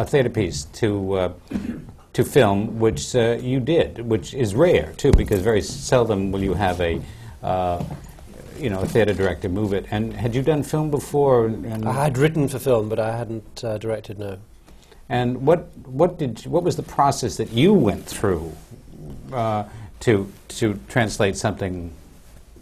a 0.00 0.04
theater 0.04 0.28
piece 0.28 0.64
to 0.64 1.14
uh, 1.14 1.32
to 2.12 2.22
film, 2.22 2.78
which 2.78 3.16
uh, 3.16 3.38
you 3.40 3.58
did, 3.58 4.00
which 4.00 4.34
is 4.34 4.54
rare 4.54 4.92
too, 4.98 5.12
because 5.12 5.40
very 5.40 5.62
seldom 5.62 6.30
will 6.30 6.42
you 6.42 6.52
have 6.52 6.78
a 6.82 7.00
uh, 7.42 7.82
you 8.58 8.68
know 8.68 8.80
a 8.80 8.86
theater 8.86 9.14
director 9.14 9.48
move 9.48 9.72
it. 9.72 9.86
And 9.90 10.12
had 10.12 10.34
you 10.34 10.42
done 10.42 10.62
film 10.62 10.90
before? 10.90 11.46
And, 11.46 11.88
I 11.88 12.04
had 12.04 12.18
written 12.18 12.48
for 12.48 12.58
film, 12.58 12.90
but 12.90 12.98
I 12.98 13.16
hadn't 13.16 13.64
uh, 13.64 13.78
directed. 13.78 14.18
No. 14.18 14.36
And 15.10 15.44
what 15.44 15.76
what 15.86 16.18
did 16.18 16.46
what 16.46 16.62
was 16.62 16.76
the 16.76 16.82
process 16.82 17.36
that 17.36 17.52
you 17.52 17.74
went 17.74 18.06
through 18.06 18.52
uh, 19.32 19.64
to 20.00 20.32
to 20.48 20.78
translate 20.88 21.36
something? 21.36 21.92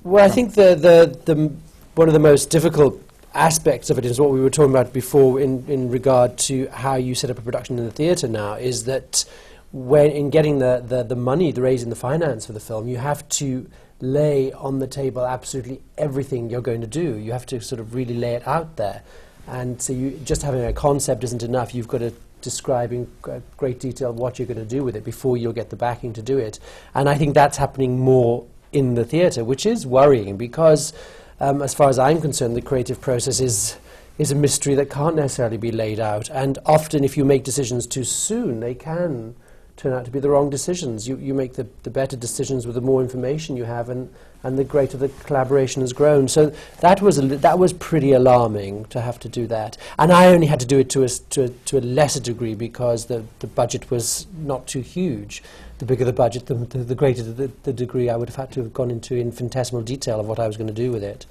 Well, 0.02 0.24
I 0.24 0.28
think 0.28 0.54
the, 0.54 0.74
the, 0.74 1.34
the, 1.34 1.52
one 1.94 2.08
of 2.08 2.14
the 2.14 2.20
most 2.20 2.50
difficult 2.50 3.02
aspects 3.34 3.90
of 3.90 3.98
it 3.98 4.06
is 4.06 4.18
what 4.18 4.30
we 4.30 4.40
were 4.40 4.48
talking 4.48 4.70
about 4.70 4.92
before 4.92 5.40
in, 5.40 5.64
in 5.68 5.90
regard 5.90 6.38
to 6.38 6.68
how 6.68 6.94
you 6.94 7.14
set 7.14 7.30
up 7.30 7.38
a 7.38 7.42
production 7.42 7.78
in 7.78 7.84
the 7.84 7.90
theatre 7.90 8.28
now, 8.28 8.54
is 8.54 8.84
that 8.84 9.24
when 9.72 10.10
in 10.10 10.30
getting 10.30 10.60
the, 10.60 10.82
the, 10.86 11.02
the 11.02 11.16
money, 11.16 11.52
the 11.52 11.60
raising 11.60 11.90
the 11.90 11.96
finance 11.96 12.46
for 12.46 12.52
the 12.52 12.60
film, 12.60 12.88
you 12.88 12.96
have 12.96 13.28
to 13.28 13.68
lay 14.00 14.52
on 14.52 14.78
the 14.78 14.86
table 14.86 15.26
absolutely 15.26 15.82
everything 15.98 16.48
you're 16.48 16.62
going 16.62 16.80
to 16.80 16.86
do. 16.86 17.16
You 17.16 17.32
have 17.32 17.44
to 17.46 17.60
sort 17.60 17.80
of 17.80 17.94
really 17.94 18.14
lay 18.14 18.34
it 18.34 18.46
out 18.46 18.76
there. 18.76 19.02
And 19.46 19.82
so 19.82 19.92
you, 19.92 20.18
just 20.24 20.42
having 20.42 20.64
a 20.64 20.72
concept 20.72 21.24
isn't 21.24 21.42
enough. 21.42 21.74
You've 21.74 21.88
got 21.88 21.98
to 21.98 22.14
describe 22.40 22.92
in 22.92 23.10
great 23.56 23.80
detail 23.80 24.12
what 24.12 24.38
you're 24.38 24.48
going 24.48 24.58
to 24.58 24.64
do 24.64 24.84
with 24.84 24.96
it 24.96 25.04
before 25.04 25.36
you'll 25.36 25.52
get 25.52 25.70
the 25.70 25.76
backing 25.76 26.12
to 26.14 26.22
do 26.22 26.38
it. 26.38 26.58
And 26.94 27.08
I 27.08 27.16
think 27.16 27.34
that's 27.34 27.56
happening 27.56 27.98
more 27.98 28.46
in 28.72 28.94
the 28.94 29.04
theatre, 29.04 29.44
which 29.44 29.64
is 29.66 29.86
worrying 29.86 30.36
because, 30.36 30.92
um, 31.40 31.62
as 31.62 31.74
far 31.74 31.88
as 31.88 31.98
I'm 31.98 32.20
concerned, 32.20 32.56
the 32.56 32.62
creative 32.62 33.00
process 33.00 33.40
is 33.40 33.76
is 34.18 34.32
a 34.32 34.34
mystery 34.34 34.74
that 34.74 34.90
can't 34.90 35.14
necessarily 35.14 35.56
be 35.56 35.70
laid 35.70 36.00
out. 36.00 36.28
And 36.30 36.58
often, 36.66 37.04
if 37.04 37.16
you 37.16 37.24
make 37.24 37.44
decisions 37.44 37.86
too 37.86 38.02
soon, 38.02 38.58
they 38.58 38.74
can 38.74 39.36
turn 39.76 39.92
out 39.92 40.04
to 40.06 40.10
be 40.10 40.18
the 40.18 40.28
wrong 40.28 40.50
decisions. 40.50 41.06
You, 41.06 41.16
you 41.18 41.34
make 41.34 41.52
the, 41.54 41.68
the 41.84 41.90
better 41.90 42.16
decisions 42.16 42.66
with 42.66 42.74
the 42.74 42.80
more 42.80 43.00
information 43.00 43.56
you 43.56 43.62
have, 43.62 43.88
and, 43.88 44.12
and 44.42 44.58
the 44.58 44.64
greater 44.64 44.96
the 44.96 45.08
collaboration 45.08 45.82
has 45.82 45.92
grown. 45.92 46.28
So 46.28 46.52
that 46.80 47.02
was, 47.02 47.18
a, 47.18 47.22
that 47.22 47.58
was 47.58 47.72
pretty 47.72 48.12
alarming 48.12 48.86
to 48.86 49.00
have 49.00 49.18
to 49.20 49.28
do 49.28 49.46
that. 49.48 49.76
And 49.98 50.12
I 50.12 50.26
only 50.26 50.46
had 50.46 50.60
to 50.60 50.66
do 50.66 50.78
it 50.78 50.90
to 50.90 51.02
a, 51.02 51.08
to 51.08 51.44
a, 51.44 51.48
to 51.48 51.78
a 51.78 51.80
lesser 51.80 52.20
degree 52.20 52.54
because 52.54 53.06
the, 53.06 53.24
the 53.40 53.46
budget 53.46 53.90
was 53.90 54.26
not 54.38 54.66
too 54.66 54.80
huge. 54.80 55.42
The 55.78 55.86
bigger 55.86 56.04
the 56.04 56.12
budget, 56.12 56.46
the, 56.46 56.54
the, 56.54 56.78
the 56.78 56.94
greater 56.94 57.22
the, 57.22 57.50
the 57.62 57.72
degree 57.72 58.08
I 58.08 58.16
would 58.16 58.28
have 58.28 58.36
had 58.36 58.52
to 58.52 58.62
have 58.62 58.72
gone 58.72 58.90
into 58.90 59.16
infinitesimal 59.16 59.82
detail 59.82 60.20
of 60.20 60.26
what 60.26 60.38
I 60.38 60.46
was 60.46 60.56
going 60.56 60.68
to 60.68 60.72
do 60.72 60.90
with 60.92 61.04
it. 61.04 61.26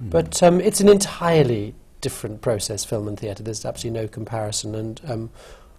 But 0.00 0.42
um, 0.42 0.60
it's 0.60 0.80
an 0.80 0.88
entirely 0.88 1.74
different 2.00 2.40
process, 2.40 2.84
film 2.84 3.08
and 3.08 3.18
theatre. 3.18 3.42
There's 3.42 3.64
absolutely 3.64 4.02
no 4.02 4.08
comparison, 4.08 4.74
and 4.74 5.00
um, 5.08 5.30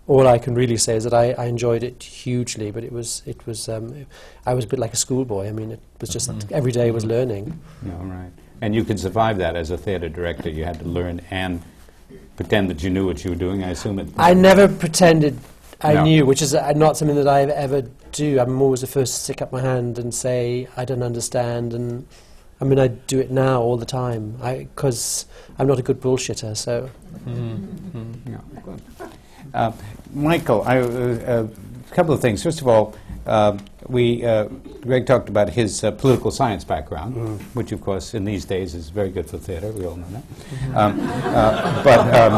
all 0.09 0.27
I 0.27 0.39
can 0.39 0.55
really 0.55 0.75
say 0.77 0.95
is 0.95 1.03
that 1.05 1.13
I, 1.13 1.31
I 1.33 1.45
enjoyed 1.45 1.83
it 1.83 2.03
hugely. 2.03 2.71
But 2.71 2.83
it 2.83 2.91
was, 2.91 3.21
it 3.25 3.45
was, 3.47 3.69
um, 3.69 4.05
I 4.45 4.53
was 4.53 4.65
a 4.65 4.67
bit 4.67 4.79
like 4.79 4.93
a 4.93 4.97
schoolboy. 4.97 5.47
I 5.47 5.51
mean, 5.51 5.71
it 5.71 5.79
was 6.01 6.09
just 6.09 6.29
every 6.51 6.71
day 6.71 6.91
was 6.91 7.05
learning. 7.05 7.59
Yeah, 7.85 7.93
right. 8.01 8.31
And 8.61 8.75
you 8.75 8.83
could 8.83 8.99
survive 8.99 9.37
that 9.37 9.55
as 9.55 9.69
a 9.71 9.77
theater 9.77 10.09
director. 10.09 10.49
You 10.49 10.65
had 10.65 10.79
to 10.79 10.85
learn 10.85 11.21
and 11.29 11.61
pretend 12.35 12.69
that 12.71 12.83
you 12.83 12.89
knew 12.89 13.05
what 13.05 13.23
you 13.23 13.29
were 13.29 13.35
doing. 13.37 13.63
I 13.63 13.69
assume 13.69 13.99
it. 13.99 14.09
I 14.17 14.33
never 14.33 14.67
pretended 14.67 15.37
I 15.81 15.93
No. 15.93 16.03
knew, 16.03 16.25
which 16.25 16.41
is 16.41 16.53
uh, 16.53 16.73
not 16.73 16.97
something 16.97 17.15
that 17.15 17.27
I 17.27 17.43
ever 17.43 17.83
do. 18.11 18.39
I'm 18.39 18.61
always 18.61 18.81
the 18.81 18.87
first 18.87 19.13
to 19.13 19.19
stick 19.21 19.41
up 19.41 19.51
my 19.53 19.61
hand 19.61 19.97
and 19.97 20.13
say 20.13 20.67
I 20.75 20.83
don't 20.83 21.03
understand, 21.03 21.73
and 21.73 22.05
I 22.59 22.65
mean 22.65 22.79
I 22.79 22.87
do 22.89 23.19
it 23.19 23.31
now 23.31 23.61
all 23.61 23.77
the 23.77 23.85
time 23.85 24.37
because 24.41 25.25
I'm 25.57 25.67
not 25.67 25.79
a 25.79 25.81
good 25.81 26.01
bullshitter. 26.01 26.57
So. 26.57 26.89
Yeah, 27.25 28.39
good. 28.65 28.81
Uh, 29.53 29.71
Michael, 30.13 30.63
I, 30.63 30.79
uh, 30.79 30.83
uh, 30.83 31.47
a 31.91 31.95
couple 31.95 32.13
of 32.13 32.21
things. 32.21 32.41
First 32.43 32.61
of 32.61 32.67
all, 32.67 32.95
uh, 33.25 33.57
we 33.87 34.23
uh, 34.25 34.45
Greg 34.81 35.05
talked 35.05 35.29
about 35.29 35.49
his 35.49 35.83
uh, 35.83 35.91
political 35.91 36.31
science 36.31 36.63
background, 36.63 37.41
which, 37.53 37.71
of 37.71 37.81
course, 37.81 38.13
in 38.13 38.23
these 38.25 38.45
days 38.45 38.73
is 38.75 38.89
very 38.89 39.09
good 39.09 39.29
for 39.29 39.37
theater. 39.37 39.71
We 39.71 39.85
all 39.85 39.95
know 39.97 40.07
that. 40.09 40.23
Um, 40.75 40.99
uh, 40.99 41.83
but 41.83 41.99
um, 42.15 42.33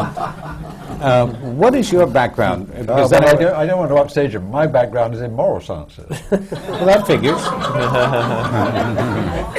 uh, 1.01 1.27
what 1.53 1.75
is 1.75 1.91
your 1.91 2.07
background? 2.07 2.67
That- 2.69 2.89
I, 3.13 3.33
don't, 3.33 3.53
I 3.53 3.65
don't 3.65 3.79
want 3.79 3.91
to 3.91 3.95
upstage 3.97 4.35
him. 4.35 4.49
My 4.49 4.65
background 4.67 5.13
is 5.13 5.21
in 5.21 5.33
moral 5.33 5.61
sciences. 5.61 6.09
well, 6.31 6.85
that 6.85 7.05
figures. 7.07 7.35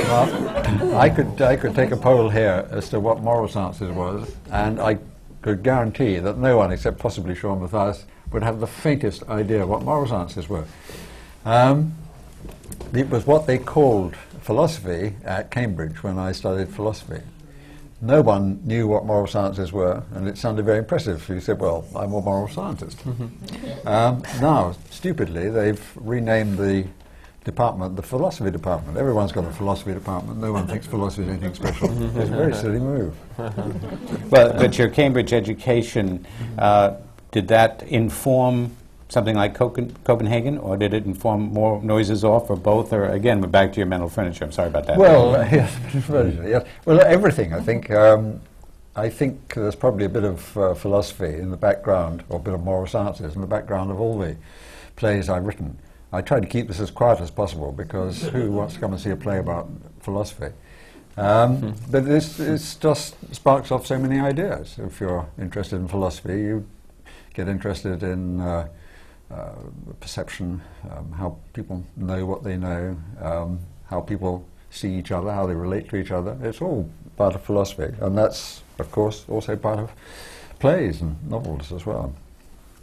well, 0.08 0.96
I 0.98 1.08
could, 1.08 1.40
I 1.42 1.56
could 1.56 1.74
take 1.74 1.92
a 1.92 1.96
poll 1.96 2.28
here 2.28 2.66
as 2.70 2.88
to 2.90 3.00
what 3.00 3.20
moral 3.22 3.48
sciences 3.48 3.90
was, 3.90 4.30
and 4.50 4.80
I 4.80 4.98
could 5.42 5.62
guarantee 5.62 6.18
that 6.18 6.38
no 6.38 6.56
one, 6.56 6.72
except 6.72 6.98
possibly 6.98 7.34
Sean 7.34 7.60
Mathias, 7.60 8.06
would 8.32 8.42
have 8.42 8.60
the 8.60 8.66
faintest 8.66 9.28
idea 9.28 9.66
what 9.66 9.82
moral 9.82 10.06
sciences 10.06 10.48
were. 10.48 10.64
Um, 11.44 11.94
it 12.94 13.10
was 13.10 13.26
what 13.26 13.46
they 13.46 13.58
called 13.58 14.16
philosophy 14.40 15.16
at 15.24 15.50
Cambridge 15.50 16.02
when 16.02 16.18
I 16.18 16.32
studied 16.32 16.68
philosophy. 16.68 17.20
No 18.00 18.20
one 18.20 18.60
knew 18.64 18.88
what 18.88 19.04
moral 19.04 19.28
sciences 19.28 19.72
were, 19.72 20.02
and 20.14 20.26
it 20.26 20.36
sounded 20.36 20.64
very 20.64 20.78
impressive. 20.78 21.28
You 21.28 21.40
said, 21.40 21.60
"Well, 21.60 21.84
I'm 21.94 22.12
a 22.12 22.20
moral 22.20 22.48
scientist." 22.48 22.98
um, 23.86 24.22
now, 24.40 24.74
stupidly, 24.90 25.48
they've 25.50 25.92
renamed 25.94 26.58
the 26.58 26.86
department 27.44 27.96
the 27.96 28.02
philosophy 28.02 28.50
department. 28.50 28.96
Everyone's 28.96 29.32
got 29.32 29.44
a 29.44 29.50
philosophy 29.50 29.92
department. 29.92 30.38
No 30.40 30.52
one 30.52 30.66
thinks 30.66 30.86
philosophy 30.86 31.24
is 31.24 31.28
anything 31.28 31.54
special. 31.54 31.90
it's 31.90 32.30
a 32.30 32.36
very 32.36 32.54
silly 32.54 32.78
move. 32.78 33.14
But, 34.30 34.56
but 34.56 34.78
your 34.78 34.88
Cambridge 34.88 35.32
education, 35.32 36.26
uh, 36.56 36.96
did 37.32 37.48
that 37.48 37.82
inform 37.82 38.74
something 39.08 39.36
like 39.36 39.54
Copen- 39.54 39.92
Copenhagen, 40.04 40.56
or 40.56 40.76
did 40.76 40.94
it 40.94 41.04
inform 41.04 41.52
more 41.52 41.82
noises 41.82 42.24
off, 42.24 42.48
or 42.48 42.56
both? 42.56 42.92
Or 42.94 43.06
again, 43.06 43.40
we're 43.42 43.48
back 43.48 43.72
to 43.74 43.78
your 43.78 43.86
mental 43.86 44.08
furniture. 44.08 44.44
I'm 44.44 44.52
sorry 44.52 44.68
about 44.68 44.86
that. 44.86 44.96
Well, 44.96 45.32
yes, 45.52 45.76
yes. 45.92 46.66
Well, 46.86 47.00
everything. 47.00 47.52
I 47.52 47.60
think. 47.60 47.90
Um, 47.90 48.40
I 48.94 49.08
think 49.08 49.54
there's 49.54 49.74
probably 49.74 50.04
a 50.04 50.10
bit 50.10 50.24
of 50.24 50.56
uh, 50.56 50.74
philosophy 50.74 51.34
in 51.34 51.50
the 51.50 51.56
background, 51.56 52.24
or 52.28 52.36
a 52.36 52.42
bit 52.42 52.52
of 52.54 52.62
moral 52.62 52.86
sciences 52.86 53.34
in 53.34 53.40
the 53.40 53.46
background 53.46 53.90
of 53.90 53.98
all 54.00 54.18
the 54.18 54.36
plays 54.96 55.28
I've 55.30 55.46
written. 55.46 55.78
I 56.12 56.20
tried 56.20 56.40
to 56.40 56.48
keep 56.48 56.68
this 56.68 56.80
as 56.80 56.90
quiet 56.90 57.20
as 57.20 57.30
possible 57.30 57.72
because 57.72 58.22
who 58.28 58.52
wants 58.52 58.74
to 58.74 58.80
come 58.80 58.92
and 58.92 59.00
see 59.00 59.10
a 59.10 59.16
play 59.16 59.38
about 59.38 59.70
philosophy? 60.00 60.52
Um, 61.16 61.74
but 61.90 62.04
this, 62.04 62.36
this 62.36 62.74
just 62.76 63.16
sparks 63.34 63.70
off 63.70 63.86
so 63.86 63.98
many 63.98 64.18
ideas. 64.18 64.78
If 64.78 65.00
you're 65.00 65.26
interested 65.38 65.76
in 65.76 65.88
philosophy, 65.88 66.34
you 66.34 66.66
get 67.34 67.48
interested 67.48 68.02
in 68.02 68.40
uh, 68.40 68.68
uh, 69.30 69.52
perception, 70.00 70.60
um, 70.90 71.12
how 71.12 71.38
people 71.54 71.84
know 71.96 72.26
what 72.26 72.44
they 72.44 72.56
know, 72.56 72.96
um, 73.20 73.60
how 73.86 74.00
people 74.00 74.46
see 74.70 74.94
each 74.94 75.10
other, 75.10 75.32
how 75.32 75.46
they 75.46 75.54
relate 75.54 75.88
to 75.90 75.96
each 75.96 76.10
other. 76.10 76.36
It's 76.42 76.60
all 76.60 76.90
part 77.16 77.34
of 77.34 77.42
philosophy, 77.42 77.94
and 78.00 78.16
that's, 78.16 78.62
of 78.78 78.90
course, 78.90 79.24
also 79.28 79.56
part 79.56 79.78
of 79.78 79.92
plays 80.58 81.00
and 81.00 81.16
novels 81.28 81.72
as 81.72 81.86
well. 81.86 82.14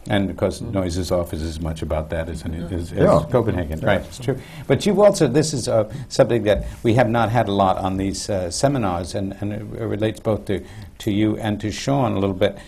And 0.08 0.30
of 0.30 0.36
course, 0.36 0.60
Noises 0.60 1.10
Off 1.12 1.32
is 1.34 1.42
as 1.42 1.60
much 1.60 1.82
about 1.82 2.08
that 2.10 2.28
as, 2.28 2.42
as, 2.44 2.72
as 2.72 2.92
Yeah. 2.92 3.24
Copenhagen. 3.30 3.80
Right, 3.80 4.00
it's 4.00 4.18
true. 4.18 4.38
But 4.66 4.86
you've 4.86 4.98
also, 4.98 5.28
this 5.28 5.52
is 5.52 5.68
uh, 5.68 5.92
something 6.08 6.42
that 6.44 6.66
we 6.82 6.94
have 6.94 7.10
not 7.10 7.30
had 7.30 7.48
a 7.48 7.52
lot 7.52 7.76
on 7.76 7.96
these 7.98 8.30
uh, 8.30 8.50
seminars, 8.50 9.14
and, 9.14 9.36
and 9.40 9.52
it 9.52 9.62
relates 9.62 10.18
both 10.18 10.46
to, 10.46 10.64
to 10.98 11.10
you 11.10 11.36
and 11.36 11.60
to 11.60 11.70
Sean 11.70 12.12
a 12.12 12.18
little 12.18 12.34
bit. 12.34 12.58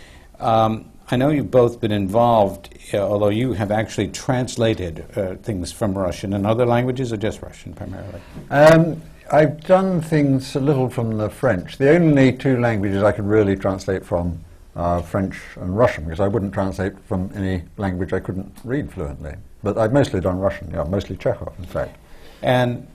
Um, 0.41 0.91
I 1.11 1.17
know 1.17 1.31
you've 1.31 1.51
both 1.51 1.81
been 1.81 1.93
involved, 1.93 2.69
uh, 2.95 2.99
although 2.99 3.29
you 3.29 3.55
have 3.55 3.71
actually 3.71 4.09
translated 4.09 5.05
uh, 5.17 5.35
things 5.37 5.73
from 5.73 5.97
Russian 5.97 6.35
and 6.35 6.47
other 6.47 6.67
languages, 6.67 7.13
or 7.13 7.17
just 7.17 7.43
Russian 7.43 7.73
primarily? 7.73 8.21
Um, 8.51 9.03
I've 9.31 9.63
done 9.65 10.01
things 10.03 10.55
a 10.55 10.61
little 10.61 10.91
from 10.91 11.17
the 11.17 11.31
French. 11.31 11.79
The 11.79 11.91
only 11.95 12.33
two 12.33 12.61
languages 12.61 13.03
I 13.03 13.13
can 13.13 13.27
really 13.27 13.57
translate 13.57 14.05
from 14.05 14.43
are 14.75 15.03
French 15.03 15.39
and 15.57 15.77
Russian, 15.77 16.05
because 16.05 16.21
I 16.21 16.29
wouldn't 16.29 16.55
translate 16.55 16.99
from 17.07 17.31
any 17.35 17.63
language 17.77 18.13
I 18.13 18.21
couldn't 18.21 18.53
read 18.65 18.93
fluently. 18.93 19.35
But 19.63 19.79
I've 19.79 19.93
mostly 19.93 20.21
done 20.21 20.39
Russian, 20.39 20.71
yeah, 20.73 20.85
mostly 20.85 21.17
Chekhov, 21.17 21.53
in 21.59 21.65
fact. 21.65 21.97
And 22.43 22.87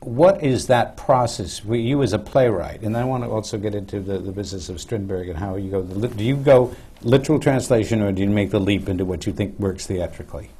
what 0.00 0.42
is 0.42 0.66
that 0.68 0.96
process? 0.96 1.64
We, 1.64 1.80
you 1.80 2.02
as 2.02 2.12
a 2.12 2.18
playwright, 2.18 2.82
and 2.82 2.96
I 2.96 3.04
want 3.04 3.24
to 3.24 3.30
also 3.30 3.58
get 3.58 3.74
into 3.74 4.00
the, 4.00 4.18
the 4.18 4.32
business 4.32 4.68
of 4.68 4.80
Strindberg 4.80 5.28
and 5.28 5.38
how 5.38 5.56
you 5.56 5.70
go. 5.70 5.82
Do 5.82 6.24
you 6.24 6.36
go 6.36 6.74
literal 7.02 7.38
translation, 7.38 8.02
or 8.02 8.12
do 8.12 8.22
you 8.22 8.28
make 8.28 8.50
the 8.50 8.60
leap 8.60 8.88
into 8.88 9.04
what 9.04 9.26
you 9.26 9.32
think 9.32 9.58
works 9.58 9.86
theatrically? 9.86 10.50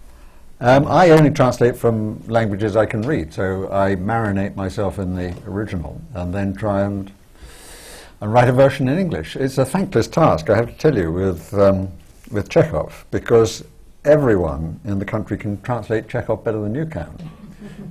Um, 0.60 0.88
I 0.88 1.10
only 1.10 1.30
translate 1.30 1.76
from 1.76 2.20
languages 2.26 2.74
I 2.74 2.84
can 2.84 3.02
read, 3.02 3.32
so 3.32 3.72
I 3.72 3.94
marinate 3.94 4.56
myself 4.56 4.98
in 4.98 5.14
the 5.14 5.32
original 5.46 6.00
and 6.14 6.34
then 6.34 6.52
try 6.52 6.82
and, 6.82 7.12
and 8.20 8.32
write 8.32 8.48
a 8.48 8.52
version 8.52 8.88
in 8.88 8.98
English. 8.98 9.36
It's 9.36 9.58
a 9.58 9.64
thankless 9.64 10.08
task, 10.08 10.50
I 10.50 10.56
have 10.56 10.68
to 10.68 10.76
tell 10.76 10.96
you, 10.96 11.12
with, 11.12 11.54
um, 11.54 11.88
with 12.30 12.48
Chekhov, 12.48 13.06
because 13.10 13.64
everyone 14.04 14.80
in 14.84 14.98
the 14.98 15.04
country 15.04 15.36
can 15.36 15.60
translate 15.62 16.08
Chekhov 16.08 16.42
better 16.44 16.60
than 16.60 16.74
you 16.74 16.86
can. 16.86 17.30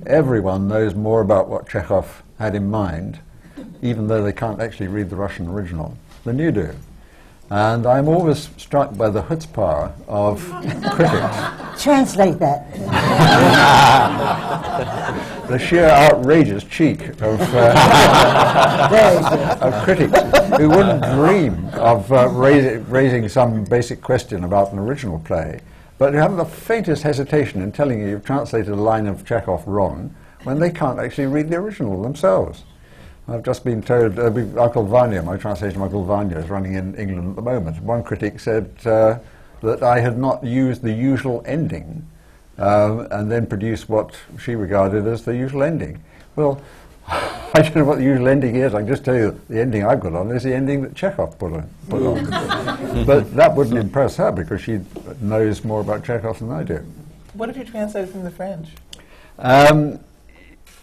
Everyone 0.06 0.68
knows 0.68 0.94
more 0.94 1.20
about 1.20 1.48
what 1.48 1.68
Chekhov 1.68 2.22
had 2.38 2.54
in 2.54 2.70
mind, 2.70 3.20
even 3.82 4.06
though 4.06 4.22
they 4.22 4.32
can't 4.32 4.60
actually 4.60 4.88
read 4.88 5.10
the 5.10 5.16
Russian 5.16 5.48
original, 5.48 5.96
than 6.24 6.38
you 6.38 6.52
do. 6.52 6.70
And 7.50 7.86
I'm 7.86 8.08
always 8.08 8.50
struck 8.58 8.94
by 8.96 9.08
the 9.08 9.22
chutzpah 9.22 9.92
of 10.06 10.42
critics. 10.92 11.82
Translate 11.82 12.38
that. 12.40 12.66
the 15.48 15.58
sheer 15.58 15.88
outrageous 15.88 16.62
cheek 16.64 17.08
of, 17.22 17.40
uh, 17.54 17.72
of 19.62 19.82
critics 19.82 20.20
who 20.58 20.68
wouldn't 20.68 21.02
dream 21.14 21.54
of 21.74 22.12
uh, 22.12 22.28
raisi- 22.28 22.84
raising 22.88 23.26
some 23.30 23.64
basic 23.64 24.02
question 24.02 24.44
about 24.44 24.72
an 24.72 24.78
original 24.78 25.18
play, 25.20 25.60
but 25.96 26.12
who 26.12 26.18
haven't 26.18 26.36
the 26.36 26.44
faintest 26.44 27.02
hesitation 27.02 27.62
in 27.62 27.72
telling 27.72 28.00
you 28.00 28.08
you've 28.08 28.26
translated 28.26 28.68
a 28.68 28.76
line 28.76 29.06
of 29.06 29.24
Chekhov 29.24 29.66
wrong 29.66 30.14
when 30.44 30.58
they 30.58 30.70
can't 30.70 30.98
actually 30.98 31.26
read 31.26 31.48
the 31.48 31.56
original 31.56 32.02
themselves. 32.02 32.64
I've 33.26 33.42
just 33.42 33.64
been 33.64 33.82
told, 33.82 34.18
uh, 34.18 34.26
Uncle 34.60 34.84
Vanya, 34.84 35.22
my 35.22 35.38
translation 35.38 35.78
of 35.78 35.84
Uncle 35.84 36.04
Vanya 36.04 36.36
is 36.36 36.50
running 36.50 36.74
in 36.74 36.94
England 36.96 37.30
at 37.30 37.36
the 37.36 37.42
moment. 37.42 37.82
One 37.82 38.02
critic 38.02 38.38
said 38.38 38.70
uh, 38.84 39.18
that 39.62 39.82
I 39.82 40.00
had 40.00 40.18
not 40.18 40.44
used 40.44 40.82
the 40.82 40.92
usual 40.92 41.42
ending 41.46 42.06
um, 42.58 43.06
and 43.10 43.30
then 43.30 43.46
produce 43.46 43.88
what 43.88 44.14
she 44.40 44.54
regarded 44.54 45.06
as 45.06 45.24
the 45.24 45.36
usual 45.36 45.62
ending. 45.62 46.02
Well, 46.36 46.60
I 47.08 47.62
don't 47.62 47.76
know 47.76 47.84
what 47.84 47.98
the 47.98 48.04
usual 48.04 48.28
ending 48.28 48.56
is. 48.56 48.74
I 48.74 48.80
can 48.80 48.88
just 48.88 49.04
tell 49.04 49.14
you 49.14 49.40
the 49.48 49.60
ending 49.60 49.84
I've 49.84 50.00
got 50.00 50.14
on 50.14 50.30
is 50.30 50.42
the 50.42 50.54
ending 50.54 50.82
that 50.82 50.94
Chekhov 50.94 51.38
put 51.38 51.52
on. 51.54 51.70
Put 51.88 52.02
on. 52.02 53.04
but 53.06 53.34
that 53.34 53.54
wouldn't 53.54 53.78
impress 53.78 54.16
her 54.16 54.30
because 54.30 54.60
she 54.60 54.80
knows 55.20 55.64
more 55.64 55.80
about 55.80 56.04
Chekhov 56.04 56.40
than 56.40 56.50
I 56.50 56.64
do. 56.64 56.84
What 57.32 57.48
have 57.48 57.56
you 57.56 57.64
translated 57.64 58.10
from 58.10 58.24
the 58.24 58.30
French? 58.30 58.68
Um, 59.38 60.00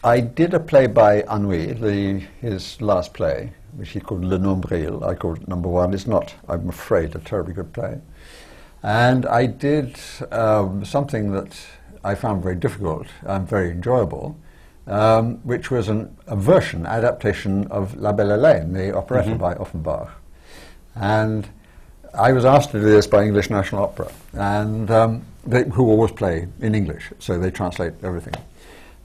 I 0.03 0.21
did 0.21 0.53
a 0.53 0.59
play 0.59 0.88
by 0.88 1.23
Anouilh, 1.23 1.80
the, 1.80 2.26
his 2.39 2.82
last 2.82 3.13
play, 3.13 3.51
which 3.76 3.89
he 3.89 3.99
called 3.99 4.23
Le 4.23 4.38
Nombril. 4.38 5.03
I 5.03 5.15
called 5.15 5.41
it 5.41 5.47
Number 5.47 5.67
One. 5.67 5.93
It's 5.93 6.07
not, 6.07 6.34
I'm 6.47 6.69
afraid, 6.69 7.15
a 7.15 7.19
terribly 7.19 7.53
good 7.53 7.73
play. 7.73 7.99
And 8.86 9.25
I 9.25 9.47
did 9.47 9.97
um, 10.31 10.86
something 10.86 11.31
that 11.31 11.57
I 12.03 12.13
found 12.13 12.43
very 12.43 12.53
difficult 12.53 13.07
and 13.23 13.49
very 13.49 13.71
enjoyable, 13.71 14.38
um, 14.86 15.38
which 15.38 15.71
was 15.71 15.89
an, 15.89 16.15
a 16.27 16.36
version, 16.36 16.86
adaptation 16.86 17.65
of 17.71 17.95
La 17.95 18.11
Belle 18.11 18.38
Hélène, 18.38 18.73
the 18.73 18.95
operetta 18.95 19.33
by 19.33 19.55
Offenbach. 19.55 20.11
And 20.93 21.49
I 22.13 22.31
was 22.31 22.45
asked 22.45 22.69
to 22.73 22.79
do 22.79 22.86
this 22.86 23.07
by 23.07 23.23
English 23.23 23.49
National 23.49 23.86
Opera, 23.86 24.11
and 24.33 24.91
um, 24.91 25.25
they, 25.47 25.63
who 25.63 25.89
always 25.89 26.11
play 26.11 26.47
in 26.61 26.75
English, 26.75 27.11
so 27.17 27.39
they 27.39 27.49
translate 27.49 27.93
everything. 28.03 28.36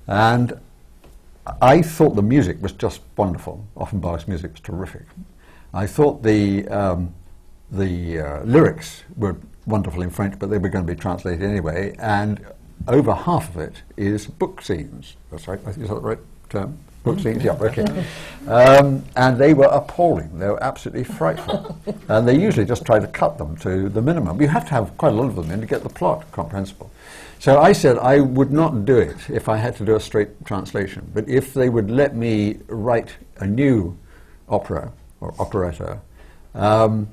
And 0.06 0.60
I 1.62 1.80
thought 1.80 2.16
the 2.16 2.22
music 2.22 2.60
was 2.60 2.72
just 2.72 3.00
wonderful. 3.16 3.64
Offenbach's 3.78 4.28
music 4.28 4.50
was 4.52 4.60
terrific. 4.60 5.06
I 5.72 5.86
thought 5.86 6.22
the 6.22 6.68
um, 6.68 7.14
the 7.70 8.18
uh, 8.18 8.42
lyrics 8.42 9.04
were 9.16 9.36
wonderful 9.66 10.02
in 10.02 10.10
French, 10.10 10.38
but 10.38 10.50
they 10.50 10.58
were 10.58 10.68
going 10.68 10.86
to 10.86 10.92
be 10.92 10.98
translated 10.98 11.42
anyway. 11.42 11.94
And 11.98 12.44
over 12.88 13.14
half 13.14 13.54
of 13.54 13.60
it 13.60 13.82
is 13.96 14.26
book 14.26 14.62
scenes. 14.62 15.16
That's 15.30 15.48
right. 15.48 15.60
Is 15.66 15.76
that 15.76 15.88
the 15.88 16.00
right 16.00 16.18
term? 16.48 16.78
Book 17.02 17.18
scenes. 17.18 17.42
Yeah. 17.42 17.52
Okay. 17.52 17.86
Um, 18.46 19.02
and 19.16 19.38
they 19.38 19.54
were 19.54 19.66
appalling. 19.66 20.38
They 20.38 20.48
were 20.48 20.62
absolutely 20.62 21.04
frightful. 21.04 21.78
and 22.08 22.28
they 22.28 22.38
usually 22.38 22.66
just 22.66 22.84
try 22.84 22.98
to 22.98 23.06
cut 23.06 23.38
them 23.38 23.56
to 23.58 23.88
the 23.88 24.02
minimum. 24.02 24.40
You 24.40 24.48
have 24.48 24.64
to 24.64 24.70
have 24.70 24.96
quite 24.98 25.12
a 25.12 25.16
lot 25.16 25.26
of 25.26 25.36
them 25.36 25.50
in 25.50 25.60
to 25.60 25.66
get 25.66 25.82
the 25.82 25.88
plot 25.88 26.30
comprehensible. 26.32 26.90
So 27.38 27.58
I 27.58 27.72
said 27.72 27.96
I 27.96 28.20
would 28.20 28.52
not 28.52 28.84
do 28.84 28.98
it 28.98 29.30
if 29.30 29.48
I 29.48 29.56
had 29.56 29.74
to 29.76 29.84
do 29.86 29.96
a 29.96 30.00
straight 30.00 30.44
translation. 30.44 31.10
But 31.14 31.26
if 31.26 31.54
they 31.54 31.70
would 31.70 31.90
let 31.90 32.14
me 32.14 32.58
write 32.68 33.16
a 33.38 33.46
new 33.46 33.96
opera 34.46 34.92
or 35.20 35.34
operetta 35.38 36.00
um, 36.54 37.08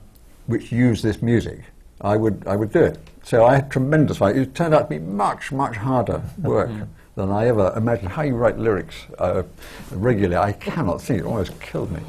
which 0.47 0.71
used 0.71 1.01
this 1.01 1.21
music, 1.21 1.63
I 2.01 2.17
would, 2.17 2.43
I 2.47 2.55
would 2.55 2.71
do 2.71 2.83
it. 2.83 2.99
So 3.23 3.45
I 3.45 3.55
had 3.55 3.71
tremendous 3.71 4.17
fun. 4.17 4.37
It 4.37 4.55
turned 4.55 4.73
out 4.73 4.89
to 4.89 4.99
be 4.99 4.99
much, 4.99 5.51
much 5.51 5.75
harder 5.75 6.21
work 6.41 6.69
than 7.15 7.31
I 7.31 7.47
ever 7.47 7.73
imagined. 7.75 8.09
How 8.09 8.21
you 8.21 8.35
write 8.35 8.57
lyrics 8.57 8.95
uh, 9.19 9.43
regularly, 9.91 10.37
I 10.37 10.53
cannot 10.53 11.01
think. 11.01 11.21
It 11.21 11.25
almost 11.25 11.59
killed 11.59 11.91
me. 11.91 12.01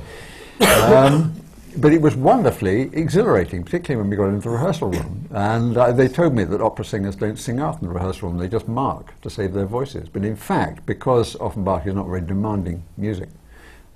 Um, 0.88 1.34
but 1.76 1.92
it 1.92 2.00
was 2.00 2.16
wonderfully 2.16 2.90
exhilarating, 2.92 3.62
particularly 3.62 4.02
when 4.02 4.10
we 4.10 4.16
got 4.16 4.28
into 4.32 4.48
the 4.48 4.50
rehearsal 4.50 4.88
room. 4.88 5.28
And 5.30 5.76
uh, 5.76 5.92
they 5.92 6.08
told 6.08 6.34
me 6.34 6.44
that 6.44 6.60
opera 6.60 6.84
singers 6.84 7.14
don't 7.14 7.38
sing 7.38 7.60
out 7.60 7.80
in 7.80 7.86
the 7.86 7.94
rehearsal 7.94 8.28
room, 8.28 8.38
they 8.38 8.48
just 8.48 8.66
mark 8.66 9.20
to 9.20 9.30
save 9.30 9.52
their 9.52 9.66
voices. 9.66 10.08
But 10.08 10.24
in 10.24 10.34
fact, 10.34 10.86
because 10.86 11.36
Offenbach 11.36 11.86
is 11.86 11.94
not 11.94 12.06
very 12.06 12.22
demanding 12.22 12.82
music 12.96 13.28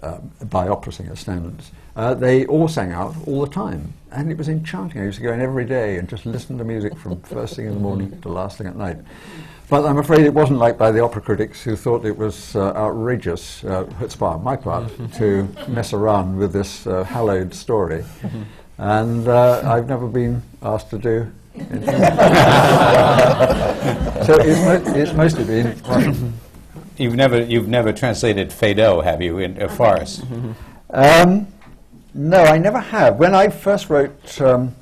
um, 0.03 0.31
by 0.49 0.69
opera 0.69 0.93
singer 0.93 1.17
standards, 1.17 1.73
uh, 1.97 2.15
they 2.15 2.47
all 2.47 2.69
sang 2.69 2.93
out 2.93 3.15
all 3.27 3.41
the 3.45 3.51
time. 3.51 3.93
And 4.11 4.31
it 4.31 4.37
was 4.37 4.49
enchanting. 4.49 5.01
I 5.01 5.05
used 5.05 5.19
to 5.19 5.23
go 5.23 5.33
in 5.33 5.41
every 5.41 5.65
day 5.65 5.97
and 5.97 6.09
just 6.09 6.27
listen 6.27 6.59
to 6.59 6.65
music 6.65 6.97
from 6.99 7.21
first 7.23 7.57
thing 7.57 7.67
in 7.67 7.75
the 7.75 7.81
morning 7.81 8.21
to 8.21 8.29
last 8.29 8.59
thing 8.59 8.67
at 8.67 8.77
night. 8.77 8.99
But 9.71 9.87
I'm 9.87 9.97
afraid 9.97 10.21
it 10.27 10.35
wasn't 10.35 10.59
liked 10.59 10.79
by 10.79 10.91
the 10.91 11.01
opera 11.03 11.23
critics 11.23 11.63
who 11.63 11.77
thought 11.77 12.05
it 12.05 12.17
was 12.19 12.55
uh, 12.57 12.73
outrageous, 12.75 13.65
uh, 13.65 13.85
chutzpah 13.99 14.35
on 14.35 14.45
my 14.45 14.55
part, 14.55 14.93
to 15.15 15.49
mess 15.69 15.95
around 15.95 16.37
with 16.37 16.53
this 16.53 16.87
uh, 16.87 17.05
hallowed 17.05 17.55
story. 17.55 18.05
And 18.77 19.29
uh, 19.29 19.63
I've 19.65 19.89
never 19.89 20.09
been 20.09 20.43
asked 20.63 20.91
to 20.91 20.99
do 20.99 21.33
anything. 21.55 21.87
so 24.27 24.37
it's, 24.41 24.61
mo- 24.61 24.83
it's 24.95 25.13
mostly 25.15 25.45
been 25.45 25.75
You've 26.99 27.15
never, 27.15 27.43
you've 27.43 27.69
never 27.69 27.93
translated 27.93 28.51
Feydeau, 28.51 29.03
have 29.03 29.23
you, 29.23 29.39
in 29.39 29.61
a 29.61 29.69
farce? 29.69 30.23
Um, 30.91 31.47
no, 32.15 32.39
I 32.39 32.59
never 32.59 32.79
have. 32.79 33.17
When 33.17 33.35
I 33.35 33.49
first 33.49 33.91
wrote 33.91 34.41
um, 34.41 34.75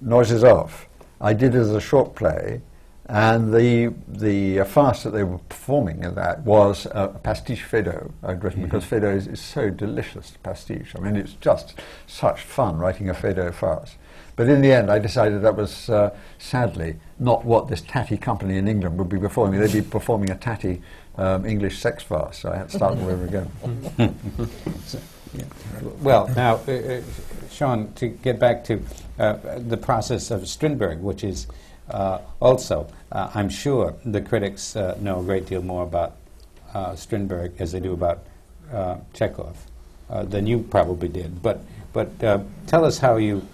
Noises 0.00 0.44
Off, 0.44 0.86
I 1.20 1.32
did 1.32 1.54
it 1.54 1.58
as 1.58 1.70
a 1.70 1.80
short 1.80 2.14
play, 2.14 2.60
and 3.06 3.52
the 3.52 3.94
the 4.08 4.60
uh, 4.60 4.64
farce 4.64 5.02
that 5.02 5.10
they 5.10 5.24
were 5.24 5.38
performing 5.38 6.02
in 6.02 6.14
that 6.14 6.40
was 6.40 6.86
uh, 6.86 7.12
a 7.14 7.18
pastiche 7.18 7.62
Feydeau 7.62 8.12
I'd 8.22 8.42
written 8.42 8.62
because 8.62 8.84
Feydeau 8.84 9.14
is, 9.14 9.26
is 9.26 9.40
so 9.40 9.70
delicious 9.70 10.36
pastiche. 10.42 10.94
I 10.96 11.00
mean, 11.00 11.16
it's 11.16 11.34
just 11.34 11.74
such 12.06 12.42
fun 12.42 12.78
writing 12.78 13.08
a 13.08 13.14
Feydeau 13.14 13.52
farce. 13.52 13.96
But 14.34 14.48
in 14.48 14.62
the 14.62 14.72
end, 14.72 14.90
I 14.90 14.98
decided 14.98 15.42
that 15.42 15.56
was 15.56 15.90
uh, 15.90 16.16
sadly 16.38 16.96
not 17.18 17.44
what 17.44 17.68
this 17.68 17.82
tatty 17.82 18.16
company 18.16 18.56
in 18.56 18.66
England 18.66 18.98
would 18.98 19.08
be 19.08 19.18
performing. 19.18 19.60
They'd 19.60 19.72
be 19.72 19.82
performing 19.82 20.30
a 20.30 20.36
tatty 20.36 20.80
um, 21.16 21.44
English 21.44 21.78
sex 21.78 22.02
farce, 22.02 22.38
so 22.38 22.50
I 22.50 22.56
had 22.56 22.70
to 22.70 22.76
start 22.76 22.98
all 22.98 23.08
over 23.10 23.24
again. 23.24 23.50
Well, 26.00 26.28
now, 26.36 26.60
uh, 26.68 26.72
uh, 26.72 27.02
Sean, 27.50 27.92
to 27.94 28.08
get 28.08 28.38
back 28.38 28.64
to 28.64 28.82
uh, 29.18 29.36
the 29.58 29.76
process 29.76 30.30
of 30.30 30.48
Strindberg, 30.48 31.00
which 31.00 31.24
is 31.24 31.46
uh, 31.90 32.18
also, 32.40 32.86
uh, 33.10 33.30
I'm 33.34 33.48
sure 33.48 33.94
the 34.04 34.20
critics 34.20 34.76
uh, 34.76 34.96
know 35.00 35.20
a 35.20 35.22
great 35.22 35.46
deal 35.46 35.62
more 35.62 35.82
about 35.82 36.16
Strindberg 36.96 37.52
as 37.58 37.72
they 37.72 37.80
do 37.80 37.92
about 37.92 38.24
Chekhov 39.12 39.56
than 40.08 40.46
you 40.46 40.60
probably 40.60 41.08
did. 41.08 41.42
But, 41.42 41.60
but 41.92 42.18
tell 42.66 42.84
us 42.84 42.98
how 42.98 43.16
you 43.16 43.46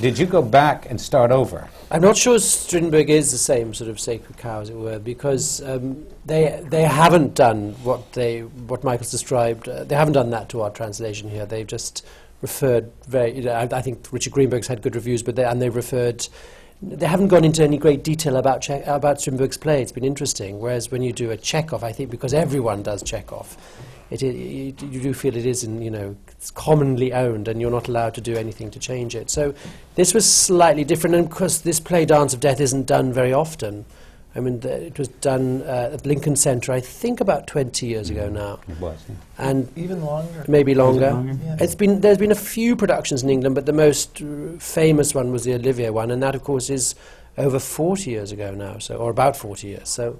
did. 0.00 0.18
You 0.18 0.26
go 0.26 0.42
back 0.42 0.88
and 0.90 1.00
start 1.00 1.30
over? 1.30 1.68
I'm 1.90 2.02
not 2.02 2.16
sure 2.16 2.38
Strindberg 2.38 3.10
is 3.10 3.32
the 3.32 3.38
same 3.38 3.74
sort 3.74 3.90
of 3.90 4.00
sacred 4.00 4.36
cow, 4.38 4.60
as 4.60 4.70
it 4.70 4.76
were, 4.76 4.98
because 4.98 5.60
um, 5.62 6.06
they 6.24 6.62
they 6.68 6.82
haven't 6.82 7.34
done 7.34 7.72
what 7.84 8.12
they 8.12 8.40
what 8.40 8.84
Michael's 8.84 9.10
described. 9.10 9.68
Uh, 9.68 9.84
they 9.84 9.94
haven't 9.94 10.14
done 10.14 10.30
that 10.30 10.48
to 10.50 10.62
our 10.62 10.70
translation 10.70 11.28
here. 11.28 11.46
They've 11.46 11.66
just 11.66 12.06
referred 12.40 12.90
very. 13.06 13.36
You 13.36 13.42
know, 13.42 13.52
I, 13.52 13.68
I 13.70 13.82
think 13.82 14.06
Richard 14.10 14.32
Greenberg's 14.32 14.68
had 14.68 14.82
good 14.82 14.94
reviews, 14.94 15.22
but 15.22 15.36
they, 15.36 15.44
and 15.44 15.60
they 15.60 15.68
referred. 15.68 16.26
They 16.80 17.06
haven't 17.06 17.28
gone 17.28 17.44
into 17.44 17.62
any 17.62 17.78
great 17.78 18.02
detail 18.02 18.36
about 18.36 18.62
che- 18.62 18.82
about 18.86 19.20
Strindberg's 19.20 19.56
play. 19.56 19.82
It's 19.82 19.92
been 19.92 20.04
interesting. 20.04 20.58
Whereas 20.60 20.90
when 20.90 21.02
you 21.02 21.12
do 21.12 21.30
a 21.30 21.36
Chekhov, 21.36 21.84
I 21.84 21.92
think 21.92 22.10
because 22.10 22.34
everyone 22.34 22.82
does 22.82 23.02
Chekhov, 23.02 23.56
it, 24.12 24.22
i 24.22 24.26
you, 24.26 24.74
you 24.90 25.00
do 25.00 25.14
feel 25.14 25.36
it 25.36 25.46
is, 25.46 25.64
in, 25.64 25.80
you 25.80 25.90
know, 25.90 26.16
it's 26.28 26.50
commonly 26.50 27.12
owned, 27.12 27.48
and 27.48 27.60
you're 27.60 27.70
not 27.70 27.88
allowed 27.88 28.14
to 28.14 28.20
do 28.20 28.36
anything 28.36 28.70
to 28.72 28.78
change 28.78 29.14
it. 29.14 29.30
So 29.30 29.54
this 29.94 30.12
was 30.12 30.30
slightly 30.30 30.84
different, 30.84 31.16
and 31.16 31.28
because 31.28 31.62
this 31.62 31.80
play, 31.80 32.04
Dance 32.04 32.34
of 32.34 32.40
Death, 32.40 32.60
isn't 32.60 32.86
done 32.86 33.12
very 33.12 33.32
often. 33.32 33.84
I 34.34 34.40
mean, 34.40 34.60
the, 34.60 34.86
it 34.86 34.98
was 34.98 35.08
done 35.08 35.62
uh, 35.62 35.90
at 35.92 36.06
Lincoln 36.06 36.36
Center, 36.36 36.72
I 36.72 36.80
think 36.80 37.20
about 37.20 37.46
20 37.46 37.86
years 37.86 38.08
ago 38.08 38.30
now. 38.30 38.60
It 38.66 38.80
was. 38.80 38.98
yeah. 39.08 39.14
And 39.38 39.70
Even 39.76 40.02
longer. 40.02 40.44
maybe 40.48 40.74
longer. 40.74 41.10
longer? 41.10 41.38
Yeah. 41.44 41.56
It's 41.60 41.74
been 41.74 42.00
there's 42.00 42.18
been 42.18 42.32
a 42.32 42.36
few 42.54 42.74
productions 42.74 43.22
in 43.22 43.28
England, 43.30 43.54
but 43.54 43.66
the 43.66 43.74
most 43.74 44.22
uh, 44.22 44.58
famous 44.58 45.14
one 45.14 45.32
was 45.32 45.44
the 45.44 45.54
Olivier 45.54 45.90
one, 45.90 46.10
and 46.10 46.22
that, 46.22 46.34
of 46.34 46.44
course, 46.44 46.70
is 46.70 46.94
over 47.38 47.58
40 47.58 48.10
years 48.10 48.32
ago 48.32 48.52
now, 48.52 48.78
so 48.78 48.96
or 48.96 49.10
about 49.10 49.36
40 49.36 49.66
years. 49.66 49.88
So 49.88 50.18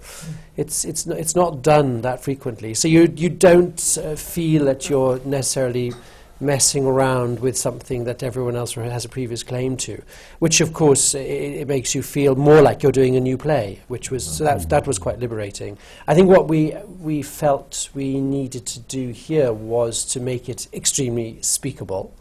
it's 0.56 0.84
it's 0.84 1.06
it's 1.06 1.36
not 1.36 1.62
done 1.62 2.00
that 2.02 2.22
frequently. 2.22 2.74
So 2.74 2.88
you 2.88 3.12
you 3.16 3.28
don't 3.28 3.98
uh, 4.02 4.16
feel 4.16 4.64
that 4.66 4.88
you're 4.88 5.20
necessarily 5.24 5.92
messing 6.40 6.84
around 6.84 7.38
with 7.38 7.56
something 7.56 8.02
that 8.02 8.22
everyone 8.22 8.56
else 8.56 8.74
has 8.74 9.04
a 9.04 9.08
previous 9.08 9.44
claim 9.44 9.76
to, 9.76 10.02
which 10.40 10.60
of 10.60 10.72
course 10.72 11.14
it 11.14 11.68
makes 11.68 11.94
you 11.94 12.02
feel 12.02 12.34
more 12.34 12.60
like 12.60 12.82
you're 12.82 12.90
doing 12.90 13.14
a 13.14 13.20
new 13.20 13.38
play, 13.38 13.78
which 13.86 14.10
was 14.10 14.38
so 14.38 14.44
that 14.44 14.68
that 14.68 14.86
was 14.86 14.98
quite 14.98 15.18
liberating. 15.20 15.78
I 16.08 16.14
think 16.14 16.28
what 16.28 16.48
we 16.48 16.74
we 16.98 17.22
felt 17.22 17.90
we 17.94 18.20
needed 18.20 18.66
to 18.66 18.80
do 18.80 19.10
here 19.10 19.52
was 19.52 20.04
to 20.06 20.20
make 20.20 20.48
it 20.48 20.66
extremely 20.72 21.40
speakable 21.42 22.12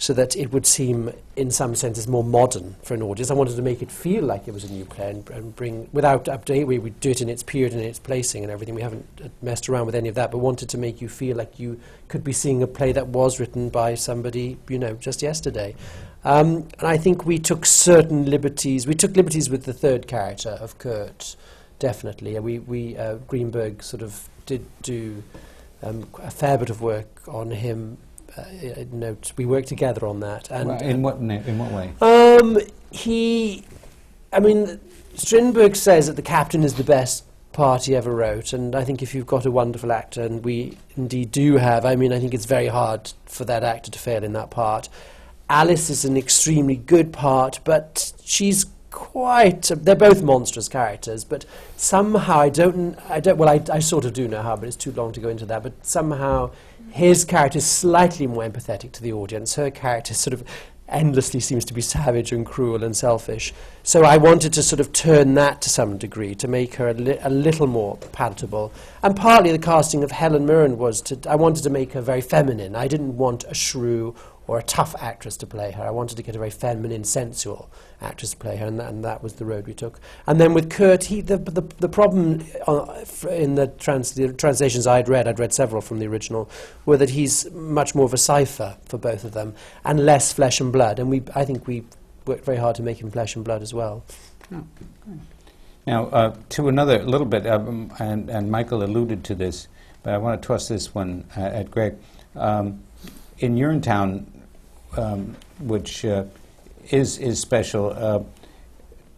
so 0.00 0.14
that 0.14 0.34
it 0.34 0.50
would 0.50 0.64
seem, 0.64 1.12
in 1.36 1.50
some 1.50 1.74
senses, 1.74 2.08
more 2.08 2.24
modern 2.24 2.74
for 2.82 2.94
an 2.94 3.02
audience. 3.02 3.30
I 3.30 3.34
wanted 3.34 3.56
to 3.56 3.62
make 3.62 3.82
it 3.82 3.92
feel 3.92 4.24
like 4.24 4.48
it 4.48 4.54
was 4.54 4.64
a 4.64 4.72
new 4.72 4.86
play 4.86 5.10
and, 5.10 5.28
and 5.28 5.54
bring, 5.54 5.90
without 5.92 6.24
update, 6.24 6.66
we 6.66 6.78
would 6.78 6.98
do 7.00 7.10
it 7.10 7.20
in 7.20 7.28
its 7.28 7.42
period 7.42 7.74
and 7.74 7.82
its 7.82 7.98
placing 7.98 8.42
and 8.42 8.50
everything. 8.50 8.74
We 8.74 8.80
haven't 8.80 9.06
uh, 9.22 9.28
messed 9.42 9.68
around 9.68 9.84
with 9.84 9.94
any 9.94 10.08
of 10.08 10.14
that, 10.14 10.30
but 10.30 10.38
wanted 10.38 10.70
to 10.70 10.78
make 10.78 11.02
you 11.02 11.08
feel 11.10 11.36
like 11.36 11.60
you 11.60 11.78
could 12.08 12.24
be 12.24 12.32
seeing 12.32 12.62
a 12.62 12.66
play 12.66 12.92
that 12.92 13.08
was 13.08 13.38
written 13.38 13.68
by 13.68 13.94
somebody, 13.94 14.56
you 14.70 14.78
know, 14.78 14.94
just 14.94 15.20
yesterday. 15.20 15.76
Um, 16.24 16.66
and 16.78 16.88
I 16.88 16.96
think 16.96 17.26
we 17.26 17.38
took 17.38 17.66
certain 17.66 18.24
liberties. 18.24 18.86
We 18.86 18.94
took 18.94 19.14
liberties 19.14 19.50
with 19.50 19.64
the 19.64 19.74
third 19.74 20.06
character 20.06 20.56
of 20.62 20.78
Kurt, 20.78 21.36
definitely. 21.78 22.36
And 22.36 22.44
we, 22.46 22.58
we 22.58 22.96
uh, 22.96 23.16
Greenberg 23.28 23.82
sort 23.82 24.02
of 24.02 24.30
did 24.46 24.64
do 24.80 25.22
um, 25.82 26.08
a 26.22 26.30
fair 26.30 26.56
bit 26.56 26.70
of 26.70 26.80
work 26.80 27.20
on 27.28 27.50
him 27.50 27.98
uh, 27.98 28.09
uh, 28.09 28.09
notes. 28.92 29.32
We 29.36 29.46
worked 29.46 29.68
together 29.68 30.06
on 30.06 30.20
that. 30.20 30.50
And 30.50 30.68
Well, 30.68 30.82
in 30.82 31.02
what 31.02 31.16
in 31.16 31.58
what 31.58 31.72
way? 31.72 31.92
um, 32.00 32.58
he, 32.90 33.64
I 34.32 34.40
mean, 34.40 34.80
Strindberg 35.14 35.76
says 35.76 36.06
that 36.06 36.16
the 36.16 36.22
captain 36.22 36.64
is 36.64 36.74
the 36.74 36.84
best 36.84 37.24
part 37.52 37.84
he 37.84 37.96
ever 37.96 38.14
wrote, 38.14 38.52
and 38.52 38.74
I 38.74 38.84
think 38.84 39.02
if 39.02 39.14
you've 39.14 39.26
got 39.26 39.44
a 39.44 39.50
wonderful 39.50 39.92
actor, 39.92 40.22
and 40.22 40.44
we 40.44 40.78
indeed 40.96 41.32
do 41.32 41.56
have, 41.56 41.84
I 41.84 41.96
mean, 41.96 42.12
I 42.12 42.20
think 42.20 42.32
it's 42.34 42.46
very 42.46 42.68
hard 42.68 43.12
for 43.26 43.44
that 43.44 43.64
actor 43.64 43.90
to 43.90 43.98
fail 43.98 44.22
in 44.22 44.32
that 44.34 44.50
part. 44.50 44.88
Alice 45.48 45.90
is 45.90 46.04
an 46.04 46.16
extremely 46.16 46.76
good 46.76 47.12
part, 47.12 47.58
but 47.64 48.12
she's 48.24 48.66
quite. 48.92 49.62
they're 49.62 49.96
both 49.96 50.22
monstrous 50.22 50.68
characters, 50.68 51.24
but 51.24 51.44
somehow 51.76 52.38
I 52.40 52.48
don't. 52.50 52.96
I 53.08 53.18
don't. 53.18 53.36
Well, 53.36 53.48
I, 53.48 53.60
I 53.72 53.80
sort 53.80 54.04
of 54.04 54.12
do 54.12 54.28
know 54.28 54.42
how, 54.42 54.54
but 54.56 54.68
it's 54.68 54.76
too 54.76 54.92
long 54.92 55.12
to 55.12 55.20
go 55.20 55.28
into 55.28 55.46
that. 55.46 55.62
But 55.62 55.84
somehow 55.84 56.50
his 56.92 57.24
character 57.24 57.58
is 57.58 57.66
slightly 57.66 58.26
more 58.26 58.42
empathetic 58.42 58.92
to 58.92 59.02
the 59.02 59.12
audience. 59.12 59.54
Her 59.54 59.70
character 59.70 60.14
sort 60.14 60.34
of 60.34 60.44
endlessly 60.90 61.40
seems 61.40 61.64
to 61.64 61.74
be 61.74 61.80
savage 61.80 62.32
and 62.32 62.44
cruel 62.44 62.82
and 62.82 62.96
selfish. 62.96 63.54
So 63.82 64.02
I 64.02 64.16
wanted 64.16 64.52
to 64.54 64.62
sort 64.62 64.80
of 64.80 64.92
turn 64.92 65.34
that 65.34 65.62
to 65.62 65.70
some 65.70 65.96
degree 65.98 66.34
to 66.34 66.48
make 66.48 66.74
her 66.74 66.88
a, 66.88 66.94
li- 66.94 67.18
a 67.22 67.30
little 67.30 67.66
more 67.66 67.96
palatable. 68.12 68.72
And 69.02 69.16
partly 69.16 69.52
the 69.52 69.58
casting 69.58 70.04
of 70.04 70.10
Helen 70.10 70.46
Mirren 70.46 70.78
was 70.78 71.00
to. 71.02 71.18
I 71.28 71.36
wanted 71.36 71.62
to 71.64 71.70
make 71.70 71.92
her 71.92 72.00
very 72.00 72.20
feminine. 72.20 72.74
I 72.74 72.88
didn't 72.88 73.16
want 73.16 73.44
a 73.44 73.54
shrew 73.54 74.14
or 74.50 74.58
a 74.58 74.62
tough 74.64 74.96
actress 75.00 75.36
to 75.36 75.46
play 75.46 75.70
her. 75.70 75.84
I 75.84 75.90
wanted 75.90 76.16
to 76.16 76.24
get 76.24 76.34
a 76.34 76.38
very 76.38 76.50
feminine, 76.50 77.04
sensual 77.04 77.70
actress 78.02 78.32
to 78.32 78.36
play 78.36 78.56
her, 78.56 78.66
and, 78.66 78.80
that- 78.80 78.88
and 78.88 79.04
that 79.04 79.22
was 79.22 79.34
the 79.34 79.44
road 79.44 79.64
we 79.68 79.74
took. 79.74 80.00
And 80.26 80.40
then 80.40 80.54
with 80.54 80.68
Kurt, 80.68 81.04
he, 81.04 81.20
the, 81.20 81.36
the, 81.36 81.62
the 81.78 81.88
problem 81.88 82.44
uh, 82.66 83.04
in 83.30 83.54
the, 83.54 83.68
trans, 83.68 84.10
the 84.10 84.32
translations 84.32 84.88
I'd 84.88 85.08
read, 85.08 85.28
I'd 85.28 85.38
read 85.38 85.52
several 85.54 85.80
from 85.80 86.00
the 86.00 86.08
original, 86.08 86.50
were 86.84 86.96
that 86.96 87.10
he's 87.10 87.48
much 87.52 87.94
more 87.94 88.04
of 88.04 88.12
a 88.12 88.16
cipher 88.18 88.76
for 88.86 88.98
both 88.98 89.22
of 89.22 89.34
them, 89.34 89.54
and 89.84 90.04
less 90.04 90.32
flesh 90.32 90.58
and 90.60 90.72
blood. 90.72 90.98
And 90.98 91.10
we, 91.10 91.22
I 91.36 91.44
think 91.44 91.68
we 91.68 91.84
worked 92.26 92.44
very 92.44 92.58
hard 92.58 92.74
to 92.74 92.82
make 92.82 93.00
him 93.00 93.08
flesh 93.12 93.36
and 93.36 93.44
blood 93.44 93.62
as 93.62 93.72
well. 93.72 94.02
Now, 95.86 96.06
uh, 96.06 96.34
to 96.48 96.66
another 96.66 97.04
little 97.04 97.24
bit, 97.24 97.46
um, 97.46 97.92
and, 98.00 98.28
and 98.28 98.50
Michael 98.50 98.82
alluded 98.82 99.22
to 99.26 99.36
this, 99.36 99.68
but 100.02 100.12
I 100.12 100.18
want 100.18 100.42
to 100.42 100.46
toss 100.48 100.66
this 100.66 100.92
one 100.92 101.24
uh, 101.36 101.40
at 101.42 101.70
Greg. 101.70 101.94
Um, 102.34 102.82
in 103.40 103.56
Urinetown, 103.56 104.24
um, 104.96 105.34
which 105.60 106.04
uh, 106.04 106.24
is, 106.90 107.18
is 107.18 107.40
special, 107.40 107.90
uh, 107.90 108.22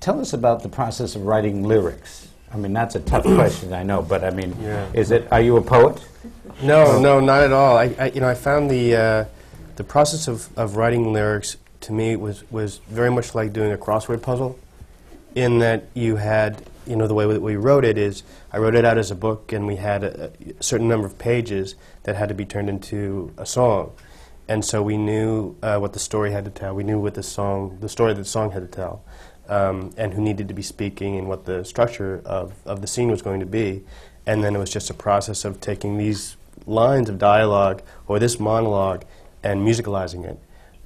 tell 0.00 0.20
us 0.20 0.32
about 0.32 0.62
the 0.62 0.68
process 0.68 1.14
of 1.14 1.22
writing 1.26 1.64
lyrics. 1.64 2.28
I 2.52 2.56
mean, 2.56 2.72
that's 2.72 2.94
a 2.94 3.00
tough 3.00 3.22
question, 3.34 3.72
I 3.72 3.82
know, 3.82 4.02
but 4.02 4.24
I 4.24 4.30
mean, 4.30 4.56
Yeah. 4.60 4.86
is 4.94 5.10
it, 5.10 5.30
are 5.32 5.40
you 5.40 5.56
a 5.56 5.62
poet? 5.62 6.02
No, 6.62 7.00
no, 7.00 7.18
not 7.20 7.42
at 7.42 7.52
all. 7.52 7.76
I, 7.76 7.94
I 7.98 8.06
you 8.10 8.20
know, 8.20 8.28
I 8.28 8.34
found 8.34 8.70
the 8.70 8.94
uh, 8.94 9.24
the 9.76 9.82
process 9.84 10.28
of, 10.28 10.56
of 10.56 10.76
writing 10.76 11.12
lyrics 11.12 11.56
to 11.80 11.92
me 11.92 12.14
was 12.14 12.48
was 12.52 12.78
very 12.88 13.10
much 13.10 13.34
like 13.34 13.52
doing 13.52 13.72
a 13.72 13.76
crossword 13.78 14.22
puzzle, 14.22 14.56
in 15.34 15.58
that 15.58 15.84
you 15.94 16.16
had, 16.16 16.62
you 16.86 16.94
know, 16.94 17.08
the 17.08 17.14
way 17.14 17.26
that 17.26 17.40
we 17.40 17.56
wrote 17.56 17.84
it 17.84 17.98
is 17.98 18.22
I 18.52 18.58
wrote 18.58 18.76
it 18.76 18.84
out 18.84 18.96
as 18.98 19.10
a 19.10 19.16
book, 19.16 19.52
and 19.52 19.66
we 19.66 19.76
had 19.76 20.04
a, 20.04 20.30
a 20.58 20.62
certain 20.62 20.86
number 20.88 21.06
of 21.06 21.18
pages 21.18 21.74
that 22.04 22.14
had 22.14 22.28
to 22.28 22.34
be 22.34 22.44
turned 22.44 22.68
into 22.68 23.32
a 23.38 23.46
song, 23.46 23.92
and 24.48 24.64
so 24.64 24.82
we 24.82 24.96
knew 24.96 25.56
uh, 25.62 25.78
what 25.78 25.92
the 25.92 25.98
story 25.98 26.32
had 26.32 26.44
to 26.44 26.50
tell. 26.50 26.74
We 26.74 26.84
knew 26.84 26.98
what 26.98 27.14
the 27.14 27.22
song, 27.22 27.78
the 27.80 27.88
story 27.88 28.12
that 28.14 28.20
the 28.20 28.28
song 28.28 28.50
had 28.50 28.62
to 28.62 28.68
tell, 28.68 29.02
um, 29.48 29.92
and 29.96 30.12
who 30.14 30.20
needed 30.20 30.48
to 30.48 30.54
be 30.54 30.62
speaking, 30.62 31.18
and 31.18 31.28
what 31.28 31.44
the 31.44 31.64
structure 31.64 32.20
of, 32.24 32.52
of 32.66 32.80
the 32.80 32.86
scene 32.86 33.10
was 33.10 33.22
going 33.22 33.40
to 33.40 33.46
be. 33.46 33.82
And 34.26 34.42
then 34.44 34.54
it 34.54 34.58
was 34.58 34.70
just 34.70 34.90
a 34.90 34.94
process 34.94 35.44
of 35.44 35.60
taking 35.60 35.98
these 35.98 36.36
lines 36.66 37.08
of 37.08 37.18
dialogue 37.18 37.82
or 38.06 38.18
this 38.18 38.38
monologue 38.38 39.04
and 39.42 39.66
musicalizing 39.66 40.24
it. 40.24 40.38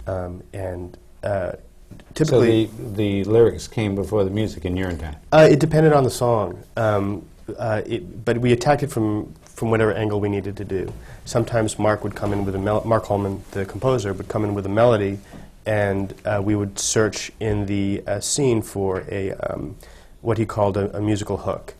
Um, 0.09 0.43
and 0.53 0.97
uh, 1.23 1.53
So 1.53 1.97
typically, 2.15 2.66
the, 2.95 3.23
the 3.23 3.31
lyrics 3.31 3.69
came 3.69 3.95
before 3.95 4.24
the 4.24 4.31
music 4.31 4.65
in 4.65 4.74
Urinetown. 4.74 5.16
uh, 5.33 5.49
it 5.51 5.61
depended 5.61 5.93
on 5.93 6.05
the 6.05 6.11
song, 6.11 6.62
um, 6.77 7.27
uh, 7.59 7.83
it, 7.87 8.24
but 8.24 8.39
we 8.39 8.53
attacked 8.53 8.83
it 8.83 8.91
from, 8.91 9.35
from 9.57 9.70
whatever 9.70 9.93
angle 9.95 10.20
we 10.20 10.28
needed 10.28 10.57
to 10.59 10.65
do. 10.65 10.93
Sometimes 11.24 11.78
Mark 11.78 12.05
would 12.05 12.15
come 12.15 12.33
in 12.33 12.45
with 12.45 12.55
a 12.55 12.59
mel- 12.59 12.85
Mark 12.85 13.07
Hollmann, 13.07 13.43
the 13.53 13.65
composer, 13.65 14.12
would 14.12 14.28
come 14.28 14.45
in 14.45 14.55
with 14.55 14.66
a 14.66 14.69
melody, 14.69 15.19
and 15.65 16.15
uh, 16.27 16.41
we 16.45 16.55
would 16.55 16.78
search 16.78 17.33
in 17.41 17.65
the 17.65 18.03
uh, 18.07 18.20
scene 18.20 18.61
for 18.61 19.05
a 19.11 19.33
um, 19.33 19.74
what 20.20 20.37
he 20.37 20.45
called 20.45 20.77
a, 20.77 20.95
a 20.97 21.01
musical 21.01 21.39
hook. 21.39 21.74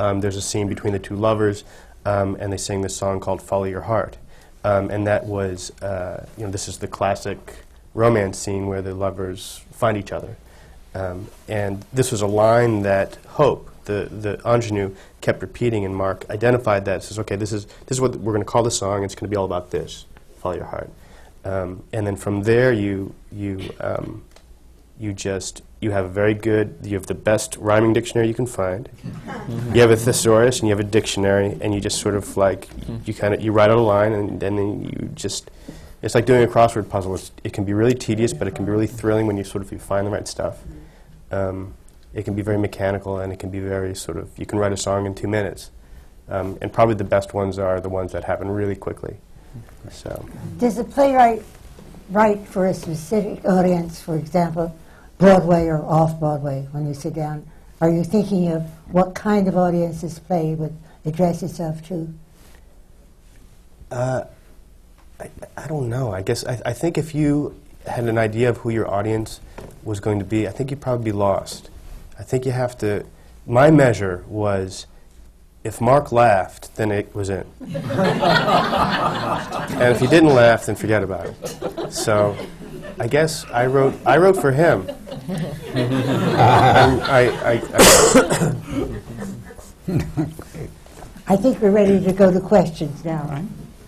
Um, 0.00 0.20
there's 0.20 0.36
a 0.36 0.42
scene 0.42 0.68
between 0.68 0.92
the 0.92 0.98
two 0.98 1.14
lovers, 1.14 1.62
um, 2.04 2.36
and 2.40 2.52
they 2.52 2.56
sing 2.56 2.82
this 2.82 2.96
song 2.96 3.20
called 3.20 3.40
"Follow 3.40 3.64
Your 3.64 3.82
Heart," 3.82 4.18
um, 4.64 4.90
and 4.90 5.06
that 5.06 5.24
was 5.24 5.70
uh, 5.82 6.26
you 6.36 6.44
know 6.44 6.50
this 6.50 6.66
is 6.66 6.78
the 6.78 6.88
classic 6.88 7.64
romance 7.94 8.38
scene 8.38 8.66
where 8.66 8.82
the 8.82 8.94
lovers 8.94 9.62
find 9.70 9.96
each 9.96 10.10
other. 10.10 10.36
Um, 10.94 11.28
and 11.48 11.84
this 11.92 12.10
was 12.10 12.22
a 12.22 12.26
line 12.26 12.82
that 12.82 13.16
Hope, 13.26 13.69
the, 13.90 14.08
the 14.10 14.40
ingenue, 14.48 14.94
kept 15.20 15.42
repeating, 15.42 15.84
and 15.84 15.94
Mark 15.94 16.24
identified 16.30 16.84
that. 16.84 17.02
Says, 17.02 17.18
okay, 17.18 17.36
this 17.36 17.52
is, 17.52 17.66
this 17.66 17.96
is 17.96 18.00
what 18.00 18.16
we're 18.16 18.32
going 18.32 18.44
to 18.44 18.50
call 18.50 18.62
the 18.62 18.70
song. 18.70 19.02
It's 19.04 19.14
going 19.14 19.28
to 19.28 19.30
be 19.30 19.36
all 19.36 19.44
about 19.44 19.70
this. 19.70 20.06
Follow 20.38 20.54
your 20.54 20.64
heart. 20.64 20.90
Um, 21.44 21.82
and 21.92 22.06
then 22.06 22.16
from 22.16 22.42
there, 22.42 22.72
you, 22.72 23.14
you, 23.32 23.72
um, 23.80 24.24
you 24.98 25.12
just, 25.12 25.62
you 25.80 25.90
have 25.90 26.04
a 26.04 26.08
very 26.08 26.34
good, 26.34 26.76
you 26.82 26.94
have 26.94 27.06
the 27.06 27.14
best 27.14 27.56
rhyming 27.56 27.92
dictionary 27.92 28.28
you 28.28 28.34
can 28.34 28.46
find. 28.46 28.88
You 29.74 29.80
have 29.80 29.90
a 29.90 29.96
thesaurus 29.96 30.60
and 30.60 30.68
you 30.68 30.76
have 30.76 30.84
a 30.84 30.88
dictionary, 30.88 31.56
and 31.60 31.74
you 31.74 31.80
just 31.80 32.00
sort 32.00 32.14
of 32.14 32.36
like, 32.36 32.68
you 33.04 33.14
kind 33.14 33.34
of, 33.34 33.40
you 33.40 33.52
write 33.52 33.70
out 33.70 33.78
a 33.78 33.80
line, 33.80 34.12
and, 34.12 34.42
and 34.42 34.58
then 34.58 34.84
you 34.84 35.10
just, 35.14 35.50
it's 36.02 36.14
like 36.14 36.26
doing 36.26 36.42
a 36.42 36.46
crossword 36.46 36.88
puzzle. 36.88 37.14
It's, 37.14 37.32
it 37.42 37.52
can 37.52 37.64
be 37.64 37.72
really 37.72 37.94
tedious, 37.94 38.32
but 38.32 38.46
it 38.46 38.54
can 38.54 38.64
be 38.64 38.70
really 38.70 38.86
thrilling 38.86 39.26
when 39.26 39.36
you 39.36 39.44
sort 39.44 39.62
of 39.62 39.72
you 39.72 39.78
find 39.78 40.06
the 40.06 40.10
right 40.10 40.26
stuff. 40.26 40.58
Um, 41.30 41.74
it 42.14 42.24
can 42.24 42.34
be 42.34 42.42
very 42.42 42.58
mechanical, 42.58 43.18
and 43.18 43.32
it 43.32 43.38
can 43.38 43.50
be 43.50 43.60
very 43.60 43.94
sort 43.94 44.16
of. 44.16 44.30
You 44.38 44.46
can 44.46 44.58
write 44.58 44.72
a 44.72 44.76
song 44.76 45.06
in 45.06 45.14
two 45.14 45.28
minutes, 45.28 45.70
um, 46.28 46.58
and 46.60 46.72
probably 46.72 46.94
the 46.94 47.04
best 47.04 47.34
ones 47.34 47.58
are 47.58 47.80
the 47.80 47.88
ones 47.88 48.12
that 48.12 48.24
happen 48.24 48.50
really 48.50 48.76
quickly. 48.76 49.16
So 49.90 50.24
Does 50.58 50.78
a 50.78 50.84
playwright 50.84 51.42
write 52.10 52.46
for 52.46 52.66
a 52.66 52.74
specific 52.74 53.44
audience, 53.44 54.00
for 54.00 54.16
example, 54.16 54.76
Broadway 55.18 55.66
or 55.66 55.84
off 55.84 56.18
Broadway, 56.18 56.66
when 56.72 56.86
you 56.86 56.94
sit 56.94 57.14
down? 57.14 57.46
Are 57.80 57.88
you 57.88 58.04
thinking 58.04 58.48
of 58.52 58.62
what 58.92 59.14
kind 59.14 59.48
of 59.48 59.56
audience 59.56 60.02
this 60.02 60.18
play 60.18 60.54
would 60.54 60.76
address 61.04 61.42
itself 61.42 61.82
to? 61.88 62.12
uh, 63.90 64.24
I, 65.18 65.30
I 65.56 65.66
don't 65.66 65.88
know. 65.88 66.12
I 66.12 66.22
guess 66.22 66.44
I, 66.44 66.60
I 66.64 66.72
think 66.72 66.96
if 66.98 67.14
you 67.14 67.60
had 67.86 68.04
an 68.04 68.18
idea 68.18 68.48
of 68.50 68.58
who 68.58 68.70
your 68.70 68.88
audience 68.88 69.40
was 69.82 70.00
going 70.00 70.18
to 70.18 70.24
be, 70.24 70.46
I 70.46 70.50
think 70.50 70.70
you'd 70.70 70.80
probably 70.80 71.06
be 71.06 71.12
lost. 71.12 71.70
I 72.20 72.22
think 72.22 72.44
you 72.44 72.52
have 72.52 72.76
to. 72.78 73.06
My 73.46 73.70
measure 73.70 74.26
was 74.28 74.86
if 75.64 75.80
Mark 75.80 76.12
laughed, 76.12 76.76
then 76.76 76.92
it 76.92 77.14
was 77.14 77.30
in. 77.30 77.46
and 77.62 77.72
if 79.94 80.00
he 80.00 80.06
didn't 80.06 80.28
laugh, 80.28 80.66
then 80.66 80.76
forget 80.76 81.02
about 81.02 81.28
it. 81.28 81.90
So 81.90 82.36
I 82.98 83.08
guess 83.08 83.46
I 83.46 83.64
wrote 83.64 83.94
I 84.04 84.18
wrote 84.18 84.36
for 84.36 84.52
him. 84.52 84.86
Um, 85.70 87.00
I, 87.04 87.30
I, 87.44 87.52
I, 87.74 87.84
I 91.28 91.36
think 91.36 91.60
we're 91.60 91.70
ready 91.70 92.00
to 92.04 92.12
go 92.12 92.32
to 92.32 92.40
questions 92.40 93.04
now. 93.04 93.44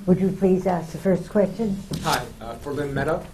Would 0.06 0.20
you 0.20 0.30
please 0.30 0.66
ask 0.66 0.92
the 0.92 0.98
first 0.98 1.28
question? 1.28 1.76
Hi, 2.02 2.24
uh, 2.40 2.54
for 2.56 2.72
Lynne 2.72 2.94
Meadow. 2.94 3.24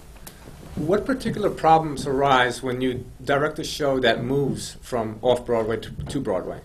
What 0.76 1.04
particular 1.04 1.50
problems 1.50 2.06
arise 2.06 2.62
when 2.62 2.80
you 2.80 3.04
direct 3.24 3.58
a 3.58 3.64
show 3.64 3.98
that 4.00 4.22
moves 4.22 4.76
from 4.80 5.18
off 5.22 5.44
Broadway 5.44 5.78
to, 5.78 5.90
to 5.90 6.20
Broadway? 6.20 6.60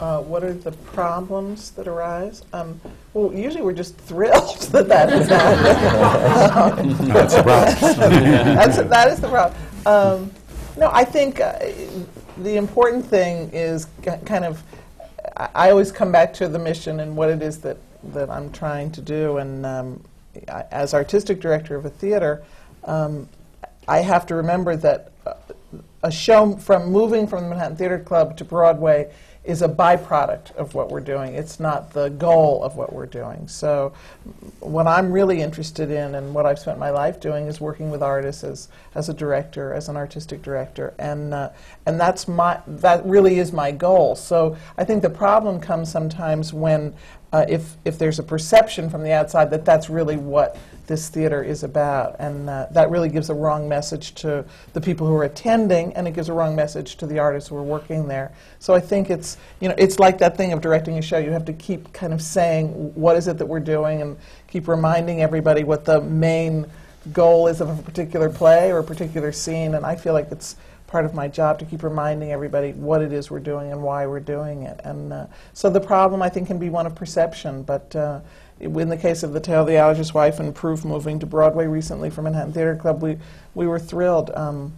Uh, 0.00 0.20
what 0.20 0.42
are 0.42 0.52
the 0.52 0.72
problems 0.72 1.70
that 1.70 1.86
arise? 1.86 2.42
Um, 2.52 2.80
well, 3.14 3.32
usually 3.32 3.62
we're 3.62 3.72
just 3.72 3.96
thrilled 3.96 4.58
that 4.72 4.88
that 4.88 5.12
is 5.12 5.28
happening. 5.28 6.96
That's 7.08 7.34
the 7.34 7.42
problem. 7.42 7.76
That's, 8.56 8.76
that 8.78 9.08
is 9.08 9.20
the 9.20 9.28
problem. 9.28 9.60
Um, 9.86 10.32
no, 10.76 10.90
I 10.92 11.04
think 11.04 11.40
uh, 11.40 11.58
the 12.38 12.56
important 12.56 13.06
thing 13.06 13.50
is 13.52 13.86
ki- 14.02 14.10
kind 14.26 14.44
of, 14.44 14.62
I 15.36 15.48
I 15.54 15.70
always 15.70 15.92
come 15.92 16.10
back 16.10 16.32
to 16.34 16.48
the 16.48 16.58
mission 16.58 17.00
and 17.00 17.16
what 17.16 17.30
it 17.30 17.40
is 17.40 17.58
that, 17.58 17.76
that 18.12 18.28
I'm 18.28 18.50
trying 18.50 18.90
to 18.92 19.00
do. 19.00 19.38
And 19.38 19.64
um, 19.64 20.02
I, 20.48 20.64
as 20.72 20.94
artistic 20.94 21.40
director 21.40 21.76
of 21.76 21.84
a 21.84 21.90
theater, 21.90 22.42
um, 22.84 23.28
I 23.88 23.98
have 23.98 24.26
to 24.26 24.34
remember 24.34 24.76
that 24.76 25.12
uh, 25.26 25.34
a 26.02 26.10
show 26.10 26.56
from 26.56 26.90
moving 26.90 27.26
from 27.26 27.44
the 27.44 27.50
Manhattan 27.50 27.76
Theater 27.76 27.98
Club 27.98 28.36
to 28.38 28.44
Broadway 28.44 29.10
is 29.44 29.60
a 29.60 29.68
byproduct 29.68 30.54
of 30.54 30.74
what 30.74 30.88
we're 30.88 31.00
doing. 31.00 31.34
It's 31.34 31.58
not 31.58 31.92
the 31.92 32.10
goal 32.10 32.62
of 32.62 32.76
what 32.76 32.92
we're 32.92 33.06
doing. 33.06 33.48
So, 33.48 33.92
what 34.60 34.86
I'm 34.86 35.10
really 35.10 35.40
interested 35.40 35.90
in 35.90 36.14
and 36.14 36.32
what 36.32 36.46
I've 36.46 36.60
spent 36.60 36.78
my 36.78 36.90
life 36.90 37.18
doing 37.18 37.48
is 37.48 37.60
working 37.60 37.90
with 37.90 38.02
artists 38.02 38.44
as, 38.44 38.68
as 38.94 39.08
a 39.08 39.14
director, 39.14 39.72
as 39.72 39.88
an 39.88 39.96
artistic 39.96 40.42
director, 40.42 40.94
and 40.98 41.34
uh, 41.34 41.50
and 41.86 42.00
that's 42.00 42.28
my 42.28 42.60
that 42.66 43.04
really 43.04 43.40
is 43.40 43.52
my 43.52 43.72
goal. 43.72 44.14
So, 44.14 44.56
I 44.78 44.84
think 44.84 45.02
the 45.02 45.10
problem 45.10 45.60
comes 45.60 45.90
sometimes 45.90 46.52
when 46.52 46.94
uh, 47.32 47.46
if 47.48 47.76
if 47.84 47.98
there's 47.98 48.18
a 48.18 48.22
perception 48.22 48.90
from 48.90 49.02
the 49.02 49.12
outside 49.12 49.50
that 49.50 49.64
that's 49.64 49.88
really 49.88 50.16
what 50.16 50.56
this 50.86 51.08
theater 51.08 51.42
is 51.42 51.62
about, 51.62 52.16
and 52.18 52.50
uh, 52.50 52.66
that 52.72 52.90
really 52.90 53.08
gives 53.08 53.30
a 53.30 53.34
wrong 53.34 53.68
message 53.68 54.14
to 54.14 54.44
the 54.74 54.80
people 54.80 55.06
who 55.06 55.14
are 55.14 55.24
attending, 55.24 55.94
and 55.94 56.06
it 56.06 56.12
gives 56.12 56.28
a 56.28 56.32
wrong 56.32 56.54
message 56.54 56.96
to 56.96 57.06
the 57.06 57.18
artists 57.18 57.48
who 57.48 57.56
are 57.56 57.62
working 57.62 58.08
there. 58.08 58.32
So 58.58 58.74
I 58.74 58.80
think 58.80 59.08
it's 59.08 59.38
you 59.60 59.68
know 59.68 59.74
it's 59.78 59.98
like 59.98 60.18
that 60.18 60.36
thing 60.36 60.52
of 60.52 60.60
directing 60.60 60.98
a 60.98 61.02
show. 61.02 61.18
You 61.18 61.30
have 61.30 61.46
to 61.46 61.52
keep 61.54 61.92
kind 61.92 62.12
of 62.12 62.20
saying 62.20 62.68
what 62.94 63.16
is 63.16 63.28
it 63.28 63.38
that 63.38 63.46
we're 63.46 63.60
doing, 63.60 64.02
and 64.02 64.18
keep 64.48 64.68
reminding 64.68 65.22
everybody 65.22 65.64
what 65.64 65.84
the 65.84 66.00
main 66.02 66.66
goal 67.12 67.48
is 67.48 67.60
of 67.60 67.78
a 67.78 67.82
particular 67.82 68.28
play 68.28 68.70
or 68.70 68.78
a 68.78 68.84
particular 68.84 69.32
scene. 69.32 69.74
And 69.74 69.84
I 69.84 69.96
feel 69.96 70.12
like 70.12 70.30
it's 70.30 70.56
part 70.92 71.06
of 71.06 71.14
my 71.14 71.26
job 71.26 71.58
to 71.58 71.64
keep 71.64 71.82
reminding 71.82 72.32
everybody 72.32 72.72
what 72.72 73.00
it 73.00 73.14
is 73.14 73.30
we're 73.30 73.40
doing 73.40 73.72
and 73.72 73.82
why 73.82 74.06
we're 74.06 74.20
doing 74.20 74.64
it. 74.64 74.78
And 74.84 75.10
uh, 75.10 75.26
so 75.54 75.70
the 75.70 75.80
problem, 75.80 76.20
I 76.20 76.28
think, 76.28 76.46
can 76.46 76.58
be 76.58 76.68
one 76.68 76.86
of 76.86 76.94
perception. 76.94 77.62
But 77.62 77.96
uh, 77.96 78.20
in 78.60 78.90
the 78.90 78.98
case 78.98 79.22
of 79.22 79.32
The 79.32 79.40
Tale 79.40 79.62
of 79.62 79.66
the 79.66 79.72
Allergist's 79.72 80.12
Wife 80.12 80.38
and 80.38 80.54
Proof 80.54 80.84
moving 80.84 81.18
to 81.20 81.26
Broadway 81.26 81.66
recently 81.66 82.10
from 82.10 82.24
Manhattan 82.24 82.52
Theater 82.52 82.76
Club, 82.76 83.00
we, 83.02 83.16
we 83.54 83.66
were 83.66 83.78
thrilled. 83.78 84.30
Um, 84.34 84.74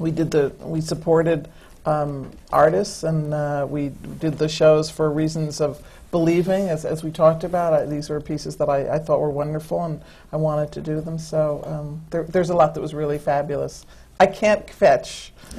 we 0.00 0.10
did 0.10 0.32
the 0.32 0.52
we 0.60 0.80
supported 0.80 1.48
um, 1.86 2.30
artists 2.52 3.04
and 3.04 3.32
uh, 3.32 3.66
we 3.68 3.92
did 4.18 4.38
the 4.38 4.48
shows 4.48 4.90
for 4.90 5.10
reasons 5.10 5.60
of 5.60 5.84
believing 6.10 6.68
as, 6.68 6.84
as 6.84 7.04
we 7.04 7.10
talked 7.10 7.44
about 7.44 7.72
I, 7.72 7.86
these 7.86 8.08
were 8.08 8.20
pieces 8.20 8.56
that 8.56 8.68
I, 8.68 8.94
I 8.94 8.98
thought 8.98 9.20
were 9.20 9.30
wonderful 9.30 9.84
and 9.84 10.00
I 10.32 10.36
wanted 10.36 10.72
to 10.72 10.80
do 10.80 11.00
them 11.00 11.18
so 11.18 11.62
um, 11.66 12.02
there, 12.10 12.24
there's 12.24 12.50
a 12.50 12.54
lot 12.54 12.74
that 12.74 12.80
was 12.80 12.94
really 12.94 13.18
fabulous 13.18 13.84
I 14.22 14.26
can't 14.26 14.70
fetch 14.70 15.32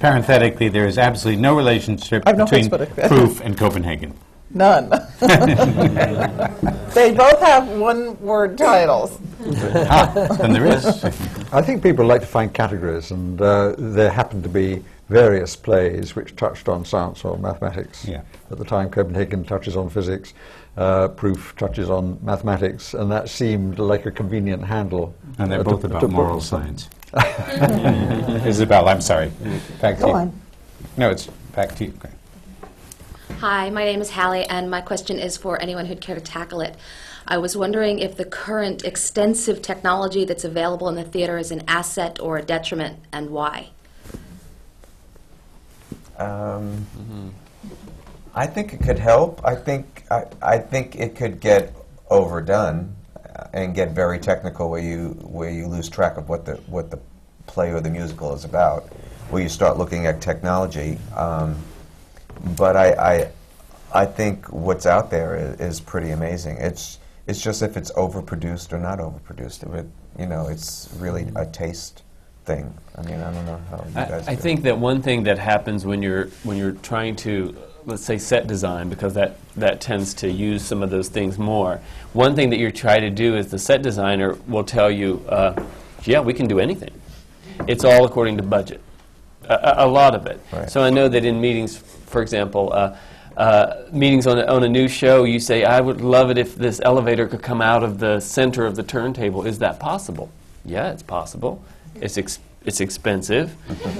Parenthetically, 0.00 0.68
there 0.68 0.86
is 0.86 0.98
absolutely 0.98 1.40
no 1.40 1.56
relationship 1.56 2.22
I've 2.26 2.36
no 2.36 2.44
between 2.44 2.68
chutzpah. 2.68 3.08
proof 3.08 3.40
and 3.40 3.56
Copenhagen. 3.56 4.12
none 4.50 4.90
they 6.94 7.12
both 7.14 7.40
have 7.40 7.66
one 7.68 8.20
word 8.20 8.58
titles 8.58 9.18
ah, 9.40 10.36
then 10.38 10.52
there 10.52 10.66
is. 10.66 10.84
I 11.52 11.62
think 11.62 11.82
people 11.82 12.04
like 12.04 12.20
to 12.20 12.26
find 12.26 12.52
categories, 12.52 13.10
and 13.10 13.40
uh, 13.40 13.74
there 13.78 14.10
happened 14.10 14.42
to 14.42 14.48
be 14.48 14.84
various 15.08 15.56
plays 15.56 16.14
which 16.14 16.36
touched 16.36 16.68
on 16.68 16.84
science 16.84 17.24
or 17.24 17.38
mathematics. 17.38 18.04
Yeah. 18.04 18.22
At 18.50 18.58
the 18.58 18.64
time, 18.64 18.90
Copenhagen 18.90 19.44
touches 19.44 19.76
on 19.76 19.88
physics, 19.88 20.34
uh, 20.78 21.08
Proof 21.08 21.54
touches 21.56 21.90
on 21.90 22.18
mathematics, 22.22 22.94
and 22.94 23.10
that 23.10 23.28
seemed 23.28 23.78
like 23.80 24.06
a 24.06 24.10
convenient 24.10 24.64
handle. 24.64 25.14
And 25.38 25.50
they're 25.50 25.60
uh, 25.60 25.64
both 25.64 25.80
to- 25.80 25.88
about 25.88 26.00
to 26.00 26.08
moral 26.08 26.40
science. 26.40 26.88
Isabel, 28.46 28.88
I'm 28.88 29.00
sorry. 29.00 29.32
Back 29.80 29.96
to 29.96 30.02
Go 30.02 30.08
you. 30.08 30.14
on. 30.14 30.40
No, 30.96 31.10
it's 31.10 31.26
back 31.54 31.74
to 31.76 31.86
you. 31.86 31.92
Okay. 31.98 32.14
Hi, 33.40 33.70
my 33.70 33.84
name 33.84 34.00
is 34.00 34.10
Hallie, 34.10 34.44
and 34.44 34.70
my 34.70 34.80
question 34.80 35.18
is 35.18 35.36
for 35.36 35.60
anyone 35.60 35.86
who'd 35.86 36.00
care 36.00 36.14
to 36.14 36.20
tackle 36.20 36.60
it. 36.60 36.76
I 37.26 37.38
was 37.38 37.56
wondering 37.56 37.98
if 37.98 38.16
the 38.16 38.24
current 38.24 38.84
extensive 38.84 39.60
technology 39.62 40.24
that's 40.24 40.44
available 40.44 40.88
in 40.88 40.94
the 40.94 41.04
theater 41.04 41.38
is 41.38 41.50
an 41.50 41.62
asset 41.66 42.20
or 42.20 42.38
a 42.38 42.42
detriment, 42.42 43.00
and 43.12 43.30
why. 43.30 43.70
Um, 46.18 46.86
I 48.34 48.46
think 48.46 48.72
it 48.72 48.80
could 48.80 48.98
help. 48.98 49.40
I 49.44 49.54
think 49.54 50.04
I, 50.10 50.24
I 50.42 50.58
think 50.58 50.96
it 50.96 51.16
could 51.16 51.40
get 51.40 51.74
overdone 52.10 52.94
and 53.52 53.74
get 53.74 53.92
very 53.92 54.18
technical, 54.18 54.70
where 54.70 54.82
you 54.82 55.10
where 55.22 55.50
you 55.50 55.66
lose 55.66 55.88
track 55.88 56.16
of 56.16 56.28
what 56.28 56.44
the 56.44 56.54
what 56.66 56.90
the 56.90 56.98
play 57.46 57.70
or 57.72 57.80
the 57.80 57.90
musical 57.90 58.34
is 58.34 58.44
about, 58.44 58.84
where 59.30 59.42
you 59.42 59.48
start 59.48 59.78
looking 59.78 60.06
at 60.06 60.20
technology. 60.20 60.98
Um, 61.16 61.56
but 62.56 62.76
I, 62.76 62.92
I 62.92 63.30
I 63.92 64.06
think 64.06 64.52
what's 64.52 64.86
out 64.86 65.10
there 65.10 65.36
is, 65.36 65.60
is 65.60 65.80
pretty 65.80 66.10
amazing. 66.10 66.58
It's 66.58 66.98
it's 67.26 67.40
just 67.40 67.62
if 67.62 67.76
it's 67.76 67.92
overproduced 67.92 68.72
or 68.72 68.78
not 68.78 68.98
overproduced. 68.98 69.74
It, 69.74 69.86
you 70.18 70.26
know, 70.26 70.48
it's 70.48 70.88
really 70.98 71.28
a 71.36 71.46
taste 71.46 72.02
thing. 72.44 72.74
I 72.96 73.02
mean, 73.02 73.20
I 73.20 73.32
don't 73.32 73.46
know 73.46 73.60
how 73.70 73.84
you 73.86 73.94
guys. 73.94 74.26
I, 74.26 74.32
I 74.32 74.36
think 74.36 74.62
that 74.62 74.78
one 74.78 75.02
thing 75.02 75.22
that 75.24 75.38
happens 75.38 75.86
when 75.86 76.02
you're 76.02 76.26
when 76.42 76.56
you're 76.56 76.72
trying 76.72 77.16
to 77.16 77.56
let's 77.88 78.04
say 78.04 78.18
set 78.18 78.46
design 78.46 78.88
because 78.88 79.14
that 79.14 79.36
that 79.56 79.80
tends 79.80 80.12
to 80.14 80.30
use 80.30 80.62
some 80.62 80.82
of 80.82 80.90
those 80.90 81.08
things 81.08 81.38
more. 81.38 81.80
One 82.12 82.36
thing 82.36 82.50
that 82.50 82.58
you 82.58 82.70
try 82.70 83.00
to 83.00 83.10
do 83.10 83.36
is 83.36 83.50
the 83.50 83.58
set 83.58 83.82
designer 83.82 84.36
will 84.46 84.62
tell 84.62 84.90
you, 84.90 85.24
uh, 85.28 85.60
yeah, 86.04 86.20
we 86.20 86.34
can 86.34 86.46
do 86.46 86.60
anything. 86.60 86.92
It's 87.66 87.84
all 87.84 88.04
according 88.04 88.36
to 88.36 88.42
budget. 88.42 88.80
A, 89.44 89.74
a, 89.78 89.88
lot 89.88 90.14
of 90.14 90.26
it. 90.26 90.40
Right. 90.52 90.70
So 90.70 90.82
I 90.82 90.90
know 90.90 91.08
that 91.08 91.24
in 91.24 91.40
meetings, 91.40 91.78
for 91.78 92.22
example. 92.22 92.72
Uh, 92.72 92.96
uh, 93.38 93.84
meetings 93.92 94.26
on 94.26 94.36
a, 94.36 94.44
on 94.46 94.64
a 94.64 94.68
new 94.68 94.88
show, 94.88 95.22
you 95.22 95.38
say, 95.38 95.62
I 95.62 95.80
would 95.80 96.00
love 96.00 96.28
it 96.28 96.38
if 96.38 96.56
this 96.56 96.80
elevator 96.84 97.28
could 97.28 97.40
come 97.40 97.62
out 97.62 97.84
of 97.84 98.00
the 98.00 98.18
center 98.18 98.66
of 98.66 98.74
the 98.74 98.82
turntable. 98.82 99.46
Is 99.46 99.60
that 99.60 99.78
possible? 99.78 100.28
Yeah, 100.64 100.90
it's 100.90 101.04
possible. 101.04 101.62
It's, 101.94 102.18
it's 102.64 102.80
expensive. 102.80 103.54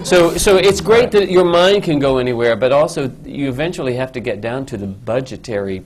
so, 0.05 0.37
so 0.37 0.57
it's 0.57 0.81
great 0.81 1.11
that 1.13 1.31
your 1.31 1.45
mind 1.45 1.83
can 1.85 1.99
go 1.99 2.19
anywhere, 2.19 2.57
but 2.57 2.73
also 2.73 3.11
you 3.25 3.49
eventually 3.49 3.95
have 3.95 4.13
to 4.13 4.21
get 4.21 4.41
down 4.41 4.67
to 4.67 4.77
the 4.77 4.87
budgetary 4.87 5.85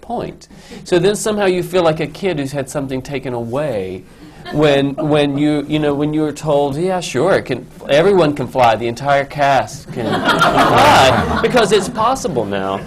point. 0.00 0.48
So 0.84 0.98
then 0.98 1.16
somehow 1.16 1.46
you 1.46 1.62
feel 1.62 1.82
like 1.82 2.00
a 2.00 2.06
kid 2.06 2.38
who's 2.38 2.52
had 2.52 2.68
something 2.68 3.02
taken 3.02 3.34
away 3.34 4.04
when, 4.52 4.94
when 4.94 5.36
you, 5.36 5.62
you 5.64 5.78
know, 5.78 5.94
when 5.94 6.14
you 6.14 6.22
were 6.22 6.32
told, 6.32 6.76
yeah, 6.76 7.00
sure, 7.00 7.34
it 7.34 7.42
can, 7.42 7.66
everyone 7.88 8.34
can 8.34 8.46
fly, 8.48 8.76
the 8.76 8.86
entire 8.86 9.24
cast 9.24 9.92
can 9.92 10.06
fly, 10.06 11.40
because 11.42 11.72
it's 11.72 11.88
possible 11.88 12.44
now, 12.44 12.78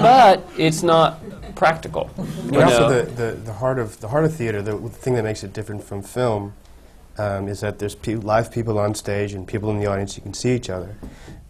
but 0.00 0.48
it's 0.56 0.82
not 0.82 1.20
practical. 1.56 2.10
You 2.44 2.52
But 2.52 2.64
also 2.64 2.88
the, 2.88 3.10
the, 3.10 3.32
the 3.32 3.52
heart 3.52 3.78
of 3.80 3.98
the 4.00 4.08
heart 4.08 4.24
of 4.24 4.34
theater, 4.34 4.62
the, 4.62 4.76
the 4.76 4.88
thing 4.88 5.14
that 5.14 5.24
makes 5.24 5.42
it 5.42 5.52
different 5.52 5.82
from 5.82 6.02
film, 6.02 6.54
um, 7.18 7.48
is 7.48 7.60
that 7.60 7.78
there's 7.78 7.94
pe- 7.94 8.14
live 8.14 8.52
people 8.52 8.78
on 8.78 8.94
stage 8.94 9.32
and 9.32 9.46
people 9.46 9.70
in 9.70 9.78
the 9.78 9.86
audience. 9.86 10.16
You 10.16 10.22
can 10.22 10.34
see 10.34 10.54
each 10.54 10.70
other, 10.70 10.94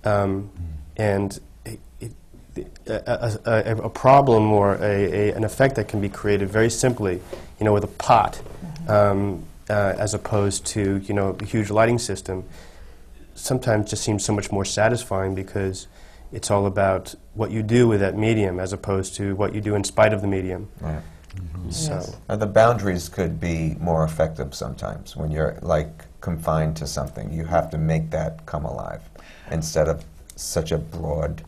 um, 0.05 0.51
and 0.97 1.39
it, 1.65 1.79
it, 2.01 2.13
a, 2.87 3.39
a, 3.45 3.51
a, 3.51 3.77
a 3.85 3.91
problem 3.91 4.53
or 4.53 4.75
a, 4.77 5.31
a, 5.31 5.33
an 5.35 5.45
effect 5.45 5.77
that 5.77 5.89
can 5.89 6.01
be 6.01 6.09
created 6.09 6.49
very 6.49 6.71
simply, 6.71 7.21
you 7.59 7.65
know, 7.65 7.73
with 7.73 7.85
a 7.85 7.89
pot, 7.89 8.41
um, 8.89 9.45
uh, 9.69 9.95
as 9.99 10.15
opposed 10.15 10.67
to 10.67 10.99
you 10.99 11.15
know 11.15 11.37
a 11.41 11.45
huge 11.45 11.71
lighting 11.71 11.99
system. 11.99 12.45
Sometimes 13.35 13.91
just 13.91 14.03
seems 14.03 14.25
so 14.25 14.33
much 14.33 14.51
more 14.51 14.65
satisfying 14.65 15.35
because 15.35 15.87
it's 16.33 16.51
all 16.51 16.67
about 16.67 17.15
what 17.35 17.51
you 17.51 17.63
do 17.63 17.87
with 17.87 18.01
that 18.01 18.17
medium 18.17 18.59
as 18.59 18.73
opposed 18.73 19.15
to 19.15 19.35
what 19.37 19.55
you 19.55 19.61
do 19.61 19.75
in 19.75 19.85
spite 19.85 20.13
of 20.13 20.21
the 20.21 20.27
medium. 20.27 20.69
Right. 20.81 21.03
So. 21.71 21.93
Yes. 21.93 22.17
The 22.29 22.47
boundaries 22.47 23.09
could 23.09 23.39
be 23.39 23.77
more 23.79 24.05
effective 24.05 24.55
sometimes 24.55 25.17
when 25.17 25.31
you're 25.31 25.59
like 25.63 26.05
confined 26.21 26.77
to 26.79 26.87
something. 26.87 27.33
You 27.33 27.45
have 27.45 27.71
to 27.71 27.79
make 27.79 28.11
that 28.11 28.45
come 28.47 28.65
alive 28.65 29.03
instead 29.51 29.89
of 29.89 30.05
such 30.37 30.73
a 30.73 30.79
broad 30.79 31.43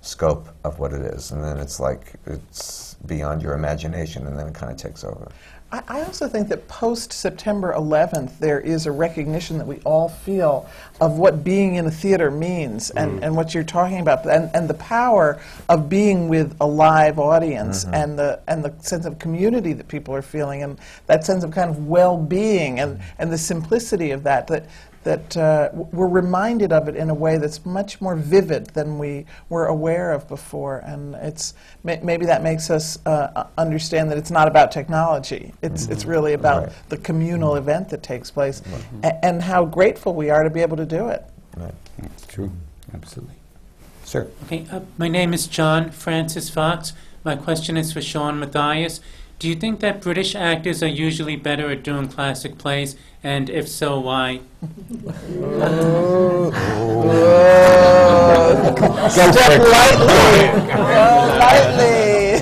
scope 0.00 0.48
of 0.64 0.78
what 0.78 0.92
it 0.92 1.02
is, 1.02 1.30
and 1.30 1.42
then 1.42 1.58
it's 1.58 1.78
like 1.78 2.14
it's 2.26 2.94
beyond 3.06 3.42
your 3.42 3.54
imagination, 3.54 4.26
and 4.26 4.36
then 4.38 4.48
it 4.48 4.54
kind 4.54 4.72
of 4.72 4.78
takes 4.78 5.04
over. 5.04 5.30
I, 5.72 5.82
I 5.88 6.02
also 6.02 6.28
think 6.28 6.48
that 6.48 6.68
post 6.68 7.12
September 7.12 7.72
11th, 7.72 8.38
there 8.38 8.60
is 8.60 8.86
a 8.86 8.92
recognition 8.92 9.58
that 9.58 9.66
we 9.66 9.78
all 9.78 10.08
feel 10.08 10.68
of 11.00 11.18
what 11.18 11.42
being 11.42 11.76
in 11.76 11.86
a 11.86 11.90
theater 11.90 12.30
means 12.30 12.90
and, 12.90 13.18
mm. 13.18 13.22
and 13.24 13.34
what 13.34 13.54
you're 13.54 13.64
talking 13.64 13.98
about, 13.98 14.24
and, 14.26 14.50
and 14.54 14.68
the 14.68 14.74
power 14.74 15.40
of 15.68 15.88
being 15.88 16.28
with 16.28 16.54
a 16.60 16.66
live 16.66 17.18
audience 17.18 17.84
mm-hmm. 17.84 17.94
and, 17.94 18.18
the, 18.18 18.40
and 18.46 18.64
the 18.64 18.74
sense 18.80 19.06
of 19.06 19.18
community 19.18 19.72
that 19.72 19.88
people 19.88 20.14
are 20.14 20.22
feeling, 20.22 20.62
and 20.62 20.78
that 21.06 21.24
sense 21.24 21.42
of 21.42 21.50
kind 21.50 21.70
of 21.70 21.86
well 21.86 22.18
being 22.18 22.78
and, 22.78 23.00
and 23.18 23.32
the 23.32 23.38
simplicity 23.38 24.10
of 24.10 24.22
that. 24.22 24.46
that 24.46 24.68
that 25.04 25.36
uh, 25.36 25.70
we're 25.72 26.06
reminded 26.08 26.72
of 26.72 26.88
it 26.88 26.94
in 26.96 27.10
a 27.10 27.14
way 27.14 27.36
that's 27.38 27.64
much 27.66 28.00
more 28.00 28.14
vivid 28.14 28.66
than 28.68 28.98
we 28.98 29.26
were 29.48 29.66
aware 29.66 30.12
of 30.12 30.28
before, 30.28 30.78
and 30.78 31.14
it's 31.16 31.54
may- 31.82 32.00
maybe 32.02 32.26
that 32.26 32.42
makes 32.42 32.70
us 32.70 32.98
uh, 33.06 33.44
understand 33.58 34.10
that 34.10 34.18
it's 34.18 34.30
not 34.30 34.46
about 34.46 34.70
technology. 34.70 35.52
It's 35.62 35.86
it's 35.88 36.04
really 36.04 36.34
about 36.34 36.64
Right. 36.64 36.72
the 36.88 36.96
communal 36.98 37.56
event 37.56 37.88
that 37.88 38.02
takes 38.02 38.30
place, 38.30 38.62
a- 39.02 39.24
and 39.24 39.42
how 39.42 39.64
grateful 39.64 40.14
we 40.14 40.30
are 40.30 40.44
to 40.44 40.50
be 40.50 40.60
able 40.60 40.76
to 40.76 40.86
do 40.86 41.08
it. 41.08 41.24
Right. 41.56 41.74
True, 42.28 42.50
absolutely. 42.94 43.34
Sir? 44.04 44.28
Okay, 44.44 44.66
uh, 44.70 44.80
my 44.98 45.08
name 45.08 45.34
is 45.34 45.46
John 45.46 45.90
Francis 45.90 46.48
Fox. 46.48 46.92
My 47.24 47.36
question 47.36 47.76
is 47.76 47.92
for 47.92 48.00
Sean 48.02 48.38
Mathias. 48.38 49.00
Do 49.42 49.48
you 49.48 49.56
think 49.56 49.80
that 49.80 50.00
British 50.00 50.36
actors 50.36 50.84
are 50.84 50.86
usually 50.86 51.34
better 51.34 51.68
at 51.68 51.82
doing 51.82 52.06
classic 52.06 52.58
plays, 52.58 52.94
and 53.24 53.50
if 53.50 53.66
so, 53.68 53.98
why? 53.98 54.38
Step 59.10 59.34
lightly, 59.58 60.46
lightly. 61.42 62.38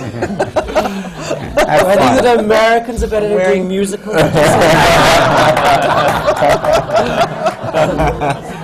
I 1.57 1.97
think 1.97 2.21
that 2.21 2.37
Americans 2.39 3.03
are 3.03 3.09
better 3.09 3.41
at 3.41 3.47
doing 3.47 3.67
musicals. 3.67 4.17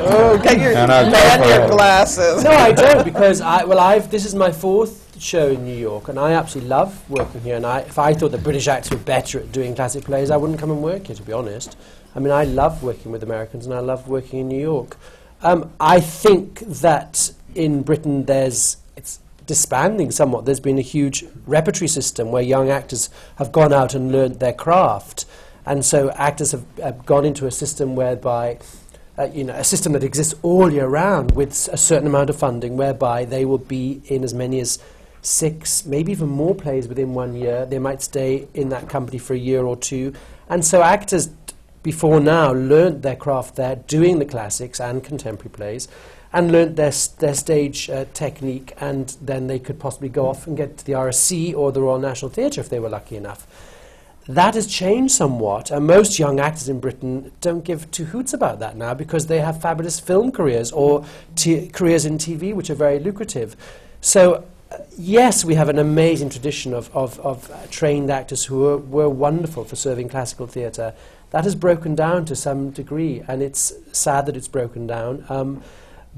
Oh, 0.08 0.38
get 0.42 0.60
your 0.60 0.74
No, 0.74 0.84
no, 0.84 1.10
go 1.10 1.48
your 1.48 1.68
glasses. 1.68 2.44
no, 2.44 2.50
I 2.50 2.72
don't 2.72 3.02
because 3.12 3.40
I 3.40 3.64
well, 3.64 3.78
I've 3.78 4.10
this 4.10 4.26
is 4.26 4.34
my 4.34 4.52
fourth 4.52 5.05
show 5.20 5.48
in 5.48 5.64
New 5.64 5.76
York, 5.76 6.08
and 6.08 6.18
I 6.18 6.32
absolutely 6.32 6.68
love 6.68 7.10
working 7.10 7.40
here. 7.40 7.56
And 7.56 7.66
I, 7.66 7.80
if 7.80 7.98
I 7.98 8.14
thought 8.14 8.32
the 8.32 8.38
British 8.38 8.68
actors 8.68 8.90
were 8.90 9.04
better 9.04 9.40
at 9.40 9.52
doing 9.52 9.74
classic 9.74 10.04
plays, 10.04 10.30
I 10.30 10.36
wouldn't 10.36 10.58
come 10.58 10.70
and 10.70 10.82
work 10.82 11.06
here. 11.06 11.16
To 11.16 11.22
be 11.22 11.32
honest, 11.32 11.76
I 12.14 12.20
mean, 12.20 12.32
I 12.32 12.44
love 12.44 12.82
working 12.82 13.12
with 13.12 13.22
Americans, 13.22 13.66
and 13.66 13.74
I 13.74 13.80
love 13.80 14.08
working 14.08 14.40
in 14.40 14.48
New 14.48 14.60
York. 14.60 14.96
Um, 15.42 15.70
I 15.80 16.00
think 16.00 16.60
that 16.60 17.32
in 17.54 17.82
Britain 17.82 18.24
there's 18.24 18.78
it's 18.96 19.20
disbanding 19.46 20.10
somewhat. 20.10 20.44
There's 20.44 20.60
been 20.60 20.78
a 20.78 20.82
huge 20.82 21.24
repertory 21.46 21.88
system 21.88 22.30
where 22.30 22.42
young 22.42 22.70
actors 22.70 23.10
have 23.36 23.52
gone 23.52 23.72
out 23.72 23.94
and 23.94 24.12
learned 24.12 24.40
their 24.40 24.52
craft, 24.52 25.26
and 25.64 25.84
so 25.84 26.10
actors 26.12 26.52
have, 26.52 26.64
have 26.82 27.04
gone 27.06 27.24
into 27.24 27.46
a 27.46 27.50
system 27.50 27.96
whereby 27.96 28.58
uh, 29.18 29.24
you 29.32 29.44
know, 29.44 29.54
a 29.54 29.64
system 29.64 29.92
that 29.92 30.04
exists 30.04 30.34
all 30.42 30.70
year 30.70 30.86
round 30.86 31.32
with 31.32 31.68
a 31.72 31.76
certain 31.76 32.06
amount 32.06 32.28
of 32.30 32.36
funding, 32.36 32.76
whereby 32.76 33.24
they 33.24 33.44
will 33.44 33.58
be 33.58 34.02
in 34.06 34.22
as 34.22 34.34
many 34.34 34.60
as 34.60 34.78
six, 35.26 35.84
maybe 35.84 36.12
even 36.12 36.28
more 36.28 36.54
plays 36.54 36.86
within 36.86 37.12
one 37.12 37.34
year. 37.34 37.66
They 37.66 37.80
might 37.80 38.00
stay 38.00 38.46
in 38.54 38.68
that 38.68 38.88
company 38.88 39.18
for 39.18 39.34
a 39.34 39.38
year 39.38 39.64
or 39.64 39.76
two. 39.76 40.14
And 40.48 40.64
so 40.64 40.82
actors 40.82 41.30
before 41.82 42.20
now 42.20 42.52
learnt 42.52 43.02
their 43.02 43.16
craft 43.16 43.56
there, 43.56 43.76
doing 43.76 44.18
the 44.20 44.24
classics 44.24 44.80
and 44.80 45.02
contemporary 45.02 45.50
plays, 45.50 45.88
and 46.32 46.52
learnt 46.52 46.76
their, 46.76 46.92
their 47.18 47.34
stage 47.34 47.90
uh, 47.90 48.04
technique, 48.12 48.72
and 48.80 49.16
then 49.20 49.48
they 49.48 49.58
could 49.58 49.80
possibly 49.80 50.08
go 50.08 50.28
off 50.28 50.46
and 50.46 50.56
get 50.56 50.78
to 50.78 50.86
the 50.86 50.92
RSC 50.92 51.54
or 51.54 51.72
the 51.72 51.80
Royal 51.80 51.98
National 51.98 52.30
Theatre 52.30 52.60
if 52.60 52.68
they 52.68 52.78
were 52.78 52.88
lucky 52.88 53.16
enough. 53.16 53.46
That 54.28 54.54
has 54.54 54.66
changed 54.66 55.14
somewhat, 55.14 55.70
and 55.70 55.86
most 55.86 56.18
young 56.18 56.40
actors 56.40 56.68
in 56.68 56.80
Britain 56.80 57.32
don't 57.40 57.64
give 57.64 57.90
two 57.90 58.06
hoots 58.06 58.32
about 58.32 58.58
that 58.58 58.76
now 58.76 58.92
because 58.92 59.26
they 59.26 59.38
have 59.38 59.60
fabulous 59.60 60.00
film 60.00 60.32
careers 60.32 60.72
or 60.72 61.04
careers 61.72 62.04
in 62.04 62.18
TV, 62.18 62.52
which 62.52 62.70
are 62.70 62.74
very 62.74 62.98
lucrative. 62.98 63.56
So, 64.00 64.44
yes, 64.98 65.44
we 65.44 65.54
have 65.54 65.68
an 65.68 65.78
amazing 65.78 66.30
tradition 66.30 66.74
of, 66.74 66.94
of, 66.94 67.18
of 67.20 67.50
uh, 67.50 67.56
trained 67.70 68.10
actors 68.10 68.44
who 68.44 68.66
are, 68.66 68.78
were 68.78 69.08
wonderful 69.08 69.64
for 69.64 69.76
serving 69.76 70.08
classical 70.08 70.46
theatre. 70.46 70.94
That 71.30 71.44
has 71.44 71.54
broken 71.54 71.94
down 71.94 72.24
to 72.26 72.36
some 72.36 72.70
degree, 72.70 73.22
and 73.26 73.42
it's 73.42 73.72
sad 73.92 74.26
that 74.26 74.36
it's 74.36 74.48
broken 74.48 74.86
down. 74.86 75.24
Um, 75.28 75.62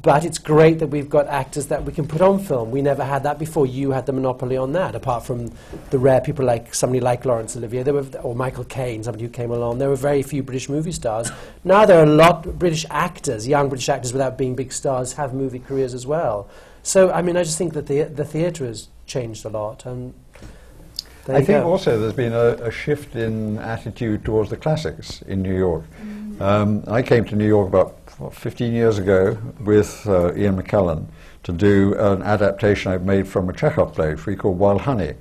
but 0.00 0.24
it's 0.24 0.38
great 0.38 0.78
that 0.78 0.88
we've 0.88 1.10
got 1.10 1.26
actors 1.26 1.66
that 1.68 1.84
we 1.84 1.92
can 1.92 2.06
put 2.06 2.20
on 2.20 2.38
film. 2.38 2.70
We 2.70 2.82
never 2.82 3.02
had 3.04 3.24
that 3.24 3.36
before. 3.36 3.66
You 3.66 3.90
had 3.90 4.06
the 4.06 4.12
monopoly 4.12 4.56
on 4.56 4.72
that, 4.74 4.94
apart 4.94 5.24
from 5.24 5.50
the 5.90 5.98
rare 5.98 6.20
people 6.20 6.44
like 6.44 6.72
somebody 6.72 7.00
like 7.00 7.24
Laurence 7.24 7.56
Olivier 7.56 7.82
there 7.82 7.94
were, 7.94 8.06
or 8.22 8.36
Michael 8.36 8.64
Caine, 8.64 9.02
somebody 9.02 9.24
who 9.24 9.30
came 9.30 9.50
along. 9.50 9.78
There 9.78 9.88
were 9.88 9.96
very 9.96 10.22
few 10.22 10.44
British 10.44 10.68
movie 10.68 10.92
stars. 10.92 11.32
Now 11.64 11.84
there 11.84 11.98
are 11.98 12.04
a 12.04 12.06
lot 12.06 12.46
of 12.46 12.60
British 12.60 12.86
actors, 12.90 13.48
young 13.48 13.68
British 13.68 13.88
actors 13.88 14.12
without 14.12 14.38
being 14.38 14.54
big 14.54 14.72
stars, 14.72 15.14
have 15.14 15.34
movie 15.34 15.58
careers 15.58 15.94
as 15.94 16.06
well. 16.06 16.48
So, 16.88 17.10
I 17.10 17.20
mean, 17.20 17.36
I 17.36 17.42
just 17.42 17.58
think 17.58 17.74
that 17.74 17.86
the, 17.86 18.04
the 18.04 18.24
theatre 18.24 18.64
has 18.64 18.88
changed 19.04 19.44
a 19.44 19.50
lot. 19.50 19.84
And 19.84 20.14
I 21.28 21.44
think 21.44 21.48
go. 21.48 21.70
also 21.70 22.00
there's 22.00 22.14
been 22.14 22.32
a, 22.32 22.54
a 22.64 22.70
shift 22.70 23.14
in 23.14 23.58
attitude 23.58 24.24
towards 24.24 24.48
the 24.48 24.56
classics 24.56 25.20
in 25.20 25.42
New 25.42 25.54
York. 25.54 25.84
Um, 26.40 26.84
I 26.86 27.02
came 27.02 27.26
to 27.26 27.36
New 27.36 27.46
York 27.46 27.68
about 27.68 27.98
what, 28.16 28.34
15 28.34 28.72
years 28.72 28.96
ago 28.96 29.36
with 29.60 30.06
uh, 30.06 30.34
Ian 30.34 30.62
McKellen 30.62 31.08
to 31.42 31.52
do 31.52 31.94
an 31.98 32.22
adaptation 32.22 32.90
I'd 32.90 33.04
made 33.04 33.28
from 33.28 33.50
a 33.50 33.52
Chekhov 33.52 33.92
play, 33.92 34.14
which 34.14 34.24
we 34.24 34.34
called 34.34 34.58
Wild 34.58 34.80
Honey, 34.80 35.12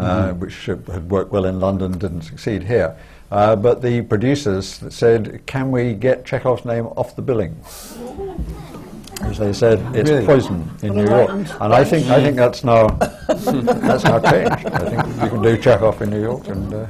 uh, 0.00 0.32
which 0.32 0.68
uh, 0.68 0.74
had 0.90 1.08
worked 1.08 1.30
well 1.30 1.44
in 1.44 1.60
London, 1.60 1.96
didn't 1.98 2.22
succeed 2.22 2.64
here. 2.64 2.96
Uh, 3.30 3.54
but 3.54 3.80
the 3.80 4.02
producers 4.02 4.82
said, 4.90 5.46
can 5.46 5.70
we 5.70 5.94
get 5.94 6.24
Chekhov's 6.24 6.64
name 6.64 6.86
off 6.86 7.14
the 7.14 7.22
billing? 7.22 7.54
As 9.24 9.38
they 9.38 9.52
said, 9.52 9.78
it's 9.94 10.10
Really? 10.10 10.26
poison 10.26 10.70
in 10.82 10.94
New 10.94 11.06
York. 11.06 11.30
And 11.60 11.72
I 11.74 11.84
think, 11.84 12.06
I 12.08 12.22
think 12.22 12.36
that's 12.36 12.64
now, 12.64 12.86
that's 13.28 14.04
now 14.04 14.18
changed. 14.20 14.66
I 14.66 14.78
think 14.90 15.22
you 15.22 15.28
can 15.30 15.42
do 15.42 15.56
Chekhov 15.56 16.02
in 16.02 16.10
New 16.10 16.20
York. 16.22 16.48
And, 16.48 16.72
uh, 16.74 16.86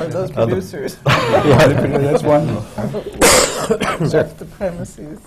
Or 0.00 0.06
those 0.08 0.30
And 0.30 0.36
the- 0.36 0.46
producers. 0.46 0.96
yeah, 1.06 1.66
that's 1.98 2.22
wonderful. 2.22 3.00
That's 4.08 4.32
the 4.34 4.46
premises. 4.46 5.20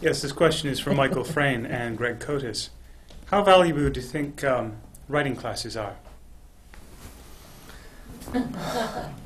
Yes, 0.00 0.22
this 0.22 0.32
question 0.32 0.68
is 0.70 0.80
from 0.80 0.96
Michael 0.96 1.24
Frayn 1.24 1.68
and 1.68 1.96
Greg 1.98 2.18
Kotis. 2.18 2.68
How 3.26 3.42
valuable 3.42 3.90
do 3.90 4.00
you 4.00 4.06
think 4.06 4.44
um, 4.44 4.74
writing 5.08 5.34
classes 5.34 5.76
are? 5.76 5.94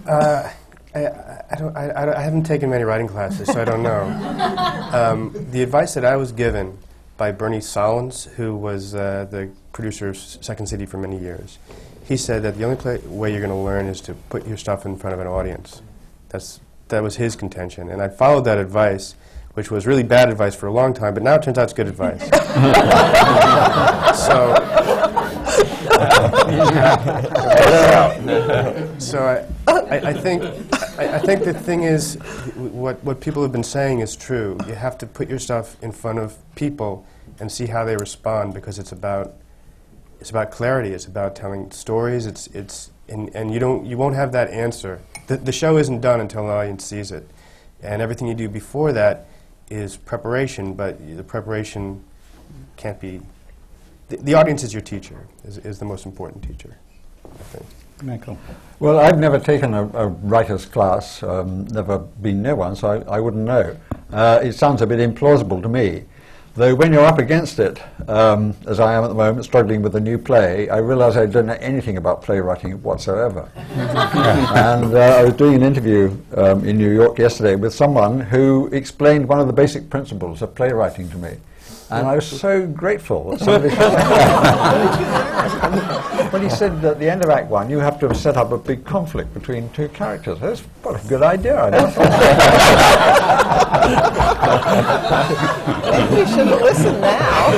Uh, 0.07 0.51
I, 0.94 1.06
I, 1.51 1.56
don't, 1.59 1.77
I, 1.77 1.89
I- 1.90 2.19
I 2.19 2.23
haven't 2.23 2.44
taken 2.44 2.70
many 2.70 2.85
writing 2.85 3.09
classes, 3.09 3.48
so 3.48 3.60
I 3.60 3.65
don't 3.65 3.82
know. 3.82 4.02
um, 4.93 5.47
the 5.51 5.62
advice 5.62 5.94
that 5.94 6.05
I 6.05 6.16
was 6.16 6.32
given 6.32 6.78
by 7.16 7.32
Bernie 7.32 7.59
Sahlins, 7.59 8.28
who 8.35 8.56
was 8.56 8.94
uh, 8.94 9.27
the 9.31 9.51
producer 9.73 10.09
of 10.09 10.16
S- 10.16 10.39
Second 10.40 10.66
City 10.66 10.86
for 10.86 10.98
many 10.98 11.19
years, 11.19 11.59
he 12.05 12.16
said 12.16 12.43
that 12.44 12.56
the 12.56 12.65
only 12.65 12.77
pla 12.77 12.97
way 13.06 13.31
you're 13.31 13.40
going 13.40 13.51
to 13.51 13.56
learn 13.56 13.86
is 13.86 14.01
to 14.02 14.15
put 14.31 14.47
your 14.47 14.56
stuff 14.56 14.86
in 14.86 14.97
front 14.97 15.15
of 15.15 15.20
an 15.20 15.27
audience. 15.27 15.82
That's, 16.31 16.60
that 16.89 17.02
was 17.02 17.16
his 17.16 17.36
contention. 17.36 17.90
And 17.90 18.01
I 18.01 18.09
followed 18.09 18.44
that 18.47 18.56
advice, 18.59 19.15
which 19.55 19.70
was 19.70 19.86
really 19.86 20.05
bad 20.05 20.31
advice 20.31 20.55
for 20.55 20.66
a 20.69 20.73
long 20.73 20.94
time, 20.94 21.12
but 21.12 21.23
now 21.23 21.35
it 21.35 21.43
turns 21.43 21.59
out 21.59 21.65
it's 21.65 21.73
good 21.74 21.89
advice. 21.89 22.23
so, 24.27 24.55
so 28.98 29.47
I, 29.66 29.73
I, 29.73 29.97
I 30.10 30.12
think 30.12 30.43
I, 30.99 31.15
I 31.15 31.19
think 31.19 31.45
the 31.45 31.55
thing 31.55 31.85
is, 31.85 32.16
what 32.57 33.03
what 33.05 33.20
people 33.20 33.43
have 33.43 33.53
been 33.53 33.65
saying 33.65 34.01
is 34.01 34.16
true. 34.16 34.59
You 34.66 34.75
have 34.75 34.99
to 34.99 35.07
put 35.07 35.29
your 35.29 35.39
stuff 35.39 35.77
in 35.83 35.93
front 35.93 36.19
of 36.19 36.37
people 36.57 37.07
and 37.41 37.51
see 37.51 37.66
how 37.66 37.85
they 37.85 37.97
respond 37.97 38.53
because 38.53 38.79
it's 38.79 38.93
about 38.93 39.35
it's 40.20 40.31
about 40.31 40.51
clarity. 40.51 40.91
It's 40.91 41.07
about 41.07 41.37
telling 41.37 41.70
stories. 41.70 42.27
It's 42.27 42.49
it's 42.49 42.91
and, 43.09 43.35
and 43.35 43.53
you 43.53 43.61
don't 43.61 43.87
you 43.87 43.97
won't 43.97 44.16
have 44.16 44.33
that 44.33 44.51
answer. 44.51 45.01
The, 45.29 45.37
the 45.37 45.53
show 45.53 45.79
isn't 45.79 46.01
done 46.01 46.20
until 46.20 46.47
the 46.47 46.53
audience 46.53 46.85
sees 46.85 47.12
it, 47.12 47.29
and 47.81 48.03
everything 48.03 48.27
you 48.27 48.35
do 48.35 48.49
before 48.49 48.93
that 48.93 49.27
is 49.70 49.97
preparation. 49.97 50.75
But 50.75 51.16
the 51.16 51.25
preparation 51.25 52.03
can't 52.77 53.01
be. 53.01 53.20
The, 54.09 54.16
the 54.16 54.35
audience 54.35 54.65
is 54.65 54.73
your 54.73 54.83
teacher. 54.83 55.29
Is, 55.45 55.59
is 55.59 55.79
the 55.79 55.85
most 55.85 56.07
important 56.07 56.43
teacher. 56.43 56.77
I 57.25 57.43
think. 57.45 57.66
Michael. 58.03 58.39
Well, 58.81 58.99
I've 58.99 59.19
never 59.19 59.39
taken 59.39 59.75
a, 59.75 59.85
a 59.89 60.07
writer's 60.07 60.65
class, 60.65 61.23
um, 61.23 61.66
never 61.66 61.99
been 61.99 62.43
near 62.43 62.55
one, 62.55 62.77
so 62.77 62.89
I, 62.89 63.16
I 63.16 63.20
wouldn't 63.20 63.45
know. 63.45 63.77
Uh, 64.12 64.41
it 64.43 64.53
sounds 64.53 64.83
a 64.83 64.87
bit 64.87 65.01
implausible 65.01 65.61
to 65.62 65.69
me. 65.69 66.05
Though 66.55 66.75
when 66.75 66.93
you're 66.93 67.05
up 67.05 67.19
against 67.19 67.61
it, 67.61 67.81
um, 68.09 68.55
as 68.66 68.81
I 68.81 68.95
am 68.95 69.05
at 69.05 69.09
the 69.09 69.15
moment, 69.15 69.45
struggling 69.45 69.81
with 69.81 69.95
a 69.95 70.01
new 70.01 70.19
play, 70.19 70.69
I 70.69 70.79
realise 70.79 71.16
I 71.16 71.27
don't 71.27 71.47
know 71.47 71.59
anything 71.61 71.97
about 71.97 72.23
playwriting 72.23 72.83
whatsoever. 72.83 73.49
and 73.57 74.93
uh, 74.93 74.99
I 74.99 75.25
was 75.25 75.35
doing 75.35 75.55
an 75.55 75.62
interview 75.62 76.16
um, 76.37 76.65
in 76.65 76.77
New 76.77 76.93
York 76.93 77.19
yesterday 77.19 77.55
with 77.55 77.73
someone 77.73 78.20
who 78.20 78.69
explained 78.73 79.29
one 79.29 79.39
of 79.39 79.47
the 79.47 79.53
basic 79.53 79.89
principles 79.89 80.43
of 80.43 80.55
playwriting 80.57 81.09
to 81.11 81.16
me. 81.19 81.37
And 81.90 82.06
I 82.06 82.16
was 82.16 82.27
so 82.27 82.66
grateful. 82.66 83.36
that 83.36 83.62
when 86.32 86.43
he 86.43 86.51
said 86.51 86.85
at 86.85 86.98
the 86.98 87.09
end 87.10 87.24
of 87.24 87.31
Act 87.31 87.48
One, 87.48 87.70
you 87.70 87.78
have 87.78 87.98
to 88.01 88.09
have 88.09 88.16
set 88.16 88.36
up 88.36 88.52
a 88.52 88.59
big 88.59 88.85
conflict 88.85 89.32
between 89.32 89.70
two 89.70 89.89
characters. 89.89 90.39
That's 90.40 90.60
what 90.82 91.02
a 91.02 91.09
good 91.09 91.23
idea. 91.23 91.59
I 91.59 91.70
never 91.70 91.89
Maybe 95.90 96.20
you 96.20 96.27
should 96.27 96.47
listen 96.47 97.01
now. 97.01 97.51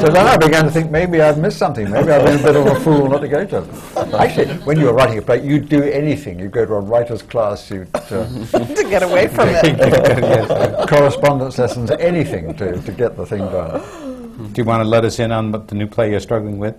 so 0.00 0.08
then 0.08 0.26
I 0.26 0.36
began 0.36 0.64
to 0.64 0.70
think 0.70 0.90
maybe 0.90 1.20
I've 1.20 1.38
missed 1.38 1.58
something. 1.58 1.90
Maybe 1.90 2.10
I've 2.10 2.24
been 2.24 2.38
a 2.40 2.42
bit 2.42 2.56
of 2.56 2.66
a 2.66 2.80
fool 2.80 3.08
not 3.08 3.20
to 3.20 3.28
go 3.28 3.44
to 3.44 3.60
them. 3.60 4.14
Actually, 4.14 4.54
when 4.64 4.78
you 4.78 4.86
were 4.86 4.92
writing 4.92 5.18
a 5.18 5.22
play, 5.22 5.44
you'd 5.44 5.68
do 5.68 5.82
anything. 5.82 6.38
You'd 6.38 6.52
go 6.52 6.64
to 6.64 6.74
a 6.74 6.80
writer's 6.80 7.22
class, 7.22 7.70
you'd... 7.70 7.88
Uh, 7.94 8.26
to 8.52 8.86
get 8.88 9.02
away 9.02 9.28
from 9.28 9.48
it. 9.52 9.64
yes, 9.64 10.88
correspondence 10.88 11.58
lessons, 11.58 11.90
anything 12.20 12.54
to, 12.56 12.80
to 12.80 12.92
get 12.92 13.16
the 13.16 13.26
thing 13.26 13.40
done. 13.40 14.52
Do 14.52 14.60
you 14.60 14.64
want 14.64 14.82
to 14.82 14.88
let 14.88 15.04
us 15.04 15.18
in 15.18 15.32
on 15.32 15.52
what 15.52 15.68
the 15.68 15.74
new 15.74 15.86
play 15.86 16.10
you're 16.10 16.20
struggling 16.20 16.58
with? 16.58 16.76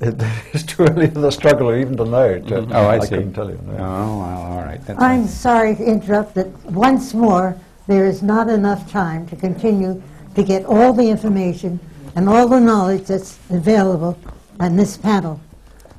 It, 0.00 0.14
it's 0.52 0.64
too 0.64 0.84
early 0.84 1.08
for 1.08 1.20
the 1.20 1.30
struggle 1.30 1.74
even 1.74 1.96
to 1.96 2.04
know. 2.04 2.34
To, 2.34 2.40
mm-hmm. 2.40 2.72
Oh, 2.72 2.88
I 2.88 2.98
see. 3.00 3.08
couldn't 3.08 3.34
tell 3.34 3.50
you. 3.50 3.60
no. 3.66 3.72
Oh, 3.74 4.18
well, 4.18 4.42
all 4.52 4.62
right. 4.62 4.84
That's 4.84 5.00
I'm 5.00 5.26
sorry 5.26 5.74
to 5.76 5.84
interrupt, 5.84 6.34
but 6.34 6.48
once 6.64 7.14
more, 7.14 7.58
there 7.86 8.06
is 8.06 8.22
not 8.22 8.48
enough 8.48 8.90
time 8.90 9.26
to 9.28 9.36
continue 9.36 10.02
to 10.34 10.42
get 10.42 10.64
all 10.66 10.92
the 10.92 11.08
information 11.08 11.80
and 12.14 12.28
all 12.28 12.48
the 12.48 12.60
knowledge 12.60 13.04
that's 13.06 13.38
available 13.50 14.18
on 14.60 14.76
this 14.76 14.96
panel. 14.96 15.40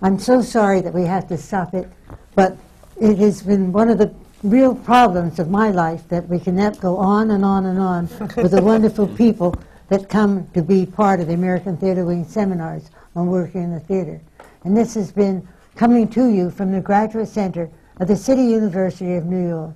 I'm 0.01 0.19
so 0.19 0.41
sorry 0.41 0.81
that 0.81 0.93
we 0.93 1.03
have 1.03 1.27
to 1.29 1.37
stop 1.37 1.73
it, 1.73 1.89
but 2.35 2.55
it 2.99 3.17
has 3.17 3.41
been 3.41 3.71
one 3.71 3.89
of 3.89 3.97
the 3.97 4.13
real 4.43 4.75
problems 4.75 5.39
of 5.39 5.49
my 5.49 5.71
life 5.71 6.07
that 6.09 6.27
we 6.27 6.39
cannot 6.39 6.79
go 6.79 6.97
on 6.97 7.31
and 7.31 7.43
on 7.43 7.65
and 7.65 7.79
on 7.79 8.07
with 8.35 8.51
the 8.51 8.61
wonderful 8.61 9.07
people 9.07 9.55
that 9.89 10.09
come 10.09 10.47
to 10.53 10.61
be 10.61 10.85
part 10.85 11.19
of 11.19 11.27
the 11.27 11.33
American 11.33 11.75
Theatre 11.77 12.05
Wing 12.05 12.25
seminars 12.25 12.91
on 13.15 13.27
working 13.27 13.63
in 13.63 13.71
the 13.71 13.79
theater. 13.79 14.21
And 14.63 14.75
this 14.75 14.93
has 14.93 15.11
been 15.11 15.47
coming 15.75 16.07
to 16.09 16.27
you 16.27 16.51
from 16.51 16.71
the 16.71 16.81
Graduate 16.81 17.27
Center 17.27 17.69
of 17.99 18.07
the 18.07 18.15
City 18.15 18.43
University 18.43 19.15
of 19.15 19.25
New 19.25 19.47
York. 19.47 19.75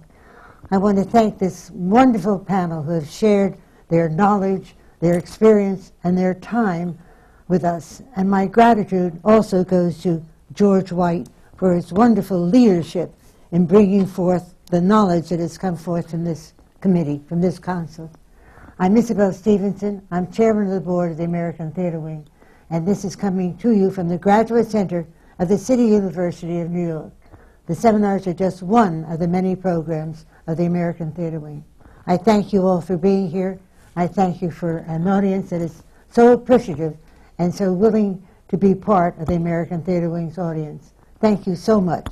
I 0.69 0.77
want 0.77 0.97
to 0.97 1.03
thank 1.03 1.39
this 1.39 1.71
wonderful 1.71 2.37
panel 2.37 2.83
who 2.83 2.91
have 2.91 3.09
shared 3.09 3.57
their 3.89 4.09
knowledge, 4.09 4.75
their 4.99 5.17
experience, 5.17 5.91
and 6.03 6.17
their 6.17 6.35
time 6.35 6.97
with 7.47 7.63
us. 7.63 8.01
And 8.15 8.29
my 8.29 8.45
gratitude 8.45 9.19
also 9.25 9.63
goes 9.63 10.01
to 10.03 10.23
George 10.53 10.91
White 10.91 11.27
for 11.57 11.73
his 11.73 11.91
wonderful 11.91 12.39
leadership 12.39 13.13
in 13.51 13.65
bringing 13.65 14.05
forth 14.05 14.50
the 14.71 14.79
knowledge 14.79 15.27
that 15.27 15.39
has 15.41 15.57
come 15.57 15.75
forth 15.75 16.11
from 16.11 16.23
this 16.23 16.53
committee, 16.79 17.21
from 17.27 17.41
this 17.41 17.59
council. 17.59 18.09
I'm 18.79 18.95
Isabel 18.95 19.33
Stevenson. 19.33 20.01
I'm 20.11 20.31
chairman 20.31 20.67
of 20.67 20.73
the 20.73 20.79
board 20.79 21.11
of 21.11 21.17
the 21.17 21.25
American 21.25 21.73
Theatre 21.73 21.99
Wing, 21.99 22.25
and 22.69 22.87
this 22.87 23.03
is 23.03 23.13
coming 23.13 23.57
to 23.57 23.73
you 23.73 23.91
from 23.91 24.07
the 24.07 24.17
Graduate 24.17 24.67
Center 24.67 25.05
of 25.39 25.49
the 25.49 25.57
City 25.57 25.83
University 25.83 26.61
of 26.61 26.69
New 26.71 26.87
York. 26.87 27.11
The 27.65 27.75
seminars 27.75 28.25
are 28.27 28.33
just 28.33 28.63
one 28.63 29.03
of 29.09 29.19
the 29.19 29.27
many 29.27 29.57
programs 29.57 30.25
of 30.47 30.55
the 30.55 30.65
American 30.67 31.11
Theatre 31.11 31.41
Wing. 31.41 31.65
I 32.07 32.15
thank 32.15 32.53
you 32.53 32.65
all 32.65 32.79
for 32.79 32.95
being 32.95 33.29
here. 33.29 33.59
I 33.97 34.07
thank 34.07 34.41
you 34.41 34.51
for 34.51 34.77
an 34.87 35.05
audience 35.05 35.49
that 35.49 35.59
is 35.59 35.83
so 36.09 36.31
appreciative 36.31 36.95
and 37.39 37.53
so 37.53 37.73
willing 37.73 38.25
to 38.47 38.57
be 38.57 38.73
part 38.73 39.19
of 39.19 39.27
the 39.27 39.35
American 39.35 39.83
Theatre 39.83 40.09
Wing's 40.09 40.37
audience. 40.37 40.93
Thank 41.19 41.45
you 41.45 41.57
so 41.57 41.81
much. 41.81 42.07